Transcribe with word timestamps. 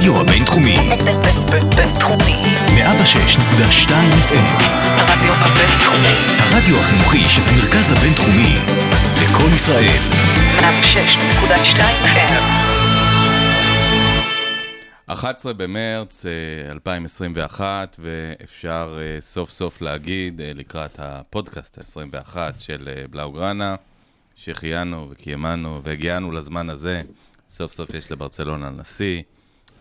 הרדיו 0.00 0.20
הבינתחומי. 0.20 0.74
בינתחומי. 1.76 2.40
106.2 2.66 3.90
FM. 4.28 4.62
הרדיו 4.84 5.32
הבינתחומי. 5.32 6.14
הרדיו 6.38 6.76
החינוכי 6.80 7.28
של 7.28 7.42
המרכז 7.42 7.92
הבינתחומי. 7.92 8.56
לקום 9.22 9.54
ישראל. 9.54 10.00
106.2 10.58 11.80
FM. 12.04 12.42
11 15.06 15.52
במרץ 15.52 16.26
אה, 16.26 16.70
2021, 16.72 17.96
ואפשר 17.98 18.98
אה, 19.00 19.20
סוף 19.20 19.50
סוף 19.50 19.82
להגיד, 19.82 20.40
אה, 20.40 20.52
לקראת 20.54 20.98
הפודקאסט 20.98 21.78
ה-21 21.78 22.36
של 22.58 22.88
אה, 22.88 23.04
בלאוגרנה, 23.10 23.74
שהחיינו 24.34 25.06
וקיימנו 25.10 25.80
והגיענו 25.82 26.32
לזמן 26.32 26.70
הזה. 26.70 27.00
סוף 27.48 27.72
סוף 27.72 27.94
יש 27.94 28.12
לברצלונה 28.12 28.70
נשיא, 28.70 29.22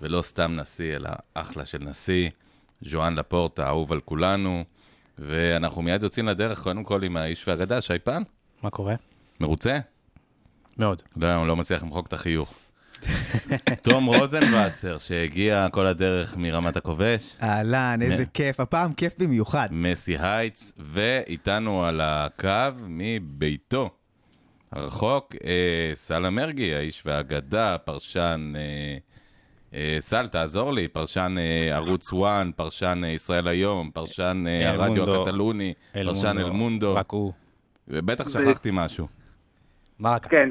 ולא 0.02 0.22
סתם 0.22 0.56
נשיא, 0.56 0.96
אלא 0.96 1.10
אחלה 1.34 1.66
של 1.66 1.78
נשיא, 1.78 2.30
ז'ואן 2.82 3.16
לפורטה, 3.16 3.68
אהוב 3.68 3.92
על 3.92 4.00
כולנו, 4.00 4.64
ואנחנו 5.18 5.82
מיד 5.82 6.04
יוצאים 6.04 6.28
לדרך, 6.28 6.62
קודם 6.62 6.84
כל 6.84 7.04
עם 7.04 7.18
האיש 7.18 7.48
והאגדה, 7.48 7.82
שי 7.82 8.00
פן, 8.00 8.24
מה 8.64 8.70
קורה? 8.70 8.96
מרוצה? 9.40 9.80
מאוד. 10.78 11.02
לא, 11.18 11.36
הוא 11.36 11.48
לא 11.48 11.56
מצליח 11.56 11.84
למחוק 11.84 12.08
את 12.08 12.14
החיוך. 12.14 12.54
תום 13.82 14.06
רוזנבסר, 14.06 14.98
שהגיע 14.98 15.68
כל 15.72 15.88
הדרך 15.88 16.38
מרמת 16.38 16.78
הכובש, 16.78 17.38
אהלן, 17.44 18.00
איזה 18.02 18.26
כיף, 18.26 18.60
הפעם 18.60 18.94
כיף 18.94 19.14
במיוחד. 19.20 19.68
מסי 19.72 20.18
הייטס, 20.20 20.74
ואיתנו 20.94 21.86
על 21.86 22.02
הקו 22.04 22.72
מביתו 22.88 23.90
הרחוק, 24.72 25.36
אה, 25.44 25.92
סל 25.96 26.30
אמרגי, 26.30 26.76
האיש 26.76 27.04
והאגדה, 27.06 27.78
פרשן, 27.78 28.54
אה, 28.56 28.98
סל, 30.00 30.28
תעזור 30.28 30.74
לי, 30.74 30.88
פרשן 30.88 31.36
אה, 31.38 31.76
ערוץ 31.76 32.14
1, 32.14 32.46
פרשן 32.56 33.02
אה, 33.04 33.10
ישראל 33.10 33.48
היום, 33.48 33.92
פרשן 33.94 34.44
אה, 34.48 34.70
הרדיו. 34.70 35.22
הקטלוני, 35.22 35.74
אל 35.96 36.06
פרשן 36.06 36.38
אל 36.40 36.50
מונדו, 36.50 36.96
רק 36.96 37.12
הוא. 37.12 37.34
ובטח 37.88 38.30
שכחתי 38.30 38.70
משהו. 38.74 39.08
מה 40.00 40.10
רק? 40.12 40.28
כן, 40.28 40.50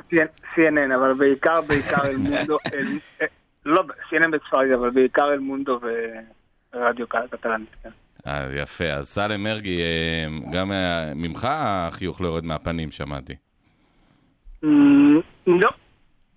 CNN, 0.54 0.94
אבל 0.96 1.12
בעיקר, 1.14 1.60
בעיקר 1.60 2.06
אל 2.06 2.16
מונדו, 2.16 2.58
אה, 2.72 3.26
לא, 3.66 3.82
CNN 4.10 4.30
בספרד, 4.32 4.70
אבל 4.78 4.90
בעיקר 4.90 5.32
אל 5.32 5.38
מונדו 5.38 5.80
ורדיו 6.74 7.06
קטלוניה, 7.08 7.76
כן. 7.82 7.90
אה, 8.26 8.48
יפה, 8.62 8.84
אז 8.84 9.08
סל 9.08 9.42
אמרגי, 9.42 9.80
אה, 9.80 10.50
גם 10.52 10.72
אה, 10.72 11.12
ממך 11.14 11.48
החיוך 11.50 12.20
לא 12.20 12.26
יורד 12.26 12.44
מהפנים, 12.44 12.90
שמעתי. 12.90 13.34
אמ, 14.64 15.20
לא, 15.46 15.70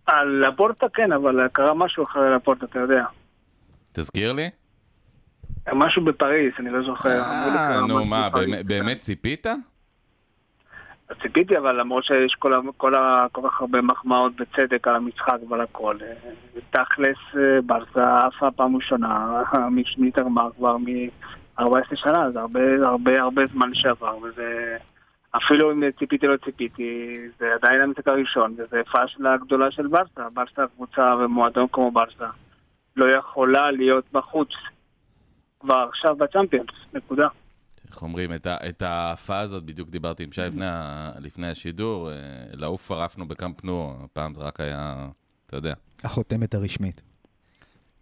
על 0.06 0.28
לפורטה 0.48 0.86
כן, 0.94 1.12
אבל 1.12 1.48
קרה 1.48 1.74
משהו 1.74 2.04
אחרי 2.04 2.36
לפורטה, 2.36 2.66
אתה 2.66 2.80
יודע. 2.80 3.06
תזכיר 3.92 4.34
לי? 4.34 4.50
משהו 5.74 6.06
בפריז, 6.06 6.54
אני 6.60 6.70
לא 6.70 6.84
זוכר. 6.84 7.10
אה, 7.10 7.80
נו 7.88 8.06
מה, 8.06 8.30
באמת- 8.66 9.00
ציפית? 9.00 9.48
ציפיתי, 11.22 11.58
אבל 11.58 11.80
למרות 11.80 12.04
שיש 12.04 12.36
כל, 12.78 12.94
כך 13.44 13.62
הרבה 13.62 13.82
מחמאות 13.82 14.34
בצדק 14.36 14.88
על 14.88 14.96
המשחק 14.96 15.38
ועל 15.50 15.62
הכל. 15.62 15.98
אה, 16.02 16.14
תכלס, 16.70 17.18
אה, 17.38 17.62
ברסה 17.66 18.26
עפה 18.28 18.52
פעם 18.52 18.76
ראשונה, 18.76 19.42
המשנית 19.52 20.18
הגמר 20.18 20.50
כבר 20.58 20.78
מ-14 20.78 21.96
שנה, 21.96 22.32
זה 22.32 22.40
הרבה, 22.40 22.60
הרבה, 22.88 23.22
הרבה 23.22 23.42
זמן 23.54 23.74
שעבר, 23.74 24.18
וזה... 24.18 24.78
אפילו 25.38 25.72
אם 25.72 25.84
ציפיתי 26.00 26.28
לא 26.28 26.38
ציפיתי, 26.46 27.18
זה 27.40 27.46
עדיין 27.62 27.82
המשחק 27.82 28.08
הראשון, 28.08 28.54
וזה 28.58 28.82
פאשלה 28.92 29.38
גדולה 29.38 29.72
של 29.72 29.88
ברסה. 29.88 30.30
ברסה 30.34 30.62
קבוצה 30.76 31.16
ומועדון 31.16 31.68
כמו 31.72 31.92
ברסה 31.92 32.30
לא 32.96 33.06
יכולה 33.18 33.72
להיות 33.72 34.06
בחוץ 34.12 34.50
כבר 35.60 35.86
עכשיו 35.90 36.16
בצ'מפיונס, 36.16 36.70
נקודה. 36.94 37.28
איך 37.90 38.02
אומרים, 38.02 38.34
את 38.34 38.48
ה- 38.48 38.70
את 38.70 38.82
ההאפה 38.82 39.40
הזאת, 39.40 39.64
בדיוק 39.64 39.90
דיברתי 39.90 40.24
עם 40.24 40.32
שי 40.32 40.42
לפני 40.42 40.66
לפני 41.20 41.48
השידור, 41.50 42.12
אה, 42.12 42.16
לעוף 42.54 42.92
ערפנו 42.92 43.28
בקאמפ 43.28 43.64
נו, 43.64 43.96
הפעם 44.04 44.36
זה 44.36 44.42
רק 44.42 44.60
היה, 44.60 45.08
אתה 45.48 45.58
יודע. 45.58 45.74
החותמת 46.04 46.54
הרשמית. 46.54 47.02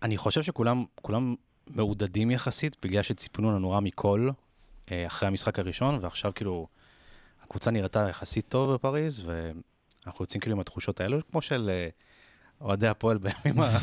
אני 0.03 0.17
חושב 0.17 0.41
שכולם 0.43 0.85
כולם 1.01 1.35
מעודדים 1.67 2.31
יחסית, 2.31 2.75
בגלל 2.85 3.01
שציפינו 3.01 3.51
לנו 3.51 3.71
רע 3.71 3.79
מכל 3.79 4.29
אה, 4.91 5.03
אחרי 5.07 5.27
המשחק 5.27 5.59
הראשון, 5.59 5.99
ועכשיו 6.01 6.31
כאילו, 6.35 6.67
הקבוצה 7.49 7.71
נראתה 7.71 8.07
יחסית 8.09 8.45
טוב 8.49 8.73
בפריז, 8.73 9.23
ואנחנו 9.25 10.23
יוצאים 10.23 10.41
כאילו 10.41 10.55
עם 10.55 10.59
התחושות 10.59 11.01
האלו, 11.01 11.19
כמו 11.31 11.41
של 11.41 11.69
אה, 11.69 11.89
אוהדי 12.61 12.87
הפועל 12.87 13.17
בימים 13.43 13.61
ה... 13.61 13.77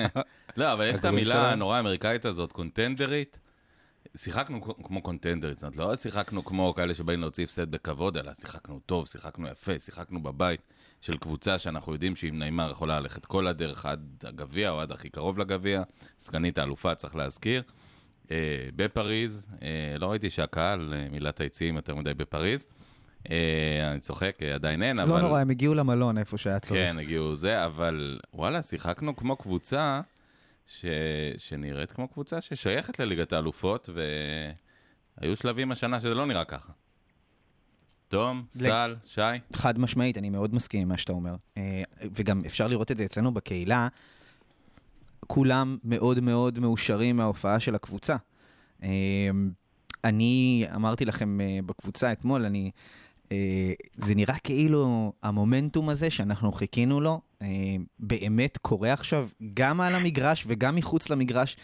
לא, 0.56 0.72
אבל 0.72 0.86
יש 0.86 1.00
את 1.00 1.04
המילה. 1.04 1.52
הנורא 1.52 1.76
האמריקאית 1.76 2.24
הזאת, 2.24 2.52
קונטנדרית. 2.52 3.38
שיחקנו 4.16 4.60
כמו 4.84 5.02
קונטנדרית, 5.02 5.58
זאת 5.58 5.76
אומרת, 5.76 5.76
לא 5.76 5.96
שיחקנו 5.96 6.44
כמו 6.44 6.74
כאלה 6.74 6.94
שבאים 6.94 7.20
להוציא 7.20 7.44
הפסד 7.44 7.70
בכבוד, 7.70 8.16
אלא 8.16 8.34
שיחקנו 8.34 8.80
טוב, 8.86 9.06
שיחקנו 9.06 9.48
יפה, 9.48 9.78
שיחקנו 9.78 10.22
בבית 10.22 10.60
של 11.00 11.16
קבוצה 11.16 11.58
שאנחנו 11.58 11.92
יודעים 11.92 12.16
שאם 12.16 12.38
נעימר 12.38 12.70
יכולה 12.70 13.00
ללכת 13.00 13.26
כל 13.26 13.46
הדרך 13.46 13.86
עד 13.86 14.24
הגביע 14.24 14.70
או 14.70 14.80
עד 14.80 14.92
הכי 14.92 15.08
קרוב 15.08 15.38
לגביע, 15.38 15.82
סגנית 16.18 16.58
האלופה, 16.58 16.94
צריך 16.94 17.16
להזכיר. 17.16 17.62
אה, 18.30 18.36
בפריז, 18.76 19.46
אה, 19.62 19.98
לא 19.98 20.10
ראיתי 20.10 20.30
שהקהל 20.30 20.94
מילא 21.10 21.28
את 21.28 21.40
היציעים 21.40 21.76
יותר 21.76 21.94
מדי 21.94 22.14
בפריז. 22.14 22.66
אה, 23.30 23.90
אני 23.92 24.00
צוחק, 24.00 24.38
אה, 24.42 24.54
עדיין 24.54 24.82
אין, 24.82 24.98
אבל... 25.00 25.10
לא 25.10 25.20
נורא, 25.20 25.40
הם 25.40 25.50
הגיעו 25.50 25.74
למלון 25.74 26.18
איפה 26.18 26.38
שהיה 26.38 26.58
צריך. 26.58 26.90
כן, 26.90 26.98
הגיעו 26.98 27.36
זה, 27.36 27.64
אבל 27.64 28.20
וואלה, 28.34 28.62
שיחקנו 28.62 29.16
כמו 29.16 29.36
קבוצה 29.36 30.00
ש... 30.66 30.84
שנראית 31.38 31.92
כמו 31.92 32.08
קבוצה 32.08 32.40
ששייכת 32.40 32.98
לליגת 32.98 33.32
האלופות, 33.32 33.88
והיו 35.18 35.36
שלבים 35.36 35.72
השנה 35.72 36.00
שזה 36.00 36.14
לא 36.14 36.26
נראה 36.26 36.44
ככה. 36.44 36.72
תום, 38.08 38.44
סל, 38.50 38.96
שי, 39.06 39.20
חד 39.52 39.78
משמעית, 39.78 40.18
אני 40.18 40.30
מאוד 40.30 40.54
מסכים 40.54 40.80
עם 40.80 40.88
מה 40.88 40.96
שאתה 40.96 41.12
אומר. 41.12 41.34
אה, 41.56 41.82
וגם 42.00 42.42
אפשר 42.46 42.66
לראות 42.66 42.90
את 42.90 42.96
זה 42.96 43.04
אצלנו 43.04 43.34
בקהילה, 43.34 43.88
כולם 45.26 45.78
מאוד 45.84 46.20
מאוד 46.20 46.58
מאושרים 46.58 47.16
מההופעה 47.16 47.60
של 47.60 47.74
הקבוצה. 47.74 48.16
אני 50.04 50.66
אמרתי 50.74 51.04
לכם 51.04 51.38
בקבוצה 51.66 52.12
אתמול, 52.12 52.44
אני... 52.44 52.70
אה, 53.32 53.72
זה 53.96 54.14
נראה 54.14 54.38
כאילו 54.38 55.12
המומנטום 55.22 55.88
הזה 55.88 56.10
שאנחנו 56.10 56.52
חיכינו 56.52 57.00
לו, 57.00 57.20
אה, 57.42 57.46
באמת 57.98 58.56
קורה 58.56 58.92
עכשיו 58.92 59.28
גם 59.54 59.80
על 59.80 59.94
המגרש 59.94 60.44
וגם 60.46 60.76
מחוץ 60.76 61.10
למגרש. 61.10 61.56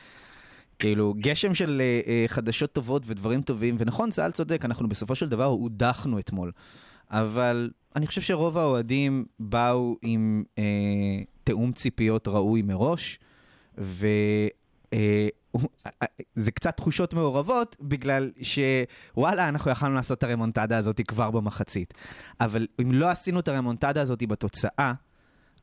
כאילו, 0.79 1.15
גשם 1.19 1.55
של 1.55 1.81
אה, 1.85 2.01
אה, 2.07 2.25
חדשות 2.27 2.73
טובות 2.73 3.03
ודברים 3.07 3.43
טובים, 3.43 3.77
ונכון, 3.79 4.11
צה"ל 4.11 4.31
צודק, 4.31 4.65
אנחנו 4.65 4.89
בסופו 4.89 5.15
של 5.15 5.29
דבר 5.29 5.45
הודחנו 5.45 6.19
אתמול. 6.19 6.53
אבל 7.11 7.71
אני 7.97 8.07
חושב 8.07 8.21
שרוב 8.21 8.59
האוהדים 8.59 9.25
באו 9.41 9.97
עם 10.03 10.45
אה, 10.59 10.65
תיאום 11.45 11.73
ציפיות 11.73 12.29
ראוי 12.29 12.63
מראש, 12.63 13.19
וזה 16.37 16.51
קצת 16.51 16.77
תחושות 16.77 17.15
מעורבות, 17.15 17.77
בגלל 17.81 18.31
שוואלה, 18.43 19.49
אנחנו 19.49 19.71
יכלנו 19.71 19.95
לעשות 19.95 20.19
את 20.19 20.23
הרמונטדה 20.23 20.79
הזאת 20.79 21.01
כבר 21.09 21.31
במחצית. 21.31 21.95
אבל 22.41 22.67
אם 22.83 22.93
לא 22.93 23.09
עשינו 23.09 23.41
את 23.41 23.49
הרמונטדה 23.49 24.01
הזאת 24.01 24.23
בתוצאה, 24.23 24.93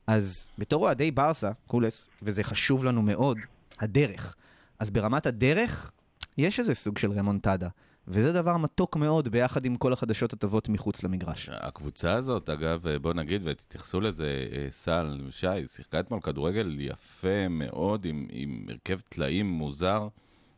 אז 0.06 0.48
בתור 0.58 0.82
אוהדי 0.82 1.10
ברסה, 1.10 1.50
קולס, 1.66 2.08
וזה 2.22 2.42
חשוב 2.44 2.84
לנו 2.84 3.02
מאוד, 3.02 3.38
הדרך. 3.80 4.34
אז 4.78 4.90
ברמת 4.90 5.26
הדרך, 5.26 5.92
יש 6.38 6.60
איזה 6.60 6.74
סוג 6.74 6.98
של 6.98 7.12
רמונטדה. 7.12 7.68
וזה 8.08 8.32
דבר 8.32 8.56
מתוק 8.56 8.96
מאוד 8.96 9.28
ביחד 9.28 9.64
עם 9.64 9.76
כל 9.76 9.92
החדשות 9.92 10.32
הטובות 10.32 10.68
מחוץ 10.68 11.02
למגרש. 11.02 11.48
הקבוצה 11.52 12.14
הזאת, 12.14 12.48
אגב, 12.48 12.86
בוא 13.02 13.14
נגיד, 13.14 13.42
ותתייחסו 13.44 14.00
לזה, 14.00 14.46
אה, 14.52 14.66
סל, 14.70 15.20
שי, 15.30 15.66
שיחקה 15.66 16.00
אתמול 16.00 16.20
כדורגל 16.20 16.76
יפה 16.78 17.48
מאוד, 17.48 18.04
עם, 18.04 18.26
עם 18.30 18.66
הרכב 18.68 19.00
טלאים 19.00 19.46
מוזר, 19.46 20.08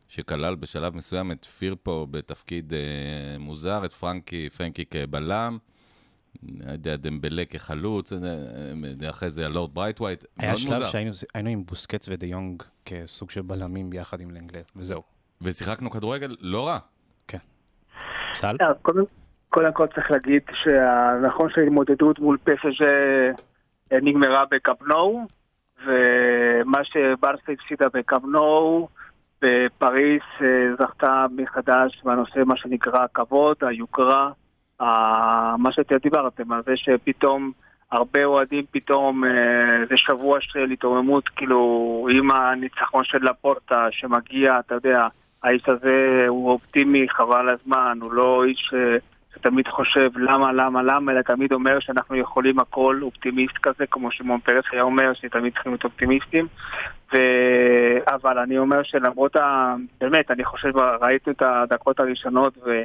שכלל 0.07 0.55
בשלב 0.55 0.95
מסוים 0.95 1.31
את 1.31 1.45
פירפו 1.45 2.07
בתפקיד 2.11 2.73
אה, 2.73 3.37
מוזר, 3.39 3.85
את 3.85 3.93
פרנקי, 3.93 4.49
פרנקי 4.49 4.85
כבלם. 4.85 5.57
יודע, 6.71 6.95
דמבלה 6.95 7.45
כחלוץ, 7.45 8.13
אה, 8.13 8.17
אה, 9.03 9.09
אחרי 9.09 9.29
זה 9.29 9.45
הלורד 9.45 9.73
ברייטווייט, 9.73 10.25
היה 10.37 10.49
מאוד 10.49 10.59
שלב 10.61 10.73
מוזר. 10.73 10.87
שהיינו 10.91 11.11
היינו 11.33 11.49
עם 11.49 11.65
בוסקץ 11.65 12.07
ודי 12.09 12.25
יונג 12.25 12.63
כסוג 12.85 13.31
של 13.31 13.41
בלמים 13.41 13.89
ביחד 13.89 14.21
עם 14.21 14.31
לנגלר, 14.31 14.61
וזהו. 14.75 15.01
ושיחקנו 15.41 15.91
כדורגל 15.91 16.35
לא 16.39 16.67
רע. 16.67 16.79
סל? 18.35 18.55
קודם, 18.81 19.03
קודם 19.49 19.73
כל 19.73 19.87
צריך 19.95 20.11
להגיד 20.11 20.41
שנכון 20.53 21.49
שההתמודדות 21.49 22.19
מול 22.19 22.37
פסג' 22.43 22.85
נגמרה 23.91 24.43
בקפנואו, 24.51 25.25
ומה 25.85 26.83
שברסה 26.83 27.51
הפסידה 27.51 27.87
בקפנואו, 27.93 28.87
בפריס 29.41 30.23
אה, 30.41 30.75
זכתה 30.79 31.25
מחדש 31.35 32.01
בנושא 32.03 32.39
מה 32.45 32.57
שנקרא 32.57 33.03
הכבוד, 33.03 33.57
היוקרה, 33.61 34.31
מה 35.57 35.71
שאתם 35.71 35.97
דיברתם, 35.97 36.51
על 36.51 36.61
זה 36.65 36.77
שפתאום 36.77 37.51
הרבה 37.91 38.25
אוהדים 38.25 38.65
פתאום, 38.71 39.25
אה, 39.25 39.29
זה 39.89 39.97
שבוע 39.97 40.37
של 40.41 40.71
התעוממות, 40.71 41.29
כאילו, 41.29 42.07
עם 42.11 42.31
הניצחון 42.31 43.03
של 43.03 43.17
לפורטה 43.21 43.87
שמגיע, 43.91 44.59
אתה 44.59 44.75
יודע, 44.75 45.07
האיש 45.43 45.69
הזה 45.69 46.25
הוא 46.27 46.51
אופטימי, 46.51 47.09
חבל 47.09 47.49
הזמן, 47.49 47.97
הוא 48.01 48.13
לא 48.13 48.43
איש 48.45 48.71
אה, 48.73 48.97
שתמיד 49.35 49.67
חושב 49.67 50.17
למה, 50.17 50.51
למה, 50.53 50.83
למה, 50.83 51.11
אלא 51.11 51.21
תמיד 51.21 51.53
אומר 51.53 51.79
שאנחנו 51.79 52.15
יכולים 52.15 52.59
הכל, 52.59 52.99
אופטימיסט 53.01 53.57
כזה, 53.57 53.85
כמו 53.91 54.11
שמעון 54.11 54.39
פרס 54.39 54.65
היה 54.71 54.81
אומר, 54.81 55.13
שתמיד 55.13 55.53
צריכים 55.53 55.71
להיות 55.71 55.83
אופטימיסטים. 55.83 56.47
ו... 57.13 57.17
אבל 58.07 58.39
אני 58.39 58.57
אומר 58.57 58.83
שלמרות 58.83 59.35
ה... 59.35 59.75
באמת, 60.01 60.31
אני 60.31 60.43
חושב, 60.43 60.77
ראיתי 60.77 61.31
את 61.31 61.41
הדקות 61.41 61.99
הראשונות, 61.99 62.57
ו... 62.65 62.83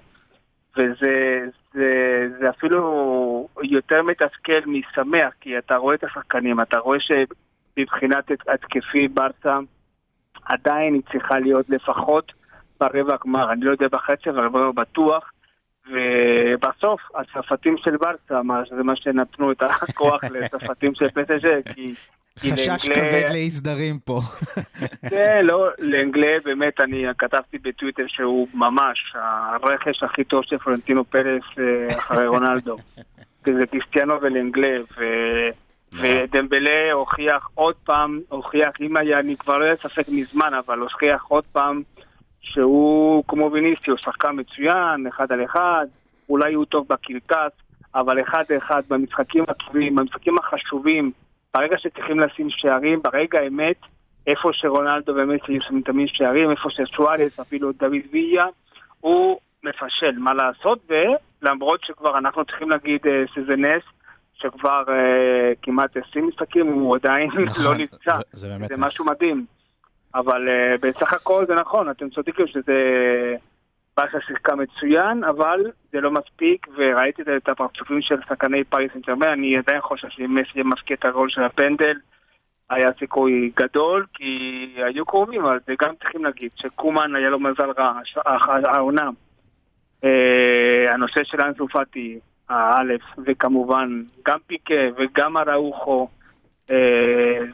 וזה 0.77 1.47
זה, 1.75 2.29
זה 2.41 2.51
אפילו 2.51 3.49
יותר 3.63 4.03
מתסכל 4.03 4.61
משמח, 4.67 5.33
כי 5.41 5.59
אתה 5.59 5.77
רואה 5.77 5.95
את 5.95 6.05
השחקנים, 6.05 6.61
אתה 6.61 6.79
רואה 6.79 6.99
שמבחינת 7.01 8.31
התקפי 8.49 9.09
ברסה 9.09 9.59
עדיין 10.45 10.95
היא 10.95 11.03
צריכה 11.13 11.39
להיות 11.39 11.71
לפחות 11.71 12.33
ברבע 12.89 13.15
הגמר, 13.15 13.53
אני 13.53 13.65
לא 13.65 13.71
יודע 13.71 13.89
בחצי, 13.89 14.31
אבל 14.31 14.49
ברבע 14.49 14.83
בטוח. 14.83 15.31
ובסוף, 15.91 17.01
הצרפתים 17.15 17.77
של 17.77 17.97
ברסה, 17.97 18.43
מה- 18.43 18.63
זה 18.77 18.83
מה 18.83 18.97
שנתנו 18.97 19.53
את 19.53 19.63
הכוח 19.63 20.25
לצרפתים 20.33 20.95
של 20.95 21.09
פסג'ה, 21.11 21.63
כי... 21.75 21.95
חשש 22.39 22.89
כבד 22.89 23.25
לאי 23.31 23.51
סדרים 23.51 23.99
פה. 23.99 24.21
כן, 25.11 25.41
לא, 25.47 25.69
לאנגלה 25.79 26.37
באמת 26.45 26.81
אני 26.81 27.07
כתבתי 27.19 27.59
בטוויטר 27.59 28.05
שהוא 28.09 28.49
ממש 28.55 29.15
הרכש 29.15 30.03
הכי 30.03 30.25
טוב 30.25 30.45
של 30.45 30.59
פלורנטינו 30.59 31.05
פרס 31.05 31.43
אה, 31.59 31.97
אחרי 31.99 32.27
רונלדו. 32.27 32.77
זה 33.59 33.67
קריסטיאנו 33.71 34.15
ולאנגלה, 34.23 34.77
ו... 34.99 35.05
ודמבלה 36.01 36.93
הוכיח 36.93 37.49
עוד 37.55 37.75
פעם, 37.75 38.21
הוכיח, 38.29 38.71
אם 38.81 38.97
היה, 38.97 39.19
אני 39.19 39.37
כבר 39.37 39.59
לא 39.59 39.65
היה 39.65 39.77
ספק 39.77 40.05
מזמן, 40.09 40.55
אבל 40.55 40.79
הוכיח 40.79 41.25
עוד 41.29 41.45
פעם 41.53 41.83
שהוא 42.45 43.25
כמו 43.29 43.51
ויניסיו, 43.53 43.99
שחקן 43.99 44.31
מצוין, 44.41 45.07
אחד 45.07 45.33
על 45.33 45.45
אחד, 45.45 45.87
אולי 46.29 46.55
הוא 46.55 46.65
טוב 46.65 46.87
בקרקס, 46.89 47.53
אבל 47.95 48.21
אחד 48.21 48.45
לאחד 48.51 48.83
במשחקים 48.89 49.45
הטובים, 49.49 49.95
במשחקים 49.97 50.39
החשובים, 50.39 51.13
ברגע 51.55 51.79
שצריכים 51.79 52.21
לשים 52.21 52.51
שערים, 52.51 53.01
ברגע 53.03 53.39
האמת, 53.41 53.77
איפה 54.27 54.49
שרונלדו 54.53 55.13
ומסי 55.17 55.59
שמים 55.69 55.83
תמיד 55.83 56.09
שערים, 56.09 56.51
איפה 56.51 56.71
ששוארס, 56.71 57.41
אפילו 57.41 57.73
דוד 57.73 57.93
ויה, 58.13 58.47
הוא 59.01 59.39
מפשל, 59.65 60.19
מה 60.19 60.35
לעשות, 60.35 60.91
ולמרות 61.43 61.85
שכבר 61.85 62.19
אנחנו 62.19 62.45
צריכים 62.45 62.71
להגיד 62.71 63.07
אה, 63.07 63.23
שזה 63.35 63.57
נס, 63.57 63.83
שכבר 64.35 64.83
אה, 64.89 65.53
כמעט 65.63 65.97
20 66.09 66.29
משחקים 66.29 66.67
הוא 66.67 66.97
עדיין 66.97 67.31
לא 67.65 67.75
נפצע. 67.75 68.17
זה- 68.33 68.49
זה 68.49 68.59
זה. 68.69 68.77
משהו 68.77 69.05
מדהים. 69.07 69.45
אבל 70.15 70.49
uh, 70.49 70.79
בסך 70.81 71.13
הכל 71.13 71.45
זה 71.47 71.55
נכון, 71.55 71.91
אתם 71.91 72.09
צודקים 72.11 72.47
שזה 72.47 72.75
באסה 73.97 74.19
שיחקה 74.27 74.55
מצוין, 74.57 75.25
אבל 75.25 75.61
זה 75.93 76.01
לא 76.01 76.11
מספיק, 76.11 76.67
וראיתי 76.77 77.23
את- 77.37 77.49
הפרצופים 77.49 78.03
של 78.03 78.17
שחקני 78.29 78.65
פריס 78.65 78.93
ג'רמן, 79.07 79.29
אני 79.29 79.59
עדיין 79.59 79.81
חושב 79.81 80.09
שאם 80.09 80.35
מסי 80.35 80.63
מפקיע 80.63 80.97
את 80.97 81.05
הגול 81.05 81.29
של 81.29 81.43
הפנדל, 81.43 81.97
היה 82.71 82.91
סיכוי 82.99 83.51
גדול, 83.57 84.07
כי 84.15 84.75
היו 84.77 85.07
קרובים, 85.07 85.45
אבל 85.45 85.59
זה 85.67 85.75
גם 85.83 85.95
צריכים 86.01 86.25
להגיד, 86.25 86.51
שקומן 86.57 87.15
היה 87.17 87.31
לו 87.31 87.41
מזל 87.41 87.71
רע, 87.79 87.99
העונה. 88.65 89.11
אה, 90.05 90.95
הנושא 90.95 91.25
של 91.25 91.41
אנסו 91.41 91.69
פאטי, 91.69 92.19
האלף, 92.49 93.03
וכמובן 93.27 94.03
גם 94.27 94.39
פיקה 94.47 94.75
וגם 94.97 95.37
אראוחו, 95.37 96.09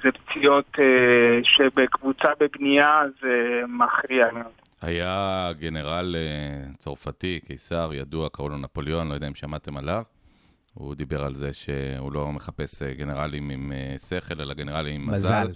זה 0.02 0.08
פציעות 0.12 0.66
אה, 0.78 1.40
שבקבוצה 1.42 2.28
בבנייה 2.40 3.02
זה 3.20 3.62
מכריע 3.68 4.32
מאוד. 4.32 4.52
היה 4.82 5.48
גנרל 5.58 6.16
אה, 6.18 6.72
צרפתי, 6.78 7.40
קיסר, 7.46 7.90
ידוע, 7.94 8.28
קראו 8.28 8.48
לו 8.48 8.56
נפוליאון, 8.56 9.08
לא 9.08 9.14
יודע 9.14 9.28
אם 9.28 9.34
שמעתם 9.34 9.76
עליו. 9.76 10.02
הוא 10.74 10.94
דיבר 10.94 11.24
על 11.24 11.34
זה 11.34 11.52
שהוא 11.52 12.12
לא 12.12 12.32
מחפש 12.32 12.82
אה, 12.82 12.94
גנרלים 12.94 13.50
עם 13.50 13.72
אה, 13.72 13.98
שכל, 13.98 14.40
אלא 14.40 14.54
גנרלים 14.54 15.00
עם 15.00 15.10
מזל. 15.10 15.42
מזל. 15.44 15.54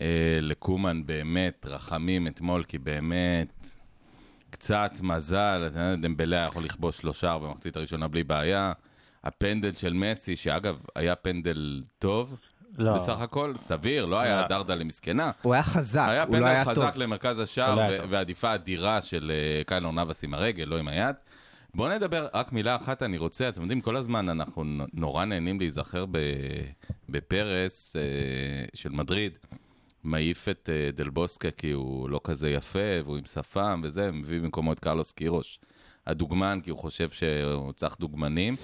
אה, 0.00 0.38
לקומן 0.42 1.06
באמת 1.06 1.66
רחמים 1.68 2.26
אתמול, 2.26 2.64
כי 2.64 2.78
באמת 2.78 3.66
קצת 4.50 4.92
מזל, 5.02 5.64
אתה 5.66 5.80
יודע, 5.80 5.96
דמבלה 5.96 6.36
יכול 6.36 6.64
לכבוש 6.64 6.98
שלושה 6.98 7.38
במחצית 7.38 7.76
הראשונה 7.76 8.08
בלי 8.08 8.24
בעיה. 8.24 8.72
הפנדל 9.24 9.72
של 9.72 9.92
מסי, 9.92 10.36
שאגב, 10.36 10.78
היה 10.94 11.16
פנדל 11.16 11.82
טוב, 11.98 12.36
לא. 12.78 12.94
בסך 12.94 13.20
הכל, 13.20 13.52
סביר, 13.56 14.06
לא 14.06 14.20
היה 14.20 14.40
לא. 14.40 14.46
דרדלה 14.48 14.84
מסכנה. 14.84 15.30
הוא 15.42 15.54
היה 15.54 15.62
חזק, 15.62 16.06
היה 16.08 16.22
הוא 16.22 16.32
לא 16.32 16.38
פנדל 16.38 16.48
היה 16.50 16.64
טוב. 16.64 16.74
חזק 16.74 16.96
למרכז 16.96 17.40
השער, 17.40 17.74
לא 17.74 17.80
היה 17.80 18.02
ו-. 18.04 18.10
ועדיפה 18.10 18.54
אדירה 18.54 19.02
של 19.02 19.32
אה, 19.34 19.64
קיילור 19.64 19.92
נאבס 19.92 20.24
עם 20.24 20.34
הרגל, 20.34 20.64
לא 20.64 20.78
עם 20.78 20.88
היד. 20.88 21.16
בואו 21.74 21.94
נדבר, 21.94 22.28
רק 22.34 22.52
מילה 22.52 22.76
אחת 22.76 23.02
אני 23.02 23.18
רוצה, 23.18 23.48
אתם 23.48 23.60
יודעים, 23.62 23.80
כל 23.80 23.96
הזמן 23.96 24.28
אנחנו 24.28 24.64
נורא 24.94 25.24
נהנים 25.24 25.58
להיזכר 25.60 26.04
ב- 26.10 26.18
בפרס 27.08 27.96
אה, 27.96 28.02
של 28.74 28.90
מדריד. 28.90 29.38
מעיף 30.04 30.48
את 30.48 30.70
אה, 30.72 30.90
דלבוסקה 30.92 31.50
כי 31.50 31.70
הוא 31.70 32.10
לא 32.10 32.20
כזה 32.24 32.50
יפה, 32.50 32.78
והוא 33.04 33.16
עם 33.16 33.24
שפם 33.24 33.80
וזה, 33.84 34.12
מביא 34.12 34.40
במקומו 34.40 34.72
את 34.72 34.80
קרלוס 34.80 35.12
קירוש, 35.12 35.58
הדוגמן, 36.06 36.60
כי 36.62 36.70
הוא 36.70 36.78
חושב 36.78 37.10
שהוא 37.10 37.72
צריך 37.72 37.96
דוגמנים. 38.00 38.56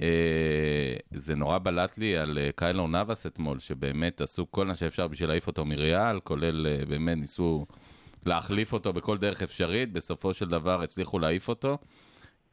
אה, 0.00 0.96
זה 1.10 1.34
נורא 1.34 1.58
בלט 1.58 1.98
לי 1.98 2.16
על 2.16 2.38
אה, 2.38 2.50
קיילור 2.56 2.88
נאבס 2.88 3.26
אתמול, 3.26 3.58
שבאמת 3.58 4.20
עשו 4.20 4.50
כל 4.50 4.66
מה 4.66 4.74
שאפשר 4.74 5.08
בשביל 5.08 5.28
להעיף 5.28 5.46
אותו 5.46 5.64
מריאל, 5.64 6.20
כולל 6.20 6.66
אה, 6.66 6.86
באמת 6.86 7.18
ניסו 7.18 7.66
להחליף 8.26 8.72
אותו 8.72 8.92
בכל 8.92 9.18
דרך 9.18 9.42
אפשרית, 9.42 9.92
בסופו 9.92 10.34
של 10.34 10.48
דבר 10.48 10.82
הצליחו 10.82 11.18
להעיף 11.18 11.48
אותו. 11.48 11.78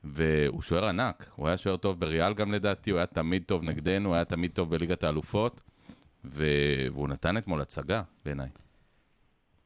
והוא 0.04 0.62
שוער 0.62 0.86
ענק, 0.86 1.30
הוא 1.36 1.48
היה 1.48 1.58
שוער 1.58 1.78
טוב 1.78 2.00
בריאל 2.00 2.34
גם 2.34 2.52
לדעתי, 2.52 2.92
הוא 2.92 2.98
היה 2.98 3.06
תמיד 3.06 3.44
טוב 3.44 3.64
נגדנו, 3.64 4.10
הוא 4.10 4.16
היה 4.16 4.26
תמיד 4.26 4.52
טוב 4.52 4.70
בליגת 4.70 5.04
האלופות, 5.04 5.62
ו... 6.26 6.46
והוא 6.94 7.08
נתן 7.08 7.38
אתמול 7.38 7.62
הצגה 7.62 8.04
בעיניי. 8.26 8.50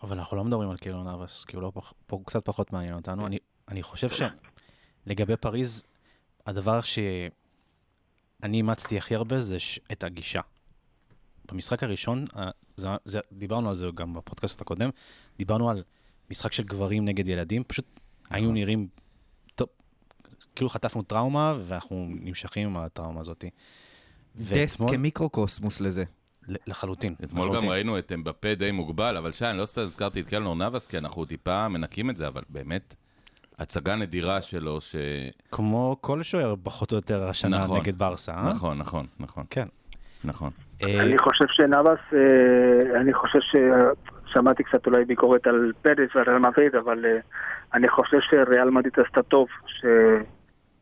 אבל 0.03 0.17
אנחנו 0.17 0.37
לא 0.37 0.43
מדברים 0.43 0.69
על 0.69 0.77
קילון 0.77 1.07
נאבס, 1.07 1.45
כי 1.45 1.55
הוא 1.55 1.63
לא 1.63 1.71
פח, 1.75 1.93
פה 2.07 2.19
קצת 2.25 2.45
פחות 2.45 2.73
מעניין 2.73 2.95
אותנו. 2.95 3.27
אני, 3.27 3.37
אני 3.67 3.83
חושב 3.83 4.09
שלגבי 4.09 5.37
פריז, 5.37 5.83
הדבר 6.45 6.81
שאני 8.43 8.57
אימצתי 8.57 8.97
הכי 8.97 9.15
הרבה 9.15 9.41
זה 9.41 9.59
ש... 9.59 9.79
את 9.91 10.03
הגישה. 10.03 10.41
במשחק 11.51 11.83
הראשון, 11.83 12.25
זה, 12.77 12.87
זה, 13.05 13.19
דיברנו 13.31 13.69
על 13.69 13.75
זה 13.75 13.87
גם 13.95 14.13
בפודקאסט 14.13 14.61
הקודם, 14.61 14.89
דיברנו 15.37 15.69
על 15.69 15.83
משחק 16.31 16.51
של 16.51 16.63
גברים 16.63 17.05
נגד 17.05 17.27
ילדים, 17.27 17.63
פשוט 17.63 17.85
היינו 18.29 18.51
נראים, 18.51 18.87
טוב, 19.55 19.67
כאילו 20.55 20.69
חטפנו 20.69 21.01
טראומה, 21.01 21.55
ואנחנו 21.59 22.07
נמשכים 22.09 22.69
עם 22.69 22.77
הטראומה 22.77 23.19
הזאת. 23.21 23.45
דסט 24.35 24.81
ואתמול- 24.81 24.91
כמיקרוקוסמוס 24.91 25.81
לזה. 25.81 26.03
לחלוטין. 26.47 27.15
אתמול 27.23 27.47
גם 27.47 27.51
לחלוטין. 27.51 27.69
ראינו 27.71 27.99
את 27.99 28.11
אמבפה 28.11 28.55
די 28.55 28.71
מוגבל, 28.71 29.17
אבל 29.17 29.31
שי, 29.31 29.45
אני 29.45 29.57
לא 29.57 29.65
סתם 29.65 29.81
הזכרתי 29.81 30.21
את 30.21 30.27
קלנור 30.29 30.55
נאבס, 30.55 30.87
כי 30.87 30.97
אנחנו 30.97 31.25
טיפה 31.25 31.67
מנקים 31.67 32.09
את 32.09 32.17
זה, 32.17 32.27
אבל 32.27 32.41
באמת, 32.49 32.95
הצגה 33.59 33.95
נדירה 33.95 34.41
שלו, 34.41 34.81
ש... 34.81 34.95
כמו 35.51 35.97
כל 36.01 36.23
שוער, 36.23 36.55
פחות 36.63 36.91
או 36.91 36.97
יותר, 36.97 37.29
השנה 37.29 37.57
נכון. 37.57 37.79
נגד 37.79 37.95
ברסה, 37.95 38.31
אה? 38.31 38.49
נכון, 38.49 38.77
נכון, 38.77 39.05
נכון, 39.19 39.43
כן. 39.49 39.67
נכון. 40.25 40.49
אה, 40.83 41.01
אני 41.01 41.17
חושב 41.17 41.45
שנאבס, 41.47 41.99
אה, 42.13 42.99
אני 43.01 43.13
חושב 43.13 43.39
ששמעתי 43.39 44.63
קצת 44.63 44.85
אולי 44.85 45.05
ביקורת 45.05 45.47
על 45.47 45.71
פרס 45.81 46.15
ועל 46.15 46.25
ריאל 46.27 46.39
מדריד, 46.39 46.75
אבל 46.75 47.05
אה, 47.05 47.17
אני 47.73 47.89
חושב 47.89 48.17
שריאל 48.21 48.69
מדריד 48.69 48.93
עשתה 49.05 49.23
טוב, 49.23 49.47
ש... 49.65 49.85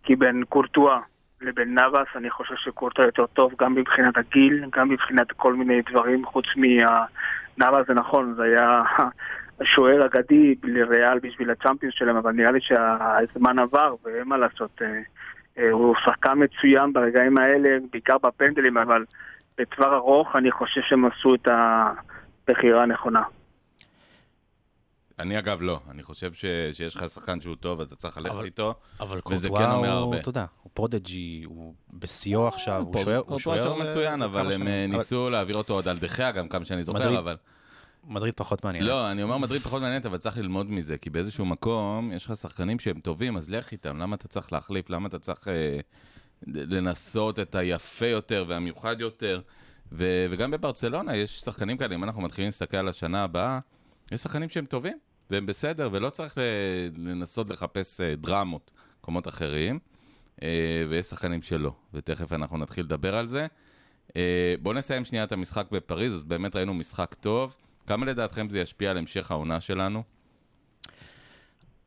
כי 0.04 0.16
בין 0.16 0.44
קורטואה 0.50 1.00
לבין 1.42 1.76
נאבס, 1.76 2.08
אני 2.16 2.30
חושב 2.30 2.56
שקורטואה 2.56 3.08
יותר 3.08 3.26
טוב 3.26 3.52
גם 3.60 3.76
מבחינת 3.76 4.18
הגיל, 4.18 4.66
גם 4.78 4.90
מבחינת 4.90 5.32
כל 5.32 5.54
מיני 5.54 5.82
דברים, 5.90 6.26
חוץ 6.26 6.46
מהנאבס 6.56 7.88
זה 7.88 7.94
נכון, 7.94 8.34
זה 8.38 8.44
היה 8.44 8.84
שוער 9.64 10.06
אגדי 10.06 10.56
לריאל 10.64 11.20
בשביל 11.20 11.52
הצ'מפיונס 11.52 11.96
שלהם, 11.98 12.16
אבל 12.16 12.32
נראה 12.32 12.52
לי 12.52 12.60
שהזמן 12.62 13.60
עבר 13.60 13.96
ואין 14.04 14.28
מה 14.28 14.38
לעשות. 14.38 14.82
אה, 14.82 14.88
אה, 15.58 15.72
הוא 15.72 15.96
שחקן 16.06 16.34
מצוין 16.38 16.94
ברגעים 16.94 17.38
האלה, 17.38 17.70
בעיקר 17.92 18.18
בפנדלים, 18.18 18.78
אבל 18.78 19.06
בטווח 19.58 19.88
ארוך 19.94 20.36
אני 20.36 20.52
חושב 20.52 20.82
שהם 20.82 21.06
עשו 21.06 21.36
את 21.36 21.48
הבחירה 22.48 22.84
הנכונה. 22.84 23.24
אני 25.20 25.40
אגב 25.40 25.62
לא, 25.62 25.80
אני 25.92 26.04
חושב 26.04 26.34
ש... 26.34 26.46
שיש 26.72 26.96
לך 26.96 27.10
שחקן 27.10 27.42
שהוא 27.42 27.56
טוב, 27.56 27.82
אתה 27.82 27.96
צריך 27.96 28.18
ללכת 28.18 28.36
אבל- 28.36 28.46
איתו. 28.46 28.74
אבל 29.00 29.20
וזה 29.32 29.50
כן 29.50 29.64
אומר 29.64 29.74
הוא, 29.74 29.88
הרבה. 29.88 30.18
אתה 30.18 30.30
יודע, 30.30 30.46
הוא 30.64 30.72
פרודג'י, 30.74 31.44
הוא 31.46 31.74
בשיאו 31.94 32.48
עכשיו, 32.48 32.84
הוא 32.86 32.98
שוער, 33.04 33.22
הוא 33.26 33.40
שוער 33.40 33.78
מצוין, 33.78 34.22
אבל 34.22 34.52
הם. 34.52 34.68
אה, 34.68 34.86
אבל 34.86 34.94
ניסו 34.98 35.30
להעביר 35.30 35.56
אותו 35.56 35.74
עוד 35.74 35.88
על 35.88 35.98
דחיה, 35.98 36.32
גם 36.32 36.48
כמה 36.48 36.66
שאני 36.66 36.84
זוכר, 36.84 37.00
מדריד 37.00 37.18
אבל... 37.18 37.36
מדריד 38.04 38.34
פחות 38.36 38.66
מעניין. 38.66 38.86
לא, 38.86 39.12
אני 39.12 39.24
אומר 39.24 39.38
מדריד 39.38 39.62
פחות 39.62 39.82
מעניינת, 39.82 40.06
אבל 40.06 40.18
צריך 40.18 40.38
ללמוד 40.38 40.72
מזה, 40.72 40.98
כי 40.98 41.10
באיזשהו 41.10 41.46
מקום 41.46 42.12
יש 42.12 42.26
לך 42.26 42.36
שחקנים 42.36 42.80
שהם 42.80 43.00
טובים, 43.00 43.38
אז 43.38 43.50
לך 43.50 43.72
איתם, 43.72 43.98
למה 43.98 44.16
אתה 44.16 44.28
צריך 44.28 44.54
להחליף? 44.54 44.90
למה 44.90 45.08
אתה 45.08 45.20
צריך 45.20 45.48
אה, 45.48 45.80
לנסות 46.48 47.40
את 47.40 47.56
היפה 47.56 48.06
יותר 48.06 48.46
והמיוחד 48.48 49.02
יותר. 49.02 49.42
ו- 49.92 50.26
וגם 50.32 50.52
בברצלונה 50.52 51.16
יש 51.16 51.40
שחקנים 51.40 51.78
כאלה, 51.78 51.96
אם 51.96 52.04
אנחנו 52.04 52.22
מתחילים 52.22 52.48
להסתכל 52.48 52.78
על 52.78 52.88
השנה 52.88 53.24
הבאה, 53.24 53.60
יש 54.12 54.22
שחקנים 54.22 54.50
שהם 54.50 54.66
טובים, 54.66 54.98
והם 55.30 55.46
בסדר, 55.46 55.90
ולא 55.92 56.10
צריך 56.10 56.38
לנסות 56.98 57.50
לחפש 57.50 58.02
אה, 58.02 58.16
דרמות 58.16 58.72
במקומות 58.98 59.28
אחרים, 59.28 59.80
אה, 60.44 60.48
ויש 60.90 61.06
שחקנים 61.06 61.42
שלא, 61.42 61.74
ותכף 61.94 62.34
אנחנו 62.34 62.58
נתחיל 62.58 62.86
לדבר 62.86 63.16
על 63.16 63.28
זה. 63.28 63.48
אה, 64.16 64.56
בואו 64.62 64.74
נסיים 64.74 65.06
שנייה 65.06 65.24
את 65.24 65.32
המשחק 65.32 65.68
בפריז, 65.72 66.14
אז 66.14 66.24
באמת 66.24 66.56
ראינו 66.56 66.74
משחק 66.74 67.16
טוב. 67.20 67.56
כמה 67.88 68.06
לדעתכם 68.06 68.50
זה 68.50 68.60
ישפיע 68.60 68.92
על 68.92 68.98
המשך 68.98 69.32
העונה 69.32 69.62
שלנו? 69.62 70.04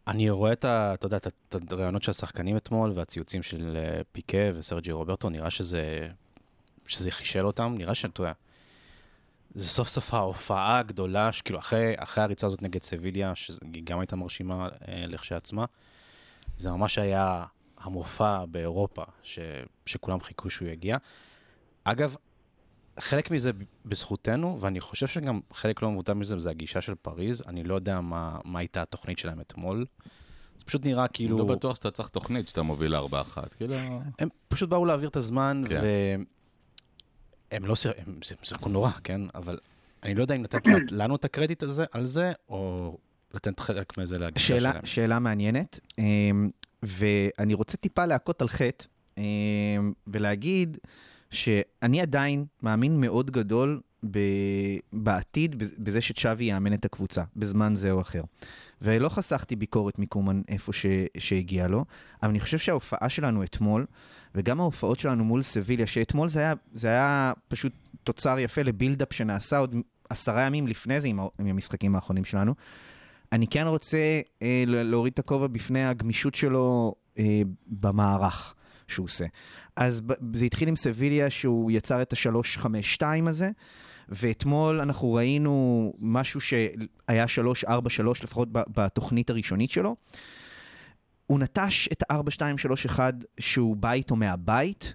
אני 0.06 0.30
רואה 0.30 0.52
את, 0.52 0.64
ה, 0.64 0.94
אתה 0.94 1.06
יודע, 1.06 1.16
את, 1.16 1.54
הרעיונות 1.70 2.02
של 2.02 2.10
השחקנים 2.10 2.56
אתמול 2.56 2.92
והציוצים 2.94 3.42
של 3.42 3.76
אה, 3.76 4.00
פיקה 4.12 4.38
וסרג'י 4.54 4.92
רוברטו, 4.92 5.30
נראה 5.30 5.50
שזה, 5.50 6.08
שזה 6.86 7.10
חישל 7.10 7.46
אותם, 7.46 7.74
נראה 7.78 7.94
שאתה 7.94 8.20
יודע, 8.20 8.32
זה 9.54 9.68
סוף 9.68 9.88
סוף 9.88 10.14
ההופעה 10.14 10.78
הגדולה, 10.78 11.32
שכאילו 11.32 11.58
אחרי, 11.58 11.94
אחרי 11.96 12.24
הריצה 12.24 12.46
הזאת 12.46 12.62
נגד 12.62 12.82
סביליה, 12.82 13.34
שהיא 13.34 13.82
גם 13.84 14.00
הייתה 14.00 14.16
מרשימה 14.16 14.68
אה, 14.88 15.04
לכשעצמה, 15.06 15.64
זה 16.56 16.70
ממש 16.70 16.98
היה 16.98 17.44
המופע 17.78 18.44
באירופה, 18.44 19.02
ש, 19.22 19.38
שכולם 19.86 20.20
חיכו 20.20 20.50
שהוא 20.50 20.68
יגיע. 20.68 20.96
אגב, 21.84 22.16
חלק 23.00 23.30
מזה 23.30 23.50
בזכותנו, 23.84 24.58
ואני 24.60 24.80
חושב 24.80 25.06
שגם 25.06 25.40
חלק 25.52 25.82
לא 25.82 25.90
מבוטל 25.90 26.12
מזה, 26.12 26.38
זה 26.38 26.50
הגישה 26.50 26.80
של 26.80 26.94
פריז. 26.94 27.42
אני 27.46 27.64
לא 27.64 27.74
יודע 27.74 28.00
מה, 28.00 28.38
מה 28.44 28.58
הייתה 28.58 28.82
התוכנית 28.82 29.18
שלהם 29.18 29.40
אתמול. 29.40 29.86
זה 30.58 30.64
פשוט 30.64 30.86
נראה 30.86 31.08
כאילו... 31.08 31.38
לא 31.38 31.44
בטוח 31.44 31.76
שאתה 31.76 31.90
צריך 31.90 32.08
תוכנית 32.08 32.48
שאתה 32.48 32.62
מוביל 32.62 32.96
4-1, 32.96 32.98
כאילו... 33.56 33.74
הם 34.18 34.28
פשוט 34.48 34.68
באו 34.68 34.84
להעביר 34.84 35.08
את 35.08 35.16
הזמן, 35.16 35.62
כן. 35.68 35.80
והם 37.50 37.64
לא 37.64 37.76
שיחקו, 37.76 38.00
הם 38.06 38.18
שיחקו 38.42 38.68
נורא, 38.68 38.90
כן? 39.04 39.20
אבל 39.34 39.58
אני 40.02 40.14
לא 40.14 40.22
יודע 40.22 40.34
אם 40.34 40.44
לתת 40.44 40.62
לנו 40.90 41.16
את 41.16 41.24
הקרדיט 41.24 41.62
הזה, 41.62 41.84
על 41.92 42.04
זה, 42.04 42.32
או 42.48 42.96
לתת 43.34 43.60
חלק 43.60 43.98
מזה 43.98 44.18
להגישה 44.18 44.46
שאלה, 44.46 44.70
שלהם. 44.70 44.86
שאלה 44.86 45.18
מעניינת, 45.18 45.80
אמ, 45.98 46.50
ואני 46.82 47.54
רוצה 47.54 47.76
טיפה 47.76 48.06
להכות 48.06 48.42
על 48.42 48.48
חטא, 48.48 48.84
אמ, 49.18 49.22
ולהגיד 50.06 50.78
שאני 51.34 52.00
עדיין 52.00 52.44
מאמין 52.62 53.00
מאוד 53.00 53.30
גדול 53.30 53.80
ב- 54.10 54.18
בעתיד, 54.92 55.62
בז- 55.62 55.74
בזה 55.78 56.00
שצ'אבי 56.00 56.44
יאמן 56.44 56.72
את 56.74 56.84
הקבוצה, 56.84 57.22
בזמן 57.36 57.74
זה 57.74 57.90
או 57.90 58.00
אחר. 58.00 58.22
ולא 58.82 59.08
חסכתי 59.08 59.56
ביקורת 59.56 59.98
מקומן 59.98 60.42
איפה 60.48 60.72
ש- 60.72 60.86
שהגיע 61.18 61.68
לו, 61.68 61.84
אבל 62.22 62.30
אני 62.30 62.40
חושב 62.40 62.58
שההופעה 62.58 63.08
שלנו 63.08 63.44
אתמול, 63.44 63.86
וגם 64.34 64.60
ההופעות 64.60 64.98
שלנו 64.98 65.24
מול 65.24 65.42
סביליה, 65.42 65.86
שאתמול 65.86 66.28
זה 66.28 66.40
היה, 66.40 66.54
זה 66.72 66.88
היה 66.88 67.32
פשוט 67.48 67.72
תוצר 68.04 68.38
יפה 68.38 68.62
לבילדאפ 68.62 69.12
שנעשה 69.12 69.58
עוד 69.58 69.74
עשרה 70.10 70.42
ימים 70.42 70.66
לפני 70.66 71.00
זה 71.00 71.08
עם, 71.08 71.20
עם 71.38 71.46
המשחקים 71.46 71.94
האחרונים 71.94 72.24
שלנו. 72.24 72.54
אני 73.32 73.46
כן 73.46 73.66
רוצה 73.66 73.98
אה, 74.42 74.64
להוריד 74.66 75.12
את 75.12 75.18
הכובע 75.18 75.46
בפני 75.46 75.84
הגמישות 75.84 76.34
שלו 76.34 76.94
אה, 77.18 77.42
במערך 77.66 78.54
שהוא 78.88 79.04
עושה. 79.04 79.24
אז 79.76 80.02
זה 80.32 80.44
התחיל 80.44 80.68
עם 80.68 80.76
סביליה 80.76 81.30
שהוא 81.30 81.70
יצר 81.70 82.02
את 82.02 82.12
ה-3-5-2 82.12 83.02
הזה, 83.26 83.50
ואתמול 84.08 84.80
אנחנו 84.80 85.12
ראינו 85.12 85.92
משהו 85.98 86.40
שהיה 86.40 87.24
3-4-3 87.66 87.68
לפחות 88.22 88.48
בתוכנית 88.52 89.30
הראשונית 89.30 89.70
שלו. 89.70 89.96
הוא 91.26 91.38
נטש 91.40 91.88
את 91.92 92.02
ה-4-2-3-1 92.10 92.98
שהוא 93.40 93.76
בא 93.76 93.92
איתו 93.92 94.16
מהבית, 94.16 94.94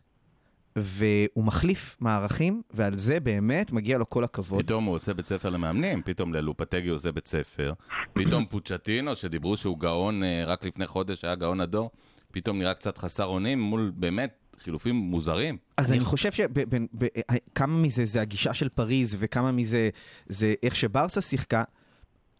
והוא 0.75 1.43
מחליף 1.43 1.97
מערכים, 1.99 2.61
ועל 2.71 2.97
זה 2.97 3.19
באמת 3.19 3.71
מגיע 3.71 3.97
לו 3.97 4.09
כל 4.09 4.23
הכבוד. 4.23 4.63
פתאום 4.63 4.85
הוא 4.85 4.95
עושה 4.95 5.13
בית 5.13 5.25
ספר 5.25 5.49
למאמנים, 5.49 6.01
פתאום 6.01 6.33
ללופטגי 6.33 6.89
עושה 6.89 7.11
בית 7.11 7.27
ספר, 7.27 7.73
פתאום 8.13 8.45
פוצ'טינו, 8.45 9.15
שדיברו 9.15 9.57
שהוא 9.57 9.79
גאון, 9.79 10.23
אה, 10.23 10.43
רק 10.45 10.65
לפני 10.65 10.87
חודש 10.87 11.25
היה 11.25 11.35
גאון 11.35 11.61
הדור, 11.61 11.91
פתאום 12.33 12.59
נראה 12.59 12.73
קצת 12.73 12.97
חסר 12.97 13.25
אונים 13.25 13.61
מול 13.61 13.91
באמת 13.95 14.39
חילופים 14.63 14.95
מוזרים. 14.95 15.57
אז 15.77 15.91
אני 15.91 16.05
חושב 16.05 16.31
שכמה 16.31 17.77
מזה 17.77 18.05
זה 18.05 18.21
הגישה 18.21 18.53
של 18.53 18.69
פריז 18.69 19.15
וכמה 19.19 19.51
מזה 19.51 19.89
זה 20.27 20.53
איך 20.63 20.75
שברסה 20.75 21.21
שיחקה. 21.21 21.63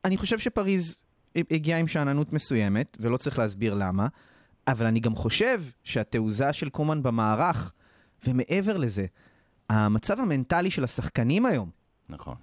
אני 0.05 0.17
חושב 0.17 0.39
שפריז 0.39 0.97
הגיעה 1.35 1.79
עם 1.79 1.87
שאננות 1.87 2.33
מסוימת, 2.33 2.97
ולא 2.99 3.17
צריך 3.17 3.39
להסביר 3.39 3.73
למה, 3.73 4.07
אבל 4.67 4.85
אני 4.85 4.99
גם 4.99 5.15
חושב 5.15 5.61
שהתעוזה 5.83 6.53
של 6.53 6.69
קומן 6.69 7.03
במערך, 7.03 7.71
ומעבר 8.27 8.77
לזה, 8.77 9.05
המצב 9.69 10.19
המנטלי 10.19 10.71
של 10.71 10.83
השחקנים 10.83 11.45
היום, 11.45 11.69
נכון. 12.09 12.35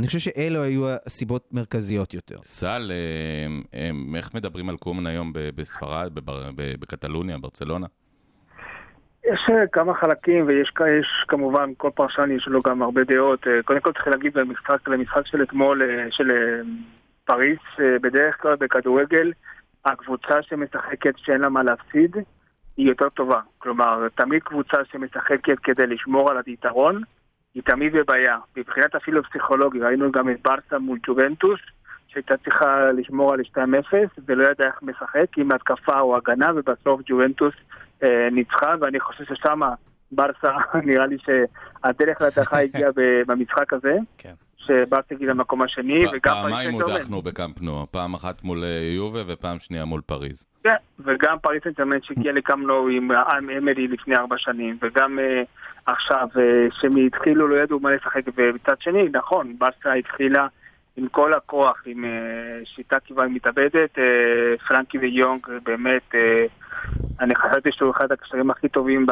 אני 0.00 0.06
חושב 0.06 0.18
שאלו 0.18 0.62
היו 0.62 0.82
הסיבות 0.88 1.48
מרכזיות 1.52 2.14
יותר. 2.14 2.38
סל, 2.44 2.92
אה, 2.92 3.78
אה, 3.80 3.90
איך 4.16 4.34
מדברים 4.34 4.68
על 4.68 4.76
קומן 4.76 5.06
היום 5.06 5.32
ב- 5.32 5.50
בספרד, 5.54 6.12
בקטלוניה, 6.54 7.38
ברצלונה? 7.38 7.86
יש 9.24 9.40
אה, 9.50 9.66
כמה 9.72 9.94
חלקים, 9.94 10.46
ויש 10.46 10.72
יש 10.98 11.24
כמובן, 11.28 11.70
כל 11.76 11.90
פרשן 11.94 12.30
יש 12.30 12.48
לו 12.48 12.60
גם 12.66 12.82
הרבה 12.82 13.04
דעות. 13.04 13.46
קודם 13.64 13.80
כל 13.80 13.92
צריך 13.92 14.08
להגיד 14.08 14.32
במשחק, 14.34 14.88
למשחק 14.88 15.26
של 15.26 15.42
אתמול, 15.42 15.80
של 16.10 16.28
פריס, 17.24 17.60
בדרך 18.02 18.42
כלל 18.42 18.56
בכדורגל, 18.56 19.32
הקבוצה 19.84 20.42
שמשחקת 20.42 21.14
שאין 21.16 21.40
לה 21.40 21.48
מה 21.48 21.62
להפסיד, 21.62 22.16
היא 22.76 22.88
יותר 22.88 23.08
טובה. 23.08 23.40
כלומר, 23.58 24.08
תמיד 24.14 24.42
קבוצה 24.42 24.76
שמשחקת 24.92 25.58
כדי 25.62 25.86
לשמור 25.86 26.30
על 26.30 26.36
היתרון, 26.46 27.02
היא 27.54 27.62
תמיד 27.62 27.92
בבעיה. 27.92 28.38
מבחינת 28.56 28.94
אפילו 28.94 29.22
פסיכולוגי, 29.22 29.80
ראינו 29.80 30.12
גם 30.12 30.30
את 30.30 30.36
ברסה 30.42 30.78
מול 30.78 30.98
ג'ובנטוס, 31.02 31.60
שהייתה 32.08 32.36
צריכה 32.36 32.92
לשמור 32.92 33.32
על 33.32 33.40
2-0, 33.40 33.56
ולא 34.26 34.50
ידעה 34.50 34.66
איך 34.66 34.82
משחק, 34.82 35.38
אם 35.38 35.52
התקפה 35.52 36.00
או 36.00 36.16
הגנה, 36.16 36.50
ובסוף 36.56 37.00
ג'ובנטוס 37.06 37.54
אה, 38.02 38.28
ניצחה, 38.32 38.74
ואני 38.80 39.00
חושב 39.00 39.24
ששם 39.24 39.60
ברסה, 40.12 40.52
נראה 40.86 41.06
לי 41.06 41.16
שהדרך 41.18 42.20
להדחה 42.20 42.60
הגיעה 42.60 42.90
במשחק 43.26 43.72
הזה, 43.72 43.96
כן. 44.18 44.34
הגיע 45.10 45.28
למקום 45.30 45.62
השני, 45.62 46.06
פ- 46.06 46.10
וגם 46.12 46.34
פעמיים 46.34 46.70
פריס 46.70 46.80
סן-ג'רמן. 46.80 46.92
הודחנו 46.92 47.22
בקאמפ 47.22 47.60
נו, 47.60 47.86
פעם 47.90 48.14
אחת 48.14 48.42
מול 48.44 48.64
אה, 48.64 48.90
יובה 48.96 49.20
ופעם 49.26 49.58
שנייה 49.58 49.84
מול 49.84 50.00
פריז. 50.00 50.46
כן, 50.64 50.76
וגם 51.00 51.38
פריס 51.42 51.64
סן 51.64 51.70
ג'רמן 51.78 52.02
שהגיע 52.02 52.32
לקאמפ 52.32 52.72
נו 52.72 52.88
עם 52.88 53.10
עם 53.10 53.50
אמרי 53.50 53.88
לפני 53.88 54.16
ארבע 54.16 54.36
שנים, 54.38 54.78
וגם 54.82 55.18
אה, 55.18 55.42
עכשיו, 55.86 56.28
אה, 56.38 56.66
שהם 56.80 56.96
התחילו, 57.06 57.48
לא 57.48 57.56
ידעו 57.62 57.80
מה 57.80 57.90
לשחק, 57.90 58.20
ומצד 58.36 58.74
שני, 58.80 59.08
נכון, 59.12 59.56
ברסה 59.58 59.92
התחילה 59.92 60.46
עם 60.96 61.08
כל 61.08 61.34
הכוח, 61.34 61.82
עם 61.86 62.04
אה, 62.04 62.10
שיטה 62.64 62.96
כמעט 63.00 63.28
מתאבדת, 63.30 63.98
אה, 63.98 64.58
פרנקי 64.68 64.98
דה 64.98 65.14
יונג 65.14 65.46
באמת, 65.62 66.14
אה, 66.14 66.44
אני 67.20 67.34
חשבתי 67.34 67.72
שהוא 67.72 67.90
אחד 67.90 68.12
הקשרים 68.12 68.50
הכי 68.50 68.68
טובים 68.68 69.06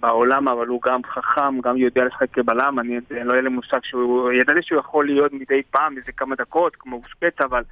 בעולם, 0.00 0.48
אבל 0.48 0.66
הוא 0.66 0.80
גם 0.86 1.00
חכם, 1.04 1.60
גם 1.60 1.76
יודע 1.76 2.04
לשחק 2.04 2.30
כבלם, 2.32 2.78
אני 2.78 2.98
לא 3.10 3.32
היה 3.32 3.42
לי 3.42 3.48
מושג 3.48 3.78
שהוא, 3.82 4.32
ידעתי 4.32 4.62
שהוא 4.62 4.78
יכול 4.78 5.06
להיות 5.06 5.32
מדי 5.32 5.62
פעם, 5.70 5.96
איזה 5.96 6.12
כמה 6.12 6.34
דקות, 6.36 6.76
כמו 6.78 6.96
בוסקטס, 6.96 7.40
אבל 7.40 7.62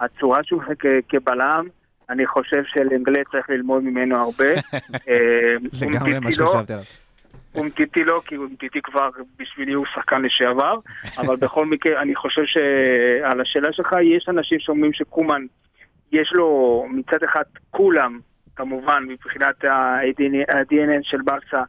הצורה 0.00 0.44
שהוא 0.44 0.62
משחק 0.62 0.82
כבלם, 1.08 1.66
אני 2.10 2.26
חושב 2.26 2.62
שלאנגלה 2.66 3.20
צריך 3.32 3.50
ללמוד 3.50 3.82
ממנו 3.82 4.16
הרבה. 4.16 4.44
לגמרי 5.82 6.18
מה 6.18 6.32
שחשבתי 6.32 6.72
עליו. 6.72 6.84
אומטיטי 7.54 8.04
לא, 8.04 8.22
כי 8.26 8.36
אומטיטי 8.36 8.82
כבר 8.82 9.10
בשבילי 9.38 9.72
הוא 9.72 9.86
שחקן 9.94 10.22
לשעבר, 10.22 10.78
אבל 11.20 11.36
בכל 11.36 11.66
מקרה, 11.66 12.02
אני 12.02 12.14
חושב 12.14 12.42
שעל 12.44 13.40
השאלה 13.40 13.72
שלך, 13.72 13.96
יש 14.02 14.28
אנשים 14.28 14.60
שאומרים 14.60 14.92
שקומן, 14.92 15.42
יש 16.12 16.32
לו 16.32 16.84
מצד 16.90 17.22
אחד 17.24 17.42
כולם, 17.70 18.18
כמובן, 18.56 19.04
מבחינת 19.08 19.64
ה-DNA 19.64 20.98
של 21.02 21.18
ברסה, 21.24 21.62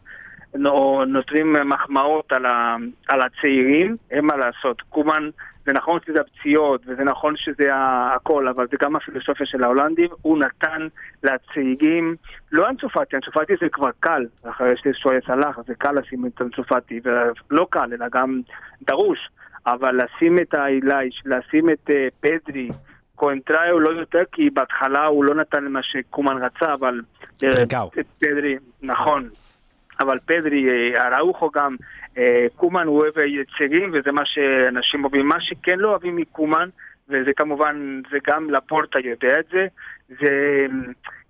נו- 0.56 1.06
נותנים 1.06 1.56
מחמאות 1.70 2.34
על, 2.34 2.46
ה, 2.46 2.76
על 3.08 3.22
הצעירים, 3.22 3.96
אין 4.12 4.26
מה 4.26 4.38
לעשות. 4.38 4.82
קומן, 4.82 5.30
זה 5.68 5.74
נכון 5.74 6.00
שזה 6.06 6.22
הפציעות, 6.22 6.82
וזה 6.88 7.04
נכון 7.04 7.36
שזה 7.38 7.70
הכל, 8.16 8.48
אבל 8.48 8.68
זה 8.72 8.78
גם 8.82 8.96
הפילוסופיה 8.96 9.46
של 9.46 9.64
ההולנדים, 9.64 10.10
הוא 10.22 10.38
נתן 10.38 10.88
לצעירים, 11.24 12.16
לא 12.52 12.70
אנצופטי, 12.70 13.16
אנצופטי 13.16 13.54
זה 13.62 13.70
כבר 13.70 13.90
קל, 14.00 14.26
אחרי 14.50 14.74
ששויה 14.78 15.20
סלאח, 15.26 15.60
זה 15.68 15.76
קל 15.76 15.92
לשים 15.92 16.26
את 16.26 16.42
אנצופטי, 16.42 17.00
ולא 17.04 17.68
קל, 17.70 17.94
אלא 17.94 18.06
גם 18.12 18.42
דרוש, 18.82 19.30
אבל 19.66 20.00
לשים 20.04 20.40
את 20.40 20.54
האילייש, 20.54 21.24
לשים 21.26 21.70
את 21.70 21.90
אה, 21.90 22.08
פדרי, 22.20 22.70
קוונטראיו 23.16 23.80
לא 23.80 23.90
יותר, 23.90 24.24
כי 24.32 24.50
בהתחלה 24.50 25.06
הוא 25.06 25.26
לא 25.26 25.36
נתן 25.36 25.66
מה 25.66 25.84
שקומן 25.84 26.38
רצה, 26.44 26.74
אבל... 26.74 27.02
אה, 27.44 27.50
פדרי, 28.20 28.58
נכון. 28.82 29.30
אבל 30.00 30.20
פדרי, 30.26 30.66
אה, 30.70 31.08
אראוחו 31.08 31.50
גם, 31.50 31.76
קומן 32.56 32.88
הוא 32.88 33.00
אוהב 33.00 33.14
יצירים, 33.18 33.92
וזה 33.94 34.12
מה 34.12 34.26
שאנשים 34.26 35.04
אוהבים. 35.04 35.28
מה 35.28 35.42
שכן 35.42 35.80
לא 35.80 35.90
אוהבים 35.90 36.16
מקומן, 36.16 36.70
וזה 37.10 37.34
כמובן, 37.36 38.02
זה 38.12 38.18
גם 38.28 38.50
לפורטה 38.50 39.00
יודע 39.00 39.40
את 39.40 39.46
זה, 39.52 39.68
זה 40.10 40.66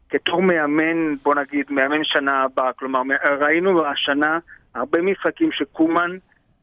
כתור 0.10 0.42
מאמן, 0.42 1.16
בוא 1.24 1.36
נגיד, 1.36 1.66
מאמן 1.70 2.04
שנה 2.04 2.44
הבאה. 2.44 2.74
כלומר, 2.74 3.02
ראינו 3.40 3.86
השנה 3.86 4.40
הרבה 4.76 5.02
משחקים 5.02 5.52
שקומן 5.52 6.18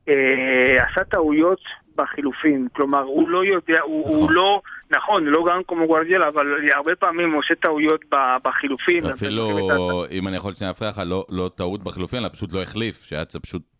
אה, 0.08 0.84
עשה 0.84 1.04
טעויות 1.04 1.60
בחילופין. 1.96 2.68
כלומר, 2.72 3.00
הוא 3.02 3.28
לא 3.28 3.44
יודע, 3.44 3.80
הוא, 3.80 4.00
נכון. 4.08 4.20
הוא 4.20 4.30
לא, 4.30 4.60
נכון, 4.90 5.24
לא 5.24 5.44
גם 5.48 5.60
כמו 5.68 5.86
גוורדיאלה, 5.86 6.28
אבל 6.28 6.46
הרבה 6.74 6.96
פעמים 6.96 7.30
הוא 7.32 7.38
עושה 7.38 7.54
טעויות 7.54 8.00
ב- 8.14 8.36
בחילופין. 8.44 9.06
אפילו, 9.06 10.04
אם 10.10 10.28
אני 10.28 10.36
יכול 10.36 10.54
שנייה 10.54 10.70
להפריע 10.70 10.90
לך, 10.90 11.02
לא- 11.06 11.26
לא 11.28 11.50
טעות 11.54 11.82
בחילופין, 11.84 12.18
אלא 12.18 12.28
פשוט 12.28 12.52
לא 12.52 12.62
החליף, 12.62 12.96
שאצה 13.02 13.40
פשוט 13.40 13.62
אה, 13.62 13.73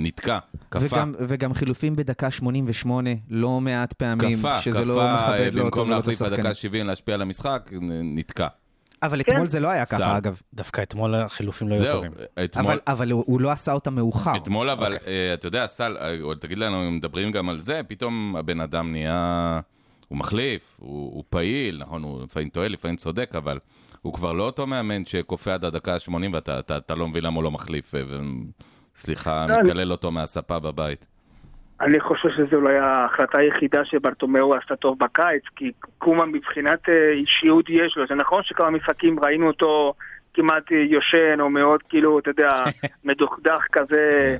נתקע, 0.00 0.38
קפא. 0.68 0.84
וגם, 0.84 1.14
וגם 1.28 1.54
חילופים 1.54 1.96
בדקה 1.96 2.30
88, 2.30 3.10
לא 3.30 3.60
מעט 3.60 3.92
פעמים, 3.92 4.38
קפא, 4.38 4.60
שזה 4.60 4.84
לא 4.84 4.94
קפא, 4.94 5.30
מכבד 5.30 5.54
לא 5.54 5.62
אותו 5.62 5.64
במקום 5.64 5.88
ולא 5.88 5.98
את 5.98 6.06
להחליף 6.06 6.22
השחקן. 6.22 6.42
בדקה 6.42 6.54
70 6.54 6.86
להשפיע 6.86 7.14
על 7.14 7.22
המשחק, 7.22 7.70
נתקע. 8.02 8.46
אבל 9.02 9.20
אתמול 9.20 9.38
כן. 9.38 9.44
זה 9.46 9.60
לא 9.60 9.68
היה. 9.68 9.86
ככה, 9.86 10.16
אגב. 10.16 10.40
דווקא 10.54 10.82
אתמול 10.82 11.14
החילופים 11.14 11.68
לא 11.68 11.74
היו 11.74 11.80
זהו, 11.80 11.92
טובים. 11.92 12.12
אתמול, 12.44 12.66
אבל, 12.66 12.78
אבל 12.86 13.10
הוא, 13.10 13.24
הוא 13.26 13.40
לא 13.40 13.50
עשה 13.50 13.72
אותה 13.72 13.90
מאוחר. 13.90 14.36
אתמול 14.36 14.70
אבל, 14.70 14.94
אוקיי. 14.94 15.08
אה, 15.08 15.34
אתה 15.34 15.46
יודע, 15.46 15.66
סל, 15.66 15.96
אה, 16.00 16.34
תגיד 16.40 16.58
לנו, 16.58 16.88
אם 16.88 16.96
מדברים 16.96 17.32
גם 17.32 17.48
על 17.48 17.58
זה, 17.58 17.80
פתאום 17.88 18.36
הבן 18.36 18.60
אדם 18.60 18.92
נהיה... 18.92 19.60
הוא 20.08 20.18
מחליף, 20.18 20.76
הוא, 20.80 21.14
הוא 21.14 21.24
פעיל, 21.30 21.78
נכון, 21.78 22.02
הוא 22.02 22.22
לפעמים 22.22 22.48
טועה, 22.48 22.68
לפעמים 22.68 22.96
צודק, 22.96 23.32
אבל 23.36 23.58
הוא 24.02 24.12
כבר 24.12 24.32
לא 24.32 24.42
אותו 24.42 24.66
מאמן 24.66 25.04
שכופה 25.04 25.54
עד 25.54 25.64
הדקה 25.64 25.94
ה-80 25.94 26.12
ואתה 26.32 26.58
אתה, 26.58 26.76
אתה 26.76 26.94
לא 26.94 27.08
מבין 27.08 27.24
למה 27.24 27.36
הוא 27.36 27.44
לא 27.44 27.50
מחליף, 27.50 27.94
אה, 27.94 28.02
ו... 28.08 28.18
סליחה, 28.94 29.46
לא, 29.48 29.54
אני- 29.54 29.68
מקלל 29.68 29.92
אותו 29.92 30.10
מהספה 30.10 30.58
בבית. 30.58 31.06
אני 31.80 32.00
חושב 32.00 32.28
שזו 32.30 32.56
אולי 32.56 32.78
ההחלטה 32.78 33.38
היחידה 33.38 33.84
שברטומיאו 33.84 34.54
עשתה 34.54 34.76
טוב 34.76 34.98
בקיץ, 34.98 35.42
כי 35.56 35.72
קומה 35.98 36.26
מבחינת 36.26 36.88
אה, 36.88 37.10
אישיות 37.12 37.64
יש 37.68 37.96
לו. 37.96 38.06
זה 38.08 38.14
נכון 38.14 38.42
שכמה 38.42 38.70
משחקים 38.70 39.20
ראינו 39.20 39.46
אותו 39.46 39.94
כמעט 40.34 40.72
אה, 40.72 40.76
יושן, 40.76 41.40
או 41.40 41.50
מאוד 41.50 41.82
כאילו, 41.88 42.18
אתה 42.18 42.30
יודע, 42.30 42.64
מדוכדך 43.04 43.62
כזה, 43.72 44.36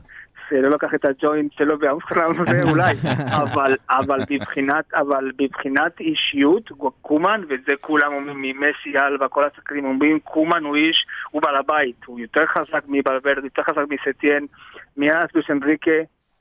שלא 0.52 0.70
לקח 0.70 0.94
את 0.94 1.04
הג'וינט 1.04 1.52
שלו 1.52 1.78
באמסטרדם, 1.78 2.46
זה 2.50 2.62
אולי, 2.70 2.94
אבל, 3.42 3.74
אבל, 3.90 4.18
מבחינת, 4.30 4.84
אבל 4.94 5.30
מבחינת 5.40 6.00
אישיות, 6.00 6.70
קומן, 7.02 7.40
וזה 7.44 7.72
כולם 7.80 8.12
אומרים 8.12 8.42
ממסי 8.42 8.98
אלבה, 8.98 9.28
כל 9.28 9.44
השחקנים 9.44 9.84
אומרים, 9.84 10.20
קומן 10.20 10.64
הוא 10.64 10.76
איש, 10.76 11.06
הוא 11.30 11.42
בעל 11.42 11.56
הבית, 11.56 11.96
הוא 12.06 12.20
יותר 12.20 12.46
חזק 12.46 12.82
מבלברד, 12.88 13.44
יותר 13.44 13.62
חזק 13.62 13.84
מסטיאן, 13.90 14.44
מאז 14.96 15.28
לוס 15.34 15.50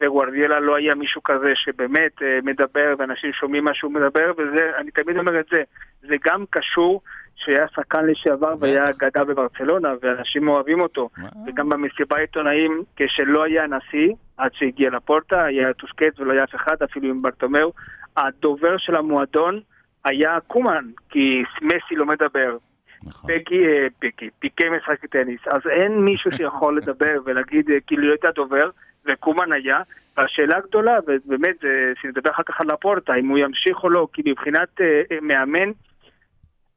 וגוורדיאלה 0.02 0.60
לא 0.60 0.76
היה 0.76 0.96
מישהו 0.96 1.24
כזה 1.24 1.52
שבאמת 1.56 2.22
אה, 2.22 2.40
מדבר 2.44 2.94
ואנשים 3.00 3.34
שומעים 3.34 3.64
מה 3.64 3.74
שהוא 3.74 3.92
מדבר 3.92 4.32
וזה, 4.38 4.72
אני 4.78 4.92
תמיד 4.92 5.18
אומר 5.18 5.40
את 5.40 5.46
זה, 5.52 5.64
זה 6.02 6.16
גם 6.26 6.44
קשור 6.50 7.02
שהיה 7.36 7.68
שחקן 7.68 8.06
לשעבר 8.06 8.56
והיה 8.60 8.90
אגדה 8.90 9.24
בברצלונה 9.24 9.94
ואנשים 10.02 10.48
אוהבים 10.48 10.82
אותו? 10.82 11.10
וגם 11.48 11.70
במסיבה 11.70 12.18
העיתונאים 12.18 12.84
כשלא 12.96 13.44
היה 13.44 13.68
נשיא 13.68 14.14
עד 14.38 14.52
שהגיע 14.54 14.90
לפורטה, 14.90 15.44
היה 15.44 15.74
טוסקט 15.74 16.20
ולא 16.20 16.34
היה 16.34 16.44
אף 16.44 16.56
אחד 16.56 16.76
אפילו 16.84 17.10
עם 17.10 17.22
ברטומאו 17.22 17.72
הדובר 18.18 18.78
של 18.78 18.96
המועדון 18.96 19.60
היה 20.06 20.38
קומן 20.48 20.86
כי 21.10 21.44
מסי 21.62 21.96
לא 21.96 22.06
מדבר. 22.06 22.58
נכון. 23.04 23.32
פקי, 23.32 23.66
אה, 23.66 23.88
פקי, 24.00 24.30
פיקי 24.40 24.70
משחק 24.70 25.06
טניס, 25.06 25.40
אז 25.48 25.62
אין 25.70 26.06
מישהו 26.06 26.32
שיכול 26.32 26.78
לדבר 26.78 27.18
ולהגיד 27.26 27.72
אה, 27.72 27.78
כאילו 27.88 28.04
להיות 28.04 28.26
הדובר, 28.26 28.70
וקומן 29.06 29.52
היה, 29.54 29.82
והשאלה 30.18 30.58
הגדולה, 30.58 30.92
ובאמת, 31.08 31.56
זה- 31.62 31.68
שנדבר 32.02 32.32
אחר 32.32 32.44
כך 32.44 32.62
על 32.62 32.68
לפורטה, 32.74 33.14
אם 33.20 33.28
הוא 33.28 33.38
ימשיך 33.38 33.84
או 33.84 33.90
לא, 33.90 34.08
כי 34.14 34.22
מבחינת 34.26 34.82
אה, 34.82 34.86
אה, 35.12 35.22
מאמן, 35.22 35.72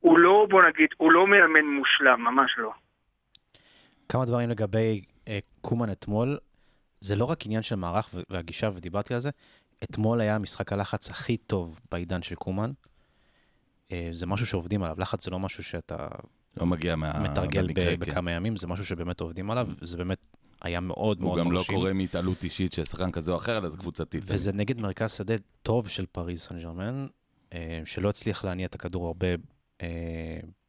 הוא 0.00 0.18
לא, 0.18 0.46
בוא 0.50 0.62
נגיד, 0.62 0.88
הוא 0.96 1.12
לא 1.12 1.26
מאמן 1.26 1.64
מושלם, 1.64 2.20
ממש 2.24 2.54
לא. 2.58 2.72
כמה 4.08 4.24
דברים 4.24 4.50
לגבי 4.50 5.04
אה, 5.28 5.38
קומן 5.60 5.92
אתמול. 5.92 6.38
זה 7.00 7.16
לא 7.16 7.24
רק 7.24 7.46
עניין 7.46 7.62
של 7.62 7.74
מערך 7.74 8.14
והגישה, 8.30 8.70
ודיברתי 8.74 9.14
על 9.14 9.20
זה. 9.20 9.30
אתמול 9.84 10.20
היה 10.20 10.38
משחק 10.38 10.72
הלחץ 10.72 11.10
הכי 11.10 11.36
טוב 11.36 11.80
בעידן 11.92 12.22
של 12.22 12.34
קומן. 12.34 12.70
אה, 13.92 14.08
זה 14.12 14.26
משהו 14.26 14.46
שעובדים 14.46 14.82
עליו. 14.82 14.96
לחץ 14.98 15.24
זה 15.24 15.30
לא 15.30 15.38
משהו 15.38 15.62
שאתה 15.64 16.08
לא 16.56 16.66
מגיע 16.66 16.96
מה... 16.96 17.12
מתרגל 17.18 17.66
ב- 17.66 17.74
כן. 17.74 17.96
בכמה 17.98 18.30
ימים, 18.30 18.56
זה 18.56 18.66
משהו 18.66 18.84
שבאמת 18.84 19.20
עובדים 19.20 19.50
עליו, 19.50 19.68
וזה 19.82 19.96
באמת 19.96 20.18
היה 20.64 20.80
מאוד 20.80 21.20
הוא 21.20 21.26
מאוד 21.28 21.38
גם 21.38 21.52
לא 21.52 21.58
מרשים. 21.58 21.76
קורא 21.76 21.92
מהתעלות 21.92 22.44
אישית 22.44 22.72
של 22.72 22.84
שחקן 22.84 23.10
כזה 23.10 23.32
או 23.32 23.36
אחר, 23.36 23.58
אלא 23.58 23.68
זה 23.68 23.76
קבוצתית. 23.76 24.24
וזה 24.26 24.52
נגד 24.52 24.80
מרכז 24.80 25.12
שדה 25.12 25.34
טוב 25.62 25.88
של 25.88 26.06
פריז 26.06 26.40
סן 26.40 26.60
ג'רמן, 26.60 27.06
אה, 27.52 27.82
שלא 27.84 28.08
הצליח 28.08 28.44
להניע 28.44 28.66
את 28.66 28.74
הכדור 28.74 29.06
הרבה 29.06 29.26
אה, 29.82 29.86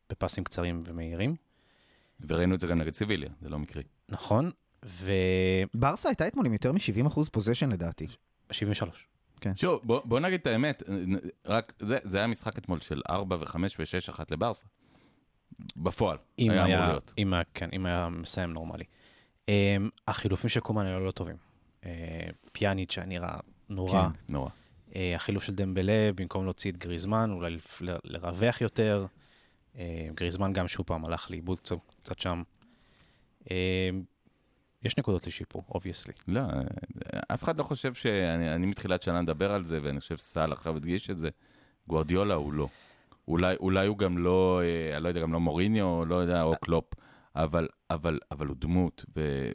בפסים 0.10 0.44
קצרים 0.44 0.80
ומהירים. 0.86 1.36
וראינו 2.28 2.56
את 2.56 2.60
זה 2.60 2.68
גם 2.68 2.80
נגד 2.80 2.94
סיביליה, 2.94 3.30
זה 3.42 3.50
לא 3.50 3.60
מקרי. 3.60 3.84
נכון, 4.10 4.52
ו... 4.86 5.12
ברסה 5.74 6.10
הייתה 6.10 6.28
אתמול 6.28 6.46
עם 6.46 6.54
יותר 6.54 6.72
מ-70% 6.72 7.20
פוזיישן 7.32 7.70
לדעתי. 7.70 8.08
73. 8.52 9.08
שוב, 9.56 9.80
בוא, 9.84 10.02
בוא 10.06 10.20
נגיד 10.20 10.40
את 10.40 10.48
האמת, 10.48 10.84
רק 11.46 11.74
זה, 11.80 11.98
זה 12.04 12.18
היה 12.18 12.28
משחק 12.28 12.58
אתמול 12.58 12.80
של 12.80 13.02
4 13.10 13.36
ו-5 13.36 13.56
ו-6 13.56 14.10
אחת 14.10 14.32
לברסה. 14.32 14.66
בפועל, 15.76 16.18
היה 16.38 16.66
אמור 16.66 16.88
להיות. 16.88 17.14
אם 17.18 17.34
היה, 17.34 17.44
כן, 17.54 17.70
אם 17.74 17.86
היה 17.86 18.10
מסיים 18.10 18.54
נורמלי. 18.54 18.84
אממ, 19.46 19.50
החילופים 20.08 20.50
של 20.50 20.60
קומן 20.60 20.86
היו 20.86 21.00
לא 21.00 21.12
טובים. 21.12 21.36
אה, 21.82 21.86
פיאניץ' 22.54 22.98
היה 22.98 23.08
נראה 23.08 23.38
נורא. 23.70 24.10
כן. 24.10 24.34
נורא. 24.34 24.50
אה, 24.90 24.94
החילוף 25.16 25.44
של 25.44 25.56
דמבלה, 25.56 26.10
במקום 26.16 26.44
להוציא 26.44 26.72
את 26.72 26.78
גריזמן, 26.78 27.32
אולי 27.32 27.58
לרווח 28.04 28.62
יותר. 28.62 29.06
אה, 29.74 29.78
גריזמן 30.16 30.54
גם 30.54 30.68
שוב 30.68 30.86
פעם 30.86 31.06
הלך 31.06 31.32
לאיבוד 31.32 31.60
קצת, 31.60 31.76
קצת 32.02 32.20
שם. 32.20 32.44
יש 34.84 34.98
נקודות 34.98 35.28
לשיפור, 35.28 35.64
obviously. 35.70 36.14
לא, 36.28 36.42
אף 37.28 37.44
אחד 37.44 37.60
לא 37.60 37.64
חושב 37.64 37.94
שאני 37.94 38.54
אני 38.56 38.66
מתחילת 38.66 39.02
שנה 39.02 39.22
מדבר 39.22 39.52
על 39.52 39.64
זה, 39.64 39.80
ואני 39.84 40.00
חושב 40.00 40.18
שסל 40.18 40.52
עכשיו 40.52 40.76
הדגיש 40.76 41.10
את 41.10 41.18
זה. 41.18 41.30
גוורדיולה 41.88 42.34
הוא 42.34 42.54
לא. 42.54 42.68
אולי, 43.28 43.56
אולי 43.56 43.88
הוא 43.88 43.98
גם 43.98 44.18
לא, 44.18 44.62
אה, 44.64 44.96
אני 44.96 45.04
לא 45.04 45.10
יודע, 45.10 45.22
גם 45.22 45.34
לא 45.34 45.40
מוריניו, 45.40 46.06
לא 46.06 46.16
יודע, 46.16 46.44
או 46.44 46.54
קלופ, 46.62 46.94
אבל, 47.36 47.68
אבל, 47.90 48.20
אבל 48.32 48.48
הוא 48.48 48.56
דמות, 48.60 49.06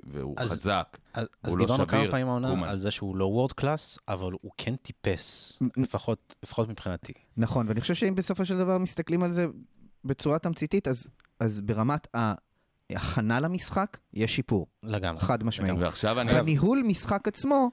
והוא 0.04 0.34
אז- 0.38 0.50
חזק. 0.50 0.98
אז, 1.14 1.26
אז 1.42 1.50
הוא 1.52 1.58
לא 1.58 1.64
דיברנו 1.66 1.86
כמה 1.86 2.00
שביר, 2.00 2.10
פעמים 2.10 2.26
העונה. 2.28 2.70
על 2.70 2.78
זה 2.78 2.90
שהוא 2.90 3.16
לא 3.16 3.24
world 3.24 3.52
class, 3.52 3.98
אבל 4.08 4.32
הוא 4.40 4.52
כן 4.58 4.76
טיפס, 4.76 5.58
לפחות, 5.76 6.34
לפחות 6.42 6.68
מבחינתי. 6.68 7.12
נכון, 7.36 7.68
ואני 7.68 7.80
חושב 7.80 7.94
שאם 7.94 8.14
בסופו 8.14 8.44
של 8.44 8.58
דבר 8.58 8.78
מסתכלים 8.78 9.22
על 9.22 9.32
זה 9.32 9.46
בצורה 10.04 10.38
תמציתית, 10.38 10.88
אז, 10.88 11.08
אז 11.40 11.60
ברמת 11.60 12.06
ההכנה 12.90 13.40
למשחק, 13.40 13.96
יש 14.14 14.36
שיפור, 14.36 14.66
לגמרי. 14.82 15.20
חד 15.20 15.44
משמעית. 15.44 15.74
ועכשיו 15.78 16.20
אני, 16.20 16.32
בניהול 16.40 16.82
משחק 16.86 17.28
עצמו, 17.28 17.70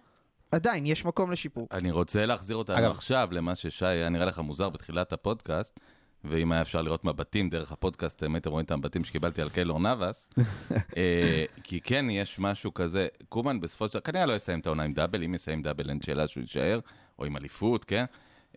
עדיין 0.51 0.85
יש 0.85 1.05
מקום 1.05 1.31
לשיפור. 1.31 1.67
אני 1.71 1.91
רוצה 1.91 2.25
להחזיר 2.25 2.55
אותנו 2.55 2.77
אגב- 2.77 2.91
עכשיו 2.91 3.29
למה 3.31 3.55
ששי 3.55 3.85
היה 3.85 4.09
נראה 4.09 4.25
לך 4.25 4.39
מוזר 4.39 4.69
בתחילת 4.69 5.13
הפודקאסט, 5.13 5.79
ואם 6.29 6.51
היה 6.51 6.61
אפשר 6.61 6.81
לראות 6.81 7.03
מבטים 7.03 7.49
דרך 7.49 7.71
הפודקאסט, 7.71 8.23
אם 8.23 8.35
הייתם 8.35 8.49
רואים 8.49 8.65
את 8.65 8.71
המבטים 8.71 9.03
שקיבלתי 9.03 9.41
על 9.41 9.49
קיילור 9.49 9.79
נאבס, 9.79 10.29
אה, 10.97 11.45
כי 11.63 11.81
כן, 11.81 12.05
יש 12.09 12.39
משהו 12.39 12.73
כזה, 12.73 13.07
קומן 13.29 13.59
בסופו 13.59 13.87
של 13.87 13.91
דבר, 13.93 13.99
כנראה 14.01 14.25
לא 14.25 14.33
יסיים 14.33 14.59
את 14.59 14.65
העונה 14.65 14.83
עם 14.83 14.93
דאבל, 14.93 15.23
אם 15.23 15.35
יסיים 15.35 15.61
דאבל 15.61 15.89
אין 15.89 16.01
שאלה 16.01 16.27
שהוא 16.27 16.41
יישאר, 16.41 16.79
או 17.19 17.25
עם 17.25 17.37
אליפות, 17.37 17.85
כן? 17.85 18.05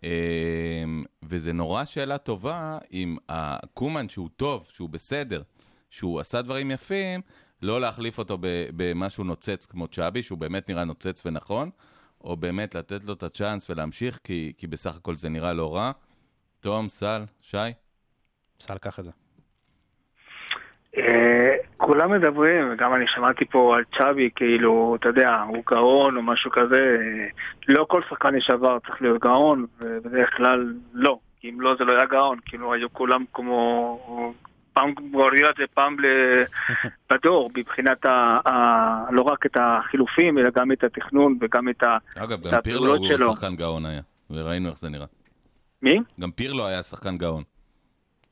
אה, 0.04 0.84
וזה 1.22 1.52
נורא 1.52 1.84
שאלה 1.84 2.18
טובה 2.18 2.78
אם 2.92 3.16
הקומן 3.28 4.08
שהוא 4.08 4.28
טוב, 4.36 4.68
שהוא 4.72 4.88
בסדר, 4.88 5.42
שהוא 5.90 6.20
עשה 6.20 6.42
דברים 6.42 6.70
יפים, 6.70 7.20
לא 7.62 7.80
להחליף 7.80 8.18
אותו 8.18 8.38
במשהו 8.76 9.24
נוצץ 9.24 9.66
כמו 9.66 9.88
צ'אבי, 9.88 10.22
שהוא 10.22 10.38
באמת 10.38 10.68
נראה 10.68 10.84
נוצץ 10.84 11.22
ונכון, 11.26 11.70
או 12.24 12.36
באמת 12.36 12.74
לתת 12.74 13.04
לו 13.04 13.12
את 13.12 13.22
הצ'אנס 13.22 13.70
ולהמשיך, 13.70 14.20
כי, 14.24 14.52
כי 14.58 14.66
בסך 14.66 14.96
הכל 14.96 15.16
זה 15.16 15.28
נראה 15.28 15.52
לא 15.52 15.74
רע. 15.74 15.92
תום, 16.60 16.88
סל, 16.88 17.22
שי? 17.40 17.56
סל 18.60 18.78
קח 18.78 18.98
את 18.98 19.04
זה. 19.04 19.10
אה, 20.96 21.56
כולם 21.76 22.10
מדברים, 22.12 22.72
וגם 22.72 22.94
אני 22.94 23.04
שמעתי 23.08 23.44
פה 23.44 23.76
על 23.76 23.84
צ'אבי, 23.98 24.30
כאילו, 24.36 24.96
אתה 25.00 25.08
יודע, 25.08 25.42
הוא 25.48 25.62
גאון 25.70 26.16
או 26.16 26.22
משהו 26.22 26.50
כזה, 26.50 26.96
לא 27.68 27.86
כל 27.88 28.02
שחקן 28.10 28.34
לשעבר 28.34 28.78
צריך 28.86 29.02
להיות 29.02 29.22
גאון, 29.22 29.66
ובדרך 29.80 30.36
כלל 30.36 30.74
לא, 30.92 31.18
כי 31.40 31.50
אם 31.50 31.60
לא 31.60 31.74
זה 31.78 31.84
לא 31.84 31.92
היה 31.92 32.06
גאון, 32.06 32.38
כאילו 32.46 32.72
היו 32.72 32.92
כולם 32.92 33.24
כמו, 33.32 34.34
פעם 34.72 34.94
גוריאלה 35.12 35.48
זה 35.58 35.64
פעם 35.74 36.00
ל- 36.00 36.44
בדור, 37.10 37.50
מבחינת 37.56 38.04
ה, 38.04 38.38
ה, 38.48 38.52
לא 39.10 39.22
רק 39.22 39.46
את 39.46 39.56
החילופים, 39.60 40.38
אלא 40.38 40.50
גם 40.54 40.72
את 40.72 40.84
התכנון 40.84 41.38
וגם 41.40 41.68
את 41.68 41.82
ה... 41.82 41.96
אגב, 42.16 42.46
את 42.46 42.52
גם 42.52 42.60
פירלו 42.60 42.80
הפעולות 42.80 42.98
הוא 42.98 43.18
שלו. 43.18 43.32
שחקן 43.32 43.56
גאון 43.56 43.86
היה, 43.86 44.02
וראינו 44.30 44.68
איך 44.68 44.78
זה 44.78 44.88
נראה. 44.88 45.06
מי? 45.82 45.98
גם 46.20 46.30
פירלו 46.30 46.66
היה 46.66 46.82
שחקן 46.82 47.16
גאון. 47.16 47.42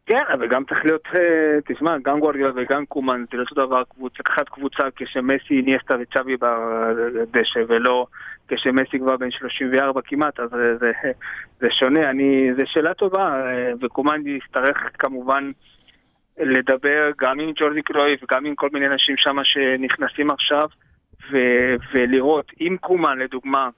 כן, 0.08 0.22
אבל 0.32 0.48
גם 0.48 0.64
צריך 0.64 0.84
להיות, 0.84 1.08
אה, 1.14 1.58
תשמע, 1.66 1.98
גם 2.02 2.20
גוורדיאל 2.20 2.52
וגם 2.56 2.86
קומן, 2.86 3.24
זה 3.30 3.36
לא 3.36 3.42
אותו 3.42 3.54
דבר, 3.66 3.82
קבוצה, 3.84 4.16
לקחת 4.20 4.48
קבוצה 4.48 4.82
כשמסי, 4.96 5.62
ניאסטה 5.62 5.94
וצ'אבי 6.00 6.36
בדשא, 6.36 7.60
ולא 7.68 8.06
כשמסי 8.48 8.98
כבר 8.98 9.16
בן 9.16 9.30
34 9.30 10.00
כמעט, 10.04 10.40
אז 10.40 10.50
זה, 10.50 10.76
זה, 10.80 10.92
זה 11.60 11.66
שונה, 11.70 12.10
אני, 12.10 12.50
זה 12.56 12.62
שאלה 12.66 12.94
טובה, 12.94 13.40
אה, 13.40 13.72
וקומן 13.80 14.26
יצטרך 14.26 14.76
כמובן 14.98 15.50
לדבר 16.38 17.10
גם 17.18 17.40
עם 17.40 17.50
ג'ורדי 17.56 17.82
קלוי 17.82 18.16
וגם 18.22 18.44
עם 18.44 18.54
כל 18.54 18.68
מיני 18.72 18.86
אנשים 18.86 19.16
שם 19.16 19.36
שנכנסים 19.44 20.30
עכשיו, 20.30 20.68
ו- 21.32 21.76
ולראות, 21.92 22.52
אם 22.60 22.76
קומן 22.80 23.18
לדוגמה, 23.18 23.68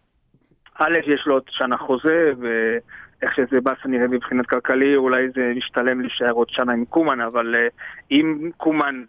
א', 0.78 0.98
יש 1.06 1.26
לו 1.26 1.34
עוד 1.34 1.42
שנה 1.48 1.76
חוזה, 1.76 2.32
ואיך 3.22 3.34
שזה 3.34 3.60
באסה 3.60 3.88
נראה 3.88 4.08
מבחינת 4.08 4.46
כלכלי, 4.46 4.96
אולי 4.96 5.28
זה 5.34 5.52
משתלם 5.56 6.00
להישאר 6.00 6.30
עוד 6.30 6.48
שנה 6.50 6.72
עם 6.72 6.84
קומן, 6.84 7.20
אבל 7.20 7.54
אה, 7.54 7.68
אם 8.10 8.50
קומן 8.56 9.02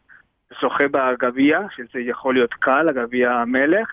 זוכה 0.62 0.84
בגביע, 0.88 1.60
שזה 1.76 2.00
יכול 2.00 2.34
להיות 2.34 2.54
קל, 2.54 2.90
הגביע 2.90 3.32
המלך, 3.32 3.88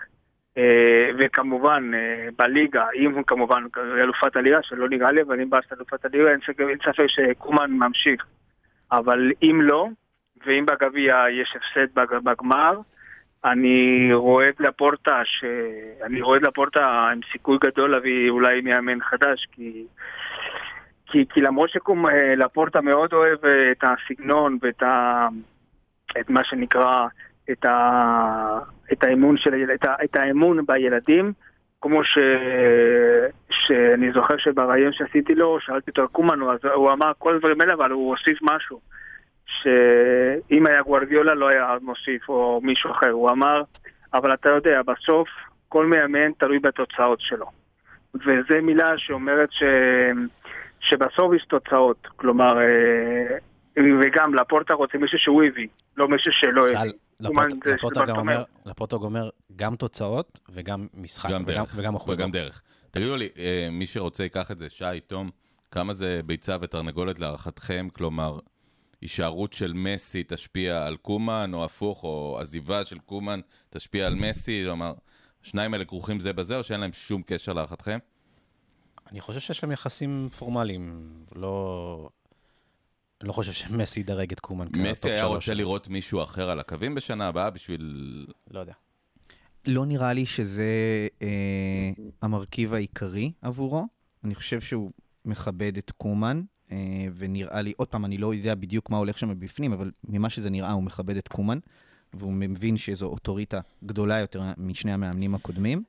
אה, 0.57 1.09
וכמובן 1.19 1.91
אה, 1.93 2.27
בליגה, 2.37 2.85
אם 2.95 3.23
כמובן 3.27 3.63
אלופת 3.77 4.35
הליגה, 4.35 4.63
שלא 4.63 4.89
נראה 4.89 5.11
לי, 5.11 5.21
אבל 5.21 5.41
אם 5.41 5.49
באסה 5.49 5.75
אלופת 5.75 6.05
הליגה, 6.05 6.31
אין 6.31 6.39
ספק- 6.39 7.07
שקומן 7.07 7.71
ממשיך. 7.71 8.25
אבל 8.91 9.31
אם 9.43 9.59
לא, 9.63 9.87
ואם 10.45 10.65
בגביע 10.65 11.25
יש 11.31 11.55
הפסד 11.55 11.93
בג- 11.99 12.23
בגמר, 12.23 12.79
אני 13.45 14.09
רואה 14.13 14.49
את 14.49 14.59
לפורטה, 14.59 15.21
ש... 15.25 15.43
אני 16.03 16.21
רואה 16.21 16.37
את 16.37 16.43
לפורטה 16.43 17.09
עם 17.11 17.19
סיכוי 17.31 17.57
גדול 17.63 17.91
להביא 17.91 18.29
אולי 18.29 18.61
מאמן 18.61 19.01
חדש, 19.01 19.47
כי, 19.51 19.85
כי, 21.05 21.25
כי 21.29 21.41
למרות 21.41 21.69
שלפורטה 21.69 22.81
מאוד 22.81 23.13
אוהב 23.13 23.45
אה, 23.45 23.71
את 23.71 23.83
הסגנון 23.83 24.57
ואת 24.61 24.83
ה... 24.83 25.27
את 26.19 26.29
מה 26.29 26.43
שנקרא, 26.43 27.07
את, 27.51 27.65
ה... 27.65 28.59
את, 28.91 29.03
האמון, 29.03 29.37
של... 29.37 29.71
את, 29.73 29.85
ה... 29.85 29.95
את 30.03 30.15
האמון 30.15 30.65
בילדים, 30.65 31.33
כמו 31.81 32.03
ש... 32.03 32.17
שאני 33.49 34.11
זוכר 34.11 34.37
שבראיון 34.37 34.93
שעשיתי 34.93 35.35
לו, 35.35 35.59
שאלתי 35.59 35.91
אותו 35.91 36.01
על 36.01 36.07
קומן, 36.07 36.39
הוא 36.73 36.91
אמר 36.91 37.11
כל 37.17 37.35
הדברים 37.35 37.61
האלה, 37.61 37.73
אבל 37.73 37.91
הוא 37.91 38.09
הוסיף 38.09 38.37
משהו. 38.41 38.79
שאם 39.61 40.67
היה 40.67 40.81
גוורדיולה 40.81 41.33
לא 41.33 41.49
היה 41.49 41.77
מוסיף 41.81 42.29
או 42.29 42.61
מישהו 42.63 42.91
אחר, 42.91 43.09
הוא 43.09 43.29
אמר, 43.29 43.61
אבל 44.13 44.33
אתה 44.33 44.49
יודע, 44.49 44.81
בסוף 44.81 45.27
כל 45.69 45.85
מאמן 45.85 46.31
תלוי 46.37 46.59
בתוצאות 46.59 47.21
שלו. 47.21 47.45
וזו 48.15 48.61
מילה 48.63 48.97
שאומרת 48.97 49.51
ש... 49.51 49.63
שבסוף 50.79 51.33
יש 51.35 51.45
תוצאות, 51.45 52.07
כלומר, 52.15 52.59
אה, 52.61 53.37
וגם 53.77 54.35
לפורטה 54.35 54.73
רוצה 54.73 54.97
מישהו 54.97 55.19
שהוא 55.19 55.43
הביא, 55.43 55.67
לא 55.97 56.07
מישהו 56.07 56.31
שלא 56.33 56.61
הביא. 56.69 56.91
לפורטה 57.19 58.05
של 58.05 59.29
גם 59.55 59.75
תוצאות 59.75 60.39
וגם 60.49 60.87
משחק. 60.97 61.29
גם 61.29 61.41
וגם- 61.45 61.45
דרך. 61.45 61.73
וגם 61.75 61.95
החולגות. 61.95 62.19
וגם 62.19 62.31
דרך. 62.31 62.61
תגידו 62.91 63.15
לי, 63.15 63.29
אה, 63.37 63.67
מי 63.71 63.87
שרוצה 63.87 64.23
ייקח 64.23 64.51
את 64.51 64.57
זה, 64.57 64.69
שי, 64.69 64.99
תום, 65.07 65.29
כמה 65.71 65.93
זה 65.93 66.21
ביצה 66.25 66.55
ותרנגולת 66.61 67.19
להערכתכם? 67.19 67.87
כלומר, 67.93 68.39
הישארות 69.01 69.53
של 69.53 69.73
מסי 69.73 70.23
תשפיע 70.27 70.85
על 70.85 70.97
קומן, 70.97 71.51
או 71.53 71.65
הפוך, 71.65 72.03
או 72.03 72.37
עזיבה 72.41 72.85
של 72.85 72.99
קומן 72.99 73.39
תשפיע 73.69 74.07
על 74.07 74.15
מסי? 74.15 74.61
כלומר, 74.65 74.93
השניים 75.43 75.73
האלה 75.73 75.85
כרוכים 75.85 76.19
זה 76.19 76.33
בזה, 76.33 76.57
או 76.57 76.63
שאין 76.63 76.79
להם 76.79 76.93
שום 76.93 77.21
קשר 77.25 77.53
להערכתכם? 77.53 77.97
אני 79.11 79.21
חושב 79.21 79.39
שיש 79.39 79.63
להם 79.63 79.71
יחסים 79.71 80.29
פורמליים. 80.37 81.13
לא... 81.35 82.09
אני 83.21 83.27
לא 83.27 83.33
חושב 83.33 83.51
שמסי 83.51 83.99
ידרג 83.99 84.31
את 84.31 84.39
קומן 84.39 84.67
מסי 84.77 85.11
היה. 85.11 85.25
רוצה 85.25 85.53
לראות 85.53 85.87
מישהו 85.87 86.23
אחר 86.23 86.49
על 86.49 86.59
הקווים 86.59 86.95
בשנה 86.95 87.27
הבאה 87.27 87.49
בשביל... 87.49 88.25
לא 88.51 88.59
יודע. 88.59 88.73
לא 89.67 89.85
נראה 89.85 90.13
לי 90.13 90.25
שזה 90.25 90.67
אה, 91.21 91.91
המרכיב 92.21 92.73
העיקרי 92.73 93.31
עבורו. 93.41 93.87
אני 94.23 94.35
חושב 94.35 94.61
שהוא 94.61 94.91
מכבד 95.25 95.77
את 95.77 95.91
קומן, 95.91 96.41
ונראה 97.15 97.61
לי, 97.61 97.73
עוד 97.77 97.87
פעם, 97.87 98.05
אני 98.05 98.17
לא 98.17 98.33
יודע 98.33 98.55
בדיוק 98.55 98.89
מה 98.89 98.97
הולך 98.97 99.17
שם 99.17 99.29
מבפנים, 99.29 99.73
אבל 99.73 99.91
ממה 100.03 100.29
שזה 100.29 100.49
נראה, 100.49 100.71
הוא 100.71 100.83
מכבד 100.83 101.17
את 101.17 101.27
קומן, 101.27 101.59
והוא 102.13 102.33
מבין 102.33 102.77
שזו 102.77 103.05
אוטוריטה 103.05 103.59
גדולה 103.83 104.19
יותר 104.19 104.41
משני 104.57 104.91
המאמנים 104.93 105.35
הקודמים. 105.35 105.83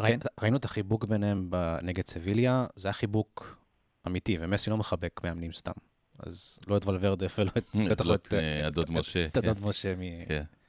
ראי- 0.00 0.12
כן. 0.12 0.18
ראינו 0.40 0.56
את 0.56 0.64
החיבוק 0.64 1.04
ביניהם 1.04 1.50
נגד 1.82 2.06
סביליה, 2.06 2.66
זה 2.76 2.88
היה 2.88 2.92
חיבוק 2.92 3.58
אמיתי, 4.06 4.36
ומסי 4.40 4.70
לא 4.70 4.76
מחבק 4.76 5.20
מאמנים 5.24 5.52
סתם. 5.52 5.72
אז 6.18 6.58
לא 6.66 6.76
את 6.76 6.86
ולוורדה 6.86 7.26
ולא 7.38 7.50
את... 7.56 7.66
בטח 7.90 8.04
לא 8.04 8.10
לא 8.10 8.14
את 8.14 8.34
אה, 8.34 8.66
הדוד 8.66 8.90
משה. 8.90 9.26
את 9.26 9.36
הדוד 9.36 9.60
משה 9.60 9.94
מ... 9.96 10.02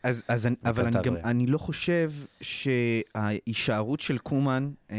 אז, 0.04 0.24
אז 0.28 0.48
אני, 0.48 0.56
אבל 0.66 0.86
אני 0.88 0.98
גם. 1.04 1.16
אני 1.24 1.48
לא 1.48 1.58
חושב 1.58 2.12
שההישארות 2.42 4.00
של 4.00 4.18
קומן 4.18 4.72
אה, 4.92 4.98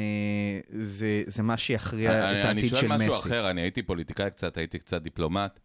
זה, 0.80 1.22
זה 1.26 1.42
מה 1.42 1.56
שיכריע 1.56 2.10
את 2.18 2.24
אני- 2.24 2.40
אני 2.42 2.48
העתיד 2.48 2.68
של 2.70 2.76
שואל 2.76 2.96
משהו 2.96 3.12
מסי. 3.14 3.28
אחר, 3.28 3.50
אני 3.50 3.60
הייתי 3.60 3.82
פוליטיקאי 3.82 4.30
קצת, 4.30 4.56
הייתי 4.56 4.78
קצת 4.78 5.02
דיפלומט. 5.02 5.60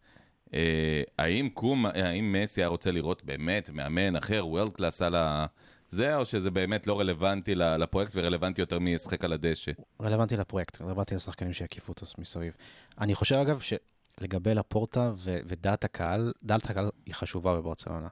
אה, 0.54 1.02
האם 1.18 1.48
קום, 1.54 1.86
האם 1.86 2.36
מסי 2.42 2.60
היה 2.60 2.68
רוצה 2.68 2.90
לראות 2.90 3.24
באמת 3.24 3.70
מאמן 3.70 4.16
אחר, 4.16 4.46
וורלד 4.46 4.72
קלאס 4.72 5.02
על 5.02 5.14
ה... 5.14 5.46
זה, 5.88 6.16
או 6.16 6.24
שזה 6.24 6.50
באמת 6.50 6.86
לא 6.86 7.00
רלוונטי 7.00 7.54
לפרויקט 7.54 8.12
ורלוונטי 8.14 8.60
יותר 8.60 8.78
מי 8.78 8.90
ישחק 8.90 9.24
על 9.24 9.32
הדשא? 9.32 9.72
רלוונטי 10.02 10.36
לפרויקט, 10.36 10.82
רלוונטי 10.82 11.14
לשחקנים 11.14 11.52
שיקיפו 11.52 11.92
אותו 11.92 12.06
מסביב. 12.18 12.52
אני 13.00 13.14
חושב, 13.14 13.34
אגב, 13.36 13.60
שלגבי 13.60 14.54
לפורטה 14.54 15.12
ו- 15.24 15.38
ודעת 15.46 15.84
הקהל, 15.84 16.32
דעת 16.42 16.70
הקהל 16.70 16.90
היא 17.06 17.14
חשובה 17.14 17.56
בברצלונה. 17.56 18.08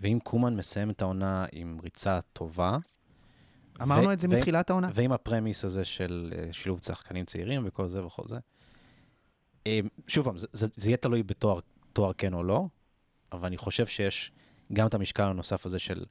ואם 0.00 0.18
קומן 0.22 0.56
מסיים 0.56 0.90
את 0.90 1.02
העונה 1.02 1.46
עם 1.52 1.78
ריצה 1.82 2.20
טובה, 2.32 2.78
אמרנו 3.82 4.08
ו- 4.08 4.12
את 4.12 4.18
זה 4.18 4.28
ו- 4.30 4.36
מתחילת 4.36 4.70
העונה. 4.70 4.90
ועם 4.94 5.12
הפרמיס 5.12 5.64
הזה 5.64 5.84
של 5.84 6.32
אה, 6.36 6.52
שילוב 6.52 6.80
שחקנים 6.80 7.24
צעירים 7.24 7.62
וכל 7.64 7.88
זה 7.88 8.04
וכל 8.04 8.22
זה. 8.28 8.38
אה, 9.66 9.80
שוב 10.06 10.24
פעם, 10.24 10.38
זה, 10.38 10.46
זה, 10.52 10.66
זה 10.76 10.88
יהיה 10.90 10.96
תלוי 10.96 11.22
בתואר 11.22 11.60
תואר 11.92 12.12
כן 12.12 12.34
או 12.34 12.42
לא, 12.42 12.66
אבל 13.32 13.46
אני 13.46 13.56
חושב 13.56 13.86
שיש 13.86 14.32
גם 14.72 14.86
את 14.86 14.94
המשקל 14.94 15.22
הנוסף 15.22 15.66
הזה 15.66 15.78
של 15.78 16.04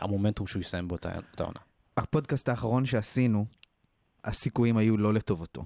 המומנטום 0.00 0.46
שהוא 0.46 0.60
יסיים 0.60 0.88
באותה 0.88 1.16
אותה 1.16 1.44
עונה. 1.44 1.60
הפודקאסט 1.96 2.48
האחרון 2.48 2.86
שעשינו, 2.86 3.46
הסיכויים 4.24 4.76
היו 4.76 4.96
לא 4.96 5.14
לטובתו. 5.14 5.64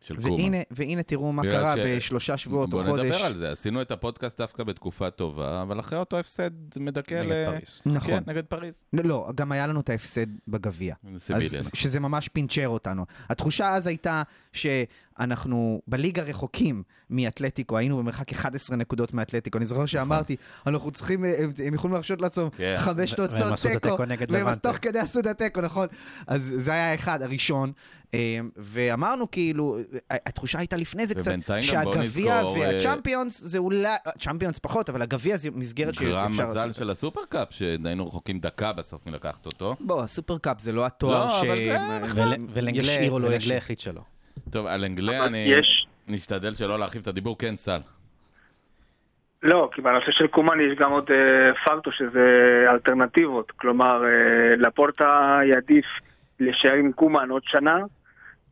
של 0.00 0.22
קומה. 0.22 0.34
והנה, 0.34 0.56
והנה 0.70 1.02
תראו 1.02 1.32
מה 1.32 1.42
קרה 1.42 1.74
ש- 1.76 1.78
בשלושה 1.86 2.36
שבועות 2.36 2.72
או 2.72 2.78
בוא 2.78 2.86
חודש. 2.86 3.04
נדבר 3.04 3.24
על 3.24 3.34
זה, 3.34 3.50
עשינו 3.50 3.82
את 3.82 3.90
הפודקאסט 3.90 4.40
דווקא 4.40 4.64
בתקופה 4.64 5.10
טובה, 5.10 5.62
אבל 5.62 5.80
אחרי 5.80 5.98
אותו 5.98 6.18
הפסד 6.18 6.50
מדכא 6.76 7.14
ל... 7.14 7.26
נגד 7.26 7.46
פריז. 7.46 7.82
נכון. 7.86 8.10
כן, 8.10 8.22
נגד 8.26 8.44
פריז. 8.44 8.84
לא, 8.92 9.02
לא, 9.04 9.28
גם 9.34 9.52
היה 9.52 9.66
לנו 9.66 9.80
את 9.80 9.90
ההפסד 9.90 10.26
בגביע. 10.48 10.94
אז 11.34 11.70
שזה 11.74 12.00
ממש 12.00 12.28
פינצ'ר 12.28 12.68
אותנו. 12.68 13.04
התחושה 13.28 13.74
אז 13.74 13.86
הייתה 13.86 14.22
שאנחנו 14.52 15.82
בליגה 15.86 16.22
רחוקים 16.22 16.82
מאתלטיקו, 17.10 17.76
היינו 17.78 17.98
במרחק 17.98 18.32
11 18.32 18.76
נקודות 18.76 19.14
מאתלטיקו. 19.14 19.58
אני 19.58 19.64
זוכר 19.66 19.86
שאמרתי, 19.86 20.36
אנחנו 20.66 20.90
צריכים, 20.90 21.24
הם, 21.24 21.50
הם 21.66 21.74
יכולים 21.74 21.92
להרשות 21.94 22.20
לעצמם 22.20 22.48
כן. 22.56 22.74
חמש 22.78 23.12
ו- 23.12 23.16
והם 23.18 23.28
תוצאות 23.28 23.52
עשו 23.52 23.68
את 23.68 23.72
תיקו, 23.72 23.88
התיקו 23.88 24.04
נגד 24.04 24.30
והם 24.32 24.40
לבנטה. 24.40 24.68
תוך 24.68 24.78
כדי 24.82 24.98
עשו 24.98 25.20
את 25.20 25.26
התיקו, 25.26 25.60
נכון? 25.60 25.86
אז 26.26 26.54
זה 26.56 26.72
היה 26.72 26.90
האחד, 26.92 27.22
הראשון. 27.22 27.72
אה, 28.14 28.38
ואמרנו 28.56 29.30
כאילו, 29.30 29.78
התחושה 30.10 30.58
הייתה 30.58 30.76
לפני 30.76 31.06
זה 31.06 31.14
קצת, 31.14 31.32
שהגביע 31.60 32.36
נזכור, 32.40 32.56
אה, 32.56 32.60
והצ'מפיונס 32.60 33.40
זה 33.40 33.58
אולי, 33.58 33.88
צ'מפיונס 34.18 34.58
פחות, 34.58 34.88
אבל 34.88 35.02
הגביע 35.02 35.36
זה 35.36 35.50
מסגרת 35.54 35.94
גרם 36.00 36.28
שאפשר 36.32 36.50
מזל 36.50 36.66
לעשות. 36.66 36.74
של 36.82 36.90
הסופרקאפ, 36.90 37.48
שהיינו 37.52 38.06
רחוקים 38.06 38.38
דקה 38.38 38.72
בסוף 38.72 39.06
מלקחת 39.06 39.46
אותו. 39.46 39.76
בוא, 39.80 40.02
הסופרקאפ 40.02 40.60
זה 40.60 40.72
לא 40.72 40.86
התואר 40.86 41.26
לא, 41.26 41.32
ולנגלה 42.54 42.84
שישאיר 42.84 43.10
או 43.12 43.18
לא 43.18 43.24
ולנגלה 43.26 43.36
ישאיר. 43.36 43.56
החליט 43.58 43.80
שלא. 43.80 44.00
טוב, 44.50 44.66
על 44.66 44.84
אנגלה 44.84 45.26
אני 45.26 45.38
יש- 45.38 45.86
נשתדל 46.08 46.54
שלא 46.54 46.78
להרחיב 46.78 47.02
את 47.02 47.06
הדיבור, 47.08 47.38
כן, 47.38 47.56
סל. 47.56 47.80
לא, 49.42 49.70
כי 49.74 49.82
בנושא 49.82 50.10
של 50.10 50.26
קומן 50.26 50.60
יש 50.60 50.78
גם 50.78 50.90
עוד 50.92 51.10
אה, 51.10 51.54
פקטור 51.64 51.92
שזה 51.92 52.26
אלטרנטיבות. 52.70 53.50
כלומר, 53.50 54.02
אה, 54.04 54.56
לפורטה 54.56 55.38
יעדיף 55.50 55.84
להישאר 56.40 56.72
עם 56.72 56.92
קומן 56.92 57.30
עוד 57.30 57.42
שנה. 57.44 57.76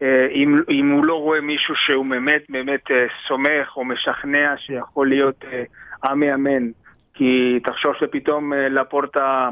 אה, 0.03 0.27
אם, 0.31 0.57
אם 0.71 0.91
הוא 0.91 1.05
לא 1.05 1.15
רואה 1.15 1.41
מישהו 1.41 1.75
שהוא 1.77 2.07
באמת 2.07 2.43
באמת 2.49 2.91
אה, 2.91 3.07
סומך 3.29 3.77
או 3.77 3.85
משכנע 3.85 4.55
שיכול 4.57 5.09
להיות 5.09 5.45
אה, 5.53 5.63
המאמן. 6.03 6.71
כי 7.15 7.61
תחשוב 7.65 7.95
שפתאום 8.01 8.53
לפורטה 8.53 9.49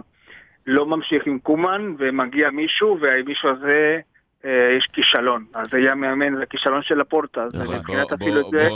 לא 0.67 0.87
ממשיך 0.87 1.27
עם 1.27 1.39
קומן 1.39 1.95
ומגיע 1.99 2.51
מישהו 2.51 2.99
והמישהו 3.01 3.49
הזה 3.49 4.01
יש 4.79 4.87
כישלון. 4.93 5.45
אז 5.55 5.67
זה 5.71 5.79
יהיה 5.79 5.93
המאמן, 5.93 6.37
זה 6.37 6.47
כישלון 6.47 6.83
של 6.83 6.95
לפורטה. 6.95 7.41
אז 7.41 7.55
אבל 7.71 7.79
מבחינת 7.79 8.13
אפילו 8.13 8.41
את 8.41 8.47
זה, 8.51 8.69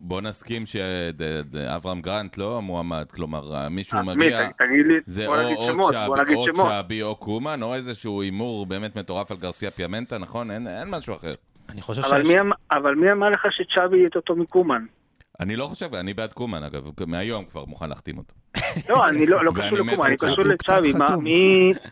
בוא- 0.00 0.20
נסכים 0.20 0.66
שאברהם 0.66 2.00
גרנט 2.00 2.38
לא 2.38 2.56
המועמד, 2.58 3.06
כלומר, 3.14 3.68
מישהו 3.70 3.98
אז 3.98 4.04
מי, 4.06 4.14
מגיע, 4.14 4.48
תגיד 4.58 4.86
לי, 4.86 4.94
זה 5.06 5.26
בוא 5.26 5.36
או 5.36 5.42
נגיד 5.44 5.56
או 5.56 5.66
שמות, 5.66 5.94
בוא 6.06 6.18
נגיד 6.22 6.36
או 6.36 6.46
שמות. 6.46 6.66
צ'אבי 6.68 7.02
או 7.02 7.16
קומן, 7.16 7.62
או 7.62 7.74
איזשהו 7.74 8.22
הימור 8.22 8.66
באמת 8.66 8.96
מטורף 8.96 9.30
על 9.30 9.36
גרסיה 9.36 9.70
פיאמנטה, 9.70 10.18
נכון? 10.18 10.50
אין 10.50 10.66
משהו 10.90 11.14
אחר. 11.14 11.34
אני 11.68 11.80
חושב 11.80 12.02
שיש... 12.02 12.12
אמ- 12.12 12.50
אבל 12.72 12.94
מי 12.94 13.12
אמר 13.12 13.28
לך 13.28 13.46
שצ'אבי 13.50 13.96
יהיה 13.96 14.08
אותו 14.16 14.36
מקומן? 14.36 14.84
אני 15.40 15.56
לא 15.56 15.66
חושב, 15.66 15.94
אני 15.94 16.14
בעד 16.14 16.32
קומן 16.32 16.62
אגב, 16.62 16.82
מהיום 17.06 17.44
כבר 17.44 17.64
מוכן 17.64 17.88
להחתים 17.88 18.18
אותו. 18.18 18.34
לא, 18.88 19.08
אני 19.08 19.26
לא, 19.26 19.44
לא 19.44 19.52
קשור 19.56 19.78
לקומן, 19.78 20.06
אני. 20.06 20.16
קשור 20.16 20.44
לצ'אבי. 20.44 20.92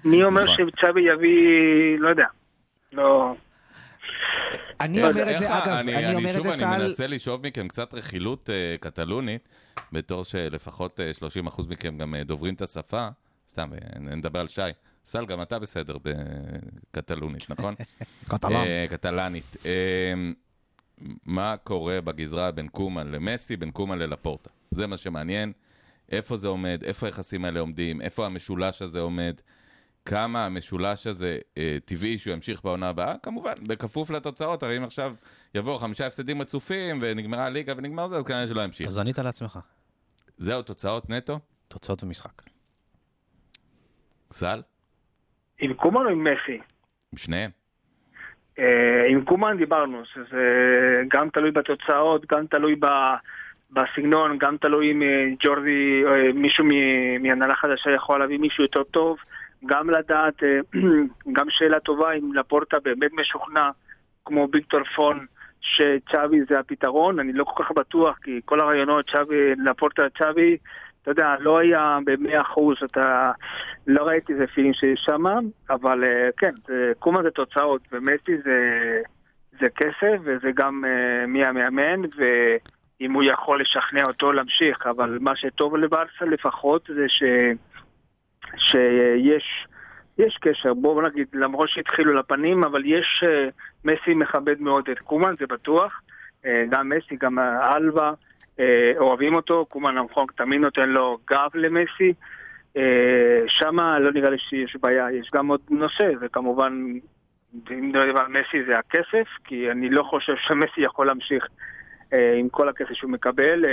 מי 0.04 0.24
אומר 0.24 0.44
נכון. 0.44 0.56
שצ'אבי 0.76 1.00
יביא, 1.00 1.38
לא 1.98 2.08
יודע. 2.08 2.26
לא... 2.92 3.34
אני 4.80 4.98
איך- 5.04 5.16
אומר 5.16 5.34
את 5.34 5.38
זה, 5.38 5.58
אגב, 5.58 5.68
אני, 5.68 5.96
אני 5.96 6.14
אומר 6.14 6.30
את 6.30 6.34
שוב, 6.34 6.42
זה, 6.42 6.52
אני 6.52 6.58
סל, 6.78 6.84
מנסה 6.84 7.06
לשאוב 7.06 7.46
מכם 7.46 7.68
קצת 7.68 7.94
רכילות 7.94 8.50
אה, 8.50 8.76
קטלונית, 8.80 9.48
בתור 9.92 10.24
שלפחות 10.24 11.00
אה, 11.00 11.10
30% 11.48 11.62
מכם 11.68 11.98
גם 11.98 12.14
אה, 12.14 12.24
דוברים 12.24 12.54
את 12.54 12.62
השפה. 12.62 13.08
סתם, 13.48 13.70
אה, 13.72 13.98
נדבר 13.98 14.40
על 14.40 14.48
שי. 14.48 14.60
סל, 15.04 15.26
גם 15.26 15.42
אתה 15.42 15.58
בסדר 15.58 15.96
בקטלונית, 16.02 17.50
נכון? 17.50 17.74
קטלן. 18.30 18.52
אה, 18.56 18.86
קטלנית. 18.90 19.56
אה, 19.66 20.14
מה 21.26 21.56
קורה 21.64 22.00
בגזרה 22.00 22.50
בין 22.50 22.68
קומן 22.68 23.08
למסי, 23.12 23.56
בין 23.56 23.70
קומן 23.70 23.98
ללפורטה? 23.98 24.50
זה 24.70 24.86
מה 24.86 24.96
שמעניין. 24.96 25.52
איפה 26.12 26.36
זה 26.36 26.48
עומד, 26.48 26.82
איפה 26.84 27.06
היחסים 27.06 27.44
האלה 27.44 27.60
עומדים, 27.60 28.00
איפה 28.00 28.26
המשולש 28.26 28.82
הזה 28.82 29.00
עומד, 29.00 29.40
כמה 30.06 30.46
המשולש 30.46 31.06
הזה 31.06 31.38
אה, 31.58 31.76
טבעי 31.84 32.18
שהוא 32.18 32.32
ימשיך 32.34 32.64
בעונה 32.64 32.88
הבאה, 32.88 33.14
כמובן, 33.22 33.52
בכפוף 33.68 34.10
לתוצאות, 34.10 34.62
הרי 34.62 34.78
אם 34.78 34.82
עכשיו 34.82 35.14
יבואו 35.54 35.78
חמישה 35.78 36.06
הפסדים 36.06 36.42
רצופים 36.42 36.98
ונגמרה 37.00 37.44
הליגה 37.44 37.74
ונגמר 37.76 38.08
זה, 38.08 38.16
אז 38.16 38.24
כנראה 38.24 38.46
שלא 38.46 38.60
ימשיך. 38.62 38.86
אז 38.86 38.98
ענית 38.98 39.18
לעצמך. 39.18 39.58
זהו, 40.38 40.62
תוצאות 40.62 41.10
נטו? 41.10 41.38
תוצאות 41.68 42.04
ומשחק. 42.04 42.42
סל? 44.30 44.62
עם 45.60 45.74
קומן 45.74 46.04
או 46.04 46.10
עם 46.10 46.24
מסי? 46.24 46.60
עם 47.12 47.18
שניהם. 47.18 47.50
אה, 48.58 49.06
עם 49.10 49.24
קומן 49.24 49.56
דיברנו, 49.58 50.02
שזה 50.04 50.44
גם 51.08 51.30
תלוי 51.30 51.50
בתוצאות, 51.50 52.26
גם 52.26 52.46
תלוי 52.46 52.76
ב... 52.80 52.86
בסגנון, 53.70 54.38
גם 54.38 54.56
תלוי 54.56 54.92
אם 54.92 55.02
אה, 55.02 55.26
ג'ורדי, 55.40 56.02
מישהו 56.34 56.64
מ- 56.64 57.22
מהנהלה 57.22 57.54
חדשה 57.54 57.90
יכול 57.90 58.20
להביא 58.20 58.38
מישהו 58.38 58.64
יותר 58.64 58.82
טוב, 58.82 59.16
גם 59.66 59.90
לדעת, 59.90 60.42
אה, 60.42 60.60
גם 61.36 61.46
שאלה 61.50 61.80
טובה 61.80 62.12
אם 62.12 62.34
לפורטה 62.34 62.76
באמת 62.84 63.10
משוכנע, 63.12 63.70
כמו 64.24 64.48
ויקטור 64.52 64.84
פון, 64.84 65.26
שצ'אבי 65.60 66.40
זה 66.48 66.58
הפתרון, 66.58 67.18
אני 67.18 67.32
לא 67.32 67.44
כל 67.44 67.64
כך 67.64 67.70
בטוח, 67.70 68.18
כי 68.22 68.40
כל 68.44 68.60
הרעיונות, 68.60 69.10
צ'אבי, 69.10 69.54
לפורטה 69.64 70.02
צ'אבי, 70.18 70.56
אתה 71.02 71.10
יודע, 71.10 71.34
לא 71.40 71.58
היה 71.58 71.98
במאה 72.04 72.40
אחוז, 72.40 72.76
אתה... 72.84 73.32
לא 73.86 74.04
ראיתי 74.04 74.32
איזה 74.32 74.46
פילים 74.46 74.74
שיש 74.74 75.00
שם, 75.04 75.24
אבל 75.70 76.04
אה, 76.04 76.28
כן, 76.36 76.52
קומה 76.98 77.22
זה 77.22 77.30
תוצאות, 77.30 77.82
ומסי 77.92 78.38
זה, 78.44 78.58
זה 79.60 79.66
כסף, 79.76 80.18
וזה 80.24 80.50
גם 80.54 80.84
אה, 80.84 81.26
מי 81.26 81.44
המאמן, 81.44 82.00
ואם 82.16 83.12
הוא 83.12 83.22
יכול 83.22 83.60
לשכנע 83.60 84.02
אותו 84.06 84.32
להמשיך, 84.32 84.86
אבל 84.86 85.18
מה 85.20 85.36
שטוב 85.36 85.76
לברסה 85.76 86.24
לפחות 86.24 86.90
זה 86.94 87.04
ש, 87.08 87.22
שיש 88.58 89.66
יש 90.18 90.38
קשר, 90.40 90.74
בואו 90.74 91.02
נגיד, 91.02 91.26
למרות 91.32 91.68
שהתחילו 91.68 92.12
לפנים, 92.12 92.64
אבל 92.64 92.82
יש, 92.84 93.24
אה, 93.26 93.48
מסי 93.84 94.14
מכבד 94.14 94.60
מאוד 94.60 94.88
את 94.90 94.98
קומן, 94.98 95.34
זה 95.40 95.46
בטוח, 95.46 96.00
אה, 96.46 96.64
גם 96.70 96.88
מסי, 96.88 97.16
גם 97.20 97.38
אלבה. 97.38 98.12
אה, 98.60 98.92
אוהבים 98.98 99.34
אותו, 99.34 99.66
קומן 99.68 99.94
נכון 99.94 100.26
תמיד 100.36 100.60
נותן 100.60 100.88
לו 100.88 101.18
גב 101.30 101.50
למסי. 101.54 102.14
שמה 103.46 103.98
לא 103.98 104.12
נראה 104.12 104.30
לי 104.30 104.38
שיש 104.38 104.76
בעיה, 104.76 105.12
יש 105.12 105.30
גם 105.34 105.48
עוד 105.48 105.60
נושא, 105.70 106.10
וכמובן, 106.20 106.92
אם 107.70 107.88
נדבר 107.88 108.20
על 108.20 108.26
מסי 108.28 108.64
זה 108.66 108.78
הכסף, 108.78 109.28
כי 109.44 109.70
אני 109.70 109.90
לא 109.90 110.02
חושב 110.02 110.34
שמסי 110.36 110.80
יכול 110.80 111.06
להמשיך 111.06 111.46
עם 112.12 112.48
כל 112.48 112.68
הכסף 112.68 112.92
שהוא 112.92 113.10
מקבל, 113.10 113.64
אה, 113.64 113.70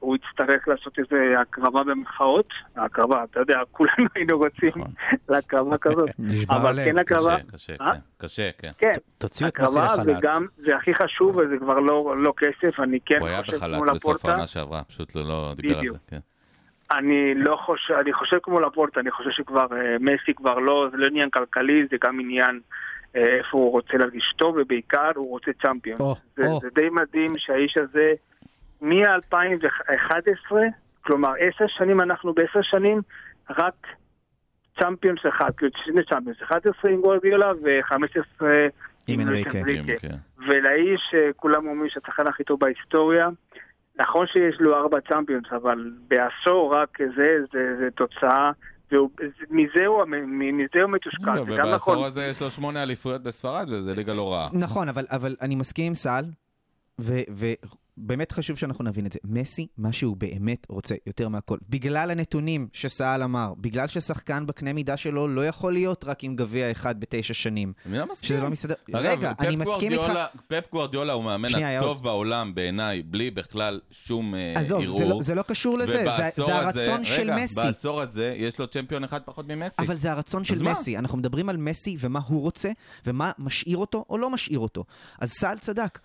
הוא 0.00 0.16
יצטרך 0.16 0.68
לעשות 0.68 0.98
איזה 0.98 1.40
הקרבה 1.40 1.84
במחאות, 1.84 2.48
הקרבה, 2.76 3.24
אתה 3.24 3.40
יודע, 3.40 3.58
כולנו 3.72 4.08
היינו 4.14 4.38
רוצים 4.38 4.68
נכון. 4.68 4.86
להקרבה 5.28 5.78
כזאת, 5.78 6.08
נשבר 6.18 6.56
אבל 6.56 6.66
הלב. 6.66 6.84
כן 6.84 6.98
הקרבה, 6.98 7.36
קשה, 7.36 7.52
קשה, 7.52 7.72
אה? 7.80 7.92
כן. 7.92 7.98
קשה, 8.18 8.50
כן. 8.58 8.70
כן, 8.78 8.92
תוציאו 9.18 9.48
את 9.48 9.60
מסי 9.60 9.78
הקרבה, 9.78 9.92
לחל"ת. 10.02 10.16
וגם, 10.18 10.46
זה 10.56 10.76
הכי 10.76 10.94
חשוב, 10.94 11.36
וזה 11.36 11.54
כבר 11.58 11.78
לא, 11.78 12.14
לא 12.18 12.32
כסף, 12.36 12.80
אני 12.80 12.98
כן 13.06 13.20
הוא 13.20 13.28
היה 13.28 13.40
חושב 13.42 13.56
בחל"ת 13.56 13.76
כמו 13.82 13.92
בסוף 13.92 14.14
לפורטה. 14.14 14.28
העונה 14.28 14.46
שעברה, 14.46 14.84
פשוט 14.84 15.14
לא- 15.14 15.22
לא 15.22 15.52
דיבר 15.56 15.78
על. 15.78 15.88
זה. 15.88 15.98
כן. 16.06 16.18
אני 16.92 17.34
לא 17.34 17.56
חושב, 17.56 17.94
אני 17.94 18.12
חושב 18.12 18.38
כמו 18.42 18.60
לפורטה, 18.60 19.00
אני 19.00 19.10
חושב 19.10 19.30
שכבר 19.30 19.66
אה, 19.72 19.96
מסי 20.00 20.34
כבר 20.36 20.58
לא, 20.58 20.88
זה 20.90 20.96
לא 20.96 21.06
עניין 21.06 21.30
כלכלי, 21.30 21.86
זה 21.90 21.96
גם 22.04 22.20
עניין 22.20 22.54
אה, 22.56 22.60
איפה 23.14 23.58
הוא 23.58 23.70
רוצה 23.70 23.96
להרגיש 23.96 24.32
טוב, 24.36 24.56
ובעיקר 24.60 25.10
הוא 25.14 25.30
רוצה 25.30 25.50
צ'מפיון. 25.62 26.00
או, 26.00 26.14
זה, 26.36 26.46
או. 26.46 26.60
זה 26.60 26.68
די 26.74 26.88
מדהים 26.88 27.38
שהאיש 27.38 27.76
הזה, 27.76 28.12
מ-2011, 28.80 30.52
כלומר 31.02 31.32
עשר 31.38 31.66
שנים, 31.66 32.00
אנחנו 32.00 32.34
בעשר 32.34 32.62
שנים, 32.62 33.02
רק 33.50 33.86
צ'מפיונס 34.80 35.20
אחד, 35.28 35.50
כאילו 35.56 35.72
שני 35.84 36.04
צ'מפיונס, 36.04 36.42
11 36.42 36.90
עם 36.90 37.00
גורדיולה 37.00 37.52
ו-15 37.62 38.44
עם 39.08 39.20
אנריקה. 39.20 39.50
כן, 39.50 39.98
כן. 39.98 40.14
ולאיש 40.48 41.00
שכולם 41.10 41.66
אומרים 41.66 41.90
שהשחקן 41.90 42.26
הכי 42.26 42.44
טוב 42.44 42.60
בהיסטוריה, 42.60 43.28
נכון 43.96 44.26
שיש 44.26 44.60
לו 44.60 44.76
ארבע 44.76 45.00
צ'מפיונס, 45.00 45.46
אבל 45.52 45.90
בעשור 46.08 46.74
רק 46.74 46.98
זה, 47.16 47.38
זה, 47.52 47.76
זה 47.78 47.90
תוצאה, 47.90 48.50
הוא, 48.92 49.10
מזה 49.50 49.86
הוא 49.86 50.04
מתושקע, 50.88 51.32
רגע, 51.32 51.44
זה 51.44 51.50
גם 51.50 51.68
נכון. 51.68 51.68
ובעשור 51.68 52.04
הזה 52.06 52.26
יש 52.26 52.40
לו 52.40 52.50
שמונה 52.50 52.82
אליפויות 52.82 53.22
בספרד, 53.22 53.68
וזה 53.70 53.94
ליגה 53.94 54.12
לא 54.14 54.32
רעה. 54.32 54.48
נכון, 54.52 54.88
אבל, 54.88 55.06
אבל 55.10 55.36
אני 55.40 55.54
מסכים 55.54 55.86
עם 55.86 55.94
סל, 55.94 56.24
ו- 57.00 57.52
ובאמת 57.98 58.32
חשוב 58.32 58.56
שאנחנו 58.56 58.84
נבין 58.84 59.06
את 59.06 59.12
זה. 59.12 59.18
מסי, 59.24 59.66
מה 59.78 59.92
שהוא 59.92 60.16
באמת 60.16 60.66
רוצה 60.68 60.94
יותר 61.06 61.28
מהכל. 61.28 61.58
בגלל 61.68 62.10
הנתונים 62.10 62.68
שסל 62.72 63.20
אמר, 63.24 63.52
בגלל 63.58 63.86
ששחקן 63.86 64.46
בקנה 64.46 64.72
מידה 64.72 64.96
שלו 64.96 65.28
לא 65.28 65.46
יכול 65.46 65.72
להיות 65.72 66.04
רק 66.04 66.24
עם 66.24 66.36
גביע 66.36 66.70
אחד 66.70 67.00
בתשע 67.00 67.34
שנים. 67.34 67.72
אני 67.86 67.98
לא 67.98 68.06
מסכים. 68.10 68.28
שזה 68.28 68.40
לא 68.40 68.50
מסתדר. 68.50 68.74
אגב, 68.92 69.10
רגע, 69.10 69.32
אני 69.40 69.56
מסכים 69.56 69.92
איתך. 69.92 70.12
פפ 70.48 70.64
גוארדיולה 70.72 71.12
הוא 71.12 71.24
יעוז. 71.30 71.84
הטוב 71.84 72.02
בעולם 72.02 72.54
בעיניי, 72.54 73.02
בלי 73.02 73.30
בכלל 73.30 73.80
שום 73.90 74.34
אה, 74.34 74.52
עזוב, 74.56 74.82
ערעור. 74.82 74.98
זה 74.98 75.04
לא, 75.04 75.18
זה 75.22 75.34
לא 75.34 75.42
קשור 75.42 75.78
לזה, 75.78 75.92
זה, 75.92 76.26
הזה- 76.26 76.54
הרצון 76.54 77.04
של 77.04 77.22
רגע, 77.22 77.36
מסי. 77.36 77.54
בעשור 77.54 78.00
הזה 78.00 78.34
יש 78.38 78.58
לו 78.58 78.66
צ'מפיון 78.66 79.04
אחד 79.04 79.20
פחות 79.24 79.48
ממסי. 79.48 79.82
אבל 79.82 79.96
זה 79.96 80.12
הרצון 80.12 80.44
של 80.44 80.62
מה? 80.62 80.70
מסי. 80.72 80.98
אנחנו 80.98 81.18
מדברים 81.18 81.48
על 81.48 81.56
מסי 81.56 81.96
ומה 82.00 82.20
הוא 82.26 82.40
רוצה, 82.40 82.70
ומה 83.06 83.32
משאיר 83.38 83.76
אותו 83.76 84.04
או 84.10 84.18
לא 84.18 84.30
משאיר 84.30 84.58
אותו. 84.58 84.84
אז 85.18 85.32
סל 85.32 85.58
צדק. 85.58 85.98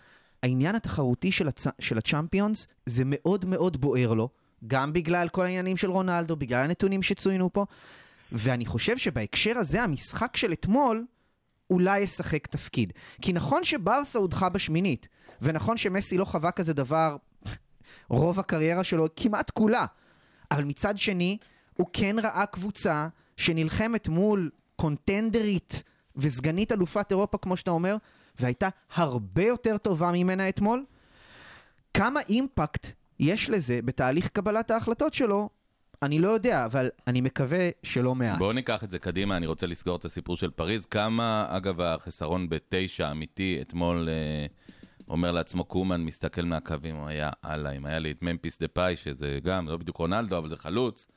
העניין 0.43 0.75
התחרותי 0.75 1.31
של, 1.31 1.47
הצ... 1.47 1.65
של 1.79 1.97
הצ'אמפיונס 1.97 2.67
זה 2.85 3.03
מאוד 3.05 3.45
מאוד 3.45 3.81
בוער 3.81 4.13
לו, 4.13 4.29
גם 4.67 4.93
בגלל 4.93 5.29
כל 5.29 5.45
העניינים 5.45 5.77
של 5.77 5.89
רונלדו, 5.89 6.35
בגלל 6.35 6.63
הנתונים 6.63 7.03
שצוינו 7.03 7.53
פה, 7.53 7.65
ואני 8.31 8.65
חושב 8.65 8.97
שבהקשר 8.97 9.57
הזה 9.57 9.83
המשחק 9.83 10.37
של 10.37 10.53
אתמול 10.53 11.05
אולי 11.69 11.99
ישחק 11.99 12.47
תפקיד. 12.47 12.93
כי 13.21 13.33
נכון 13.33 13.63
שברסה 13.63 14.19
הודחה 14.19 14.49
בשמינית, 14.49 15.07
ונכון 15.41 15.77
שמסי 15.77 16.17
לא 16.17 16.25
חווה 16.25 16.51
כזה 16.51 16.73
דבר 16.73 17.15
רוב 18.09 18.39
הקריירה 18.39 18.83
שלו, 18.83 19.07
כמעט 19.15 19.49
כולה, 19.49 19.85
אבל 20.51 20.63
מצד 20.63 20.97
שני, 20.97 21.37
הוא 21.73 21.87
כן 21.93 22.15
ראה 22.23 22.45
קבוצה 22.45 23.07
שנלחמת 23.37 24.07
מול 24.07 24.49
קונטנדרית 24.75 25.83
וסגנית 26.15 26.71
אלופת 26.71 27.11
אירופה, 27.11 27.37
כמו 27.37 27.57
שאתה 27.57 27.71
אומר, 27.71 27.97
והייתה 28.39 28.69
הרבה 28.93 29.43
יותר 29.43 29.77
טובה 29.77 30.11
ממנה 30.11 30.49
אתמול. 30.49 30.85
כמה 31.93 32.19
אימפקט 32.29 32.87
יש 33.19 33.49
לזה 33.49 33.79
בתהליך 33.85 34.29
קבלת 34.29 34.71
ההחלטות 34.71 35.13
שלו, 35.13 35.49
אני 36.01 36.19
לא 36.19 36.27
יודע, 36.27 36.65
אבל 36.65 36.89
אני 37.07 37.21
מקווה 37.21 37.69
שלא 37.83 38.15
מעט. 38.15 38.37
בואו 38.37 38.53
ניקח 38.53 38.83
את 38.83 38.89
זה 38.89 38.99
קדימה, 38.99 39.37
אני 39.37 39.45
רוצה 39.47 39.67
לסגור 39.67 39.95
את 39.95 40.05
הסיפור 40.05 40.35
של 40.35 40.49
פריז. 40.49 40.85
כמה, 40.85 41.45
אגב, 41.49 41.81
החסרון 41.81 42.49
בתשע, 42.49 43.11
אמיתי, 43.11 43.57
אתמול 43.61 44.09
אה, 44.09 44.45
אומר 45.09 45.31
לעצמו 45.31 45.63
קומן, 45.63 46.01
מסתכל 46.01 46.41
מהקווים, 46.41 46.95
הוא 46.95 47.07
היה 47.07 47.29
הלאה. 47.43 47.71
אם 47.71 47.85
היה 47.85 47.99
לי 47.99 48.11
את 48.11 48.21
ממפיס 48.21 48.59
דה 48.59 48.67
פאי, 48.67 48.95
שזה 48.95 49.39
גם, 49.43 49.67
לא 49.67 49.77
בדיוק 49.77 49.97
רונלדו, 49.97 50.37
אבל 50.37 50.49
זה 50.49 50.57
חלוץ, 50.57 51.07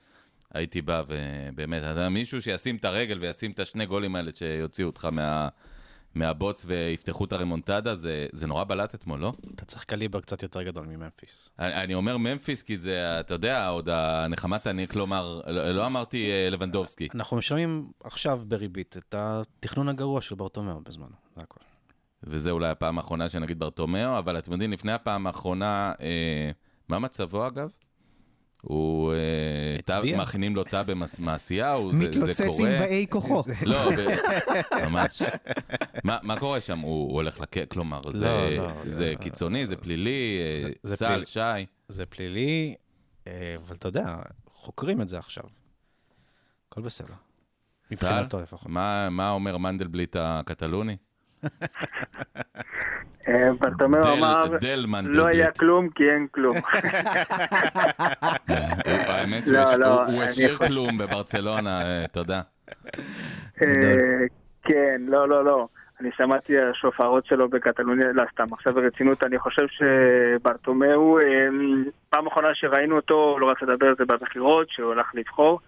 הייתי 0.54 0.82
בא 0.82 1.02
ובאמת, 1.08 1.82
אתה 1.82 2.08
מישהו 2.08 2.42
שישים 2.42 2.76
את 2.76 2.84
הרגל 2.84 3.18
וישים 3.20 3.50
את 3.50 3.58
השני 3.58 3.86
גולים 3.86 4.16
האלה 4.16 4.30
שיוציאו 4.34 4.88
אותך 4.88 5.04
מה, 5.04 5.48
מהבוץ 6.14 6.64
ויפתחו 6.68 7.24
את 7.24 7.32
הרמונטדה, 7.32 7.94
זה, 7.94 8.26
זה 8.32 8.46
נורא 8.46 8.64
בלט 8.64 8.94
אתמול, 8.94 9.20
לא? 9.20 9.32
אתה 9.54 9.64
צריך 9.64 9.84
קליבר 9.84 10.20
קצת 10.20 10.42
יותר 10.42 10.62
גדול 10.62 10.86
מממפיס. 10.86 11.50
אני, 11.58 11.74
אני 11.74 11.94
אומר 11.94 12.16
ממפיס 12.16 12.62
כי 12.62 12.76
זה, 12.76 13.20
אתה 13.20 13.34
יודע, 13.34 13.68
עוד 13.68 13.88
הנחמת 13.88 14.66
אני, 14.66 14.88
כלומר, 14.88 15.40
לא, 15.46 15.70
לא 15.70 15.86
אמרתי 15.86 16.30
אה, 16.30 16.50
לבנדובסקי. 16.50 17.08
אנחנו 17.14 17.36
משלמים 17.36 17.90
עכשיו 18.04 18.40
בריבית 18.46 18.96
את 18.96 19.14
התכנון 19.18 19.88
הגרוע 19.88 20.22
של 20.22 20.34
ברטומיאו 20.34 20.80
בזמנו, 20.80 21.16
זה 21.36 21.42
הכל. 21.42 21.60
וזה 22.24 22.50
אולי 22.50 22.68
הפעם 22.68 22.98
האחרונה 22.98 23.28
שנגיד 23.28 23.58
ברטומיאו, 23.58 24.18
אבל 24.18 24.38
אתם 24.38 24.52
יודעים, 24.52 24.72
לפני 24.72 24.92
הפעם 24.92 25.26
האחרונה, 25.26 25.92
אה, 26.00 26.50
מה 26.88 26.98
מצבו 26.98 27.46
אגב? 27.46 27.70
הוא... 28.66 29.12
אה, 29.12 29.18
הצביע. 29.78 30.16
תא- 30.16 30.22
מכינים 30.22 30.56
לו 30.56 30.64
תא 30.64 30.82
במעשיהו, 30.82 31.92
זה, 31.92 31.98
זה 31.98 32.04
מתלוצץ 32.08 32.40
עם 32.40 32.46
קורה. 32.46 32.78
באי 32.78 33.06
כוחו. 33.10 33.42
לא, 33.62 33.90
ב- 33.96 34.84
ממש. 34.86 35.22
מה, 36.04 36.18
מה 36.22 36.38
קורה 36.38 36.60
שם? 36.60 36.78
הוא, 36.78 36.90
הוא 37.08 37.12
הולך 37.12 37.40
לכ... 37.40 37.68
כלומר, 37.70 38.00
זה, 38.12 38.24
לא, 38.24 38.50
לא, 38.56 38.68
זה 38.84 39.10
לא. 39.10 39.14
קיצוני, 39.16 39.66
זה 39.66 39.76
פלילי, 39.76 40.38
אה, 40.86 40.94
סל. 40.96 41.24
שי. 41.24 41.40
זה 41.88 42.06
פלילי, 42.06 42.74
אה, 43.26 43.32
אבל 43.56 43.76
אתה 43.76 43.88
יודע, 43.88 44.16
חוקרים 44.54 45.02
את 45.02 45.08
זה 45.08 45.18
עכשיו. 45.18 45.44
הכל 46.68 46.80
בסדר. 46.80 47.14
מבחינתו 47.90 48.40
לפחות. 48.40 48.68
מה, 48.70 49.10
מה 49.10 49.30
אומר 49.30 49.56
מנדלבליט 49.56 50.16
הקטלוני? 50.20 50.96
אה, 53.28 53.48
ברטומיאו 53.60 54.02
דל- 54.60 54.84
אמר. 54.84 55.00
לא 55.04 55.26
היה 55.26 55.50
כלום 55.50 55.88
כי 55.88 56.10
אין 56.10 56.26
כלום. 56.34 56.56
האמת 59.08 59.48
לא, 59.48 59.66
שהוא 59.66 59.76
לא, 59.80 59.86
הוא- 59.86 60.04
אני 60.08 60.22
השאיר 60.24 60.56
כלום 60.56 60.98
בברצלונה, 60.98 61.82
אה, 61.82 62.04
תודה. 62.12 62.40
אה, 63.62 63.66
כן, 64.62 65.00
לא, 65.08 65.28
לא, 65.28 65.44
לא. 65.44 65.66
אני 66.00 66.10
שמעתי 66.16 66.58
על 66.58 66.70
השופרות 66.70 67.26
שלו 67.26 67.48
בקטלוניה, 67.48 68.06
לא 68.14 68.22
סתם, 68.32 68.44
עכשיו 68.52 68.74
ברצינות, 68.74 69.24
אני 69.24 69.38
חושב 69.38 69.62
שברטומיאו, 69.68 71.18
אה, 71.18 71.24
פעם 72.10 72.26
אחרונה 72.26 72.48
שראינו 72.54 72.96
אותו, 72.96 73.36
לא 73.40 73.50
רצה 73.50 73.66
לדבר 73.66 73.86
על 73.86 73.94
זה 73.98 74.04
בבחירות, 74.04 74.70
שהוא 74.70 74.92
הלך 74.92 75.06
לבחור. 75.14 75.60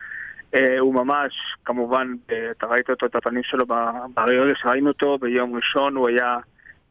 אה, 0.55 0.79
הוא 0.79 0.95
ממש, 0.95 1.33
כמובן, 1.65 2.07
אה, 2.33 2.51
אתה 2.51 2.67
ראית 2.67 2.91
אותו, 2.91 3.07
את 3.07 3.15
הפנים 3.17 3.43
שלו 3.43 3.67
ב- 3.67 3.75
ברגע 4.15 4.55
שראינו 4.55 4.89
אותו, 4.89 5.19
ביום 5.19 5.57
ראשון 5.57 5.97
הוא 5.97 6.09
היה 6.09 6.37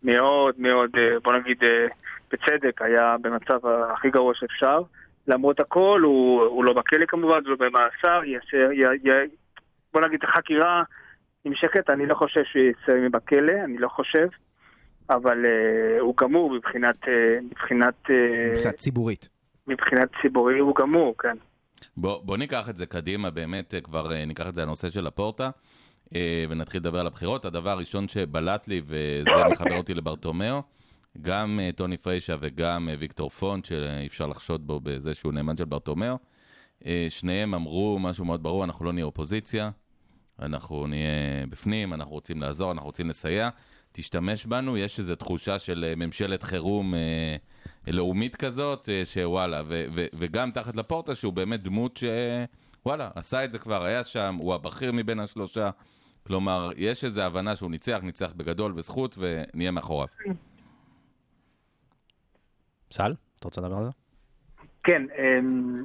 מאוד 0.03 0.55
מאוד, 0.57 0.89
אה, 0.97 1.19
בוא 1.23 1.33
נגיד, 1.33 1.63
אה, 1.63 1.87
בצדק, 2.31 2.81
היה 2.81 3.15
במצב 3.21 3.67
הכי 3.67 4.09
גרוע 4.09 4.33
שאפשר. 4.35 4.81
למרות 5.27 5.59
הכל, 5.59 6.01
הוא, 6.03 6.41
הוא 6.41 6.65
לא 6.65 6.73
בכלא 6.73 7.05
כמובן, 7.05 7.39
הוא 7.45 7.49
לא 7.49 7.55
במאסר, 7.55 8.23
יעשה, 8.25 8.73
י, 8.73 9.09
י, 9.09 9.11
בוא 9.93 10.01
נגיד, 10.01 10.19
החקירה 10.23 10.83
נמשכת, 11.45 11.89
אני 11.89 12.05
לא 12.05 12.15
חושב 12.15 12.43
שהוא 12.43 12.63
יצא 12.63 12.93
מבכלא, 13.05 13.53
אני 13.63 13.77
לא 13.77 13.87
חושב, 13.87 14.27
אבל 15.09 15.45
אה, 15.45 15.99
הוא 15.99 16.13
גמור 16.17 16.53
מבחינת, 16.53 16.97
מבחינת, 17.43 18.09
מבחינה 18.51 18.73
ציבורית. 18.73 19.29
מבחינת 19.67 20.09
ציבורי, 20.21 20.59
הוא 20.59 20.75
גמור, 20.75 21.15
כן. 21.17 21.35
בוא, 21.97 22.23
בוא 22.23 22.37
ניקח 22.37 22.69
את 22.69 22.77
זה 22.77 22.85
קדימה, 22.85 23.29
באמת, 23.29 23.73
כבר 23.83 24.11
ניקח 24.27 24.47
את 24.49 24.55
זה 24.55 24.61
לנושא 24.61 24.89
של 24.89 25.07
הפורטה, 25.07 25.49
ונתחיל 26.49 26.79
לדבר 26.79 26.99
על 26.99 27.07
הבחירות. 27.07 27.45
הדבר 27.45 27.69
הראשון 27.69 28.07
שבלט 28.07 28.67
לי, 28.67 28.81
וזה 28.85 29.29
מחבר 29.51 29.77
אותי 29.77 29.93
לברטומיאו, 29.93 30.61
גם 31.21 31.59
אה, 31.59 31.69
טוני 31.75 31.97
פריישה 31.97 32.35
וגם 32.39 32.89
אה, 32.89 32.95
ויקטור 32.99 33.29
פונט, 33.29 33.67
אפשר 34.05 34.27
לחשוד 34.27 34.67
בו 34.67 34.79
בזה 34.83 35.13
שהוא 35.13 35.33
נאמן 35.33 35.57
של 35.57 35.65
ברטומיאו, 35.65 36.17
אה, 36.85 37.07
שניהם 37.09 37.53
אמרו 37.53 37.99
משהו 38.01 38.25
מאוד 38.25 38.43
ברור, 38.43 38.63
אנחנו 38.63 38.85
לא 38.85 38.93
נהיה 38.93 39.05
אופוזיציה, 39.05 39.69
אנחנו 40.39 40.87
נהיה 40.87 41.45
בפנים, 41.49 41.93
אנחנו 41.93 42.11
רוצים 42.13 42.41
לעזור, 42.41 42.71
אנחנו 42.71 42.85
רוצים 42.85 43.09
לסייע. 43.09 43.49
תשתמש 43.91 44.45
בנו, 44.45 44.77
יש 44.77 44.99
איזו 44.99 45.15
תחושה 45.15 45.59
של 45.59 45.85
אה, 45.87 45.95
ממשלת 45.95 46.43
חירום 46.43 46.93
אה, 46.95 47.35
לאומית 47.87 48.35
כזאת, 48.35 48.89
אה, 48.89 49.01
שוואלה, 49.05 49.61
ו- 49.67 49.85
ו- 49.95 50.05
וגם 50.13 50.51
תחת 50.51 50.75
לפורטה, 50.75 51.15
שהוא 51.15 51.33
באמת 51.33 51.63
דמות 51.63 51.99
שוואלה, 52.83 53.09
עשה 53.15 53.43
את 53.43 53.51
זה 53.51 53.59
כבר, 53.59 53.83
היה 53.83 54.03
שם, 54.03 54.35
הוא 54.39 54.53
הבכיר 54.53 54.91
מבין 54.91 55.19
השלושה. 55.19 55.69
כלומר, 56.27 56.69
יש 56.75 57.03
איזו 57.03 57.21
הבנה 57.21 57.55
שהוא 57.55 57.71
ניצח, 57.71 57.99
ניצח 58.03 58.33
בגדול, 58.33 58.71
בזכות, 58.71 59.17
ונהיה 59.17 59.71
מאחוריו. 59.71 60.07
סל, 62.91 63.13
אתה 63.39 63.47
רוצה 63.47 63.61
לדבר 63.61 63.77
על 63.77 63.83
זה? 63.83 63.91
כן, 64.83 65.01
אמ, 65.17 65.83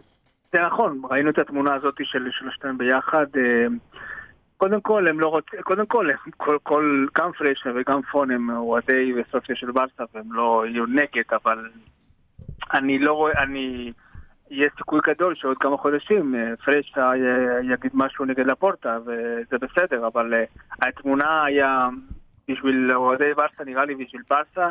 זה 0.52 0.58
נכון, 0.72 1.02
ראינו 1.10 1.30
את 1.30 1.38
התמונה 1.38 1.74
הזאת 1.74 1.94
של 2.02 2.28
שלושתנו 2.30 2.78
ביחד. 2.78 3.26
אמ, 3.36 3.78
קודם 4.56 4.80
כל, 4.80 5.08
הם 5.08 5.20
לא 5.20 5.28
רוצים, 5.28 5.62
קודם 5.62 5.86
כל, 5.86 6.10
הם, 6.10 6.30
כל, 6.36 6.58
כל, 6.62 7.06
גם 7.18 7.32
פרשנר 7.32 7.74
וגם 7.80 8.02
פון 8.02 8.30
הם 8.30 8.50
אוהדי 8.50 9.12
וסופיה 9.12 9.56
של 9.56 9.72
ברסה 9.72 10.02
והם 10.14 10.32
לא 10.32 10.64
יהיו 10.66 10.86
נגד, 10.86 11.22
אבל 11.32 11.70
אני 12.74 12.98
לא 12.98 13.12
רואה, 13.12 13.42
אני, 13.42 13.92
יש 14.50 14.72
סיכוי 14.76 15.00
גדול 15.06 15.34
שעוד 15.34 15.58
כמה 15.58 15.76
חודשים 15.76 16.34
אה, 16.34 16.56
פרשנר 16.64 17.14
י- 17.14 17.72
יגיד 17.72 17.90
משהו 17.94 18.24
נגד 18.24 18.46
לפורטה 18.46 18.98
וזה 19.06 19.56
בסדר, 19.60 20.06
אבל 20.06 20.34
אה, 20.34 20.44
התמונה 20.88 21.44
היה 21.44 21.88
בשביל 22.48 22.92
אוהדי 22.94 23.34
ברסה, 23.34 23.64
נראה 23.64 23.84
לי 23.84 23.94
בשביל 23.94 24.22
ברסה, 24.30 24.70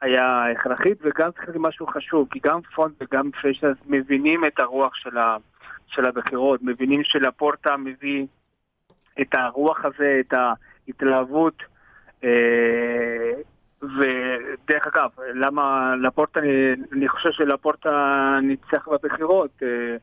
היה 0.00 0.50
הכרחית 0.52 0.98
וגם 1.02 1.30
צריך 1.30 1.46
להגיד 1.46 1.60
משהו 1.62 1.86
חשוב, 1.86 2.28
כי 2.30 2.38
גם 2.42 2.60
פונט 2.74 2.94
וגם 3.00 3.30
פרשנר 3.42 3.72
מבינים 3.86 4.44
את 4.44 4.60
הרוח 4.60 4.94
של, 4.94 5.18
ה, 5.18 5.36
של 5.86 6.04
הבחירות, 6.04 6.62
מבינים 6.62 7.04
שלפורטה 7.04 7.76
מביא 7.76 8.26
את 9.20 9.34
הרוח 9.34 9.84
הזה, 9.84 10.20
את 10.20 10.34
ההתלהבות. 10.88 11.62
אה, 12.24 13.32
ודרך 13.82 14.86
אגב, 14.86 15.10
למה 15.34 15.94
לפורטה, 16.02 16.40
אני, 16.40 16.72
אני 16.92 17.08
חושב 17.08 17.30
שלפורטה 17.32 18.38
ניצח 18.42 18.88
בבחירות, 18.88 19.50
אה, 19.62 19.96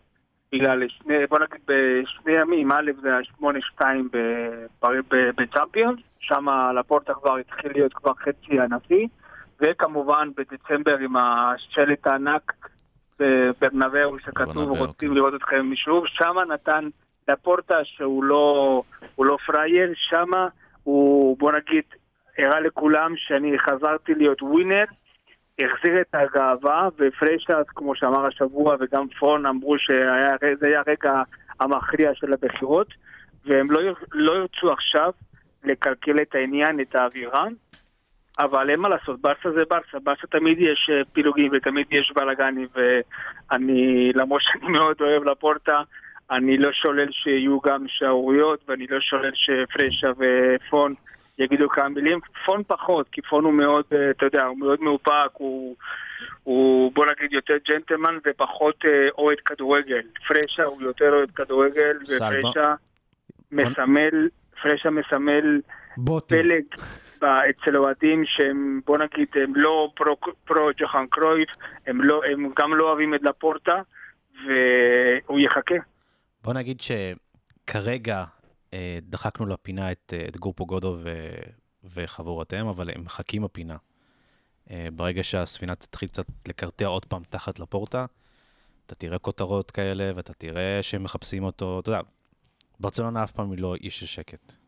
בגלל 0.52 0.88
שני, 0.88 1.28
בוא 1.30 1.40
נגיד 1.40 1.62
בשני 1.66 2.34
ימים, 2.34 2.72
א' 2.72 2.92
זה 3.02 3.18
ה-8-2 3.18 3.82
בצ'מפיונס, 5.38 6.00
שם 6.20 6.46
לפורטה 6.80 7.14
כבר 7.14 7.38
התחיל 7.38 7.72
להיות 7.72 7.94
כבר 7.94 8.14
חצי 8.14 8.60
הנשיא, 8.60 9.08
וכמובן 9.62 10.30
בדצמבר 10.38 10.98
עם 10.98 11.16
השלט 11.16 12.08
הענק 12.08 12.54
בברנבאו 13.20 14.20
שכתוב 14.20 14.54
ברנבאו, 14.54 14.86
רוצים 14.86 15.10
כן. 15.10 15.16
לראות 15.16 15.34
אתכם 15.34 15.72
משוב, 15.72 16.08
שם 16.08 16.36
נתן 16.54 16.90
לפורטה 17.28 17.78
שהוא 17.84 18.24
לא, 18.24 18.84
לא 19.20 19.38
פראייר, 19.46 19.94
שם 19.96 20.32
הוא 20.84 21.38
בוא 21.38 21.52
נגיד 21.52 21.84
הראה 22.38 22.60
לכולם 22.60 23.14
שאני 23.18 23.60
חזרתי 23.60 24.16
להיות 24.16 24.42
ווינר, 24.42 24.86
החזיר 25.60 26.02
את 26.02 26.16
הגאווה, 26.16 26.90
ופריישטארט, 26.98 27.66
כמו 27.70 27.96
שאמר 27.96 28.26
השבוע, 28.26 28.76
וגם 28.80 29.08
פון 29.20 29.46
אמרו 29.46 29.80
שזה 29.80 30.14
היה 30.62 30.82
הרגע 30.88 31.22
המכריע 31.60 32.12
של 32.14 32.34
הבחירות, 32.34 32.88
והם 33.46 33.72
לא, 33.72 33.82
לא 34.12 34.38
ירצו 34.38 34.72
עכשיו 34.72 35.12
לקלקל 35.64 36.22
את 36.22 36.36
העניין, 36.36 36.80
את 36.80 36.96
האווירה, 36.96 37.46
אבל 38.40 38.70
אין 38.70 38.80
מה 38.80 38.90
לעשות, 38.90 39.22
ברסה 39.22 39.52
זה 39.52 39.66
ברסה, 39.70 40.00
ברסה 40.04 40.28
תמיד 40.28 40.58
יש 40.60 40.90
אה, 40.94 41.02
פילוגים 41.14 41.52
ותמיד 41.54 41.88
יש 41.92 42.12
בלאגנים, 42.16 42.68
ואני, 42.76 44.12
למרות 44.16 44.42
שאני 44.42 44.68
מאוד 44.78 44.96
אוהב 45.02 45.24
לפורטה, 45.24 45.82
אני 46.32 46.58
לא 46.58 46.72
שולל 46.72 47.12
שיהיו 47.12 47.60
גם 47.60 47.86
שערוריות, 47.88 48.60
ואני 48.68 48.88
לא 48.90 49.00
שולל 49.00 49.32
שפרשה 49.34 50.08
ופון 50.18 50.94
יגידו 51.40 51.70
כמה 51.70 51.90
מילים. 51.90 52.20
פון 52.46 52.64
פחות, 52.68 53.10
כי 53.12 53.22
פון 53.22 53.44
הוא 53.44 53.54
מאוד, 53.54 53.86
אה, 53.94 54.10
אתה 54.10 54.26
יודע, 54.26 54.46
הוא 54.46 54.58
מאוד 54.58 54.82
מאופק, 54.82 55.30
הוא, 55.34 55.76
הוא 56.44 56.92
בוא 56.94 57.06
נגיד 57.06 57.34
יותר 57.34 57.58
ג'נטלמן 57.68 58.18
ופחות 58.26 58.86
אה, 58.86 59.08
אוהד 59.18 59.40
כדורגל. 59.40 60.02
פרשה 60.28 60.64
הוא 60.64 60.82
יותר 60.82 61.14
אוהד 61.14 61.32
כדורגל. 61.32 61.98
ופרשה 62.04 62.76
מסמל, 63.52 64.30
פרשה 64.62 64.90
מסמל. 64.90 65.62
פלג 66.28 66.64
אצל 67.50 67.78
אוהדים 67.78 68.26
שהם, 68.26 68.82
בוא 68.86 68.98
נגיד, 68.98 69.28
הם 69.36 69.56
לא 69.56 69.92
פרו, 69.96 70.18
פרו 70.46 70.70
ג'וחן 70.78 71.06
קרויף, 71.08 71.50
הם, 71.88 72.02
לא, 72.02 72.22
הם 72.32 72.52
גם 72.60 72.74
לא 72.74 72.90
אוהבים 72.90 73.14
את 73.14 73.24
לפורטה, 73.24 73.82
והוא 74.46 75.40
יחכה. 75.40 75.76
בוא 76.44 76.54
נגיד 76.54 76.82
שכרגע 76.82 78.24
דחקנו 79.02 79.46
לפינה 79.46 79.92
את, 79.92 80.14
אה, 80.18 80.26
את 80.28 80.38
גורפו 80.38 80.66
גודו 80.66 80.98
ו, 81.04 81.30
וחבורותיהם, 81.84 82.68
אבל 82.68 82.90
הם 82.96 83.04
מחכים 83.04 83.44
בפינה. 83.44 83.78
אה, 84.72 84.88
ברגע 84.96 85.24
שהספינה 85.24 85.76
תתחיל 85.76 86.10
קצת 86.10 86.26
לקרטע 86.48 86.86
עוד 86.86 87.06
פעם 87.06 87.24
תחת 87.30 87.60
לפורטה, 87.60 88.06
אתה 88.86 88.96
תראה 88.96 89.20
כותרות 89.20 89.72
כאלה, 89.72 90.12
ואתה 90.16 90.34
תראה 90.34 90.80
שהם 90.84 91.04
מחפשים 91.04 91.44
אותו, 91.44 91.80
אתה 91.80 91.90
יודע, 91.90 92.02
ברצלונה 92.80 93.24
אף 93.24 93.32
פעם 93.32 93.52
היא 93.52 93.60
לא 93.60 93.76
איש 93.76 94.00
של 94.00 94.06
שקט. 94.06 94.63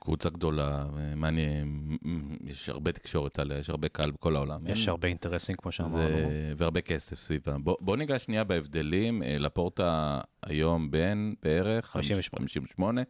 קבוצה 0.00 0.30
גדולה, 0.30 0.84
מעניין, 1.16 1.96
יש 2.44 2.68
הרבה 2.68 2.92
תקשורת 2.92 3.38
עליה, 3.38 3.58
יש 3.58 3.70
הרבה 3.70 3.88
קהל 3.88 4.10
בכל 4.10 4.36
העולם. 4.36 4.66
יש 4.66 4.80
אין- 4.80 4.88
הרבה 4.88 5.08
אינטרסים, 5.08 5.56
כמו 5.56 5.72
שאמרנו. 5.72 5.96
זה... 5.98 6.52
והרבה 6.56 6.80
כסף 6.80 7.18
סביבה. 7.18 7.58
בוא, 7.58 7.76
בוא 7.80 7.96
ניגע 7.96 8.18
שנייה 8.18 8.44
בהבדלים. 8.44 9.22
אה, 9.22 9.38
לפורטה 9.38 10.20
היום 10.42 10.90
בן 10.90 11.32
בערך 11.42 11.86
58. 11.86 12.38
58, 12.38 13.02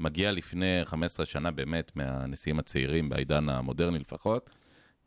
מגיע 0.00 0.32
לפני 0.32 0.80
15 0.84 1.26
שנה 1.26 1.50
באמת 1.50 1.92
מהנשיאים 1.96 2.58
הצעירים 2.58 3.08
בעידן 3.08 3.48
המודרני 3.48 3.98
לפחות. 3.98 4.50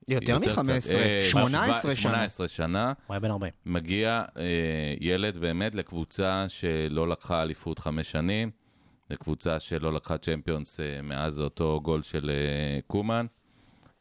יותר 0.08 0.39
קצת. 0.39 0.58
מ-15, 0.58 0.95
אה, 0.95 1.27
18 1.32 1.95
שנה. 1.95 1.95
18 1.95 2.47
שנה. 2.47 2.86
הוא 3.08 3.13
היה 3.13 3.19
בן 3.19 3.32
40. 3.32 3.51
מגיע 3.65 4.23
אה, 4.38 4.43
ילד 4.99 5.38
באמת 5.38 5.76
לקבוצה 5.76 6.45
שלא 6.49 7.07
לקחה 7.09 7.41
אליפות 7.41 7.80
חמש 7.80 8.11
שנים, 8.11 8.51
לקבוצה 9.12 9.59
שלא 9.59 9.93
לקחה 9.93 10.18
צ'מפיונס 10.18 10.80
אה, 10.80 11.01
מאז 11.01 11.39
אותו 11.39 11.80
גול 11.84 12.03
של 12.03 12.30
אה, 12.30 12.80
קומן, 12.88 13.26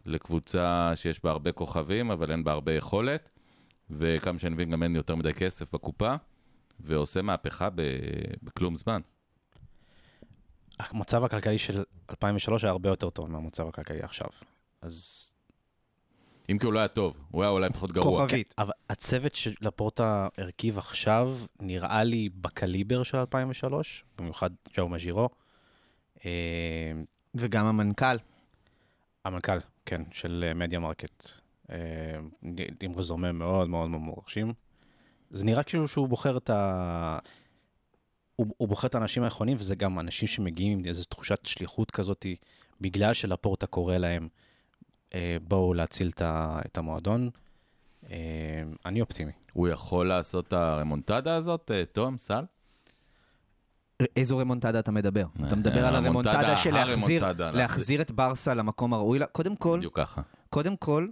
לקבוצה 0.07 0.93
שיש 0.95 1.25
בה 1.25 1.31
הרבה 1.31 1.53
כוכבים, 1.53 2.11
אבל 2.11 2.31
אין 2.31 2.45
בה 2.45 2.53
הרבה 2.53 2.73
יכולת, 2.73 3.31
וכמה 3.91 4.39
שאני 4.39 4.55
מבין 4.55 4.71
גם 4.71 4.83
אין 4.83 4.97
יותר 4.97 5.15
מדי 5.15 5.33
כסף 5.33 5.75
בקופה, 5.75 6.15
ועושה 6.81 7.23
מהפכה 7.23 7.69
בכלום 8.43 8.77
זמן. 8.77 9.01
המצב 10.79 11.25
הכלכלי 11.25 11.59
של 11.59 11.85
2003 12.11 12.65
היה 12.65 12.71
הרבה 12.71 12.89
יותר 12.89 13.11
טוב 13.11 13.31
מהמצב 13.31 13.69
הכלכלי 13.69 14.03
עכשיו. 14.03 14.29
אז... 14.83 15.27
אם 16.51 16.59
כי 16.59 16.67
הוא 16.67 16.73
לא 16.73 16.79
היה 16.79 16.89
טוב, 16.89 17.17
הוא 17.31 17.43
היה 17.43 17.51
אולי 17.51 17.71
פחות 17.71 17.93
גרוע. 17.93 18.21
כוכבית. 18.23 18.55
אבל 18.59 18.73
הצוות 18.91 19.35
שלפורטה 19.35 20.29
הרכיב 20.39 20.79
עכשיו, 20.79 21.39
נראה 21.61 22.05
לי 22.05 22.29
בקליבר 22.41 23.03
של 23.03 23.19
2003, 23.19 24.05
במיוחד 24.19 24.51
ג'אומה 24.77 24.89
ג'ירו. 24.89 25.29
אה, 26.25 26.93
וגם 27.35 27.67
המנכ"ל. 27.67 28.17
המנכ"ל, 29.25 29.59
כן, 29.87 30.03
של 30.13 30.45
אה, 30.49 30.55
מדיה 30.55 30.79
מרקט. 30.79 31.29
אה, 31.71 31.77
עם 32.81 32.93
רזומה 32.97 33.33
מאוד 33.33 33.69
מאוד 33.69 33.91
מרשים. 33.91 34.53
זה 35.31 35.45
נראה 35.45 35.63
כאילו 35.63 35.89
שהוא 35.89 36.09
בוחר 36.09 36.37
את 36.37 36.51
ה... 36.51 37.19
הוא, 38.37 38.47
הוא 38.57 38.69
בוחר 38.69 38.87
את 38.87 38.95
האנשים 38.95 39.23
הנכונים, 39.23 39.57
וזה 39.61 39.77
גם 39.77 39.99
אנשים 39.99 40.29
שמגיעים 40.29 40.79
עם 40.79 40.85
איזו 40.85 41.05
תחושת 41.05 41.47
שליחות 41.47 41.91
כזאת, 41.91 42.27
בגלל 42.81 43.15
שלפורטה 43.15 43.67
קורא 43.67 43.97
להם, 43.97 44.29
בואו 45.49 45.75
להציל 45.75 46.11
את, 46.19 46.79
המועדון. 46.79 47.31
אה, 48.11 48.63
אני 48.87 49.01
אופטימי. 49.01 49.33
הוא 49.53 49.69
יכול 49.69 50.09
לעשות 50.09 50.49
את 50.49 50.53
ה 50.53 50.61
remontada 50.61 51.35
הזאת, 51.35 51.71
אה, 51.71 51.85
תום, 51.93 52.19
סל? 52.19 52.45
איזו 54.17 54.39
רמונטדה 54.39 54.79
אתה 54.79 54.91
מדבר? 54.91 55.27
אתה 55.47 55.57
מדבר 55.57 55.87
על 55.87 55.97
הרמונטדה, 55.97 56.57
של 56.57 56.75
להחזיר, 57.53 58.03
את 58.03 58.11
ברסה 58.11 58.55
למקום 58.55 58.95
הראוי 58.95 59.19
לה. 59.19 59.27
קודם 59.27 59.57
כל, 59.57 59.79
בדיוק 59.79 59.97
ככה. 59.97 60.23
קודם 60.51 60.77
כל, 60.77 61.09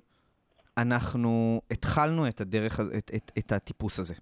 אנחנו 0.79 1.61
התחלנו 1.71 2.29
את 2.29 2.41
הדרך, 2.41 2.81
את, 2.81 3.11
את, 3.17 3.33
את 3.39 3.53
הטיפוס 3.53 3.99
הזה. 3.99 4.15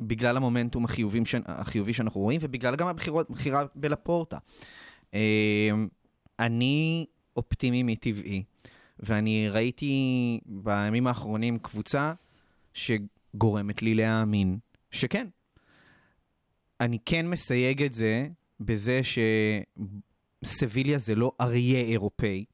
בגלל 0.00 0.36
המומנטום 0.36 0.84
החיובים 0.84 1.26
ש... 1.26 1.34
החיובי 1.46 1.92
שאנחנו 1.92 2.20
רואים, 2.20 2.40
ובגלל 2.42 2.76
גם 2.76 2.88
הבחירות, 2.88 3.30
הבחירה 3.30 3.64
בלפורטה. 3.74 4.38
אני 6.38 7.06
אופטימי 7.38 7.82
מטבעי, 7.82 8.42
ואני 9.00 9.48
ראיתי 9.48 10.40
בימים 10.46 11.06
האחרונים 11.06 11.58
קבוצה 11.58 12.12
שגורמת 12.74 13.82
לי 13.82 13.94
להאמין 13.94 14.58
שכן. 14.90 15.26
אני 16.80 16.98
כן 17.04 17.26
מסייג 17.26 17.82
את 17.82 17.92
זה 17.92 18.28
בזה 18.60 19.00
שסביליה 20.44 20.98
זה 20.98 21.14
לא 21.14 21.32
אריה 21.40 21.80
אירופאי. 21.80 22.44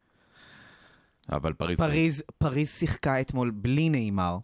אבל 1.33 1.53
פריז... 1.53 1.79
פריז, 1.79 2.23
פריז 2.39 2.71
שיחקה 2.71 3.21
אתמול 3.21 3.51
בלי 3.51 3.89
נאמר, 3.89 4.39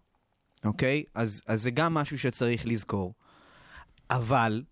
אוקיי? 0.65 1.03
אז, 1.15 1.41
אז 1.47 1.61
זה 1.61 1.71
גם 1.71 1.93
משהו 1.93 2.17
שצריך 2.17 2.67
לזכור. 2.67 3.13
אבל 4.09 4.63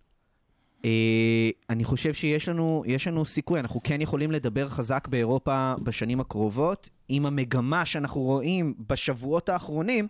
אני 1.69 1.83
חושב 1.83 2.13
שיש 2.13 2.49
לנו, 2.49 2.83
יש 2.85 3.07
לנו 3.07 3.25
סיכוי, 3.25 3.59
אנחנו 3.59 3.79
כן 3.83 4.01
יכולים 4.01 4.31
לדבר 4.31 4.67
חזק 4.69 5.07
באירופה 5.07 5.73
בשנים 5.83 6.19
הקרובות, 6.19 6.89
אם 7.09 7.25
המגמה 7.25 7.85
שאנחנו 7.85 8.21
רואים 8.21 8.73
בשבועות 8.89 9.49
האחרונים 9.49 10.07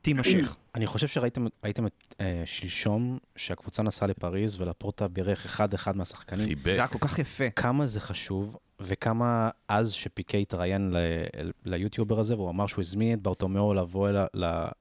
תימשך. 0.00 0.56
אני 0.74 0.86
חושב 0.86 1.08
שראיתם 1.08 1.46
הייתם, 1.62 1.84
אה, 2.20 2.42
שלשום 2.46 3.18
שהקבוצה 3.36 3.82
נסעה 3.82 4.08
לפריז 4.08 4.60
ולפורטה 4.60 5.08
בירך 5.08 5.44
אחד-אחד 5.44 5.96
מהשחקנים. 5.96 6.40
זה 6.44 6.48
חיבק. 6.48 6.66
היה 6.66 6.86
כל 6.86 6.98
כך 6.98 7.18
יפה. 7.18 7.50
כמה 7.50 7.86
זה 7.86 8.00
חשוב, 8.00 8.56
וכמה 8.80 9.50
אז 9.68 9.92
שפיקי 9.92 10.42
התראיין 10.42 10.90
ל- 10.94 11.50
ליוטיובר 11.64 12.18
הזה, 12.20 12.34
והוא 12.36 12.50
אמר 12.50 12.66
שהוא 12.66 12.82
הזמין 12.82 13.14
את 13.14 13.22
ברטומיאו 13.22 13.74
לבוא 13.74 14.10
ל- 14.10 14.26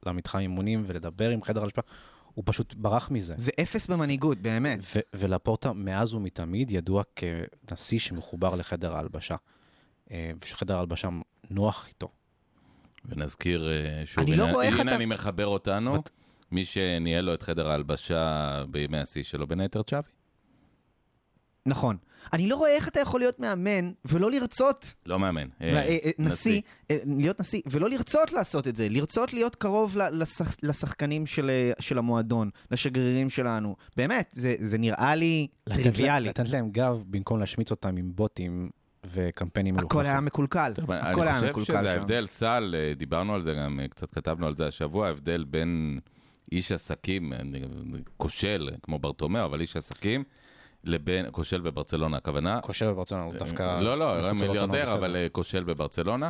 למתחם 0.05 0.39
אימונים 0.39 0.84
ולדבר 0.88 1.30
עם 1.30 1.43
חדר 1.43 1.64
הלשכה, 1.64 1.82
הוא 2.34 2.43
פשוט 2.47 2.73
ברח 2.73 3.11
מזה. 3.11 3.34
זה 3.38 3.51
אפס 3.61 3.88
במנהיגות, 3.88 4.38
באמת. 4.38 4.79
ו- 4.95 4.99
ולפורטה 5.13 5.73
מאז 5.73 6.13
ומתמיד 6.13 6.71
ידוע 6.71 7.03
כנשיא 7.15 7.99
שמחובר 7.99 8.55
לחדר 8.55 8.95
ההלבשה. 8.95 9.36
אה, 10.11 10.31
ושחדר 10.43 10.77
ההלבשה 10.77 11.09
נוח 11.49 11.88
איתו. 11.88 12.07
ונזכיר 13.05 13.67
אה, 13.69 14.03
שוב, 14.05 14.23
אני 14.23 14.36
לא 14.38 14.43
הנה, 14.43 14.53
רואה 14.53 14.65
איך 14.65 14.79
הנה 14.79 14.91
אתה- 14.91 14.95
אני 14.95 15.05
מחבר 15.05 15.47
אותנו, 15.47 16.01
מי 16.51 16.65
שניהל 16.65 17.25
לו 17.25 17.34
את 17.34 17.43
חדר 17.43 17.67
ההלבשה 17.69 18.63
בימי 18.71 18.97
השיא 18.97 19.23
שלו, 19.23 19.47
בין 19.47 19.59
היתר 19.59 19.81
צ'אבי. 19.84 20.09
נכון. 21.65 21.97
אני 22.34 22.47
לא 22.47 22.55
רואה 22.55 22.69
איך 22.76 22.88
אתה 22.88 22.99
יכול 22.99 23.19
להיות 23.19 23.39
מאמן 23.39 23.91
ולא 24.05 24.32
לרצות 24.32 24.93
לא 25.05 25.19
מאמן. 25.19 25.47
אה, 25.61 25.69
ו- 25.74 25.78
אה, 25.78 25.97
אה, 26.05 26.11
נשיא, 26.19 26.61
אה, 26.91 26.97
להיות 27.05 27.39
נשיא, 27.39 27.61
ולא 27.65 27.89
לרצות 27.89 28.34
לעשות 28.34 28.67
את 28.67 28.76
זה, 28.76 28.89
לרצות 28.89 29.34
להיות 29.34 29.55
קרוב 29.55 29.97
לשח- 29.97 30.57
לשחקנים 30.63 31.26
של, 31.26 31.49
אה, 31.49 31.71
של 31.80 31.97
המועדון, 31.97 32.49
לשגרירים 32.71 33.30
שלנו. 33.30 33.76
באמת, 33.97 34.30
זה, 34.34 34.55
זה 34.59 34.78
נראה 34.78 35.15
לי 35.15 35.47
לתת 35.67 35.82
טריוויאלי. 35.84 36.28
לתת 36.30 36.49
להם 36.49 36.69
גב 36.71 37.03
במקום 37.07 37.39
להשמיץ 37.39 37.71
אותם 37.71 37.97
עם 37.97 38.11
בוטים 38.15 38.69
וקמפיינים 39.13 39.78
הכל 39.78 40.05
היה 40.05 40.21
מקולקל, 40.21 40.71
הכל 40.78 40.93
אני 41.21 41.30
היה 41.30 41.34
חושב 41.39 41.49
מקולקל 41.49 41.74
שזה 41.74 41.82
שם. 41.82 41.88
ההבדל, 41.88 42.28
סל, 42.28 42.76
אה, 42.78 42.93
דיברנו 42.93 43.34
על 43.36 43.41
זה 43.41 43.53
גם, 43.53 43.80
אה, 43.80 43.88
קצת 43.88 44.13
כתבנו 44.13 44.47
על 44.47 44.55
זה 44.57 44.67
השבוע, 44.67 45.07
ההבדל 45.07 45.43
בין 45.43 45.99
איש 46.51 46.71
עסקים, 46.71 47.34
אה, 47.34 47.39
כושל, 48.17 48.69
כמו 48.84 48.99
ברטומאו, 48.99 49.45
אבל 49.45 49.61
איש 49.61 49.78
עסקים, 49.78 50.24
לבין, 50.84 51.25
כושל 51.31 51.61
בברצלונה, 51.61 52.17
הכוונה, 52.17 52.61
כושר 52.61 52.93
בברצלונה, 52.93 53.23
הוא 53.23 53.34
דווקא... 53.34 53.79
לא, 53.81 53.97
לא, 53.97 54.29
הוא 54.29 54.39
מיליארדר. 54.41 54.93
אבל 54.93 55.15
אה, 55.15 55.27
כושל 55.31 55.63
בברצלונה, 55.63 56.29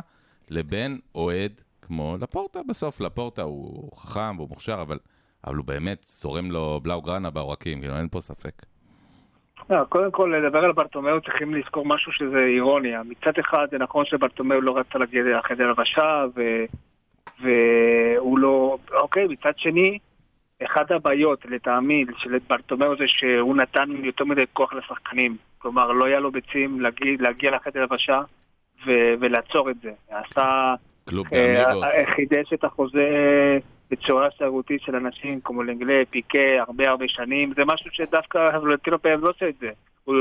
לבין 0.50 0.98
אוהד 1.14 1.60
כמו 1.82 2.16
לפורטה 2.20 2.60
בסוף. 2.68 3.00
לפורטה 3.00 3.42
הוא 3.42 3.90
חכם 3.96 4.38
והוא 4.38 4.48
מוכשר, 4.48 4.78
אבל, 4.82 4.98
אבל 5.46 5.56
הוא 5.56 5.64
באמת 5.64 6.02
צורם 6.02 6.50
לו 6.50 6.80
בלאו 6.82 7.02
גראנה 7.02 7.30
בעורקים, 7.30 7.80
כאילו, 7.80 7.96
אין 7.96 8.08
פה 8.08 8.20
ספק. 8.20 8.62
לא, 9.70 9.84
קודם 9.88 10.10
כל, 10.10 10.34
לדבר 10.38 10.64
על 10.64 10.72
ברטומיאו 10.72 11.20
צריכים 11.20 11.54
לזכור 11.54 11.86
משהו 11.86 12.12
שזה 12.12 12.38
אירוניה. 12.38 13.02
מצד 13.02 13.32
אחד, 13.40 13.66
זה 13.70 13.78
נכון 13.78 14.04
שברטומיאו 14.04 14.60
לא 14.60 14.76
רצה 14.76 14.98
להגיע 14.98 15.22
לחדר 15.38 15.64
הלבשה, 15.64 16.24
ו... 16.36 16.40
והוא 17.40 18.38
לא... 18.38 18.78
אוקיי, 18.92 19.26
מצד 19.26 19.52
שני, 19.56 19.98
אחת 20.66 20.90
הבעיות, 20.90 21.44
לטעמי, 21.44 22.04
של 22.16 22.38
ברטומיאו 22.48 22.96
זה 22.96 23.04
שהוא 23.06 23.56
נתן 23.56 23.90
יותר 24.02 24.24
מדי 24.24 24.44
כוח 24.52 24.72
לשחקנים. 24.72 25.36
כלומר, 25.58 25.92
לא 25.92 26.04
היה 26.04 26.20
לו 26.20 26.32
ביצים 26.32 26.80
להגיע, 26.80 27.16
להגיע 27.20 27.50
לחדר 27.50 27.80
הלבשה 27.80 28.20
ו... 28.86 28.90
ולעצור 29.20 29.70
את 29.70 29.76
זה. 29.82 29.90
עשה... 30.10 30.74
קלוב 31.04 31.26
אה, 31.34 31.62
דאמיגוס. 31.64 31.84
חידש 32.14 32.52
את 32.52 32.64
החוזה 32.64 33.08
בצורה 33.90 34.28
שערותית 34.38 34.82
של 34.82 34.96
אנשים 34.96 35.40
כמו 35.44 35.62
לנגלה, 35.62 36.02
פיקה, 36.10 36.38
הרבה 36.58 36.88
הרבה 36.88 37.04
שנים. 37.08 37.52
זה 37.56 37.64
משהו 37.64 37.90
שדווקא 37.92 38.58
ולנטינו 38.62 39.02
פעם 39.02 39.20
לא 39.20 39.30
עושה 39.30 39.48
את 39.48 39.54
זה. 39.60 39.70
הוא 40.04 40.16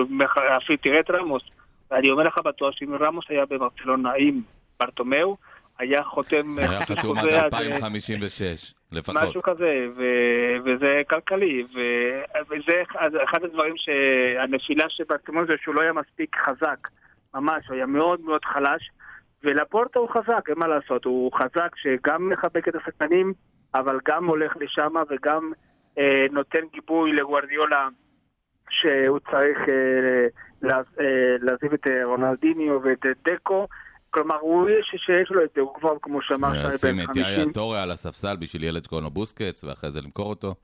אפילו 0.57 0.77
תראה 0.81 0.99
את 0.99 1.11
רמוס. 1.11 1.43
אני 1.91 2.11
אומר 2.11 2.23
לך 2.23 2.37
בטוח 2.45 2.75
שאם 2.75 2.95
רמוס 2.99 3.25
היה 3.29 3.45
בברצלונה 3.45 4.11
עם 4.17 4.41
ברטומיאו, 4.79 5.37
היה 5.79 6.03
חותם 6.03 6.57
היה 6.59 6.67
חידוש 6.85 6.99
חתום 6.99 7.17
עד 7.17 7.23
חוזה 7.23 7.37
עד, 7.37 7.43
2056, 7.43 8.73
לפחות. 8.91 9.23
משהו 9.23 9.41
כזה, 9.41 9.85
ו- 9.97 10.55
וזה 10.65 11.01
כלכלי, 11.09 11.63
ו- 11.75 12.21
וזה 12.49 12.83
אחד- 13.25 13.43
הדברים 13.43 13.73
שהנפילה 13.77 14.85
של 14.89 15.03
ברטמון 15.09 15.45
זה 15.47 15.53
שהוא 15.61 15.75
לא 15.75 15.81
היה 15.81 15.93
מספיק 15.93 16.35
חזק, 16.45 16.87
ממש, 17.33 17.67
הוא 17.67 17.75
היה 17.75 17.85
מאוד 17.85 18.21
מאוד 18.21 18.45
חלש, 18.45 18.91
ולפורטה 19.43 19.99
הוא 19.99 20.09
חזק, 20.09 20.49
אין 20.49 20.59
מה 20.59 20.67
לעשות, 20.67 21.05
הוא 21.05 21.31
חזק 21.33 21.75
שגם 21.75 22.29
מחבק 22.29 22.67
את 22.67 22.75
השחקנים, 22.75 23.33
אבל 23.75 23.99
גם 24.07 24.25
הולך 24.25 24.53
לשם 24.59 24.93
וגם 25.09 25.51
אה, 25.97 26.25
נותן 26.31 26.59
גיבוי 26.73 27.11
לגוארדיולה 27.13 27.87
שהוא 28.69 29.19
צריך 29.19 29.57
אה, 29.69 30.27
לעז- 30.61 30.99
אה, 30.99 31.73
את 31.73 31.87
אה, 31.87 32.05
רונלדיניו 32.05 32.79
ואת 32.83 33.05
אה, 33.05 33.11
דקו, 33.33 33.67
כלומר, 34.13 34.37
הוא 34.41 34.69
יש 34.69 34.95
שיש 34.97 35.31
לו 35.31 35.43
את 35.43 35.49
זה, 35.55 35.61
הוא 35.61 35.73
כבר, 35.73 35.95
כמו 36.01 36.21
שאמר, 36.21 36.53
שי 36.53 36.67
לשים 36.67 36.95
בן 36.97 37.03
את 37.03 37.07
50. 37.07 37.23
יאיה 37.23 37.45
טורה 37.53 37.83
על 37.83 37.91
הספסל 37.91 38.35
בשביל 38.35 38.63
ילד 38.63 38.83
שקוראים 38.83 39.03
לו 39.03 39.11
בוסקץ, 39.11 39.63
ואחרי 39.63 39.91
זה 39.91 40.01
למכור 40.01 40.29
אותו. 40.29 40.55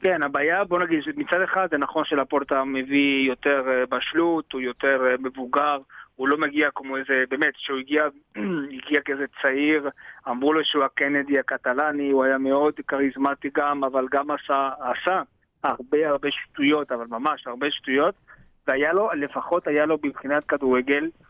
כן, 0.00 0.22
הבעיה, 0.22 0.64
בוא 0.64 0.78
נגיד, 0.78 1.02
מצד 1.16 1.40
אחד 1.44 1.68
זה 1.70 1.78
נכון 1.78 2.04
שלפורטה 2.04 2.64
מביא 2.64 3.28
יותר 3.28 3.64
אה, 3.68 3.86
בשלות, 3.86 4.52
הוא 4.52 4.60
יותר 4.60 5.06
אה, 5.06 5.14
מבוגר, 5.18 5.78
הוא 6.16 6.28
לא 6.28 6.38
מגיע 6.38 6.68
כמו 6.74 6.96
איזה, 6.96 7.24
באמת, 7.30 7.54
כשהוא 7.56 7.78
הגיע, 7.78 8.04
הגיע 8.76 9.00
כאיזה 9.00 9.24
צעיר, 9.42 9.90
אמרו 10.28 10.52
לו 10.52 10.64
שהוא 10.64 10.84
הקנדי 10.84 11.38
הקטלני, 11.38 12.10
הוא 12.10 12.24
היה 12.24 12.38
מאוד 12.38 12.74
כריזמטי 12.88 13.48
גם, 13.54 13.84
אבל 13.84 14.06
גם 14.10 14.30
עשה, 14.30 14.70
עשה 14.80 15.22
הרבה 15.64 16.08
הרבה 16.08 16.28
שטויות, 16.30 16.92
אבל 16.92 17.06
ממש 17.08 17.46
הרבה 17.46 17.70
שטויות, 17.70 18.14
והיה 18.66 18.92
לו, 18.92 19.10
לפחות 19.16 19.66
היה 19.66 19.86
לו 19.86 19.98
מבחינת 20.04 20.44
כדורגל, 20.44 21.04
אה, 21.04 21.29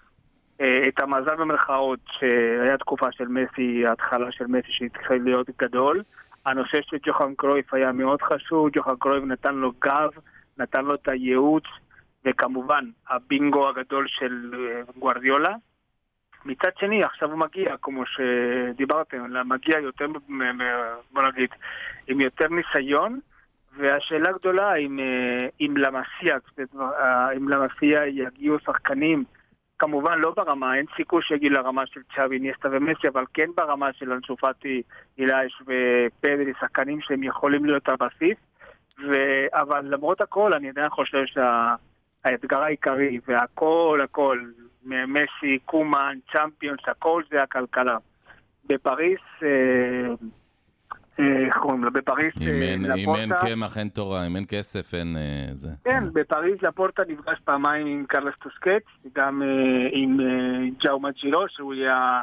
את 0.89 1.01
המזל 1.01 1.37
במרכאות, 1.37 2.01
שהיה 2.07 2.79
תקופה 2.79 3.13
של 3.13 3.29
מסי, 3.29 3.87
ההתחלה 3.87 4.33
של 4.33 4.47
מסי 4.47 4.73
שהתחיל 4.73 5.23
להיות 5.25 5.51
גדול. 5.59 6.03
הנושא 6.47 6.79
של 6.83 6.97
ג'וחן 7.03 7.35
קרויף 7.35 7.75
היה 7.75 7.93
מאוד 7.93 8.23
חשוב, 8.23 8.69
ג'וחן 8.73 8.97
קרויף 8.99 9.25
נתן 9.25 9.55
לו 9.55 9.73
גב, 9.85 10.11
נתן 10.59 10.85
לו 10.85 10.95
את 10.95 11.09
הייעוץ, 11.09 11.65
וכמובן 12.25 12.85
הבינגו 13.09 13.69
הגדול 13.69 14.07
של 14.09 14.55
אה, 14.55 14.83
גוארדיולה. 14.99 15.55
מצד 16.45 16.71
שני, 16.79 17.05
עכשיו 17.05 17.31
הוא 17.31 17.39
מגיע, 17.39 17.77
כמו 17.83 18.03
שדיברתם, 18.07 19.49
מגיע 19.49 19.79
יותר, 19.79 20.07
בוא 21.13 21.23
נגיד, 21.23 21.51
עם 22.07 22.21
יותר 22.21 22.47
ניסיון, 22.49 23.21
והשאלה 23.77 24.31
הגדולה 24.31 24.75
אם, 24.75 24.99
אה, 24.99 25.67
למסיע, 25.77 26.37
אה, 26.81 27.33
אם 27.37 27.49
למסיע 27.49 28.07
יגיעו 28.07 28.59
שחקנים 28.59 29.25
כמובן 29.81 30.18
לא 30.18 30.33
ברמה, 30.37 30.74
אין 30.76 30.87
סיכוי 30.97 31.22
שיגיעו 31.22 31.55
לרמה 31.55 31.87
של 31.87 32.01
צ'אבי, 32.14 32.39
ניסטה 32.39 32.68
ומסי, 32.72 33.09
אבל 33.09 33.24
כן 33.35 33.51
ברמה 33.57 33.93
של 33.93 34.12
אנסו 34.12 34.37
פאטי, 34.37 34.83
אילייש 35.18 35.62
ופדרי, 35.62 36.53
שחקנים 36.61 37.01
שהם 37.01 37.22
יכולים 37.22 37.64
להיות 37.64 37.89
הבסיס. 37.89 38.37
ו... 39.09 39.12
אבל 39.53 39.85
למרות 39.85 40.20
הכל, 40.20 40.53
אני 40.53 40.68
עדיין 40.68 40.89
חושב 40.89 41.26
שה... 41.26 41.74
האתגר 42.24 42.62
העיקרי 42.62 43.18
והכל 43.28 44.01
הכל, 44.05 44.41
מסי, 44.85 45.59
קומן, 45.64 46.18
צ'מפיונס, 46.33 46.81
הכל 46.87 47.22
זה 47.31 47.43
הכלכלה. 47.43 47.97
בפריס, 48.66 49.20
אה, 49.43 50.14
איך 51.47 51.57
קוראים 51.57 51.85
לו? 51.85 51.91
בפריס, 51.91 52.35
אם 52.41 52.49
אה, 52.49 52.55
אם 52.55 52.62
אין 52.62 52.83
לפורטה- 53.31 53.47
קמח, 53.47 53.79
אין 53.79 53.89
תורה, 53.89 54.27
אם 54.27 54.37
אין 54.37 54.45
כסף, 54.49 54.95
אין 54.95 55.16
אה, 55.16 55.49
זה. 55.55 55.68
כן, 55.85 56.05
בפריז 56.12 56.57
לפורטה 56.62 57.03
נפגש 57.09 57.39
פעמיים 57.45 57.87
עם 57.87 58.05
קרלס 58.09 58.35
טוסקט, 58.43 58.87
גם 59.14 59.43
אה, 59.43 59.49
עם 59.93 60.21
אה, 60.21 60.27
ג'אומה 60.85 61.01
ג'ירו, 61.01 61.49
שהוא 61.49 61.75
יהיה 61.75 62.21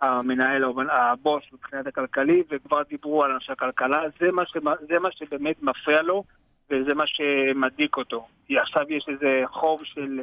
המנהל, 0.00 0.64
הבוס 0.90 1.42
מבחינת 1.52 1.86
הכלכלי, 1.86 2.42
וכבר 2.50 2.82
דיברו 2.88 3.24
על 3.24 3.30
אנשי 3.30 3.52
הכלכלה, 3.52 4.02
זה 4.20 4.32
מה, 4.32 4.42
זה 4.88 4.98
מה 4.98 5.08
שבאמת 5.12 5.62
מפריע 5.62 6.02
לו, 6.02 6.24
וזה 6.70 6.94
מה 6.94 7.04
שמדאיג 7.06 7.90
אותו. 7.96 8.26
כי 8.46 8.58
עכשיו 8.58 8.82
יש 8.88 9.06
איזה 9.08 9.42
חוב 9.46 9.80
של 9.84 10.20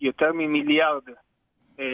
יותר 0.00 0.32
ממיליארד 0.32 1.02
אה, 1.80 1.84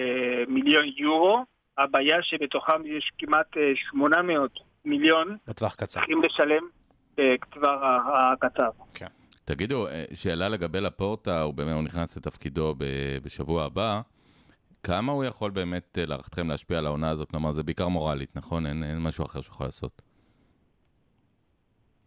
מיליון 0.49 0.85
יורו, 0.97 1.45
הבעיה 1.79 2.23
שבתוכם 2.23 2.87
יש 2.87 3.13
כמעט 3.19 3.57
אה, 3.57 3.73
800 3.75 4.51
מיליון 4.89 5.37
בטווח 5.49 5.75
קצר. 5.75 5.87
צריכים 6.01 6.23
לשלם 6.23 6.63
בטווח 7.17 7.83
ה- 7.83 8.33
הקצר. 8.33 8.69
תגידו, 9.45 9.87
אה, 9.89 10.05
שאלה 10.15 10.49
לגבי 10.49 10.81
לפורטה, 10.81 11.41
הוא 11.43 11.55
באמת, 11.55 11.75
הוא 11.75 11.83
נכנס 11.83 12.17
לתפקידו 12.17 12.75
ב- 12.79 12.85
בשבוע 13.23 13.65
הבא. 13.65 14.01
כמה 14.83 15.13
הוא 15.13 15.25
יכול 15.25 15.51
באמת, 15.51 15.99
אה, 16.01 16.07
להערכתכם, 16.07 16.49
להשפיע 16.49 16.79
על 16.79 16.87
העונה 16.87 17.11
הזאת? 17.11 17.31
כלומר, 17.31 17.51
זה 17.53 17.63
בעיקר 17.63 17.89
מורלית, 17.89 18.37
נכון? 18.37 18.67
אין, 18.67 18.85
אין 18.85 18.99
משהו 19.03 19.25
אחר 19.27 19.41
שהוא 19.41 19.55
יכול 19.55 19.67
לעשות. 19.67 20.03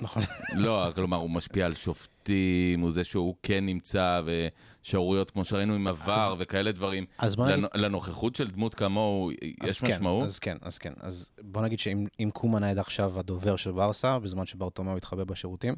נכון. 0.02 0.24
לא, 0.56 0.92
כלומר, 0.96 1.18
הוא 1.18 1.30
משפיע 1.30 1.66
על 1.66 1.74
שופטים, 1.74 2.80
הוא 2.80 2.92
זה 2.92 3.04
שהוא 3.04 3.36
כן 3.44 3.66
נמצא, 3.66 4.22
ושערוריות 4.26 5.32
כמו 5.32 5.46
שראינו 5.46 5.74
עם 5.74 5.88
עבר 5.88 6.36
וכאלה 6.40 6.72
דברים. 6.72 7.06
אז 7.18 7.36
בוא 7.36 7.48
נגיד... 7.48 7.64
לנ- 7.64 7.78
לנוכחות 7.78 8.36
של 8.36 8.48
דמות 8.48 8.76
כמוהו, 8.76 9.32
אז 9.62 9.70
יש 9.70 9.82
כן, 9.82 9.88
משמעות? 9.92 10.26
אז 10.26 10.40
כן, 10.40 10.58
אז 10.62 10.78
כן. 10.78 10.94
אז 11.00 11.30
בוא 11.42 11.62
נגיד 11.62 11.80
שאם 11.80 12.06
אם 12.20 12.30
קומן 12.34 12.64
היה 12.64 12.82
עכשיו 12.82 13.20
הדובר 13.20 13.56
של 13.56 13.72
ברסה, 13.72 14.20
בזמן 14.20 14.46
שברטומיאו 14.46 14.98
התחבא 14.98 15.24
בשירותים, 15.24 15.76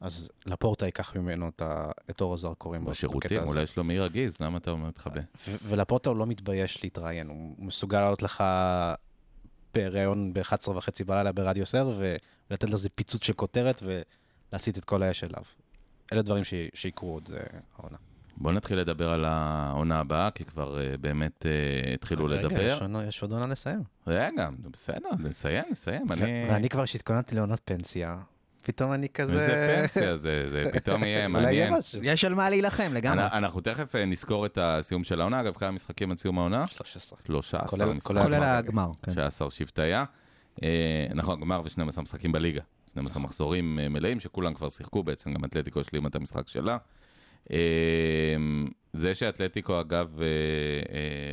אז 0.00 0.30
לפורטה 0.46 0.86
ייקח 0.86 1.16
ממנו 1.16 1.50
את 2.10 2.20
אור 2.20 2.34
הזרקורים. 2.34 2.84
בשירותים. 2.84 3.42
אולי 3.42 3.62
יש 3.62 3.76
לו 3.76 3.84
מעי 3.84 3.98
רגיז, 3.98 4.36
למה 4.40 4.58
אתה 4.58 4.74
מתחבא? 4.74 5.20
ולפורטה 5.68 6.10
הוא 6.10 6.16
לא 6.16 6.26
מתבייש 6.26 6.82
להתראיין, 6.84 7.28
הוא 7.28 7.54
מסוגל 7.58 8.00
לעלות 8.00 8.22
לך 8.22 8.44
בריאיון 9.74 10.32
ב-11 10.34 10.70
וחצי 10.70 11.04
בלילה 11.04 11.32
ברדיו 11.32 11.66
סר, 11.66 12.00
ולתת 12.50 12.70
לזה 12.70 12.88
פיצוץ 12.88 13.24
של 13.24 13.32
כותרת 13.32 13.82
ולהסיט 14.52 14.78
את 14.78 14.84
כל 14.84 15.02
האש 15.02 15.24
אליו. 15.24 15.42
אלה 16.12 16.22
דברים 16.22 16.44
ש- 16.44 16.54
שיקרו 16.74 17.12
עוד 17.14 17.30
אה, 17.36 17.40
העונה. 17.78 17.96
בוא 18.36 18.52
נתחיל 18.52 18.78
לדבר 18.78 19.10
על 19.12 19.24
העונה 19.24 20.00
הבאה, 20.00 20.30
כי 20.30 20.44
כבר 20.44 20.80
אה, 20.80 20.96
באמת 20.96 21.46
אה, 21.46 21.94
התחילו 21.94 22.24
רגע, 22.24 22.36
לדבר. 22.40 22.60
יש 22.62 22.80
עונה- 22.80 23.04
יש 23.04 23.22
עוד 23.22 23.32
עונה 23.32 23.46
לסיים. 23.46 23.82
רגע, 24.06 24.48
בסדר, 24.70 25.08
נסיים, 25.18 25.64
נסיים. 25.70 26.06
ו- 26.08 26.12
אני... 26.12 26.46
ואני 26.50 26.68
כבר 26.68 26.84
שהתכוננתי 26.84 27.34
לעונת 27.34 27.60
פנסיה, 27.64 28.16
פתאום 28.62 28.92
אני 28.92 29.08
כזה... 29.08 29.32
איזה 29.32 29.76
פנסיה 29.82 30.16
זה, 30.16 30.44
זה 30.48 30.64
פתאום 30.72 31.04
יהיה 31.04 31.28
מעניין. 31.38 31.74
יש 32.02 32.24
על 32.24 32.34
מה 32.34 32.50
להילחם 32.50 32.90
לגמרי. 32.94 33.24
אנ- 33.24 33.28
אנחנו 33.32 33.60
תכף 33.60 33.96
אה, 33.96 34.04
נזכור 34.04 34.46
את 34.46 34.58
הסיום 34.62 35.04
של 35.04 35.20
העונה. 35.20 35.40
אגב, 35.40 35.54
כמה 35.54 35.70
משחקים 35.70 36.10
עד 36.10 36.18
סיום 36.18 36.38
העונה? 36.38 36.66
13. 36.66 37.18
13 37.26 37.66
כולל- 37.68 37.92
משחקים. 37.92 38.22
כולל 38.22 38.42
הגמר, 38.44 38.90
כן. 39.02 39.12
19 39.12 39.50
שבטיה. 39.50 40.04
אה, 40.62 40.68
נכון, 41.14 41.40
גמר 41.40 41.60
ו-12 41.64 42.00
משחקים 42.02 42.32
בליגה. 42.32 42.60
12 42.90 43.22
מחזורים 43.22 43.78
אה, 43.78 43.88
מלאים 43.88 44.20
שכולם 44.20 44.54
כבר 44.54 44.68
שיחקו, 44.68 45.02
בעצם 45.02 45.32
גם 45.34 45.44
אתלטיקו 45.44 45.80
השלימה 45.80 46.08
את 46.08 46.14
המשחק 46.14 46.48
שלה. 46.48 46.76
זה 48.92 49.14
שאתלטיקו, 49.14 49.80
אגב, 49.80 50.18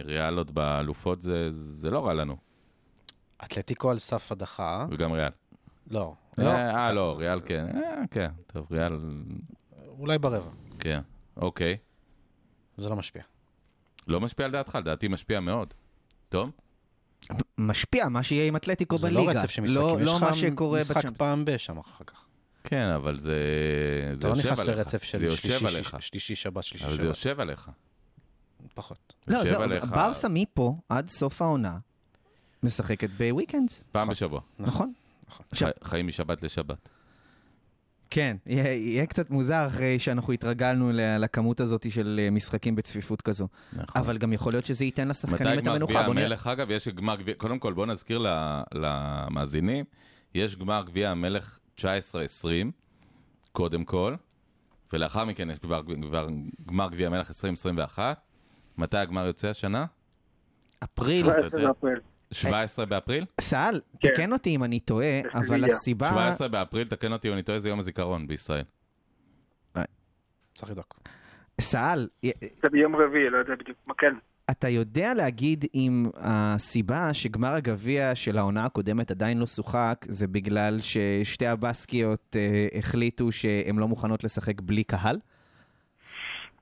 ריאלות 0.05 0.51
באלופות, 0.51 1.21
זה, 1.21 1.49
לא 1.91 2.05
רע 2.07 2.13
לנו. 2.13 2.37
אתלטיקו 3.43 3.91
על 3.91 3.97
סף 3.99 4.31
הדחה, 4.31 4.85
כן. 4.89 4.93
וגם 4.93 5.11
ריאל. 5.11 5.29
לא, 5.89 6.13
אה, 6.39 6.43
לא, 6.43 6.49
אה, 6.51 6.91
לא, 6.93 7.15
ריאל 7.17 7.39
כן. 7.45 7.65
אה, 7.75 8.01
כן, 8.11 8.29
טוב, 8.47 8.67
ריאל, 8.71 8.99
אולי 9.87 10.17
ברבע, 10.17 10.51
כן. 10.79 10.99
אוקיי. 11.37 11.77
זה 12.77 12.89
לא 12.89 12.95
משפיע. 12.95 13.23
לא 14.07 14.19
משפיע 14.21 14.45
על 14.45 14.51
דעתך, 14.51 14.75
לדעתי 14.75 15.07
משפיע 15.07 15.39
מאוד. 15.39 15.73
טוב? 16.29 16.51
משפיע 17.57 18.09
מה 18.09 18.23
שיהיה 18.23 18.47
עם 18.47 18.55
אתלטיקו 18.55 18.97
זה 18.97 19.07
בליגה. 19.07 19.33
לא 19.33 19.39
רצף 19.39 19.49
של 19.49 19.61
משחקים, 19.61 19.81
לא, 19.81 19.97
יש 20.01 20.07
לא 20.07 20.15
לך 20.15 20.23
משחק. 20.97 21.17
פעם 21.17 21.45
בשם 21.45 21.77
אחר 21.77 22.03
כך. 22.03 22.25
כן, 22.63 22.91
אבל 22.95 23.19
זה, 23.19 23.33
זה 24.11 24.15
אתה 24.19 24.27
לא 24.27 24.33
יושב 24.33 24.51
נכנס. 24.51 24.59
לרצף 24.65 25.01
זה 25.01 25.07
של 25.07 25.23
יושב 25.23 25.49
שלישי, 25.49 25.67
עליך. 25.67 25.97
שלישי, 25.99 26.35
שבת, 26.35 26.63
שלישי, 26.63 26.85
אבל 26.85 26.93
זה 26.93 26.97
שבת. 26.97 27.07
יושב 27.07 27.39
עליך. 27.39 27.71
פחות. 28.73 29.13
לא, 29.27 29.37
יושב 29.37 29.49
זהו, 29.49 29.61
עליך 29.61 29.85
ברסה 29.85 30.27
מפה 30.29 30.75
עד 30.89 31.07
סוף 31.07 31.41
העונה 31.41 31.77
משחקת 32.63 33.09
בוויקנדס. 33.09 33.83
פעם 33.91 34.07
בשבוע. 34.07 34.41
נכון. 34.59 34.93
עכשיו- 35.51 35.69
חי- 35.83 35.89
חיים 35.89 36.07
משבת 36.07 36.43
לשבת. 36.43 36.89
כן, 38.11 38.37
יהיה, 38.45 38.73
יהיה 38.73 39.05
קצת 39.05 39.29
מוזר 39.29 39.67
אחרי 39.67 39.99
שאנחנו 39.99 40.33
התרגלנו 40.33 40.91
לכמות 40.93 41.59
הזאת 41.59 41.91
של 41.91 42.19
אה, 42.23 42.29
משחקים 42.29 42.75
בצפיפות 42.75 43.21
כזו. 43.21 43.47
נכון. 43.73 44.01
אבל 44.01 44.17
גם 44.17 44.33
יכול 44.33 44.53
להיות 44.53 44.65
שזה 44.65 44.85
ייתן 44.85 45.07
לשחקנים 45.07 45.47
מתי 45.51 45.59
את 45.59 45.63
גמר 45.63 45.71
המנוחה. 45.73 45.93
גביע 45.93 46.05
בוא 46.05 46.13
נראה. 46.13 46.25
המלך? 46.25 46.47
אגב, 46.47 46.71
יש 46.71 46.87
גמר 46.87 47.15
גביע, 47.15 47.33
קודם 47.37 47.59
כל 47.59 47.73
בוא 47.73 47.85
נזכיר 47.85 48.17
ל- 48.19 48.61
למאזינים, 48.73 49.85
יש 50.35 50.55
גמר 50.55 50.83
גביע 50.85 51.11
המלך 51.11 51.59
19-20, 51.79 51.81
קודם 53.51 53.83
כל, 53.83 54.15
ולאחר 54.93 55.25
מכן 55.25 55.49
יש 55.49 55.59
כבר, 55.59 55.81
כבר 56.01 56.27
גמר 56.67 56.89
גביע 56.89 57.07
המלך 57.07 57.29
2021. 57.29 58.21
מתי 58.77 58.97
הגמר 58.97 59.25
יוצא 59.25 59.47
השנה? 59.47 59.85
אפריל. 60.83 61.25
17 61.25 61.61
באפריל. 61.67 61.99
17 62.33 62.85
באפריל? 62.85 63.25
סל, 63.41 63.81
כן. 63.99 64.09
תקן 64.09 64.33
אותי 64.33 64.55
אם 64.55 64.63
אני 64.63 64.79
טועה, 64.79 65.21
אבל. 65.33 65.65
הסיבה... 65.65 66.09
17 66.09 66.47
באפריל, 66.47 66.87
תקן 66.87 67.11
אותי 67.13 67.27
אם 67.27 67.33
אני 67.33 67.43
טועה, 67.43 67.59
זה 67.59 67.69
יום 67.69 67.79
הזיכרון 67.79 68.27
בישראל. 68.27 68.63
צריך 70.53 70.71
לבדוק. 70.71 70.99
סל, 71.61 72.07
זה 72.61 72.69
ביום 72.71 72.95
רביעי, 72.95 73.29
לא 73.29 73.37
יודע 73.37 73.55
בדיוק 73.55 73.77
מה 73.87 73.93
כן. 73.97 74.13
אתה 74.51 74.69
יודע 74.69 75.13
להגיד 75.13 75.65
אם 75.75 76.05
הסיבה 76.15 77.13
שגמר 77.13 77.53
הגביע 77.53 78.15
של 78.15 78.37
העונה 78.37 78.65
הקודמת 78.65 79.11
עדיין 79.11 79.39
לא 79.39 79.47
שוחק, 79.47 80.05
זה 80.07 80.27
בגלל 80.27 80.77
ששתי 80.81 81.47
הבסקיות 81.47 82.35
אה, 82.35 82.67
החליטו 82.79 83.31
שהן 83.31 83.75
לא 83.77 83.87
מוכנות 83.87 84.23
לשחק 84.23 84.61
בלי 84.61 84.83
קהל? 84.83 85.19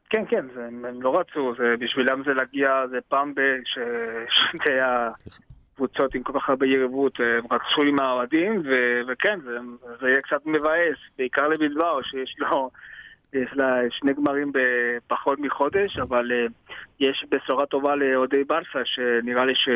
כן, 0.09 0.23
כן, 0.29 0.45
זה, 0.55 0.65
הם, 0.65 0.85
הם 0.85 1.01
לא 1.01 1.19
רצו, 1.19 1.53
זה, 1.57 1.63
בשבילם 1.79 2.23
זה 2.25 2.33
להגיע, 2.33 2.69
זה 2.91 2.97
פעם 3.07 3.35
ב... 3.35 3.39
ש- 3.65 3.79
שתי 4.29 4.79
הקבוצות 5.77 6.15
עם 6.15 6.23
כל 6.23 6.39
כך 6.39 6.49
הרבה 6.49 6.65
יריבות, 6.65 7.19
הם 7.19 7.45
רצו 7.51 7.81
עם 7.81 7.99
האוהדים, 7.99 8.61
ו, 8.65 9.01
וכן, 9.07 9.39
זה, 9.43 9.57
זה 10.01 10.09
יהיה 10.09 10.21
קצת 10.21 10.45
מבאס, 10.45 10.97
בעיקר 11.17 11.47
לבלבאו, 11.47 12.03
שיש 12.03 12.35
לו... 12.39 12.69
יש 13.33 13.49
לה 13.53 13.79
שני 13.89 14.13
גמרים 14.13 14.51
בפחות 14.53 15.39
מחודש, 15.39 15.97
אבל 15.99 16.31
אה, 16.31 16.45
יש 16.99 17.25
בשורה 17.29 17.65
טובה 17.65 17.95
לאוהדי 17.95 18.43
ברסה, 18.43 18.79
שנראה 18.85 19.45
לי 19.45 19.55
ש... 19.55 19.69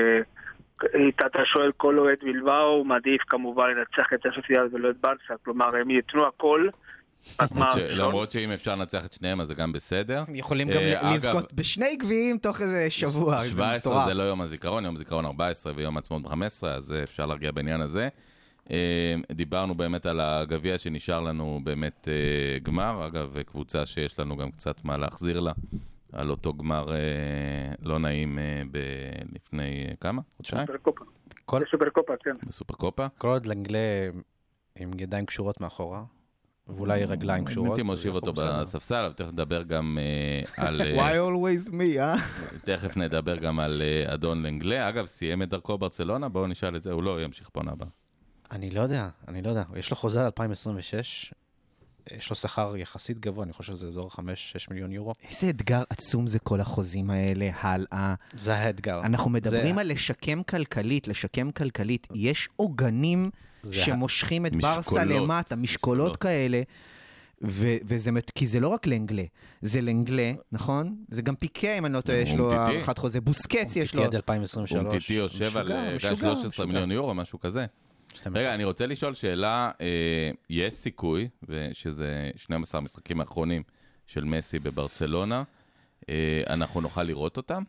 אתה 1.26 1.46
שואל 1.46 1.72
כל 1.78 2.00
אוהד 2.00 2.18
בלבאו, 2.24 2.68
הוא 2.68 2.86
מעדיף 2.86 3.22
כמובן 3.28 3.70
לנצח 3.70 4.14
את 4.14 4.26
אסוסיאל 4.26 4.68
ולא 4.72 4.90
את 4.90 4.98
ברסה, 5.02 5.34
כלומר 5.44 5.76
הם 5.76 5.90
ייתנו 5.90 6.28
הכל. 6.28 6.68
הראשון. 7.40 7.82
למרות 7.88 8.32
שאם 8.32 8.52
אפשר 8.52 8.76
לנצח 8.76 9.06
את 9.06 9.14
שניהם 9.14 9.42
אז 9.42 9.48
זה 9.48 9.54
גם 9.54 9.72
בסדר. 9.72 10.24
הם 10.28 10.36
יכולים 10.36 10.70
אה, 10.70 10.74
גם 10.76 10.82
אגב- 11.06 11.14
לזכות 11.16 11.54
בשני 11.54 11.96
גביעים 11.96 12.38
תוך 12.38 12.62
איזה 12.62 12.90
שבוע, 12.90 13.44
זה 13.44 13.50
17 13.50 13.78
מטורף. 13.94 14.08
זה 14.08 14.14
לא 14.14 14.24
יום 14.24 14.42
הזיכרון, 14.42 14.86
יום 14.86 14.96
הזיכרון 14.96 15.26
14 15.26 15.74
ויום 15.76 15.96
העצמאות 15.98 16.28
15, 16.28 16.74
אז 16.76 16.94
אה, 16.94 17.04
אפשר 17.04 17.26
להרגיע 17.26 17.52
בעניין 17.52 17.82
הזה. 17.82 18.10
אה, 18.72 18.78
דיברנו 19.32 19.76
באמת 19.76 20.06
על 20.06 20.20
הגביע 20.20 20.78
שנשאר 20.78 21.22
לנו 21.22 21.60
באמת 21.64 22.08
אה, 22.12 22.60
גמר, 22.60 23.08
אגב, 23.08 23.42
קבוצה 23.46 23.86
שיש 23.86 24.20
לנו 24.20 24.38
גם 24.38 24.52
קצת 24.52 24.86
מה 24.86 24.98
להחזיר 24.98 25.40
לה, 25.40 25.52
על 26.14 26.30
אותו 26.30 26.54
גמר 26.54 26.92
אה, 26.94 26.98
לא 27.82 28.00
נעים 28.00 28.40
אה, 28.40 28.44
ב- 28.72 28.78
לפני 29.36 29.86
אה, 29.90 29.94
כמה? 30.00 30.22
חודשיים? 30.38 30.66
סופרקופה. 30.68 31.06
כל- 31.46 31.62
סופרקופה, 31.72 32.14
כן. 32.24 32.32
בסופר 32.48 32.74
קופה. 32.74 33.08
כל 33.18 33.28
עוד 33.28 33.46
לנגלה 33.46 33.80
עם 34.80 34.92
ידיים 35.00 35.26
קשורות 35.26 35.62
מאחורה, 35.62 36.04
ואולי 36.76 37.06
רגליים 37.06 37.46
קשורות. 37.46 37.70
הייתי 37.70 37.84
מושיב 37.84 38.16
אותו. 38.16 38.34
בספסל, 38.34 38.96
אבל 39.06 39.14
תכף 39.14 39.32
נדבר 39.32 39.64
גם 39.64 39.98
אה, 40.02 40.66
על... 40.66 40.82
אה, 40.82 40.96
Why 40.98 41.14
always 41.14 41.72
me, 41.72 42.00
אה? 42.00 42.16
תכף 42.66 42.98
נדבר 42.98 43.36
גם 43.36 43.60
על 43.60 43.82
אה, 43.82 44.14
אדון 44.14 44.44
לנגלה. 44.44 44.90
אגב, 44.90 45.06
סיים 45.06 45.42
את 45.42 45.50
דרכו 45.50 45.78
ברצלונה, 45.78 46.30
בואו 46.30 46.48
נשאל 46.48 46.76
את 46.76 46.84
זה, 46.84 46.92
הוא 46.92 47.04
לא 47.04 47.24
ימשיך 47.24 47.50
פה 47.54 47.62
הבאה. 47.68 47.88
אני 48.52 48.70
לא 48.70 48.82
יודע, 48.82 49.08
אני 49.28 49.42
לא 49.42 49.50
יודע. 49.50 49.64
יש 49.76 49.90
לו 49.92 49.96
חוזה 49.98 50.20
על 50.20 50.26
2026, 50.26 51.34
יש 52.18 52.30
לו 52.30 52.36
שכר 52.36 52.78
יחסית 52.78 53.20
גבוה, 53.20 53.44
אני 53.44 53.54
חושב 53.54 53.74
שזה 53.76 53.88
אזור 53.88 54.10
5-6 54.12 54.18
מיליון 54.72 54.92
יורו. 54.92 55.14
איזה 55.30 55.50
אתגר 55.50 55.84
עצום 55.90 56.28
זה 56.28 56.40
כל 56.40 56.62
החוזים 56.62 57.10
האלה, 57.10 57.50
הלאה. 57.60 58.14
זה 58.38 58.56
האתגר. 58.56 59.00
אנחנו 59.04 59.30
מדברים 59.32 59.76
זה- 59.76 59.82
על 59.82 59.92
לשקם 59.92 60.44
כלכלית, 60.44 61.08
לשקם 61.08 61.52
כלכלית. 61.52 62.08
יש 62.16 62.50
עוגנים 62.56 63.30
זה 63.64 63.76
שמושכים 63.76 64.46
את 64.46 64.56
ברסה 64.56 64.80
משקולות. 64.80 65.08
למטה, 65.22 65.56
משקולות 65.56 66.12
משקולות. 66.12 66.18
כאלה. 66.18 66.62
ו- 67.44 67.78
וזה, 67.86 68.12
מת- 68.12 68.32
כי 68.36 68.48
זה 68.48 68.60
לא 68.60 68.68
רק 68.68 68.88
לנגלה, 68.88 69.24
זה 69.62 69.82
לנגלה, 69.82 70.32
נכון? 70.52 70.96
זה 71.10 71.22
גם 71.22 71.36
פיקה, 71.36 71.78
אם 71.78 71.86
אני 71.86 71.94
לא 71.94 72.02
טועה, 72.02 72.18
יש 72.18 72.34
לו 72.34 72.44
אומטיטי. 72.44 72.62
הארכת 72.78 72.98
חוזה, 72.98 73.22
בוסקץ 73.22 73.76
יש 73.76 73.94
לו. 73.94 74.00
תהיה 74.00 74.08
עד 74.08 74.16
2023. 74.16 74.86
אומטיטי 74.86 75.14
יושב 75.14 75.58
על 75.58 75.64
משוגע, 75.64 75.76
אה, 75.76 75.96
משוגע, 75.96 76.16
13 76.16 76.48
משוגע. 76.48 76.66
מיליון 76.66 76.92
יורו, 76.92 77.14
משהו 77.14 77.40
כזה. 77.40 77.66
12. 78.14 78.42
רגע, 78.42 78.56
אני 78.56 78.64
רוצה 78.64 78.86
לשאול 78.88 79.14
שאלה, 79.14 79.72
אה, 79.82 79.88
יש 80.50 80.74
סיכוי, 80.74 81.30
שזה 81.74 82.30
12 82.36 82.82
המשחקים 82.82 83.20
האחרונים 83.20 83.64
של 84.08 84.24
מסי 84.24 84.60
בברצלונה, 84.60 85.44
אה, 86.10 86.42
אנחנו 86.50 86.82
נוכל 86.82 87.04
לראות 87.04 87.38
אותם? 87.38 87.64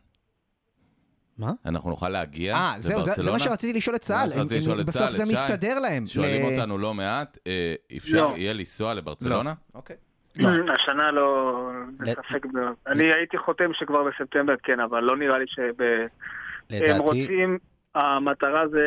מה? 1.39 1.53
אנחנו 1.67 1.91
נוכל 1.91 2.09
להגיע 2.09 2.55
אה, 2.57 2.75
זהו, 2.79 3.03
זה- 3.03 3.11
זה? 3.23 3.31
מה 3.33 3.39
שרציתי 3.39 3.79
לשאול 3.79 3.97
את 3.97 4.03
זה 4.03 4.15
מה 4.15 4.21
צה"ל. 4.21 4.31
שרציתי 4.31 4.55
הם- 4.55 4.61
לשאול 4.61 4.75
הם- 4.75 4.81
את 4.81 4.87
בסוף 4.87 5.03
צה"ל, 5.03 5.11
זה. 5.13 5.25
מסתדר 5.33 5.79
להם. 5.79 6.07
שואלים 6.07 6.43
ל- 6.43 6.53
אותנו 6.53 6.79
לא 6.79 6.95
מעט, 6.95 7.39
אה, 7.47 7.75
אפשר 7.97 8.17
לא. 8.29 8.35
יהיה 8.37 8.53
לנסוע 8.53 8.95
לברצלונה? 8.95 9.55
אוקיי. 9.75 9.97
השנה 10.75 11.11
לא... 11.13 11.59
בספק 11.99 12.47
ב... 12.47 12.57
אני 12.87 13.13
הייתי 13.13 13.39
חותם 13.39 13.71
שכבר 13.75 14.05
בספטמבר 14.05 14.55
כן, 14.63 14.81
אבל 14.81 15.01
לא 15.01 15.17
נראה 15.17 15.39
לי 15.39 15.45
שב... 15.49 15.83
הם 15.83 16.83
לדעתי, 16.83 16.99
רוצים, 16.99 17.59
המטרה 17.95 18.69
זה 18.69 18.87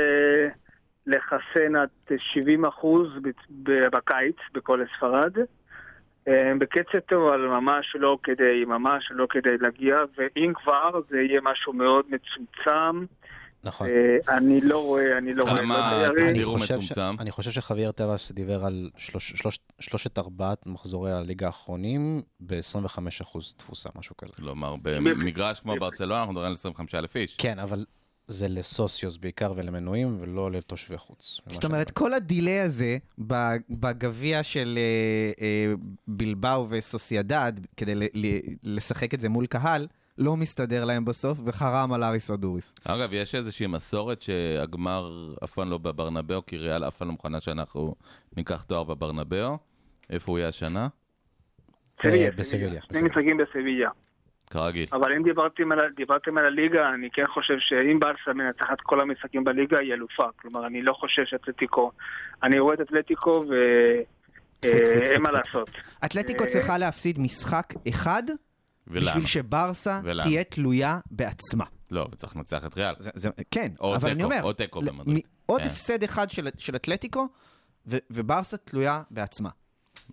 לחסן 1.08 1.76
עד 1.76 1.90
70 2.18 2.66
אחוז 2.66 3.08
בקיץ 3.92 4.36
בכל 4.54 4.84
ספרד. 4.98 5.34
הם 6.28 6.60
בקצב 6.60 7.00
טוב, 7.00 7.28
אבל 7.28 7.48
ממש 7.48 7.96
לא 8.00 8.18
כדי, 8.24 8.66
ממש 8.68 9.12
לא 9.12 9.28
כדי 9.30 9.58
להגיע, 9.60 9.98
ואם 10.18 10.54
כבר 10.56 11.00
זה 11.10 11.18
יהיה 11.18 11.42
משהו 11.44 11.74
מאוד 11.74 12.06
מצומצם. 12.10 13.06
נכון. 13.64 13.88
אה, 13.88 14.38
אני 14.38 14.62
לא 14.62 14.84
רואה, 14.86 15.18
אני 15.18 15.34
לא 15.34 15.44
רואה. 15.44 15.62
כמה 15.62 16.66
ש- 16.66 16.72
מצומצם? 16.72 17.16
אני 17.20 17.32
חושב 17.32 17.52
שחוויאר 17.52 17.92
טבעס 17.92 18.32
דיבר 18.32 18.66
על 18.66 18.90
שלוש- 18.98 19.34
שלוש- 19.36 19.60
שלושת 19.80 20.18
ארבעת 20.18 20.66
מחזורי 20.68 21.12
הליגה 21.12 21.46
האחרונים 21.48 22.22
ב-25% 22.40 23.54
תפוסה, 23.58 23.90
משהו 23.96 24.18
כזה. 24.18 24.32
כלומר, 24.36 24.76
במגרש 24.82 25.60
כמו 25.60 25.76
ברצלונה 25.80 26.20
אנחנו 26.20 26.32
מדברים 26.34 26.48
על 26.48 26.54
25,000 26.54 27.16
איש. 27.16 27.36
כן, 27.38 27.60
אבל 27.60 27.86
זה 28.28 28.48
לסוציוס 28.48 29.18
בעיקר 29.18 29.54
ולמנויים, 29.56 30.18
ולא 30.22 30.52
לתושבי 30.52 30.98
חוץ. 30.98 31.40
זאת 31.48 31.66
אומרת, 31.66 31.92
כל 31.92 32.14
הדיליי 32.14 32.60
הזה 32.60 32.98
ב- 33.28 33.56
בגביע 33.70 34.44
של 34.44 34.78
אה, 34.82 35.46
אה, 35.46 35.74
בלבאו 36.08 36.66
וסוסיידד, 36.70 37.54
כדי 37.78 37.96
ל- 37.96 38.04
ל- 38.14 38.40
לשחק 38.64 39.14
את 39.14 39.22
זה 39.22 39.30
מול 39.30 39.46
קהל, 39.46 39.88
לא 40.18 40.38
מסתדר 40.38 40.86
להם 40.86 41.06
בסוף, 41.06 41.38
וחרם 41.46 41.94
על 41.94 42.04
אריס 42.04 42.32
אדוריס. 42.32 42.76
אגב, 42.86 43.10
יש 43.14 43.36
איזושהי 43.36 43.68
מסורת 43.68 44.22
שהגמר 44.22 45.34
אף 45.44 45.54
פעם 45.54 45.70
לא 45.70 45.78
בברנבאו, 45.78 46.46
כי 46.46 46.58
ריאל 46.58 46.84
אף 46.88 46.98
פעם 46.98 47.08
לא 47.08 47.12
מוכנה 47.12 47.42
שאנחנו 47.42 47.96
ניקח 48.38 48.64
תואר 48.64 48.84
בברנבאו. 48.84 49.58
איפה 50.10 50.32
הוא 50.32 50.40
יהיה 50.40 50.48
השנה? 50.50 50.88
סביליה, 52.02 52.32
בסביליה, 52.32 52.44
סביליה. 52.44 52.82
שני 52.82 52.88
בסביליה. 52.90 53.10
משחקים 53.10 53.38
בסביליה. 53.38 53.90
כרגיל. 54.50 54.88
אבל 54.94 55.14
אם 55.14 55.24
דיברתם 55.24 55.72
על, 55.72 55.80
דיברתם 55.96 56.38
על 56.38 56.46
הליגה, 56.46 56.90
אני 56.90 57.10
כן 57.14 57.28
חושב 57.28 57.56
שאם 57.60 58.00
ברסה 58.00 58.34
מנצחת 58.34 58.82
כל 58.84 59.02
המשחקים 59.02 59.44
בליגה, 59.44 59.80
היא 59.80 59.94
אלופה. 59.94 60.26
כלומר, 60.36 60.68
אני 60.68 60.82
לא 60.82 60.94
חושב 60.94 61.26
שאתלטיקו... 61.26 61.92
אני 62.44 62.60
רואה 62.60 62.74
את 62.74 62.82
אתלטיקו 62.82 63.46
ואין 63.50 65.22
מה 65.22 65.32
לעשות. 65.32 65.70
אתלטיקו 66.06 66.44
אה, 66.44 66.50
צריכה 66.50 66.78
להפסיד 66.78 67.20
משחק 67.20 67.74
אחד, 67.90 68.24
ולמה? 68.88 69.06
בשביל 69.06 69.26
שברסה 69.26 70.00
ולמה? 70.04 70.24
תהיה 70.24 70.44
תלויה 70.44 71.00
בעצמה. 71.12 71.66
לא, 71.92 72.08
וצריך 72.12 72.36
לנצח 72.36 72.66
את 72.66 72.78
ריאל. 72.78 72.94
זה, 73.00 73.10
זה, 73.16 73.30
כן, 73.52 73.72
אבל 73.82 74.10
אני 74.10 74.16
תיקו, 74.16 74.24
אומר, 74.24 74.44
או 74.44 74.54
תיקו 74.54 74.82
במדריד. 74.82 75.26
עוד 75.46 75.62
כן. 75.62 75.68
הפסד 75.68 76.04
אחד 76.04 76.30
של, 76.30 76.48
של 76.58 76.76
אתלטיקו, 76.76 77.28
ו, 77.88 77.98
וברסה 78.12 78.58
תלויה 78.58 79.02
בעצמה. 79.12 79.50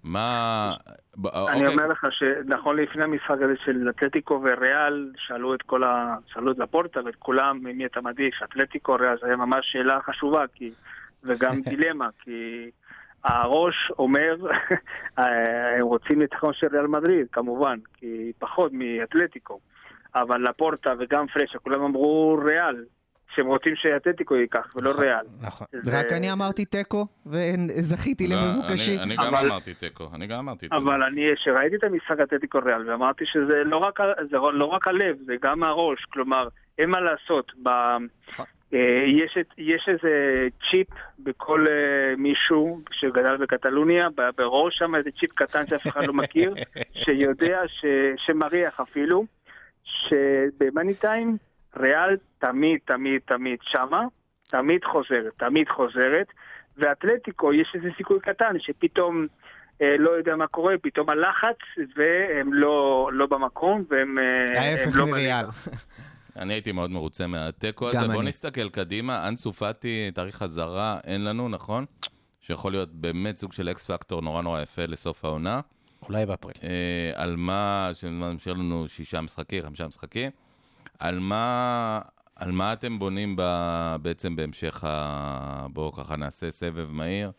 מה... 0.05 0.73
ב- 1.17 1.27
אני 1.27 1.61
אוקיי. 1.61 1.67
אומר 1.67 1.87
לך 1.87 2.07
שנכון 2.11 2.77
לפני 2.77 3.05
המשחק 3.05 3.37
הזה 3.45 3.55
של 3.65 3.89
אתלטיקו 3.89 4.41
וריאל, 4.43 5.13
שאלו 5.17 5.55
את 5.55 5.63
כל 5.63 5.85
ה... 5.85 6.17
שאלו 6.27 6.53
את 6.53 6.59
לפורטה 6.59 7.01
ואת 7.05 7.17
כולם, 7.17 7.59
מי 7.63 7.87
אתה 7.87 8.01
מעדיף, 8.01 8.35
אתלטיקו, 8.45 8.95
ריאל, 8.95 9.17
זו 9.21 9.27
ממש 9.27 9.73
שאלה 9.73 9.99
חשובה, 10.01 10.45
כי... 10.55 10.73
וגם 11.25 11.61
דילמה, 11.69 12.09
כי 12.21 12.71
הראש 13.25 13.93
אומר, 13.99 14.37
הם 15.17 15.83
רוצים 15.83 16.19
ניצחון 16.19 16.53
של 16.53 16.67
ריאל 16.73 16.87
מדריד, 16.87 17.27
כמובן, 17.33 17.79
כי 17.95 18.33
פחות 18.39 18.73
מאתלטיקו. 18.75 19.59
אבל 20.15 20.49
לפורטה 20.49 20.93
וגם 20.99 21.27
פרשה, 21.27 21.59
כולם 21.59 21.83
אמרו 21.83 22.39
ריאל, 22.45 22.85
שהם 23.35 23.47
רוצים 23.47 23.77
שאתלטיקו 23.77 24.37
ייקח, 24.37 24.77
ולא 24.77 24.91
ריאל. 24.99 25.27
נכון. 25.41 25.67
זה- 25.73 25.99
רק 26.01 26.13
אני 26.13 26.33
אמרתי 26.33 26.65
תיקו, 26.65 27.07
וזכיתי 27.27 28.27
לא, 28.29 28.37
למבוקשי. 28.37 28.95
אני- 28.99 29.03
אני 29.03 29.17
גם 29.17 29.35
אבל- 29.35 29.47
אמרתי 29.51 29.75
תיקו, 29.75 30.05
אני 30.15 30.27
גם 30.27 30.39
אמרתי 30.39 30.59
תיקו. 30.69 30.77
אבל 30.77 31.03
אני, 31.03 31.27
כשראיתי 31.37 31.77
את 31.77 31.85
המשחק 31.85 32.17
אתלטיקו 32.23 32.59
ריאל, 32.65 32.91
ואמרתי 32.91 33.25
שזה 33.27 33.63
לא 33.65 33.77
רק, 33.77 34.01
לא 34.53 34.65
רק 34.65 34.89
הלב, 34.89 35.17
זה 35.27 35.35
גם 35.43 35.63
הראש, 35.63 36.05
כלומר, 36.13 36.49
אין 36.79 36.91
מה 36.91 37.01
לעשות. 37.01 37.53
ב, 37.63 37.69
נכון. 38.29 38.47
אה, 38.75 38.79
יש, 39.07 39.39
יש 39.59 39.89
איזה 39.89 40.11
צ'יפ 40.71 40.87
בכל 41.19 41.67
אה, 41.69 41.75
מישהו 42.17 42.81
שגדל 42.91 43.37
בקטלוניה, 43.37 44.09
בראש 44.39 44.79
שם 44.79 44.95
איזה 44.95 45.11
צ'יפ 45.21 45.33
קטן 45.33 45.67
שאף 45.67 45.87
אחד 45.87 46.07
לא 46.07 46.13
מכיר, 46.13 46.55
שיודע, 47.05 47.59
ש, 47.67 47.85
שמריח 48.27 48.81
אפילו, 48.81 49.25
שבמאני 49.85 50.95
טיים 50.95 51.37
ריאל 51.77 52.17
תמיד, 52.39 52.79
תמיד, 52.85 53.21
תמיד 53.25 53.59
שמה, 53.63 54.05
תמיד 54.49 54.85
חוזרת, 54.85 55.33
תמיד 55.37 55.69
חוזרת, 55.69 56.27
ואתלטיקו 56.77 57.53
יש 57.53 57.73
איזה 57.75 57.89
סיכוי 57.97 58.21
קטן 58.21 58.59
שפתאום 58.59 59.27
אה, 59.83 59.97
לא 59.99 60.11
יודע 60.11 60.37
מה 60.37 60.47
קורה, 60.47 60.75
פתאום 60.83 61.11
הלחץ, 61.11 61.59
והם 61.97 62.53
לא, 62.53 63.09
לא 63.13 63.27
במקום, 63.27 63.85
והם 63.91 64.19
אה, 64.19 64.73
הם 64.73 64.79
ההפך 64.79 64.99
לא 64.99 65.07
מריאל. 65.07 65.47
אני 66.37 66.55
הייתי 66.55 66.73
מאוד 66.73 66.91
מרוצה 66.91 67.27
מהתיקו 67.27 67.89
הזה. 67.89 68.09
בואו. 68.09 68.23
נסתכל 68.23 68.69
קדימה. 68.69 69.29
אנסו 69.29 69.53
פאטי, 69.53 70.11
תאריך 70.15 70.37
חזרה 70.37 70.99
אין 71.05 71.25
לנו, 71.25 71.49
נכון? 71.49 71.85
שיכול 72.41 72.73
להיות 72.73 72.93
באמת 72.93 73.37
סוג 73.37 73.53
של 73.53 73.69
אקס 73.69 73.91
פקטור 73.91 74.23
נורא 74.23 74.43
נורא 74.43 74.63
יפה 74.63 74.87
לסוף 74.87 75.25
העונה. 75.25 75.61
אולי 76.09 76.27
באפריל. 76.27 76.55
אה, 76.63 77.11
על 77.15 77.37
מה, 77.37 77.91
שמשאיר 77.93 78.55
לנו 78.55 78.89
שישה 78.89 79.21
משחקים, 79.21 79.63
חמישה 79.63 79.87
משחקים. 79.87 80.31
על 81.03 81.19
מה, 81.19 82.01
על 82.37 82.53
מה 82.53 82.73
אתם 82.73 82.99
בונים 82.99 83.37
ב, 83.39 83.43
בעצם 84.03 84.37
בהמשך 84.37 84.85
ה... 84.85 85.67
בואו 85.73 85.93
ככה 85.93 86.17
נעשה 86.17 86.51
סבב 86.51 86.91
מהיר. 86.91 87.33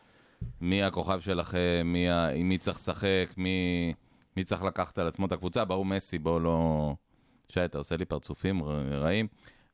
מי 0.61 0.83
הכוכב 0.83 1.19
שלכם, 1.19 1.81
מי, 1.85 2.09
ה... 2.09 2.29
מי 2.43 2.57
צריך 2.57 2.77
לשחק, 2.77 3.33
מי... 3.37 3.93
מי 4.37 4.43
צריך 4.43 4.63
לקחת 4.63 4.97
על 4.97 5.07
עצמו 5.07 5.25
את 5.25 5.31
הקבוצה. 5.31 5.65
ברור 5.65 5.85
מסי, 5.85 6.17
בואו 6.17 6.39
לא... 6.39 6.93
שי, 7.49 7.65
אתה 7.65 7.77
עושה 7.77 7.97
לי 7.97 8.05
פרצופים 8.05 8.63
רעים. 8.91 9.27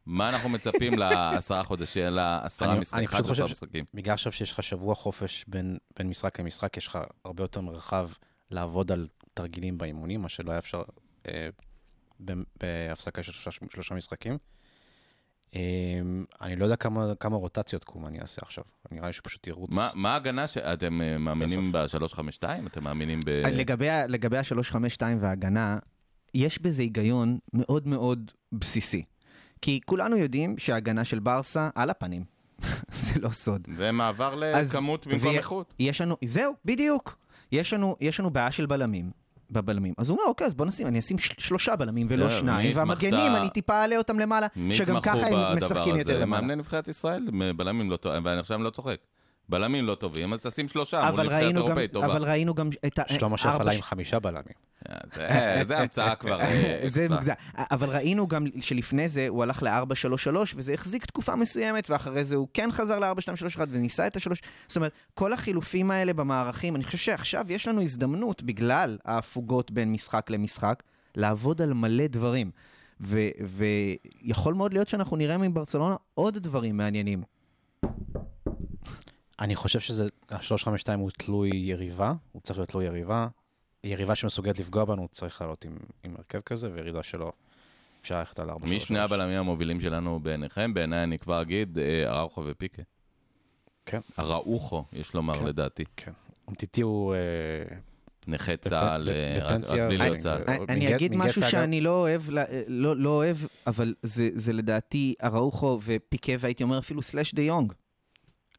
מה 0.06 0.30
אנחנו 0.30 0.50
מצפים 0.50 0.98
לעשרה 1.00 1.64
חודשים, 1.64 2.14
לעשרה 2.14 2.76
משחקים, 2.76 3.00
אני 3.00 3.08
פשוט 3.08 3.20
11 3.20 3.34
חושב 3.34 3.48
ש- 3.48 3.52
משחקים? 3.52 3.86
בגלל 3.94 4.14
עכשיו 4.14 4.32
שיש 4.32 4.52
לך 4.52 4.64
שבוע 4.64 4.96
חופש 4.96 5.46
בין, 5.48 5.78
בין 5.98 6.10
משחק 6.10 6.40
למשחק, 6.40 6.78
יש 6.78 6.88
לך 6.88 6.98
הרבה 7.26 7.44
יותר 7.44 7.62
מרחב 7.62 8.10
לעבוד 8.52 8.92
על 8.92 9.08
תרגילים 9.34 9.78
באימונים, 9.78 10.22
מה 10.22 10.30
שלא 10.30 10.52
היה 10.52 10.60
אפשר 10.60 10.82
אה, 11.28 11.50
בהפסקה 12.20 13.24
של 13.24 13.32
שלושה, 13.32 13.60
שלושה 13.74 13.96
משחקים. 13.96 14.38
אה, 15.56 15.60
אני 16.42 16.56
לא 16.56 16.64
יודע 16.66 16.76
כמה, 16.76 17.14
כמה 17.20 17.36
רוטציות 17.38 17.84
קום 17.84 18.06
אני 18.06 18.22
אעשה 18.22 18.42
עכשיו. 18.42 18.64
נראה 18.92 19.08
לי 19.08 19.14
שפשוט 19.14 19.48
ירוץ. 19.48 19.70
מה, 19.72 19.90
מה 19.96 20.14
ההגנה 20.14 20.48
שאתם 20.48 21.02
אה, 21.02 21.18
מאמינים 21.18 21.72
ב-352? 21.72 22.44
אתם 22.68 22.84
מאמינים 22.84 23.22
ב... 23.26 23.30
לגבי, 23.30 23.90
ה- 23.90 24.08
לגבי 24.08 24.38
ה-352 24.38 24.78
וההגנה, 25.20 25.78
יש 26.34 26.60
בזה 26.62 26.82
היגיון 26.82 27.40
מאוד 27.54 27.88
מאוד 27.88 28.32
בסיסי. 28.52 29.04
כי 29.62 29.80
כולנו 29.86 30.18
יודעים 30.18 30.58
שההגנה 30.58 31.04
של 31.06 31.20
ברסה 31.20 31.70
על 31.76 31.90
הפנים. 31.90 32.24
זה 32.92 33.20
לא 33.20 33.30
סוד. 33.30 33.68
זה 33.78 33.92
מעבר 33.92 34.36
לכמות 34.36 35.08
במקום 35.08 35.36
איכות. 35.36 35.74
יש 35.80 36.02
לנו, 36.02 36.18
זהו, 36.26 36.54
בדיוק. 36.66 37.18
יש 37.52 37.74
לנו, 37.74 37.96
יש 38.02 38.20
לנו 38.20 38.30
בעיה 38.30 38.52
של 38.52 38.66
בלמים. 38.66 39.12
בבלמים. 39.52 39.94
אז 39.98 40.10
הוא 40.10 40.18
אומר, 40.18 40.30
אוקיי, 40.30 40.48
אז 40.48 40.56
בוא 40.56 40.66
נשים, 40.66 40.88
אני 40.88 41.00
אשים 41.00 41.18
של- 41.18 41.34
שלושה 41.38 41.76
בלמים 41.76 42.08
ולא 42.10 42.26
לא, 42.26 42.30
שניים, 42.32 42.78
והמגנים, 42.78 43.36
אני 43.36 43.50
טיפה 43.50 43.74
אעלה 43.82 43.98
אותם 43.98 44.20
למעלה, 44.20 44.48
שגם 44.74 45.02
ככה 45.02 45.28
הם 45.28 45.58
משחקים? 45.58 45.96
יותר 45.96 46.20
למעלה. 46.22 46.42
מאמני 46.42 46.56
נבחרת 46.56 46.88
ישראל, 46.88 47.28
בלמים 47.56 47.92
לא 47.92 47.98
טובים, 47.98 48.26
ואני 48.26 48.40
עכשיו 48.40 48.64
לא 48.64 48.70
צוחק. 48.70 48.98
בלמים 49.50 49.86
לא 49.86 49.96
טובים, 49.96 50.34
אז 50.34 50.44
תשים 50.46 50.68
שלושה 50.68 50.98
מול 50.98 51.08
אבל 51.08 51.24
נבחרת 51.24 51.42
ראינו, 51.44 51.60
גם, 51.62 51.66
אירופאית 51.66 51.92
טובה. 51.94 52.06
אבל 52.06 52.24
ראינו 52.24 52.54
גם 52.56 52.70
את 52.86 53.00
ה... 53.00 53.04
שלמה 53.14 53.36
ארבע 53.46 53.62
עלה 53.62 53.72
עם 53.72 53.82
חמישה 53.82 54.20
בלמים. 54.20 54.54
זה- 55.14 55.30
זה 55.68 55.78
המצאה 55.80 56.16
כבר 56.16 56.42
אה, 56.42 56.80
זה. 57.22 57.34
אבל 57.58 57.90
ראינו 57.90 58.28
גם 58.28 58.46
שלפני 58.60 59.10
זה 59.10 59.26
הוא 59.28 59.44
הלך 59.44 59.64
ל-4-3-3, 59.64 60.36
וזה 60.56 60.74
החזיק 60.74 61.06
תקופה 61.06 61.36
מסוימת, 61.36 61.90
ואחרי 61.90 62.24
זה 62.26 62.36
הוא 62.36 62.48
כן 62.54 62.72
חזר 62.72 63.00
ל-4-2-3-1 63.00 63.12
וניסה 63.70 64.08
את 64.08 64.16
השלוש. 64.16 64.42
זאת 64.68 64.78
אומרת, 64.78 64.92
כל 65.14 65.34
החילופים 65.34 65.92
האלה 65.92 66.14
במערכים, 66.14 66.76
אני 66.76 66.84
חושב 66.84 66.98
שעכשיו 66.98 67.52
יש 67.52 67.68
לנו 67.68 67.82
הזדמנות, 67.82 68.44
בגלל 68.44 68.98
ההפוגות 69.06 69.72
בין 69.72 69.92
משחק 69.92 70.30
למשחק, 70.30 70.84
לעבוד 71.16 71.62
על 71.62 71.74
מלא 71.74 72.08
דברים. 72.08 72.52
ו- 73.02 73.30
ויכול 74.26 74.54
מאוד 74.54 74.74
להיות 74.74 74.88
שאנחנו 74.88 75.18
נראה 75.18 75.38
מברצלונה 75.38 75.96
עוד 76.14 76.38
דברים 76.38 76.78
מעניינים. 76.78 77.22
אני 79.42 79.56
חושב 79.56 79.80
שזה, 79.80 80.08
ה-352 80.30 80.68
הוא 80.98 81.12
תלוי 81.18 81.50
יריבה, 81.54 82.14
הוא 82.32 82.42
צריך 82.42 82.60
להיות 82.60 82.70
תלוי 82.70 82.86
יריבה. 82.86 83.28
יריבה 83.84 84.16
שמסוגלת 84.16 84.60
לפגוע 84.60 84.86
בנו, 84.86 85.08
צריך 85.12 85.42
לעלות 85.42 85.66
עם, 85.66 85.78
עם 86.04 86.16
הרכב 86.18 86.40
כזה, 86.42 86.70
וירידה 86.74 87.04
שלו, 87.04 87.32
אפשר 88.02 88.20
ללכת 88.20 88.40
על 88.40 88.50
4 88.50 88.68
מי 88.68 88.80
שני 88.80 89.00
הבלמים 89.00 89.38
המובילים 89.40 89.82
שלנו 89.82 90.20
בעיניכם? 90.20 90.74
בעיניי 90.74 91.04
אני 91.04 91.20
כבר 91.20 91.42
אגיד, 91.42 91.78
אה, 91.80 92.18
אראוכו 92.18 92.44
ופיקה. 92.48 92.82
כן. 93.86 94.00
אראוכו, 94.20 94.84
יש 94.94 95.14
לומר 95.14 95.38
כן. 95.40 95.46
לדעתי. 95.46 95.84
כן. 95.98 96.12
אומטיטי 96.48 96.82
הוא... 96.82 97.14
אה, 97.16 97.20
נכה 98.28 98.58
צה"ל, 98.58 99.10
אה, 99.10 99.40
רק- 99.42 99.62
בלי 99.70 99.82
אני- 99.86 99.98
להיות 99.98 100.18
צה"ל. 100.18 100.44
אה, 100.48 100.58
אני 100.70 100.96
אגיד 100.96 101.16
משהו 101.16 101.42
שאני 101.44 101.82
לא 101.82 101.90
אוהב, 102.00 102.30
לא- 102.30 102.42
לא 102.68 102.96
לא 102.98 103.10
אוהב, 103.10 103.38
אבל 103.68 103.94
זה 104.04 104.30
זה 104.34 104.54
לדעתי 104.54 105.16
אראוחו 105.24 105.80
ופיקה, 105.86 106.32
והייתי 106.40 106.64
אומר 106.64 106.80
אפילו 106.80 107.02
סלאש 107.02 107.34
דה 107.34 107.42
יונג. 107.42 107.74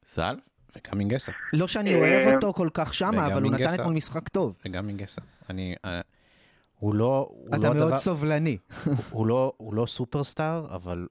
סל? 0.04 0.36
וגם 0.76 0.98
מינגסה, 0.98 1.32
לא 1.52 1.68
שאני 1.68 1.94
אה, 1.94 1.98
אוהב 1.98 2.34
אותו 2.34 2.52
כל 2.52 2.68
כך 2.74 2.94
שמה, 2.94 3.10
וגם 3.10 3.24
אבל 3.32 3.42
הוא 3.42 3.52
נתן. 3.52 3.74
אתמול 3.74 3.94
משחק 3.94 4.28
טוב. 4.28 4.54
וגם 4.66 4.86
מינגסה. 4.86 5.20
אני... 5.50 5.74
אה, 5.84 6.00
הוא 6.78 6.94
לא... 6.94 7.26
הוא 7.30 7.48
אתה 7.48 7.56
לא 7.56 7.62
מאוד 7.62 7.76
הדבר- 7.76 7.96
סובלני. 7.96 8.56
הוא 9.10 9.26
לא- 9.26 9.52
הוא 9.56 9.74
לא 9.74 9.86
סופרסטאר, 9.86 10.66
אבל 10.74 11.06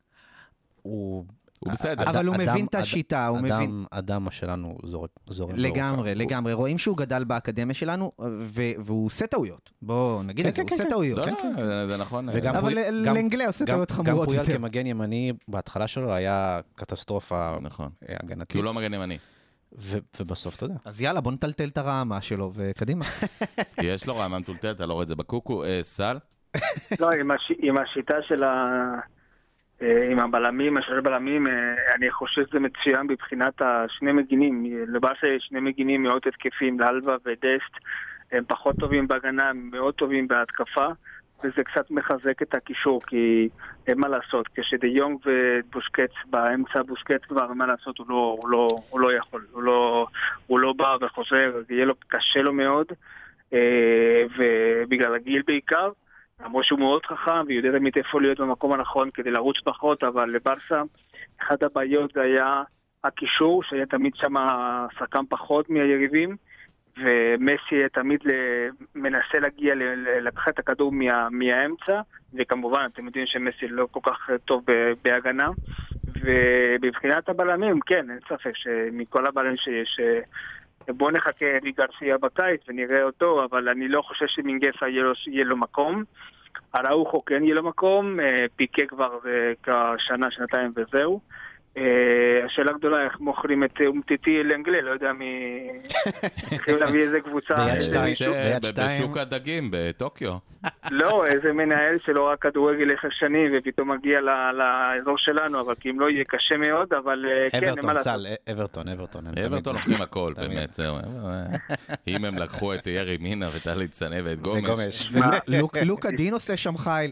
הוא... 0.81 1.25
הוא 1.59 1.71
בסדר. 1.71 2.03
אד- 2.03 2.07
אבל 2.07 2.25
הוא 2.25 2.35
אדם- 2.35 2.47
מבין 2.47 2.65
את 2.65 2.75
השיטה, 2.75 3.27
הוא 3.27 3.39
מבין. 3.39 3.85
אדם, 3.91 4.27
שלנו 4.31 4.77
זורק, 4.85 5.09
זורם 5.29 5.55
לגמרי. 5.55 6.15
לגמרי. 6.15 6.53
רואים 6.53 6.77
שהוא 6.77 6.97
גדל 6.97 7.23
באקדמיה 7.23 7.73
שלנו, 7.73 8.11
ו- 8.19 8.61
והוא 8.85 9.05
עושה 9.05 9.27
טעויות. 9.27 9.69
בואו 9.81 10.23
נגיד 10.23 10.45
כן, 10.45 10.49
את 10.49 10.55
זה, 10.55 10.57
כן, 10.57 10.61
הוא 10.61 10.69
כן, 10.69 10.73
עושה 10.73 10.83
כן. 10.83 10.89
טעויות. 10.89 11.17
לא, 11.19 11.25
כן, 11.25 11.31
לא, 11.31 11.37
כן, 11.55 11.87
זה- 11.87 11.97
נכון. 11.97 12.29
אה, 12.29 12.35
אבל 12.59 12.73
גם- 13.05 13.15
לנגלה 13.15 13.47
עושה 13.47 13.65
גם- 13.65 13.71
טעויות 13.71 13.91
חמורות 13.91 14.27
גם 14.27 14.33
יותר. 14.33 14.45
פויאל 14.45 14.57
כמגן 14.57 14.85
ימני, 14.87 15.33
בהתחלה 15.47 15.87
שלו 15.87 16.13
היה 16.13 16.59
קטסטרופה 16.75 17.55
נכון. 17.61 17.89
אה, 18.09 18.15
הגנתית. 18.23 18.51
כי 18.51 18.57
הוא 18.57 18.65
לא 18.65 18.73
מגן 18.73 18.93
ימני. 18.93 19.17
ו- 19.77 19.97
ובסוף, 20.19 20.55
אתה 20.55 20.65
יודע. 20.65 20.75
אז 20.85 21.01
יאללה, 21.01 21.21
בוא 21.21 21.31
נטלטל 21.31 21.67
את 21.67 21.77
הרעמה 21.77 22.21
שלו, 22.21 22.51
וקדימה. 22.55 23.05
יש 23.83 24.07
לו 24.07 24.15
רעמה 24.15 24.39
מטולטלת, 24.39 24.75
אתה 24.75 24.85
לא 24.85 24.93
רואה 24.93 25.03
את 25.03 25.07
זה 25.07 25.15
בקוקו. 25.15 25.63
אה, 25.63 25.79
סל? 25.81 26.17
לא, 26.99 27.11
עם, 27.11 27.31
הש... 27.31 27.51
עם 27.57 27.77
השיטה 27.77 28.21
של 28.21 28.43
ה... 28.43 28.75
אה, 29.81 30.11
עם 30.11 30.19
הבלמים, 30.19 30.77
השלוש 30.77 31.03
בלמים, 31.03 31.47
אה, 31.47 31.53
אני 31.95 32.11
חושב 32.11 32.41
שזה 32.49 32.59
מצוין 32.59 33.07
מבחינת 33.07 33.61
השני 33.61 34.11
מגינים. 34.11 34.65
לבאסה 34.87 35.27
יש 35.27 35.43
שני 35.49 35.59
מגינים 35.59 36.03
מאוד 36.03 36.21
התקפים, 36.27 36.79
לאלבה 36.79 37.15
ודסט. 37.25 37.73
הם 38.31 38.43
פחות 38.47 38.75
טובים 38.79 39.07
בהגנה, 39.07 39.49
הם 39.49 39.69
מאוד 39.71 39.93
טובים 39.93 40.27
בהתקפה, 40.27 40.87
וזה 41.43 41.63
קצת 41.63 41.91
מחזק 41.91 42.41
את 42.41 42.53
הקישור, 42.53 43.01
כי 43.07 43.49
אין 43.87 43.99
מה 43.99 44.07
לעשות. 44.07 44.47
כשדה 44.55 44.87
יונג 44.87 45.19
ובוסקץ 45.25 46.11
באמצע, 46.25 46.81
בוסקץ 46.83 47.21
כבר, 47.27 47.53
מה 47.53 47.65
לעשות, 47.65 47.97
הוא 47.97 48.05
לא, 48.09 48.37
הוא 48.41 48.49
לא, 48.49 48.67
הוא 48.89 48.99
לא 48.99 49.13
יכול. 49.13 49.45
הוא 49.51 49.63
לא, 49.63 50.07
הוא 50.47 50.59
לא 50.59 50.73
בא 50.73 50.97
וחוזר, 51.01 51.61
יהיה 51.69 51.85
לו, 51.85 51.93
קשה 52.07 52.41
לו 52.41 52.53
מאוד, 52.53 52.87
אה, 53.53 54.23
ובגלל 54.37 55.15
הגיל 55.15 55.41
בעיקר. 55.47 55.89
למרות 56.45 56.65
שהוא 56.65 56.79
מאוד 56.79 57.05
חכם 57.05 57.47
ויודע 57.47 57.71
תמיד 57.71 57.93
איפה 57.97 58.21
להיות 58.21 58.39
במקום 58.39 58.73
הנכון 58.73 59.09
כדי 59.13 59.31
לרוץ 59.31 59.57
פחות, 59.63 60.03
אבל 60.03 60.29
לברסה, 60.29 60.81
אחת 61.41 61.63
הבעיות 61.63 62.17
היה 62.17 62.63
הקישור, 63.03 63.63
שהיה 63.63 63.85
תמיד 63.85 64.15
שם 64.15 64.33
שחקן 64.99 65.25
פחות 65.29 65.69
מהיריבים, 65.69 66.35
ומסי 66.97 67.89
תמיד 67.93 68.19
מנסה 68.95 69.39
להגיע, 69.41 69.73
לקחת 70.21 70.49
את 70.49 70.59
הכדור 70.59 70.91
מה, 70.91 71.29
מהאמצע, 71.31 72.01
וכמובן, 72.33 72.87
אתם 72.93 73.05
יודעים 73.05 73.25
שמסי 73.25 73.67
לא 73.67 73.87
כל 73.91 73.99
כך 74.03 74.29
טוב 74.45 74.63
בהגנה, 75.03 75.49
ומבחינת 76.21 77.29
הבלמים, 77.29 77.79
כן, 77.79 78.09
אין 78.09 78.19
ספק 78.29 78.51
שמכל 78.55 79.25
הבלמים 79.25 79.57
שיש... 79.57 79.99
אה, 79.99 80.19
בואו 80.93 81.11
נחכה 81.11 81.45
לגרסיה 81.63 82.17
בקיץ 82.17 82.61
ונראה 82.67 83.03
אותו, 83.03 83.45
אבל 83.45 83.69
אני 83.69 83.87
לא 83.87 84.01
חושב 84.01 84.25
שמינגסה 84.27 84.87
יהיה 84.87 85.03
לו, 85.03 85.13
יהיה 85.27 85.45
לו 85.45 85.57
מקום. 85.57 86.03
אראוחו 86.75 87.25
כן 87.25 87.43
יהיה 87.43 87.55
לו 87.55 87.63
מקום, 87.63 88.19
אה, 88.19 88.45
פיקה 88.55 88.85
כבר 88.87 89.19
אה, 89.25 89.53
כשנה, 89.97 90.31
שנתיים 90.31 90.71
וזהו. 90.75 91.19
אה, 91.79 91.85
השאלה 92.45 92.71
הגדולה 92.71 93.03
איך 93.03 93.19
מוכרים 93.19 93.63
את 93.63 93.73
אומטיטי 93.85 94.43
לאנגלה, 94.43 94.81
לא 94.81 94.91
יודע 94.91 95.13
מי... 95.13 95.59
צריכים 96.49 96.75
להביא 96.81 97.01
איזה 97.01 97.19
קבוצה... 97.21 97.73
איזה. 97.75 98.01
מישהו-. 98.01 98.33
בשוק 98.87 99.17
הדגים 99.17 99.69
בטוקיו. 99.71 100.33
לא, 100.91 101.25
איזה 101.25 101.53
מנהל 101.53 101.97
שלא 102.05 102.27
רק 102.27 102.41
כדורגל 102.41 102.91
עשר 102.97 103.07
שנים 103.11 103.51
ופתאום 103.57 103.91
מגיע 103.91 104.19
לאזור 104.21 105.17
שלנו, 105.17 105.61
אבל 105.61 105.75
כי 105.79 105.89
אם 105.89 105.99
לא 105.99 106.09
יהיה 106.09 106.23
קשה 106.27 106.57
מאוד, 106.57 106.93
אבל 106.93 107.25
אה, 107.29 107.49
כן, 107.49 107.57
אין 107.57 107.63
מה 107.65 107.71
אברטון, 107.71 107.89
לעשות. 107.95 108.13
סל, 108.13 108.25
אה, 108.27 108.53
אברטון, 108.53 108.87
אברטון. 108.87 109.23
אברטון 109.27 109.59
תמיד- 109.73 109.75
לוקחים 109.75 110.01
הכל. 110.01 110.33
באמת, 110.37 110.73
זהו. 110.73 110.95
אם 112.07 112.25
הם 112.25 112.35
לקחו 112.37 112.73
את 112.73 112.87
ירי 112.87 113.17
מינה 113.19 113.47
וטלי 113.55 113.87
צנע 113.87 114.15
ואת 114.23 114.39
גומש. 114.41 114.63
וגומש. 115.11 115.11
ולוק- 115.47 115.77
לוקה 115.85 116.11
דין 116.11 116.33
עושה 116.33 116.57
שם 116.57 116.77
חיל. 116.77 117.11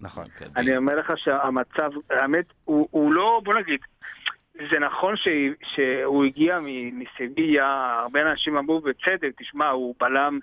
נכון. 0.00 0.24
אני 0.56 0.76
אומר 0.76 0.96
לך 0.98 1.12
שהמצב, 1.18 1.90
האמת, 2.10 2.44
הוא, 2.64 2.88
הוא 2.90 3.12
לא, 3.12 3.40
בוא 3.44 3.54
נגיד, 3.54 3.80
זה 4.70 4.78
נכון 4.78 5.16
ש, 5.16 5.28
שהוא 5.74 6.24
הגיע 6.24 6.58
מ- 6.62 6.98
מסביה, 7.00 7.66
הרבה 8.02 8.20
אנשים 8.30 8.56
אמרו 8.56 8.80
בצדק, 8.80 9.30
תשמע, 9.38 9.68
הוא 9.68 9.94
בלם 9.98 10.38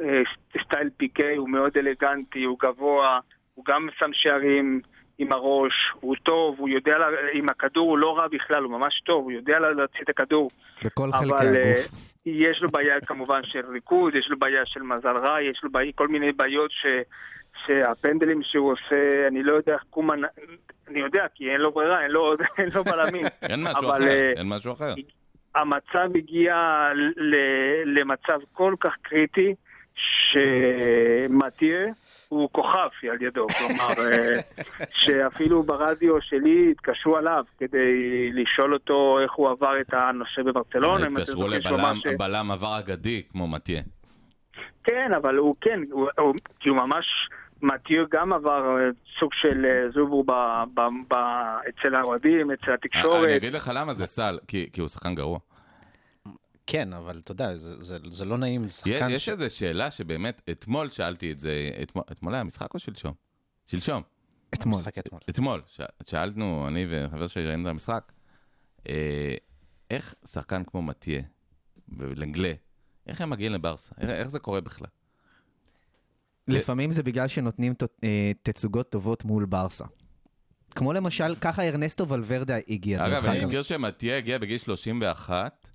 אה, 0.00 0.22
סטייל 0.62 0.88
פיקי, 0.96 1.36
הוא 1.36 1.48
מאוד 1.48 1.72
אלגנטי, 1.78 2.44
הוא 2.44 2.58
גבוה, 2.62 3.20
הוא 3.54 3.64
גם 3.64 3.88
שם 3.98 4.10
שערים 4.12 4.80
עם 5.18 5.32
הראש, 5.32 5.72
הוא 6.00 6.16
טוב, 6.22 6.56
הוא 6.58 6.68
יודע, 6.68 6.98
לה- 6.98 7.06
עם 7.32 7.48
הכדור 7.48 7.90
הוא 7.90 7.98
לא 7.98 8.18
רע 8.18 8.28
בכלל, 8.28 8.62
הוא 8.62 8.72
ממש 8.72 9.00
טוב, 9.06 9.24
הוא 9.24 9.32
יודע 9.32 9.58
לה- 9.58 9.70
להוציא 9.70 10.00
את 10.04 10.08
הכדור. 10.08 10.50
בכל 10.84 11.12
חלקי 11.12 11.30
אבל 11.34 11.56
אה, 11.56 11.62
הגוף. 11.72 11.88
יש 12.26 12.62
לו 12.62 12.68
בעיה 12.70 13.00
כמובן 13.00 13.40
של 13.44 13.66
ריכוז, 13.68 14.14
יש 14.14 14.28
לו 14.30 14.38
בעיה 14.38 14.66
של 14.66 14.82
מזל 14.82 15.16
רע, 15.16 15.42
יש 15.42 15.60
לו 15.64 15.70
בעיה, 15.70 15.92
כל 15.94 16.08
מיני 16.08 16.32
בעיות 16.32 16.70
ש, 16.70 16.86
שהפנדלים 17.66 18.42
שהוא 18.42 18.72
עושה, 18.72 19.28
אני 19.28 19.42
לא 19.42 19.52
יודע 19.52 19.72
איך 19.72 19.82
קומן, 19.90 20.20
אני 20.88 21.00
יודע, 21.00 21.26
כי 21.34 21.50
אין 21.50 21.60
לו 21.60 21.72
ברירה, 21.72 22.02
אין 22.02 22.10
לו, 22.10 22.34
אין 22.58 22.68
לו 22.74 22.84
בלמים. 22.84 23.26
אין 23.42 23.62
משהו 23.62 23.88
אבל, 23.88 24.02
אחר, 24.02 24.08
אה, 24.08 24.32
אין 24.36 24.48
משהו 24.48 24.72
אחר. 24.72 24.94
המצב 25.54 26.16
הגיע 26.16 26.54
למצב 27.84 28.38
כל 28.52 28.74
כך 28.80 28.96
קריטי, 29.02 29.54
שמטיה 30.30 31.86
הוא 32.28 32.48
כוכב 32.52 32.88
על 33.10 33.22
ידו, 33.22 33.46
כלומר, 33.48 33.90
אה, 33.98 34.40
שאפילו 35.00 35.62
ברדיו 35.62 36.22
שלי 36.22 36.70
התקשרו 36.70 37.16
עליו 37.16 37.44
כדי 37.58 38.30
לשאול 38.32 38.74
אותו 38.74 39.18
איך 39.22 39.32
הוא 39.32 39.50
עבר 39.50 39.80
את 39.80 39.94
הנושא 39.94 40.42
בברצלונה. 40.42 41.06
אתם 41.06 41.16
התקשרו 41.16 41.48
לבלם 42.04 42.50
עבר 42.50 42.78
אגדי 42.78 43.22
כמו 43.32 43.48
מתיה. 43.48 43.82
כן, 44.84 45.12
אבל 45.16 45.36
הוא 45.36 45.54
כן, 45.60 45.80
הוא, 45.90 46.08
הוא, 46.18 46.34
כי 46.60 46.68
הוא 46.68 46.76
ממש, 46.76 47.06
מתיו 47.62 48.04
גם 48.10 48.32
עבר 48.32 48.76
אה, 48.78 48.88
סוג 49.20 49.30
של 49.34 49.64
אה, 49.64 49.90
זובור 49.94 50.24
ב, 50.24 50.32
ב, 50.74 50.80
ב, 51.08 51.14
אצל 51.68 51.94
האוהדים, 51.94 52.50
אצל 52.50 52.64
אני 52.66 52.74
התקשורת. 52.74 53.36
אגיד 53.36 53.52
לך 53.54 53.70
למה 53.74 53.94
זה 53.94 54.06
סל, 54.06 54.38
כי 54.48 54.68
כי 54.72 54.80
הוא 54.80 54.88
שחקן 54.88 55.14
גרוע. 55.14 55.38
כן, 56.66 56.92
אבל 56.92 57.18
אתה 57.24 57.32
יודע, 57.32 57.56
זה- 57.56 57.82
זה 57.84 57.98
זה 58.10 58.24
לא 58.24 58.38
נעים 58.38 58.60
יש 58.60 58.66
לשחקן... 58.66 59.06
יש 59.10 59.24
ש- 59.24 59.28
איזו 59.28 59.56
שאלה 59.56 59.90
שבאמת, 59.90 60.40
אתמול 60.50 60.90
שאלתי 60.90 61.32
את 61.32 61.38
זה, 61.38 61.52
אתמול- 61.82 62.04
אתמול 62.12 62.34
היה 62.34 62.44
משחק 62.44 62.74
או 62.74 62.78
שלשום? 62.78 63.12
שלשום. 63.66 64.02
אתמול. 64.54 64.80
אתמול. 64.98 65.20
אתמול, 65.30 65.62
ש- 65.66 65.80
שאלנו, 66.10 66.64
אני 66.68 66.86
וחבר 66.90 67.26
שלי 67.26 67.46
ראינו 67.46 67.62
את 67.62 67.70
המשחק, 67.70 68.12
אה, 68.88 69.34
איך 69.90 70.14
שחקן 70.26 70.62
כמו 70.64 70.82
מתיה 70.82 71.22
ולנגלה, 71.98 72.52
איך 73.06 73.20
הם 73.20 73.30
מגיעים 73.30 73.52
לברסה? 73.52 73.94
איך, 74.00 74.10
איך 74.10 74.28
זה 74.28 74.38
קורה 74.38 74.60
בכלל? 74.60 74.88
לפעמים 76.48 76.90
זה 76.90 77.02
בגלל 77.02 77.28
שנותנים 77.28 77.74
ת- 77.74 77.82
אה, 78.04 78.32
תצוגות 78.42 78.90
טובות 78.90 79.24
מול 79.24 79.44
ברסה. 79.44 79.84
כמו 80.70 80.92
למשל, 80.92 81.34
ככה 81.40 81.68
ארנסטו 81.68 82.08
ולוורדה 82.08 82.56
הגיע. 82.68 83.06
אגב, 83.06 83.24
אני 83.24 83.36
אגב. 83.38 83.44
אזכיר 83.44 83.62
שמתיה 83.62 84.16
הגיע 84.16 84.38
בגיל 84.38 84.58
31 84.58 85.70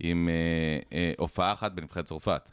עם 0.00 0.28
אה, 0.28 0.78
אה, 0.98 1.12
הופעה 1.18 1.52
אחת 1.52 1.72
בנבחרת 1.72 2.04
צרפת. 2.04 2.50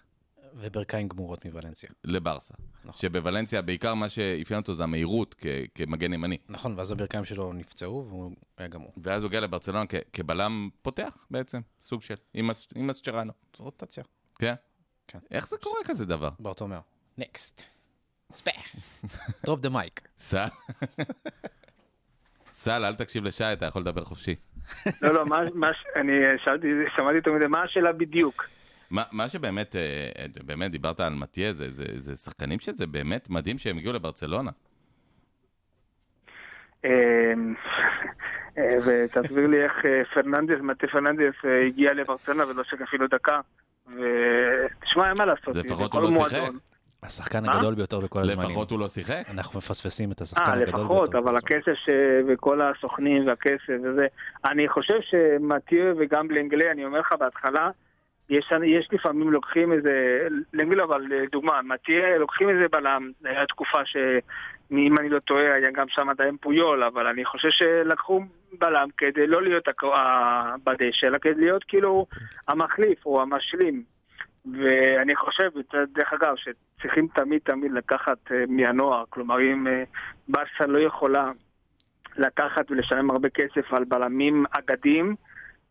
וברכיים 0.56 1.08
גמורות 1.08 1.46
מוולנסיה. 1.46 1.90
לברסה. 2.04 2.54
נכון. 2.86 3.02
שבוולנסיה 3.02 3.62
בעיקר 3.62 3.94
מה 3.94 4.10
שאפיין 4.10 4.60
אותו 4.60 4.74
זה 4.74 4.84
המהירות 4.84 5.36
כ- 5.38 5.46
כמגן 5.76 6.14
ימני. 6.14 6.38
נכון, 6.50 6.74
ואז 6.78 6.92
הברכיים 6.92 7.26
שלו 7.26 7.54
נפצעו 7.54 8.06
והוא 8.10 8.32
היה 8.58 8.68
גמור. 8.68 8.92
ואז 8.98 9.24
הוא 9.24 9.28
הגיע 9.28 9.40
לברצלונה 9.40 9.86
כ- 9.90 9.96
כבלם 10.14 10.70
פותח 10.82 11.26
בעצם, 11.32 11.62
סוג 11.82 12.02
של, 12.02 12.16
עם 12.34 12.48
מס- 12.48 12.68
עם 12.76 12.88
מסצ'רנו. 12.88 13.34
זו 13.58 13.64
רוטציה. 13.64 14.04
כן? 14.40 14.54
כן. 15.08 15.20
איך 15.32 15.48
זה 15.48 15.56
קורה 15.64 15.80
כזה 15.86 16.06
דבר? 16.06 16.30
ברטומאו. 16.40 16.80
next. 17.18 17.64
ספאח. 18.32 18.76
drop 19.46 19.60
the 19.60 19.70
mic. 19.70 20.02
סל? 20.20 20.46
סל, 22.52 22.86
אל 22.86 22.96
תקשיב 22.96 23.24
לשי, 23.24 23.44
אתה 23.54 23.66
יכול 23.66 23.82
לדבר 23.82 24.04
חופשי. 24.04 24.36
לא, 25.02 25.14
לא, 25.14 25.26
מה, 25.54 25.72
אני 25.96 26.12
שאלתי, 26.44 26.68
שמעתי 26.96 27.22
תמיד, 27.22 27.48
מה 27.48 27.64
השאלה 27.64 27.92
בדיוק? 27.92 28.46
מה, 28.92 29.04
מה 29.12 29.30
שבאמת, 29.30 29.76
אה, 29.76 30.26
באמת 30.46 30.72
דיברת 30.72 31.00
על 31.00 31.14
מתיה, 31.14 31.54
זה, 31.54 31.72
זה, 31.72 31.86
זה 31.96 32.16
שחקנים 32.16 32.60
שזה 32.60 32.88
באמת 32.88 33.30
מדהים 33.30 33.58
שהם 33.58 33.78
הגיעו 33.78 33.94
לברצלונה. 33.94 34.52
אה, 36.86 36.90
אה, 38.58 38.78
ותסביר 38.86 39.48
לי 39.48 39.64
איך 39.64 39.86
אה, 39.86 40.02
פרננדס, 40.14 40.62
מטה 40.62 40.88
פרננדס 40.88 41.36
אה, 41.46 41.66
הגיע 41.68 41.94
לברצלונה 41.94 42.48
ולא 42.48 42.64
שיחק 42.64 42.82
אפילו 42.82 43.08
דקה. 43.08 43.40
ותשמע, 43.88 45.10
אין 45.10 45.18
מה 45.18 45.26
לעשות. 45.26 45.56
לפחות 45.56 45.78
זה 45.78 45.84
הוא 45.84 45.92
כל 45.92 46.00
לא 46.00 46.30
שיחק. 46.30 46.52
השחקן? 47.06 47.50
הגדול 47.50 47.76
ביותר 47.76 48.00
בכל 48.00 48.20
הזמנים. 48.20 48.50
לפחות 48.50 48.72
הוא 48.72 48.80
לא 48.80 48.88
שיחק. 48.88 49.24
אנחנו 49.34 49.58
מפספסים 49.58 50.12
את 50.12 50.22
השחקן 50.22 50.44
אה, 50.44 50.54
הגדול 50.54 50.66
ביותר. 50.66 50.84
לפחות, 50.84 51.10
בכל 51.10 51.18
אבל. 51.18 51.38
הכסף 51.38 51.74
ש... 51.74 51.90
וכל 52.28 52.62
הסוכנים 52.62 53.28
והכסף 53.28 53.74
וזה. 53.84 54.08
אני 54.46 54.68
חושב 54.68 55.00
שמטיו 55.02 55.94
וגם 55.98 56.32
לנגלה, 56.32 56.72
אני 56.72 56.86
אומר 56.86 57.00
לך 57.00 57.14
בהתחלה, 57.20 57.70
יש, 58.30 58.52
יש 58.66 58.88
לפעמים 58.92 59.32
לוקחים 59.32 59.74
איזה, 59.74 60.28
לנגלה 60.54 60.84
אבל 60.84 61.02
לדוגמה, 61.10 61.62
מטיו 61.62 62.20
לוקחים 62.20 62.50
איזה 62.50 62.68
בלם, 62.72 63.12
הייתה 63.24 63.46
תקופה 63.46 63.86
ש... 63.86 63.98
אם 64.72 64.98
אני 65.00 65.10
לא 65.10 65.20
טועה, 65.20 65.54
היה 65.54 65.72
גם 65.72 65.86
שם 65.90 66.10
עדיין 66.10 66.38
פויול, 66.38 66.84
אבל 66.84 67.08
אני 67.08 67.26
חושב 67.26 67.50
שלקחו 67.52 68.22
בלם 68.60 68.88
כדי 68.98 69.28
לא 69.28 69.44
להיות 69.44 69.68
בדשא, 70.64 71.08
אלא 71.08 71.18
כדי 71.18 71.42
להיות 71.42 71.64
כאילו 71.64 72.06
המחליף 72.48 73.06
או 73.06 73.22
המשלים. 73.22 73.84
ואני 74.52 75.16
חושב, 75.16 75.50
דרך 75.94 76.14
אגב, 76.14 76.36
שצריכים 76.36 77.08
תמיד 77.08 77.42
תמיד 77.44 77.72
לקחת 77.72 78.32
אה, 78.32 78.44
מהנוער. 78.48 79.04
כלומר, 79.10 79.42
אם 79.42 79.68
אה, 79.68 79.84
ברסה 80.28 80.66
לא 80.68 80.80
יכולה 80.80 81.32
לקחת 82.18 82.72
ולשלם 82.72 83.12
הרבה 83.12 83.30
כסף 83.30 83.74
על 83.74 83.84
בלמים 83.84 84.46
אגדים 84.52 85.16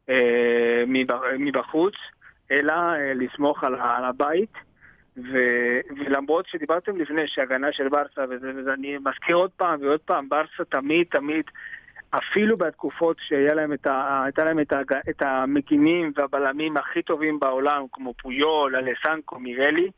אה, 0.08 0.84
מב- 0.86 1.36
מבחוץ, 1.38 1.94
אלא 2.50 2.74
לסמוך 3.14 3.64
על 3.64 4.04
הבית. 4.04 4.52
ו, 5.16 5.38
ולמרות 5.96 6.46
שדיברתם 6.46 6.96
לפני 6.96 7.22
שהגנה 7.26 7.72
של 7.72 7.88
ברסה, 7.88 8.24
וזה, 8.30 8.52
וזה, 8.56 8.72
אני 8.72 8.98
מזכיר 8.98 9.36
עוד 9.36 9.50
פעם 9.50 9.80
ועוד 9.82 10.00
פעם, 10.00 10.28
ברסה 10.28 10.64
תמיד 10.68 11.06
תמיד, 11.10 11.44
אפילו 12.18 12.56
בתקופות 12.56 13.16
שהייתה 13.20 13.54
להם, 13.54 13.72
את, 13.72 13.86
ה, 13.86 14.24
להם 14.38 14.60
את, 14.60 14.72
ה, 14.72 14.80
את 15.10 15.22
המגינים 15.22 16.12
והבלמים 16.16 16.76
הכי 16.76 17.02
טובים 17.02 17.40
בעולם, 17.40 17.84
כמו 17.92 18.14
פויול, 18.22 18.76
אלסנקו, 18.76 19.38
מירלי, 19.38 19.90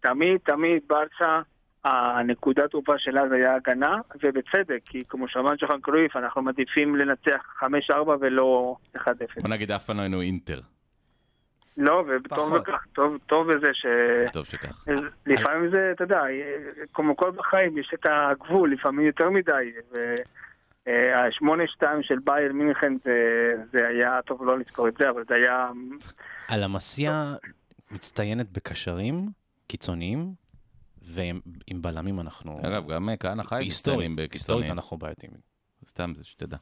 תמיד 0.00 0.36
תמיד 0.44 0.82
ברסה, 0.86 1.40
הנקודת 1.84 2.70
תרופה 2.70 2.98
שלה 2.98 3.28
זה 3.28 3.34
היה 3.34 3.54
הגנה, 3.54 3.96
ובצדק, 4.22 4.80
כי 4.84 5.04
כמו 5.08 5.28
שאמר 5.28 5.54
ג'וחן 5.58 5.80
קרויף, 5.80 6.16
אנחנו 6.16 6.42
מעדיפים 6.42 6.96
לנצח 6.96 7.62
5-4 7.90 7.94
ולא 8.20 8.76
1-0. 8.96 9.00
בוא 9.40 9.48
נגיד 9.48 9.70
אף 9.70 9.84
פעם 9.84 9.96
לא 9.96 10.02
היינו 10.02 10.20
אינטר. 10.20 10.60
לא, 11.76 12.04
וטוב. 12.08 12.56
בכך, 12.56 12.84
טוב, 12.92 13.18
טוב 13.26 13.52
בזה 13.52 13.70
ש... 13.72 13.86
טוב 14.32 14.46
שכך. 14.46 14.84
לפעמים 15.26 15.70
זה, 15.70 15.90
אתה 15.94 16.04
יודע, 16.04 16.22
כמו 16.94 17.16
כל 17.16 17.30
בחיים, 17.30 17.78
יש 17.78 17.90
את 17.94 18.06
הגבול, 18.10 18.72
לפעמים 18.72 19.06
יותר 19.06 19.30
מדי. 19.30 19.72
והשמונה 20.88 21.62
שתיים 21.66 22.02
של 22.02 22.18
בייר 22.24 22.52
מינכן 22.52 22.92
זה, 23.04 23.12
זה 23.72 23.88
היה, 23.88 24.20
טוב 24.26 24.44
לא 24.44 24.58
לזכור 24.58 24.88
את 24.88 24.94
זה, 24.98 25.10
אבל 25.10 25.24
זה 25.28 25.34
היה... 25.34 25.70
הלמסיה 26.48 27.34
מצטיינת 27.90 28.52
בקשרים 28.52 29.28
קיצוניים, 29.66 30.32
ועם 31.02 31.40
עם 31.66 31.82
בלמים 31.82 32.20
אנחנו... 32.20 32.60
אגב, 32.66 32.92
גם 32.92 33.08
אה, 33.08 33.16
כהנא 33.16 33.42
חי 33.42 33.56
היסטורית, 33.56 33.98
מצטיינים 33.98 34.10
היסטורית 34.10 34.30
בקיצוניים. 34.30 34.72
אנחנו 34.72 34.96
בעייתיים. 34.96 35.32
סתם, 35.86 36.12
זה 36.16 36.24
שתדע. 36.24 36.56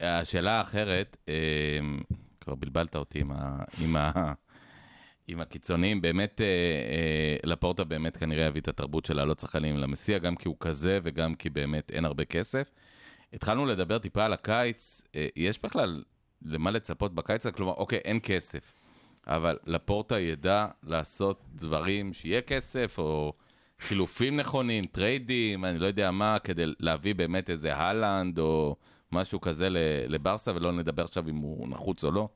השאלה 0.00 0.52
האחרת, 0.52 1.16
אה, 1.28 1.34
כבר 2.40 2.54
בלבלת 2.54 2.96
אותי 2.96 3.20
עם, 3.20 3.30
ה, 3.32 3.64
עם, 3.80 3.96
ה, 3.96 4.32
עם 5.28 5.40
הקיצוניים, 5.40 6.00
באמת, 6.00 6.40
אה, 6.40 6.46
אה, 6.46 7.36
לפורטה 7.44 7.84
באמת 7.84 8.16
כנראה 8.16 8.46
יביא 8.46 8.60
את 8.60 8.68
התרבות 8.68 9.04
של 9.04 9.16
להעלות 9.16 9.38
שחקנים 9.38 9.76
למסיע, 9.76 10.18
גם 10.18 10.36
כי 10.36 10.48
הוא 10.48 10.56
כזה 10.60 10.98
וגם 11.02 11.34
כי 11.34 11.50
באמת 11.50 11.90
אין 11.90 12.04
הרבה 12.04 12.24
כסף. 12.24 12.70
התחלנו 13.32 13.66
לדבר 13.66 13.98
טיפה 13.98 14.24
על 14.24 14.32
הקיץ, 14.32 15.02
אה, 15.14 15.26
יש 15.36 15.62
בכלל 15.62 16.02
למה 16.42 16.70
לצפות 16.70 17.14
בקיץ? 17.14 17.46
כלומר, 17.46 17.72
אוקיי, 17.72 17.98
אין 17.98 18.18
כסף, 18.22 18.72
אבל 19.26 19.58
לפורטה 19.66 20.18
ידע 20.18 20.66
לעשות 20.82 21.40
דברים 21.54 22.12
שיהיה 22.12 22.42
כסף, 22.42 22.98
או 22.98 23.32
חילופים 23.80 24.36
נכונים, 24.36 24.86
טריידים, 24.86 25.64
אני 25.64 25.78
לא 25.78 25.86
יודע 25.86 26.10
מה, 26.10 26.38
כדי 26.38 26.64
להביא 26.78 27.14
באמת 27.14 27.50
איזה 27.50 27.76
הלנד 27.76 28.38
או 28.38 28.76
משהו 29.12 29.40
כזה 29.40 29.68
לברסה, 30.08 30.52
ולא 30.54 30.72
נדבר 30.72 31.04
עכשיו 31.04 31.28
אם 31.28 31.36
הוא 31.36 31.68
נחוץ 31.68 32.04
או 32.04 32.10
לא. 32.10 32.28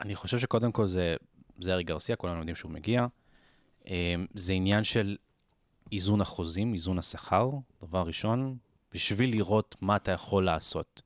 אני 0.00 0.14
חושב 0.14 0.38
שקודם 0.38 0.72
כל 0.72 0.86
זה, 0.86 1.16
זה 1.58 1.72
אריק 1.72 1.84
גרסיה, 1.84 2.16
כולנו 2.16 2.38
יודעים 2.38 2.56
שהוא 2.56 2.72
מגיע. 2.72 3.06
אה, 3.88 4.14
זה 4.34 4.52
עניין 4.52 4.84
של 4.84 5.16
איזון 5.92 6.20
החוזים, 6.20 6.74
איזון 6.74 6.98
השכר, 6.98 7.50
דבר 7.82 8.02
ראשון, 8.02 8.56
בשביל 8.96 9.30
לראות 9.30 9.76
מה 9.80 9.96
אתה 9.96 10.12
יכול 10.12 10.44
לעשות, 10.44 11.02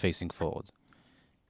facing 0.00 0.32
uh, 0.32 0.34
forward. 0.34 0.64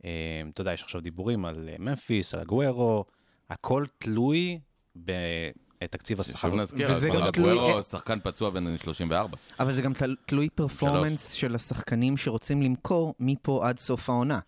Uh, 0.01 0.05
אתה 0.53 0.61
יודע, 0.61 0.72
יש 0.72 0.83
עכשיו 0.83 1.01
דיבורים 1.01 1.45
על 1.45 1.68
אה, 1.68 1.74
ממפיס, 1.79 2.35
על 2.35 2.41
אגוארו, 2.41 3.05
הכל 3.51 3.85
תלוי 3.99 4.59
בתקציב 4.97 6.20
השכר. 6.20 6.49
שוב 6.51 6.61
נזכיר, 6.61 6.89
וזה 6.93 7.09
גם 7.09 7.31
תלוי- 7.31 7.83
שחקן 7.83 8.18
פצוע 8.22 8.51
בן 8.51 8.77
34. 8.79 9.37
אבל 9.61 9.72
זה 9.74 9.83
גם 9.83 9.93
תל- 9.95 10.16
תלוי 10.27 10.49
performance 10.49 11.33
של 11.33 11.55
השחקנים 11.55 12.16
שרוצים 12.16 12.62
למכור 12.62 13.14
מפה 13.20 13.68
עד 13.68 13.79
סוף 13.79 14.11
העונה, 14.11 14.39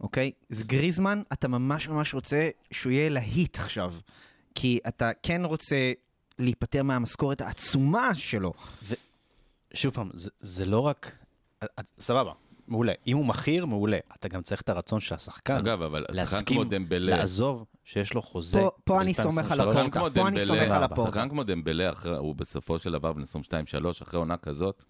אוקיי? 0.00 0.30
אז 0.50 0.66
גריזמן, 0.66 1.22
אתה 1.32 1.48
ממש 1.48 1.88
ממש 1.88 2.14
רוצה 2.14 2.48
שהוא 2.70 2.92
יהיה 2.92 3.08
להיט 3.08 3.58
עכשיו. 3.58 3.94
כי 4.54 4.78
אתה 4.88 5.10
כן 5.22 5.44
רוצה 5.44 5.92
להיפטר 6.38 6.82
מהמשכורת 6.82 7.40
העצומה 7.40 8.14
שלו. 8.14 8.52
שוב 9.76 9.94
פעם, 9.94 10.10
זה, 10.14 10.30
זה 10.40 10.64
לא 10.64 10.80
רק... 10.80 11.12
אה, 11.62 11.68
אה, 11.78 11.84
סבבה, 11.98 12.32
מעולה. 12.68 12.92
אם 13.06 13.16
הוא 13.16 13.26
מכיר, 13.26 13.66
מעולה. 13.66 13.98
אתה 14.18 14.28
גם 14.28 14.42
צריך 14.42 14.60
את 14.60 14.68
הרצון 14.68 15.00
של 15.00 15.14
השחקן. 15.14 15.54
אגב, 15.56 15.82
אבל 15.82 16.00
שחקן 16.02 16.14
להסכים, 16.16 16.56
כמו 16.56 16.64
דמבלה, 16.64 17.16
לעזוב, 17.16 17.64
שיש 17.84 18.14
לו 18.14 18.22
חוזה. 18.22 18.58
פה- 18.60 18.70
פה 18.84 19.00
אני 19.00 19.12
ב-2023. 19.12 19.22
סומך 19.22 19.52
על. 19.52 19.90
כמו 19.90 20.06
פה 20.14 20.28
אני 20.28 20.40
סומך 20.40 20.70
על 20.70 20.82
הפורטה. 20.82 21.10
שחקן 21.12 21.28
כמו 21.28 21.44
דמבלה, 21.44 21.90
אחרי- 21.90 22.16
הוא 22.16 22.34
בסופו 22.34 22.78
של 22.78 22.92
דבר 22.92 23.12
בן 23.12 23.22
22-3, 23.22 23.24
אחרי 24.02 24.18
עונה 24.18 24.36
כזאת, 24.36 24.82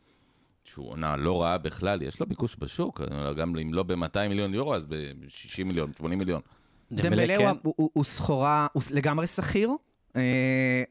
שהוא 0.64 0.90
עונה 0.90 1.16
לא 1.16 1.42
רעה 1.42 1.58
בכלל, 1.58 2.02
יש 2.02 2.20
לו 2.20 2.26
ביקוש 2.26 2.56
בשוק, 2.58 3.00
גם 3.36 3.56
אם 3.58 3.74
לא 3.74 3.82
ב-200 3.82 3.96
מיליון 4.28 4.54
יורו, 4.54 4.74
אז 4.74 4.84
ב-60 4.84 5.64
מיליון, 5.64 5.92
80 5.92 6.18
מיליון. 6.18 6.40
דמבלה 6.92 7.38
כן. 7.38 7.48
הוא- 7.62 7.74
הוא- 7.76 7.90
הוא 7.92 8.04
סחורה, 8.04 8.66
הוא 8.72 8.82
לגמרי 8.90 9.26
שכיר. 9.26 9.70
אה, 10.16 10.82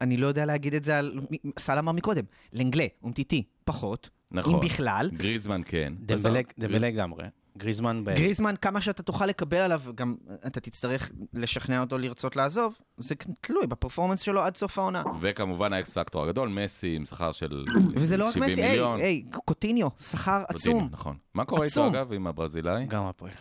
אני 0.00 0.16
לא 0.16 0.26
יודע 0.26 0.46
להגיד 0.46 0.74
את 0.74 0.84
זה 0.84 0.98
על... 0.98 1.20
סל 1.58 1.78
אמר 1.78 1.92
מקודם, 1.92 2.24
לנגלה, 2.52 2.86
אומטיטי, 3.02 3.42
פחות. 3.64 4.10
נכון. 4.30 4.54
אם 4.54 4.60
בכלל. 4.60 5.10
גריזמן 5.12 5.60
כן. 5.64 5.92
דמבלה, 5.98 6.40
דמבלה 6.58 6.78
לגמרי. 6.78 7.24
גריזמן, 7.58 8.04
ב... 8.04 8.10
גריזמן, 8.14 8.54
כמה 8.60 8.80
שאתה 8.80 9.02
תוכל 9.02 9.26
לקבל 9.26 9.56
עליו, 9.56 9.82
גם 9.94 10.14
אתה 10.46 10.60
תצטרך 10.60 11.12
לשכנע 11.32 11.80
אותו 11.80 11.98
לרצות 11.98 12.36
לעזוב, 12.36 12.78
זה 12.96 13.14
תלוי 13.40 13.66
בפרפורמנס 13.66 14.20
שלו 14.20 14.40
עד 14.40 14.56
סוף 14.56 14.78
העונה. 14.78 15.02
וכמובן 15.20 15.72
האקס 15.72 15.92
פקטור 15.98 16.24
הגדול, 16.24 16.48
מסי 16.48 16.96
עם 16.96 17.06
שכר 17.06 17.32
של 17.32 17.64
וזה 17.94 18.16
לא 18.16 18.26
רק 18.26 18.34
70 18.34 18.50
מסי, 18.50 18.62
היי, 18.62 18.70
מיליון. 18.70 19.00
היי, 19.00 19.22
קוטיניו, 19.44 19.88
שכר 19.98 20.42
קוטיניו, 20.42 20.76
עצום. 20.76 20.88
נכון. 20.92 21.16
מה 21.34 21.44
קורה 21.44 21.64
איתו. 21.64 21.86
אגב 21.86 22.12
עם 22.12 22.26
הברזילאי? 22.26 22.86
גם 22.86 23.02
הפועל. 23.02 23.32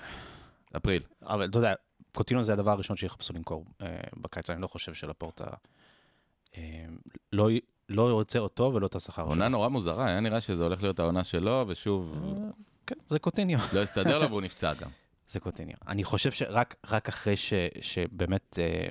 אפריל. 0.77 1.03
אבל 1.23 1.45
אתה 1.45 1.57
יודע, 1.57 1.73
קוטינו 2.15 2.43
זה 2.43 2.53
הדבר 2.53 2.71
הראשון 2.71 2.97
שיחפשו 2.97 3.33
למכור 3.33 3.65
אה, 3.81 3.99
בקיץ, 4.17 4.49
אני 4.49 4.61
לא 4.61 4.67
חושב 4.67 4.93
שלפורטה 4.93 5.45
אה, 6.57 6.85
לא, 7.33 7.49
לא 7.89 8.11
רוצה 8.11 8.39
אותו 8.39 8.71
ולא 8.73 8.85
את 8.85 8.95
השכר 8.95 9.23
עונה 9.23 9.47
נורא 9.47 9.67
מוזרה, 9.67 10.07
היה 10.07 10.19
נראה 10.19 10.41
שזה 10.41 10.63
הולך 10.63 10.83
להיות 10.83 10.99
העונה 10.99 11.23
שלו, 11.23 11.65
ושוב, 11.67 12.15
כן, 12.87 12.95
זה 13.07 13.19
קוטיניו. 13.19 13.59
לא 13.73 13.79
הסתדר 13.79 14.19
לו 14.19 14.29
והוא 14.29 14.41
נפצע 14.41 14.73
גם. 14.73 14.89
זה 15.31 15.39
קוטיניו. 15.39 15.75
אני 15.87 16.03
חושב 16.03 16.31
שרק 16.31 16.75
רק 16.87 17.09
אחרי 17.09 17.37
ש, 17.37 17.53
שבאמת 17.81 18.59
אה, 18.59 18.87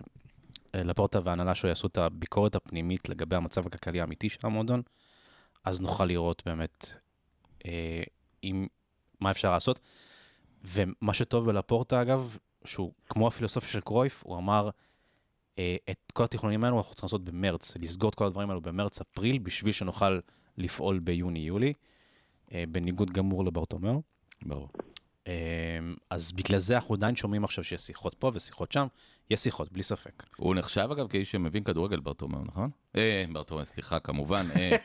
אה, 0.75 0.83
לפורטה 0.83 1.18
וההנהלה 1.25 1.55
שלו 1.55 1.68
יעשו 1.68 1.87
את 1.87 1.99
הביקורת 1.99 2.55
הפנימית 2.55 3.09
לגבי 3.09 3.37
המצב 3.37 3.66
הכלכלי 3.66 4.01
האמיתי 4.01 4.29
של 4.29 4.39
המועדון, 4.43 4.83
אז 5.64 5.81
נוכל 5.81 6.05
לראות 6.05 6.43
באמת 6.47 6.87
אה, 7.66 8.03
עם, 8.43 8.66
מה 9.20 9.31
אפשר 9.31 9.53
לעשות. 9.53 9.81
ומה 10.64 11.14
שטוב 11.14 11.47
בלפורטה, 11.47 12.03
אגב, 12.03 12.37
שהוא 12.65 12.93
כמו 13.09 13.29
הפילוסופיה 13.29 13.71
של 13.71 13.81
קרויף, 13.81 14.23
הוא 14.27 14.37
אמר, 14.37 14.71
אה, 15.59 15.77
את 15.91 16.13
כל 16.13 16.25
התכנונים 16.25 16.65
האלו 16.65 16.79
אנחנו 16.79 16.95
צריכים 16.95 17.07
לעשות 17.07 17.25
במרץ, 17.25 17.77
לסגור 17.77 18.11
את 18.11 18.15
כל 18.15 18.27
הדברים 18.27 18.51
האלו 18.51 18.61
במרץ-אפריל, 18.61 19.39
בשביל 19.39 19.73
שנוכל 19.73 20.21
לפעול 20.59 20.99
ביוני-יולי, 20.99 21.73
אה, 22.53 22.65
בניגוד 22.69 23.11
גמור 23.11 23.45
לברטומיאו. 23.45 24.03
ברור. 24.43 24.69
אמ, 25.27 25.33
אז 26.11 26.33
בגלל 26.33 26.59
זה 26.59 26.75
אנחנו 26.75 26.95
עדיין 26.95 27.17
שומעים 27.17 27.45
עכשיו 27.45 27.65
שיש 27.65 27.83
שיחות 27.83 28.15
פה 28.15 28.31
ושיחות 28.35 28.73
שם. 28.73 28.87
יש 29.31 29.41
שיחות, 29.41 29.73
בלי 29.73 29.83
ספק. 29.83 30.23
הוא 30.37 30.55
נחשב 30.55 30.89
אגב 30.93 31.09
כאיש 31.09 31.31
שמבין 31.31 31.65
כדורגל 31.65 32.01
ברטומיאו, 32.01 32.45
נכון? 32.45 32.71
אה, 32.97 33.25
ברטומיאו, 33.33 33.67
סליחה, 33.67 34.01
כמובן, 34.01 34.47
אה, 34.57 34.77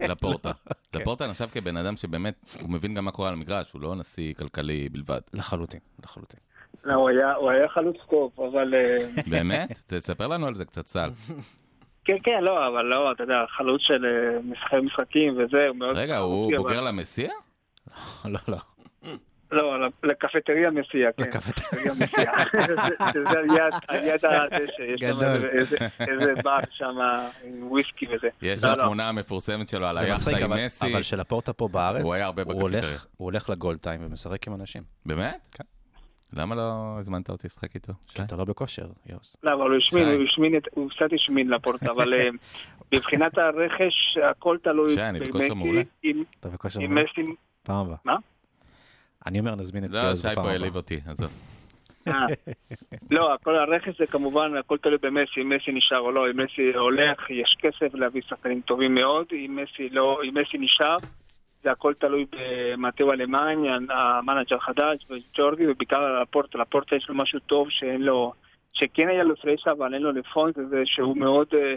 לפורטה. 0.10 0.52
לפורטה 0.94 1.26
נחשב 1.26 1.48
כבן 1.52 1.76
אדם 1.76 1.96
שבאמת, 1.96 2.34
הוא 2.60 2.70
מבין 2.70 2.94
גם 2.94 3.04
מה 3.04 3.10
קורה 3.10 3.28
על 3.28 3.34
המגרש, 3.34 3.72
הוא 3.72 3.80
לא 3.80 3.94
נשיא 3.94 4.34
כלכלי 4.34 4.88
בלבד. 4.88 5.20
לחלוטין, 5.32 5.80
לחלוטין. 6.02 6.40
לא, 6.84 6.94
הוא 6.94 7.08
היה- 7.08 7.34
הוא 7.34 7.50
היה 7.50 7.68
חלוץ 7.68 7.96
טוב, 8.10 8.32
אבל... 8.52 8.74
אה, 8.74 8.98
באמת? 9.26 9.70
תספר 9.86 10.26
לנו 10.26 10.46
על 10.46 10.54
זה 10.54 10.64
קצת 10.64 10.86
סל. 10.86 11.10
כן, 12.04 12.16
כן, 12.24 12.38
לא, 12.44 12.68
אבל 12.68 12.84
לא, 12.84 13.12
אתה 13.12 13.22
יודע, 13.22 13.44
חלוץ 13.56 13.80
של 13.82 14.04
אה, 14.04 14.40
משחקי 14.42 14.76
משחקים 14.80 15.34
וזה, 15.38 15.68
הוא 15.68 15.76
מאוד... 15.76 15.96
רגע, 15.96 16.16
הוא 16.18 16.56
בוגר 16.56 16.80
למסיע? 16.80 17.30
לא, 18.24 18.38
לא. 18.48 18.56
לא, 19.52 19.76
לקפטריה 20.02 20.70
מסיע, 20.70 21.12
כן. 21.16 21.22
לקפטריה. 21.22 21.92
מסיע. 22.00 22.32
שזה 23.12 23.38
על 23.38 23.44
יד, 24.06 24.24
הדשא, 24.24 24.82
יש 24.82 25.00
שם. 25.00 25.20
איזה- 26.00 26.34
בר 26.44 26.58
שם 26.70 26.96
עם 27.44 27.66
וויסקי 27.72 28.06
וזה. 28.06 28.28
יש 28.42 28.64
לא, 28.64 28.70
שם 28.72 28.78
לא. 28.78 28.84
תמונה 28.84 29.08
המפורסמת 29.08 29.68
שלו 29.68 29.86
על 29.86 29.98
היאכטה 29.98 30.30
עם 30.36 30.52
מסי. 30.52 30.92
אבל 30.92 31.02
שלפורטה 31.02 31.52
פה 31.52 31.68
בארץ, 31.68 32.02
הוא 32.02 32.14
היה 32.14 32.26
הרבה 32.26 32.42
הוא 32.42 32.52
הולך- 32.52 32.74
בקפטריה. 32.74 32.98
הוא 33.16 33.24
הולך 33.26 33.50
לגולד 33.50 33.78
טיים 33.78 34.00
ומשחק 34.06 34.46
עם 34.48 34.54
אנשים. 34.54 34.82
באמת? 35.06 35.38
כן. 35.52 35.64
למה 36.32 36.54
לא 36.54 36.96
הזמנת 36.98 37.30
אותי 37.30 37.46
לשחק 37.46 37.74
איתו? 37.74 37.92
כי 38.08 38.22
אתה 38.22 38.36
לא 38.36 38.44
בכושר, 38.44 38.86
יוס. 39.06 39.36
לא, 39.42 39.54
אבל 39.54 39.70
הוא 39.70 39.76
השמין, 39.76 40.04
שי. 40.04 40.14
הוא 40.14 40.24
השמין, 40.24 40.54
הוא 40.74 40.90
קצת 40.90 41.12
השמין 41.14 41.48
לפורט, 41.48 41.82
אבל 41.82 42.14
אה, 42.14 42.28
מבחינת 42.94 43.38
הרכש, 43.38 44.18
הכל 44.30 44.56
תלוי. 44.62 44.94
שי, 44.94 45.02
אני 45.02 45.20
בכושר 45.20 45.54
מעולה. 45.54 45.82
אתה 46.40 46.48
בכושר 46.48 46.80
עם 46.80 46.94
מעולה? 46.94 47.08
פעם 47.62 47.76
הבאה. 47.76 47.96
מה? 48.04 48.16
אני 49.26 49.40
אומר, 49.40 49.54
נזמין 49.54 49.84
את 49.84 49.90
לא, 49.90 50.14
שי 50.14 50.22
בפעם 50.22 50.34
פה 50.34 50.40
הבאה. 50.40 50.52
העליב 50.52 50.76
אותי, 50.76 51.00
עזוב. 51.06 51.30
אה. 52.08 52.26
לא, 53.10 53.34
הכל 53.34 53.56
הרכש 53.56 53.98
זה 53.98 54.06
כמובן, 54.06 54.56
הכל 54.56 54.78
תלוי 54.78 54.98
במסי, 55.02 55.42
אם 55.42 55.48
מסי 55.48 55.72
נשאר 55.72 55.98
או 55.98 56.12
לא, 56.12 56.30
אם 56.30 56.40
מסי 56.40 56.72
הולך, 56.74 57.30
יש 57.30 57.56
כסף 57.58 57.94
להביא 57.94 58.22
שחקנים 58.28 58.60
טובים 58.60 58.94
מאוד, 58.94 59.26
אם 59.32 59.58
מסי 59.62 59.88
לא, 59.88 60.20
אם 60.24 60.34
מסי 60.34 60.58
נשאר, 60.58 60.96
זה 61.62 61.70
הכל 61.70 61.94
תלוי 61.94 62.26
במטאו 62.30 63.12
אלמאני, 63.12 63.68
המנג'ר 63.90 64.56
החדש, 64.56 65.06
וג'ורדי, 65.10 65.70
ובעיקר 65.70 66.02
על 66.02 66.22
לפורטה, 66.22 66.58
לפורטה 66.58 66.96
יש 66.96 67.08
לו 67.08 67.14
משהו 67.14 67.40
טוב 67.40 67.70
שאין 67.70 68.02
לו, 68.02 68.32
שכן 68.72 69.08
היה 69.08 69.22
לו 69.22 69.36
פרשה, 69.36 69.70
אבל 69.70 69.94
אין 69.94 70.02
לו 70.02 70.12
לפונט, 70.12 70.58
זה 70.68 70.82
שהוא 70.84 71.16
מאוד 71.16 71.46
אה, 71.54 71.74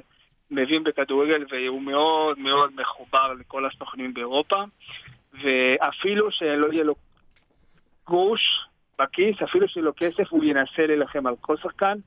מבין 0.51 0.83
בכדורגל, 0.83 1.45
והוא 1.51 1.81
מאוד 1.81 2.39
מאוד 2.39 2.71
מחובר 2.75 3.33
לכל 3.39 3.65
הסוכנים 3.65 4.13
באירופה, 4.13 4.63
ואפילו 5.43 6.31
שלא 6.31 6.67
יהיה 6.71 6.83
לו 6.83 6.95
גרוש 8.07 8.41
בכיס, 8.99 9.36
אפילו 9.43 9.67
שיהיה 9.67 9.86
לו 9.86 9.91
כסף, 9.97 10.29
הוא 10.29 10.43
ינסה 10.43 10.88
להילחם 10.88 11.27
על 11.27 11.36
כל 11.41 11.57
שחקן. 11.57 11.97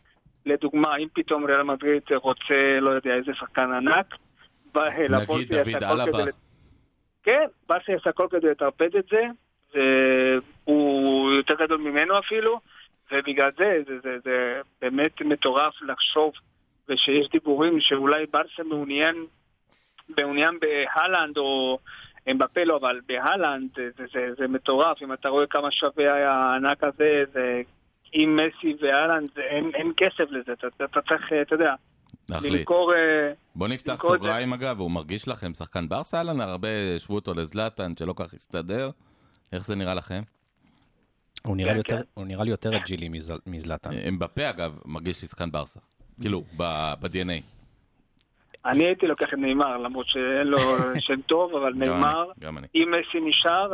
לדוגמה, 0.47 0.97
אם 0.97 1.09
פתאום 1.12 1.45
ריאל 1.45 1.62
מדריד 1.62 2.03
רוצה, 2.14 2.81
לא 2.81 2.91
יודע, 2.91 3.14
איזה 3.14 3.35
שחקן 3.35 3.72
ענק, 3.72 4.14
נגיד 4.76 5.55
דוד 5.55 5.85
אלבה. 5.85 6.48
כן, 7.23 7.45
באסי 7.69 7.93
יעשה 7.93 8.11
הכל 8.11 8.27
כדי 8.31 8.51
לטרפד 8.51 8.97
את 8.97 9.05
זה, 9.11 9.23
והוא 10.66 11.33
יותר 11.33 11.55
גדול 11.55 11.81
ממנו 11.81 12.19
אפילו, 12.19 12.61
ובגלל 13.12 13.51
זה, 13.59 13.79
זה, 13.87 13.99
זה, 14.03 14.16
זה 14.25 14.61
באמת 14.81 15.21
מטורף 15.23 15.75
לחשוב, 15.83 16.33
ושיש 16.89 17.29
דיבורים 17.29 17.81
שאולי 17.81 18.27
ברסה 18.27 18.62
מעוניין, 18.64 19.16
מעוניין 20.21 20.59
בהלנד 20.61 21.39
או 21.39 21.79
אמבפה 22.31 22.64
לא, 22.64 22.77
אבל 22.77 23.01
בהלנד 23.07 23.69
זה, 23.77 23.89
זה, 23.99 24.05
זה, 24.12 24.35
זה 24.39 24.49
מטורף, 24.49 25.03
אם 25.03 25.12
אתה 25.12 25.29
רואה 25.29 25.47
כמה 25.47 25.71
שווה 25.71 26.31
הענק 26.31 26.85
הזה, 26.85 27.25
זה... 27.33 27.62
עם 28.12 28.37
מסי 28.37 28.77
והלנד, 28.81 29.29
זה- 29.35 29.41
אין, 29.43 29.71
אין 29.75 29.93
כסף 29.97 30.31
לזה, 30.31 30.53
אתה, 30.53 30.66
אתה 30.85 31.01
צריך, 31.09 31.33
אתה 31.43 31.55
יודע, 31.55 31.75
להחליט. 32.29 32.53
למכור... 32.53 32.93
אה, 32.95 33.33
בוא 33.55 33.68
נפתח. 33.68 34.03
סוגריים 34.03 34.53
אגב, 34.53 34.81
הוא 34.81 34.91
מרגיש 34.91 35.29
לכם 35.29 35.55
שחקן 35.55 35.89
ברסה 35.89 36.18
הלנד? 36.19 36.41
הרבה 36.41 36.68
השוו 36.97 37.14
אותו 37.14 37.35
לזלאטן, 37.35 37.93
שלא 37.99 38.12
כך 38.16 38.35
הסתדר. 38.35 38.91
איך 39.53 39.66
זה 39.66 39.74
נראה 39.74 39.95
לכם? 39.95 40.22
הוא 41.47 41.57
נראה 41.57 41.68
כן, 41.68 41.74
לי 41.74 41.79
יותר- 41.81 41.97
כן. 41.97 42.03
הוא 42.14 42.24
נראה 42.24 42.45
לי 42.45 42.51
יותר 42.51 42.76
אג'ילי 42.76 43.09
מזל- 43.09 43.39
מזלאטן. 43.47 43.91
אמבפה 44.09 44.51
אגב, 44.51 44.79
מרגיש 44.85 45.22
לי 45.22 45.29
שחקן 45.29 45.51
ברסה. 45.51 45.81
כאילו, 46.20 46.43
ב- 46.57 46.93
ב-DNA. 47.01 47.58
אני 48.67 48.85
הייתי 48.85 49.07
לוקח 49.07 49.27
את 49.35 49.39
נאמר, 49.39 49.77
למרות 49.79 50.07
שאין 50.09 50.47
לו 50.47 50.59
שם 51.07 51.21
טוב, 51.27 51.55
אבל 51.55 51.73
נאמר. 51.77 52.25
אם 52.75 52.91
מסי 52.91 53.21
נשאר, 53.29 53.73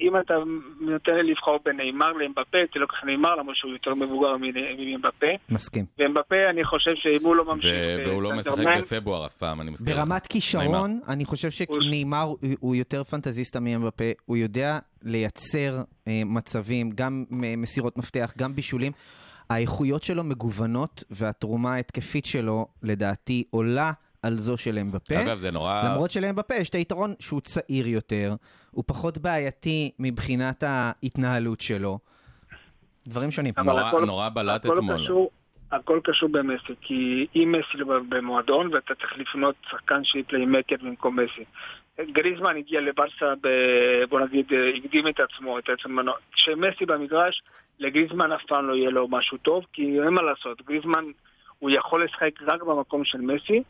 אם 0.00 0.16
אתה 0.16 0.34
נותן 0.80 1.14
לי 1.14 1.30
לבחור 1.30 1.58
בין 1.64 1.76
נאמר 1.76 2.12
לאמבפה, 2.12 2.58
הייתי 2.58 2.78
לוקח 2.78 3.04
נאמר, 3.04 3.34
למרות 3.36 3.56
שהוא 3.56 3.72
יותר 3.72 3.94
מבוגר 3.94 4.36
מאמבפה. 4.36 5.26
מסכים. 5.48 5.84
ואמבפה, 5.98 6.50
אני 6.50 6.64
חושב 6.64 6.94
שאם 6.94 7.24
הוא 7.24 7.36
לא 7.36 7.44
ממשיך... 7.44 7.72
ו- 7.98 8.04
והוא 8.08 8.22
לא 8.22 8.32
משחק 8.36 8.54
בפברואר 8.80 9.26
אף 9.26 9.36
פעם, 9.36 9.60
אני 9.60 9.70
מזכיר. 9.70 9.96
ברמת 9.96 10.26
כישרון, 10.26 11.00
אני 11.08 11.24
חושב 11.24 11.50
שנאמר 11.50 12.34
הוא- 12.60 12.74
יותר 12.76 13.04
פנטזיסטה 13.04 13.60
מאמבפה, 13.60 14.04
הוא 14.26 14.36
יודע 14.36 14.78
לייצר 15.02 15.78
אה, 16.08 16.22
מצבים, 16.26 16.90
גם 16.94 17.24
מסירות 17.30 17.96
מפתח, 17.96 18.32
גם 18.38 18.54
בישולים. 18.54 18.92
האיכויות 19.50 20.02
שלו 20.02 20.24
מגוונות, 20.24 21.04
והתרומה 21.10 21.74
ההתקפית 21.74 22.26
שלו, 22.26 22.66
לדעתי, 22.82 23.44
עולה 23.50 23.92
על 24.22 24.36
זו 24.36 24.56
של 24.56 24.78
אמבפה. 24.78 25.22
אגב, 25.22 25.38
זה 25.38 25.50
נורא... 25.50 25.82
למרות 25.84 26.10
שלאמבפה 26.10 26.54
יש 26.54 26.68
את 26.68 26.74
היתרון 26.74 27.14
שהוא 27.20 27.40
צעיר 27.40 27.86
יותר, 27.88 28.34
הוא 28.70 28.84
פחות 28.86 29.18
בעייתי 29.18 29.90
מבחינת 29.98 30.62
ההתנהלות 30.66 31.60
שלו. 31.60 31.98
דברים 33.06 33.30
שונים. 33.30 33.54
נורא- 33.64 33.80
הכל- 33.80 34.04
נורא 34.04 34.28
בלט 34.28 34.64
הכל 34.64 34.74
אתמול. 34.74 35.04
קשור- 35.04 35.30
הכל 35.72 36.00
קשור 36.04 36.28
במסי, 36.28 36.72
כי 36.80 37.26
אם 37.36 37.54
מסי 37.58 37.84
במועדון, 38.08 38.74
ואתה 38.74 38.94
צריך 38.94 39.18
לפנות 39.18 39.54
שחקן 39.70 40.04
שהיא 40.04 40.24
פליימקר 40.28 40.76
במקום 40.82 41.18
מסי. 41.20 41.44
גריזמן 42.12 42.56
הגיע 42.56 42.80
לברסה, 42.80 43.34
ב- 43.42 44.04
בוא 44.08 44.20
נגיד, 44.20 44.46
הקדים 44.78 45.08
את 45.08 45.20
עצמו, 45.20 45.58
את 45.58 45.64
עצמו. 45.68 46.00
כשמסי 46.32 46.86
במגרש, 46.86 47.42
לגריזמן 47.78 48.32
אף 48.32 48.40
פעם 48.48 48.66
לא 48.68 48.74
יהיה 48.74 48.90
לו 48.90 49.08
משהו 49.08 49.38
טוב, 49.38 49.64
כי 49.72 50.00
אין 50.00 50.08
מה 50.14 50.22
לעשות, 50.22 50.62
גריזמן, 50.66 51.04
הוא 51.58 51.70
יכול 51.70 52.04
לשחק 52.04 52.30
רק 52.42 52.62
במקום 52.62 53.04
של 53.04 53.18
מסי, 53.20 53.62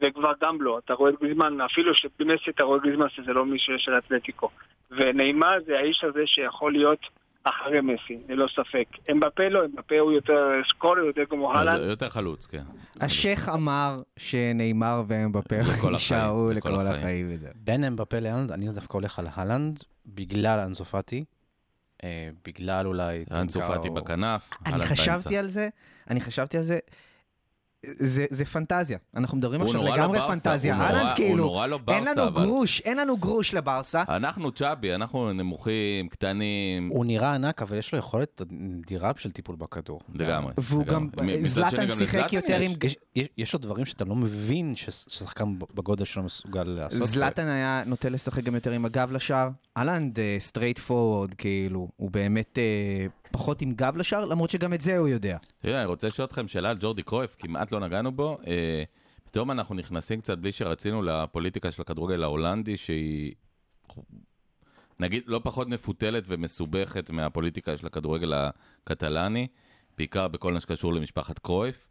וכבר 0.00 0.32
גם 0.42 0.62
לא. 0.62 0.78
אתה 0.84 0.94
רואה 0.94 1.10
את 1.10 1.14
גריזמן, 1.20 1.60
אפילו 1.60 1.94
שבמסי 1.94 2.50
אתה 2.50 2.62
רואה 2.62 2.78
גריזמן 2.78 3.06
שזה 3.08 3.32
לא 3.32 3.46
מישהו 3.46 3.74
של 3.78 3.98
אתלטיקו. 3.98 4.50
ונעימה 4.90 5.52
זה 5.66 5.78
האיש 5.78 6.04
הזה 6.04 6.22
שיכול 6.26 6.72
להיות 6.72 7.00
אחרי 7.44 7.80
מסי, 7.80 8.18
ללא 8.28 8.46
ספק. 8.48 8.88
אמבפה 9.10 9.48
לא, 9.48 9.64
אמבפה 9.64 9.98
הוא 9.98 10.12
יותר 10.12 10.50
סקורר, 10.68 10.98
יותר 11.04 11.22
כמו 11.30 11.52
הלנד. 11.52 11.80
יותר 11.84 12.08
חלוץ, 12.08 12.46
כן. 12.46 12.62
השייח 13.00 13.48
אמר 13.48 14.02
שנאמר 14.16 15.02
ואמבפה 15.06 15.56
יישארו 15.92 16.50
לכל 16.54 16.86
החיים. 16.86 17.30
בין 17.54 17.84
אמבפה 17.84 18.18
להלנד, 18.20 18.52
אני 18.52 18.66
דווקא 18.66 18.92
הולך 18.96 19.18
על 19.18 19.26
הלנד, 19.34 19.82
בגלל 20.06 20.58
אנסופטי, 20.58 21.24
אה, 22.04 22.28
בגלל 22.44 22.86
אולי... 22.86 23.24
אנסו 23.30 23.60
טנקה 23.60 23.74
פאטי 23.74 23.88
או- 23.88 23.94
בכנף, 23.94 24.50
אני 24.66 24.82
חשבתי. 24.82 25.36
על 25.38 25.46
זה, 25.46 25.68
אני 26.10 26.20
חשבתי 26.20 26.58
על 26.58 26.62
זה. 26.62 26.78
זה, 27.86 28.26
זה 28.30 28.44
פנטזיה, 28.44 28.98
אנחנו 29.16 29.38
מדברים 29.38 29.62
עכשיו 29.62 29.82
לגמרי 29.82 30.18
ברסה, 30.18 30.32
פנטזיה. 30.32 30.74
הוא 30.76 30.82
נורא- 30.82 30.90
אהלן 30.96 31.06
הוא 31.06 31.16
כאילו, 31.16 31.36
נורא 31.36 31.66
לא 31.66 31.76
אין 31.76 31.84
ברסה, 32.04 32.12
לנו 32.12 32.26
אבל- 32.28 32.42
גרוש, 32.44 32.80
אין 32.80 32.96
לנו 32.96 33.16
גרוש 33.16 33.54
לברסה. 33.54 34.02
אנחנו 34.08 34.52
צ'אבי, 34.52 34.94
אנחנו 34.94 35.32
נמוכים, 35.32 36.08
קטנים, 36.08 36.88
הוא 36.88 37.04
נראה 37.04 37.34
ענק, 37.34 37.62
אבל 37.62 37.78
יש 37.78 37.92
לו 37.92 37.98
יכולת 37.98 38.42
אדירה 38.82 39.12
של 39.16 39.30
טיפול 39.30 39.56
בכדור. 39.56 40.00
לגמרי. 40.14 40.52
והוא 40.58 40.84
גם, 40.84 41.08
זלאטן 41.44 41.90
שיחק 41.98 42.32
יותר 42.32 42.60
יש. 42.62 42.70
עם... 42.72 42.78
יש, 42.84 42.96
יש, 43.16 43.28
יש 43.38 43.52
לו 43.52 43.58
דברים 43.58 43.86
שאתה 43.86 44.04
לא 44.04 44.14
מבין 44.14 44.76
ש- 44.76 44.84
ששחקן 44.90 45.44
בגודל 45.74 46.04
שלו 46.04 46.22
מסוגל 46.22 46.62
לעשות. 46.64 47.08
זלאטן 47.08 47.48
היה 47.48 47.82
נוטה 47.86 48.08
לשחק 48.08 48.42
גם 48.44 48.54
יותר 48.54 48.70
עם 48.70 48.84
הגב 48.84 49.12
לשער. 49.12 49.48
הלנד 49.76 50.18
straight 50.38 50.78
forward, 50.78 51.34
כאילו, 51.34 51.88
הוא 51.96 52.10
באמת 52.10 52.58
אה, 52.58 53.06
פחות 53.32 53.62
עם 53.62 53.72
גב 53.72 53.96
לשער, 53.96 54.24
למרות 54.24 54.50
שגם 54.50 54.72
את 54.74 54.80
זה 54.80 54.98
הוא 54.98 55.08
יודע. 55.08 55.38
תראה, 55.58 55.78
אני 55.78 55.86
רוצה 55.86 56.08
לשאול 56.08 56.26
אתכם 56.26 56.48
שאלה 56.48 56.70
על 56.70 56.76
ג'ורדי 56.80 57.02
קרויף, 57.02 57.36
כמעט 57.38 57.72
לא 57.72 57.80
נגענו 57.80 58.12
בו. 58.12 58.38
אה, 58.46 58.82
פתאום 59.24 59.50
אנחנו 59.50 59.74
נכנסים 59.74 60.20
קצת 60.20 60.38
בלי 60.38 60.52
שרצינו 60.52 61.02
לפוליטיקה 61.02 61.70
של 61.70 61.82
הכדורגל 61.82 62.22
ההולנדי, 62.22 62.76
שהיא 62.76 63.34
נגיד 65.00 65.22
לא 65.26 65.40
פחות 65.44 65.68
מפותלת 65.68 66.24
ומסובכת 66.26 67.10
מהפוליטיקה 67.10 67.76
של 67.76 67.86
הכדורגל 67.86 68.32
הקטלני, 68.32 69.46
בעיקר 69.96 70.28
בכל 70.28 70.52
מה 70.52 70.60
שקשור 70.60 70.94
למשפחת 70.94 71.38
קרויף. 71.38 71.88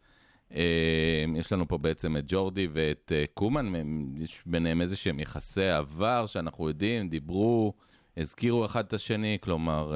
אה, 0.55 1.25
יש 1.35 1.53
לנו 1.53 1.67
פה 1.67 1.77
בעצם 1.77 2.17
את 2.17 2.23
ג'ורדי 2.27 2.67
ואת 2.73 3.11
אה, 3.15 3.25
קומן, 3.33 3.73
יש 4.17 4.43
ביניהם 4.45 4.81
איזה 4.81 4.95
שהם 4.95 5.19
יחסי 5.19 5.69
עבר 5.69 6.25
שאנחנו 6.25 6.67
יודעים, 6.67 7.09
דיברו, 7.09 7.73
הזכירו 8.17 8.65
אחד 8.65 8.85
את 8.85 8.93
השני, 8.93 9.37
כלומר... 9.41 9.95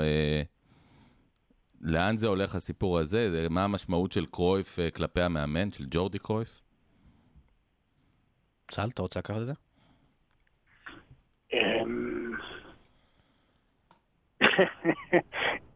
לאן 1.81 2.17
זה 2.17 2.27
הולך 2.27 2.55
הסיפור 2.55 2.99
הזה? 2.99 3.31
זה- 3.31 3.47
מה 3.49 3.63
המשמעות 3.63 4.11
של 4.11 4.25
קרויף 4.25 4.79
אה, 4.79 4.91
כלפי 4.91 5.21
המאמן, 5.21 5.71
של 5.71 5.85
ג'ורדי 5.91 6.19
קרויף? 6.19 6.61
צה"ל, 8.71 8.89
אתה 8.89 9.01
רוצה 9.01 9.19
לקחת 9.19 9.37
את 9.41 9.45
זה? 9.45 9.53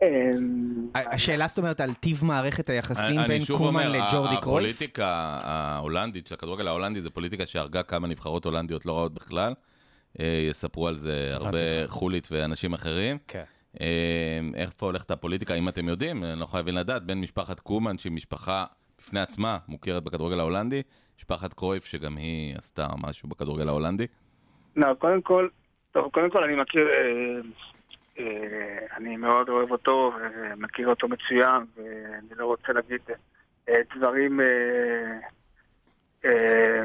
אמ, 0.02 0.88
השאלה 0.96 1.48
זאת 1.48 1.58
אומרת 1.58 1.82
על 1.82 1.94
טיב 1.94 2.26
מערכת 2.26 2.70
היחסים 2.70 3.20
בין 3.28 3.42
קומן 3.58 3.92
לג'ורדי 3.92 4.36
קרויף? 4.42 4.44
הפוליטיקה 4.44 5.08
ההולנדית, 5.44 6.28
של 6.28 6.36
הכדורגל 6.36 6.68
ההולנדי, 6.68 7.02
זו 7.02 7.12
פוליטיקה 7.12 7.46
שהרגה 7.46 7.84
כמה 7.84 8.08
נבחרות 8.08 8.46
הולנדיות 8.46 8.86
לא 8.86 8.98
רעות 8.98 9.14
בכלל. 9.14 9.54
אה, 10.20 10.46
יספרו 10.50 10.88
על 10.88 10.96
זה 10.98 11.30
הרבה. 11.34 11.58
חולית 11.88 12.28
ואנשים 12.32 12.74
אחרים. 12.74 13.18
כן. 13.28 13.44
אה, 13.82 14.40
איפה 14.56 14.86
הולכת 14.86 15.12
הפוליטיקה, 15.12 15.54
אם 15.54 15.70
אתם 15.70 15.90
יודעים, 15.90 16.24
אני 16.24 16.40
לא 16.40 16.46
חייבים 16.46 16.76
לדעת, 16.76 17.04
בין 17.04 17.22
משפחת 17.22 17.60
קומן, 17.60 17.98
שהיא 17.98 18.12
משפחה 18.12 18.66
בפני 19.00 19.20
עצמה 19.20 19.58
מוכרת 19.68 20.04
בכדורגל 20.04 20.40
ההולנדי, 20.40 20.82
משפחת 21.18 21.54
קרויף, 21.54 21.86
שגם 21.86 22.18
היא 22.18 22.56
עשתה 22.58 22.88
משהו 23.08 23.30
בכדורגל 23.30 23.68
ההולנדי. 23.68 24.08
לא, 24.76 24.94
קודם 24.94 25.22
כל, 25.22 25.48
טוב, 25.92 26.12
קודם 26.12 26.30
כל 26.30 26.44
אני 26.44 26.56
מכיר, 26.56 26.88
אה, 26.88 27.40
אה, 28.20 28.86
אני 28.98 29.18
מאוד 29.18 29.50
אוהב 29.50 29.72
אותו 29.72 30.12
ומכיר 30.20 30.88
אותו 30.88 31.08
מצוין, 31.08 31.66
ואני 31.76 32.30
לא 32.36 32.46
רוצה 32.46 32.74
להגיד 32.74 33.02
אה, 33.70 33.76
דברים... 33.96 34.42
אה, 34.42 34.46
אה, 36.26 36.84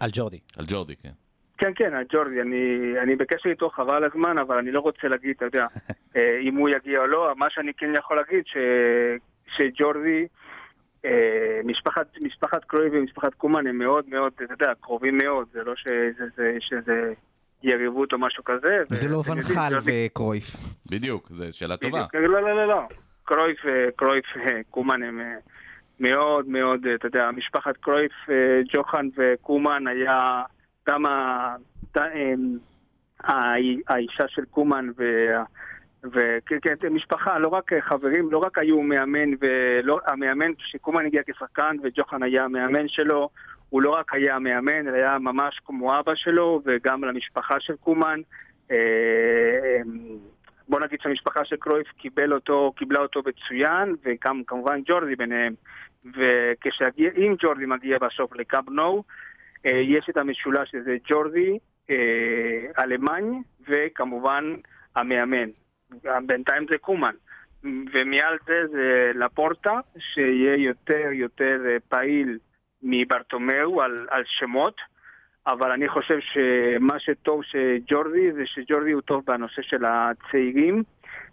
על 0.00 0.10
ג'ורדי. 0.12 0.38
על 0.56 0.64
ג'ורדי, 0.68 0.96
כן. 0.96 1.12
כן, 1.60 1.72
כן, 1.74 1.92
ג'ורדי, 2.12 2.40
אני, 2.40 2.94
אני 3.02 3.16
בקשר 3.16 3.48
איתו 3.50 3.70
חבל 3.70 4.04
הזמן, 4.04 4.38
אבל 4.38 4.58
אני 4.58 4.70
לא 4.72 4.80
רוצה 4.80 5.08
להגיד, 5.08 5.34
אתה 5.36 5.44
יודע, 5.44 5.66
אה, 6.16 6.38
אם 6.42 6.56
הוא 6.56 6.68
יגיע 6.68 7.00
או 7.00 7.06
לא, 7.06 7.32
מה 7.36 7.46
שאני 7.50 7.72
כן 7.74 7.92
יכול 7.98 8.16
להגיד, 8.16 8.44
ש, 8.46 8.56
שג'ורדי, 9.56 10.26
אה, 11.04 11.60
משפחת, 11.64 12.06
משפחת 12.22 12.64
קרוי 12.64 12.88
ומשפחת 12.92 13.34
קומן 13.34 13.66
הם 13.66 13.78
מאוד 13.78 14.04
מאוד, 14.08 14.32
אתה 14.44 14.54
יודע, 14.54 14.72
קרובים 14.80 15.18
מאוד, 15.18 15.46
זה 15.52 15.64
לא 15.64 15.76
שזה, 15.76 16.24
זה, 16.36 16.56
שזה 16.60 17.12
יריבות 17.62 18.12
או 18.12 18.18
משהו 18.18 18.44
כזה. 18.44 18.82
זה 18.88 19.08
לא 19.08 19.16
ואתם 19.16 19.38
יודעים, 19.38 19.58
ונחל 19.58 19.74
וקרויף. 19.84 20.56
בדיוק, 20.90 21.28
זו 21.30 21.58
שאלה 21.58 21.76
טובה. 21.76 22.06
בדיוק, 22.14 22.32
לא, 22.32 22.42
לא, 22.42 22.56
לא, 22.56 22.68
לא. 22.68 22.82
קרויף, 23.24 23.66
אה, 23.66 23.90
קרויף, 23.96 24.26
קומן 24.70 25.02
הם 25.02 25.20
מאוד 26.00 26.48
מאוד, 26.48 26.86
אתה 26.86 27.06
יודע, 27.06 27.30
משפחת 27.30 27.76
קרויף, 27.76 28.12
ג'וחן 28.72 29.08
וקומן 29.16 29.86
היה 29.86 30.42
גם 30.88 31.06
ה- 31.06 31.56
האישה 33.88 34.28
של 34.28 34.44
קומן 34.44 34.88
וה- 34.96 35.44
וכן, 36.04 36.58
כן, 36.80 36.88
משפחה, 36.90 37.38
לא 37.38 37.48
רק 37.48 37.70
חברים, 37.80 38.30
לא 38.30 38.38
רק 38.38 38.58
היו 38.58 38.82
מאמן, 38.82 39.30
ולא, 39.40 40.00
המאמן, 40.06 40.54
כשקומן 40.54 41.06
הגיע 41.06 41.22
כשחקן 41.26 41.76
וג'וחן 41.82 42.22
היה 42.22 42.44
המאמן 42.44 42.88
שלו, 42.88 43.28
הוא 43.68 43.82
לא 43.82 43.90
רק 43.90 44.14
היה 44.14 44.38
מאמן, 44.38 44.88
אלא 44.88 44.96
היה 44.96 45.18
ממש 45.18 45.60
כמו 45.64 45.98
אבא 45.98 46.14
שלו, 46.14 46.62
וגם 46.64 47.04
למשפחה 47.04 47.60
של 47.60 47.76
קומן. 47.76 48.20
אה, 48.70 48.76
בוא 50.68 50.80
נגיד 50.80 51.00
שהמשפחה 51.00 51.44
של 51.44 51.56
קרויף 51.56 51.88
קיבל 51.98 52.32
אותו, 52.32 52.72
קיבלה 52.76 53.00
אותו 53.00 53.22
מצוין, 53.26 53.96
וגם 54.04 54.42
כמובן 54.46 54.80
ג'ורדי 54.84 55.16
ביניהם. 55.16 55.54
וכשאם 56.04 57.34
ג'ורדי 57.38 57.66
מגיע 57.66 57.98
בסוף 57.98 58.36
לקאב 58.36 58.70
נו, 58.70 59.02
יש 59.64 60.06
את 60.10 60.16
המשולש 60.16 60.74
הזה, 60.74 60.96
ג'ורדי, 61.08 61.58
אה, 61.90 62.82
אלמני, 62.84 63.38
וכמובן 63.68 64.54
המאמן. 64.96 65.48
בינתיים 66.26 66.66
זה 66.70 66.78
קומן. 66.78 67.14
ומעל 67.92 68.38
זה 68.46 68.66
זה 68.72 69.12
לפורטה, 69.14 69.80
שיהיה 69.98 70.56
יותר 70.56 71.08
יותר 71.12 71.60
אה, 71.66 71.76
פעיל 71.88 72.38
מברטומאו 72.82 73.82
על, 73.82 74.06
על 74.10 74.22
שמות. 74.26 74.80
אבל 75.46 75.70
אני 75.72 75.88
חושב 75.88 76.18
שמה 76.20 76.98
שטוב 76.98 77.42
שג'ורדי 77.44 78.32
זה 78.32 78.46
שג'ורדי 78.46 78.90
הוא 78.90 79.00
טוב 79.00 79.24
בנושא 79.26 79.62
של 79.62 79.84
הצעירים, 79.84 80.82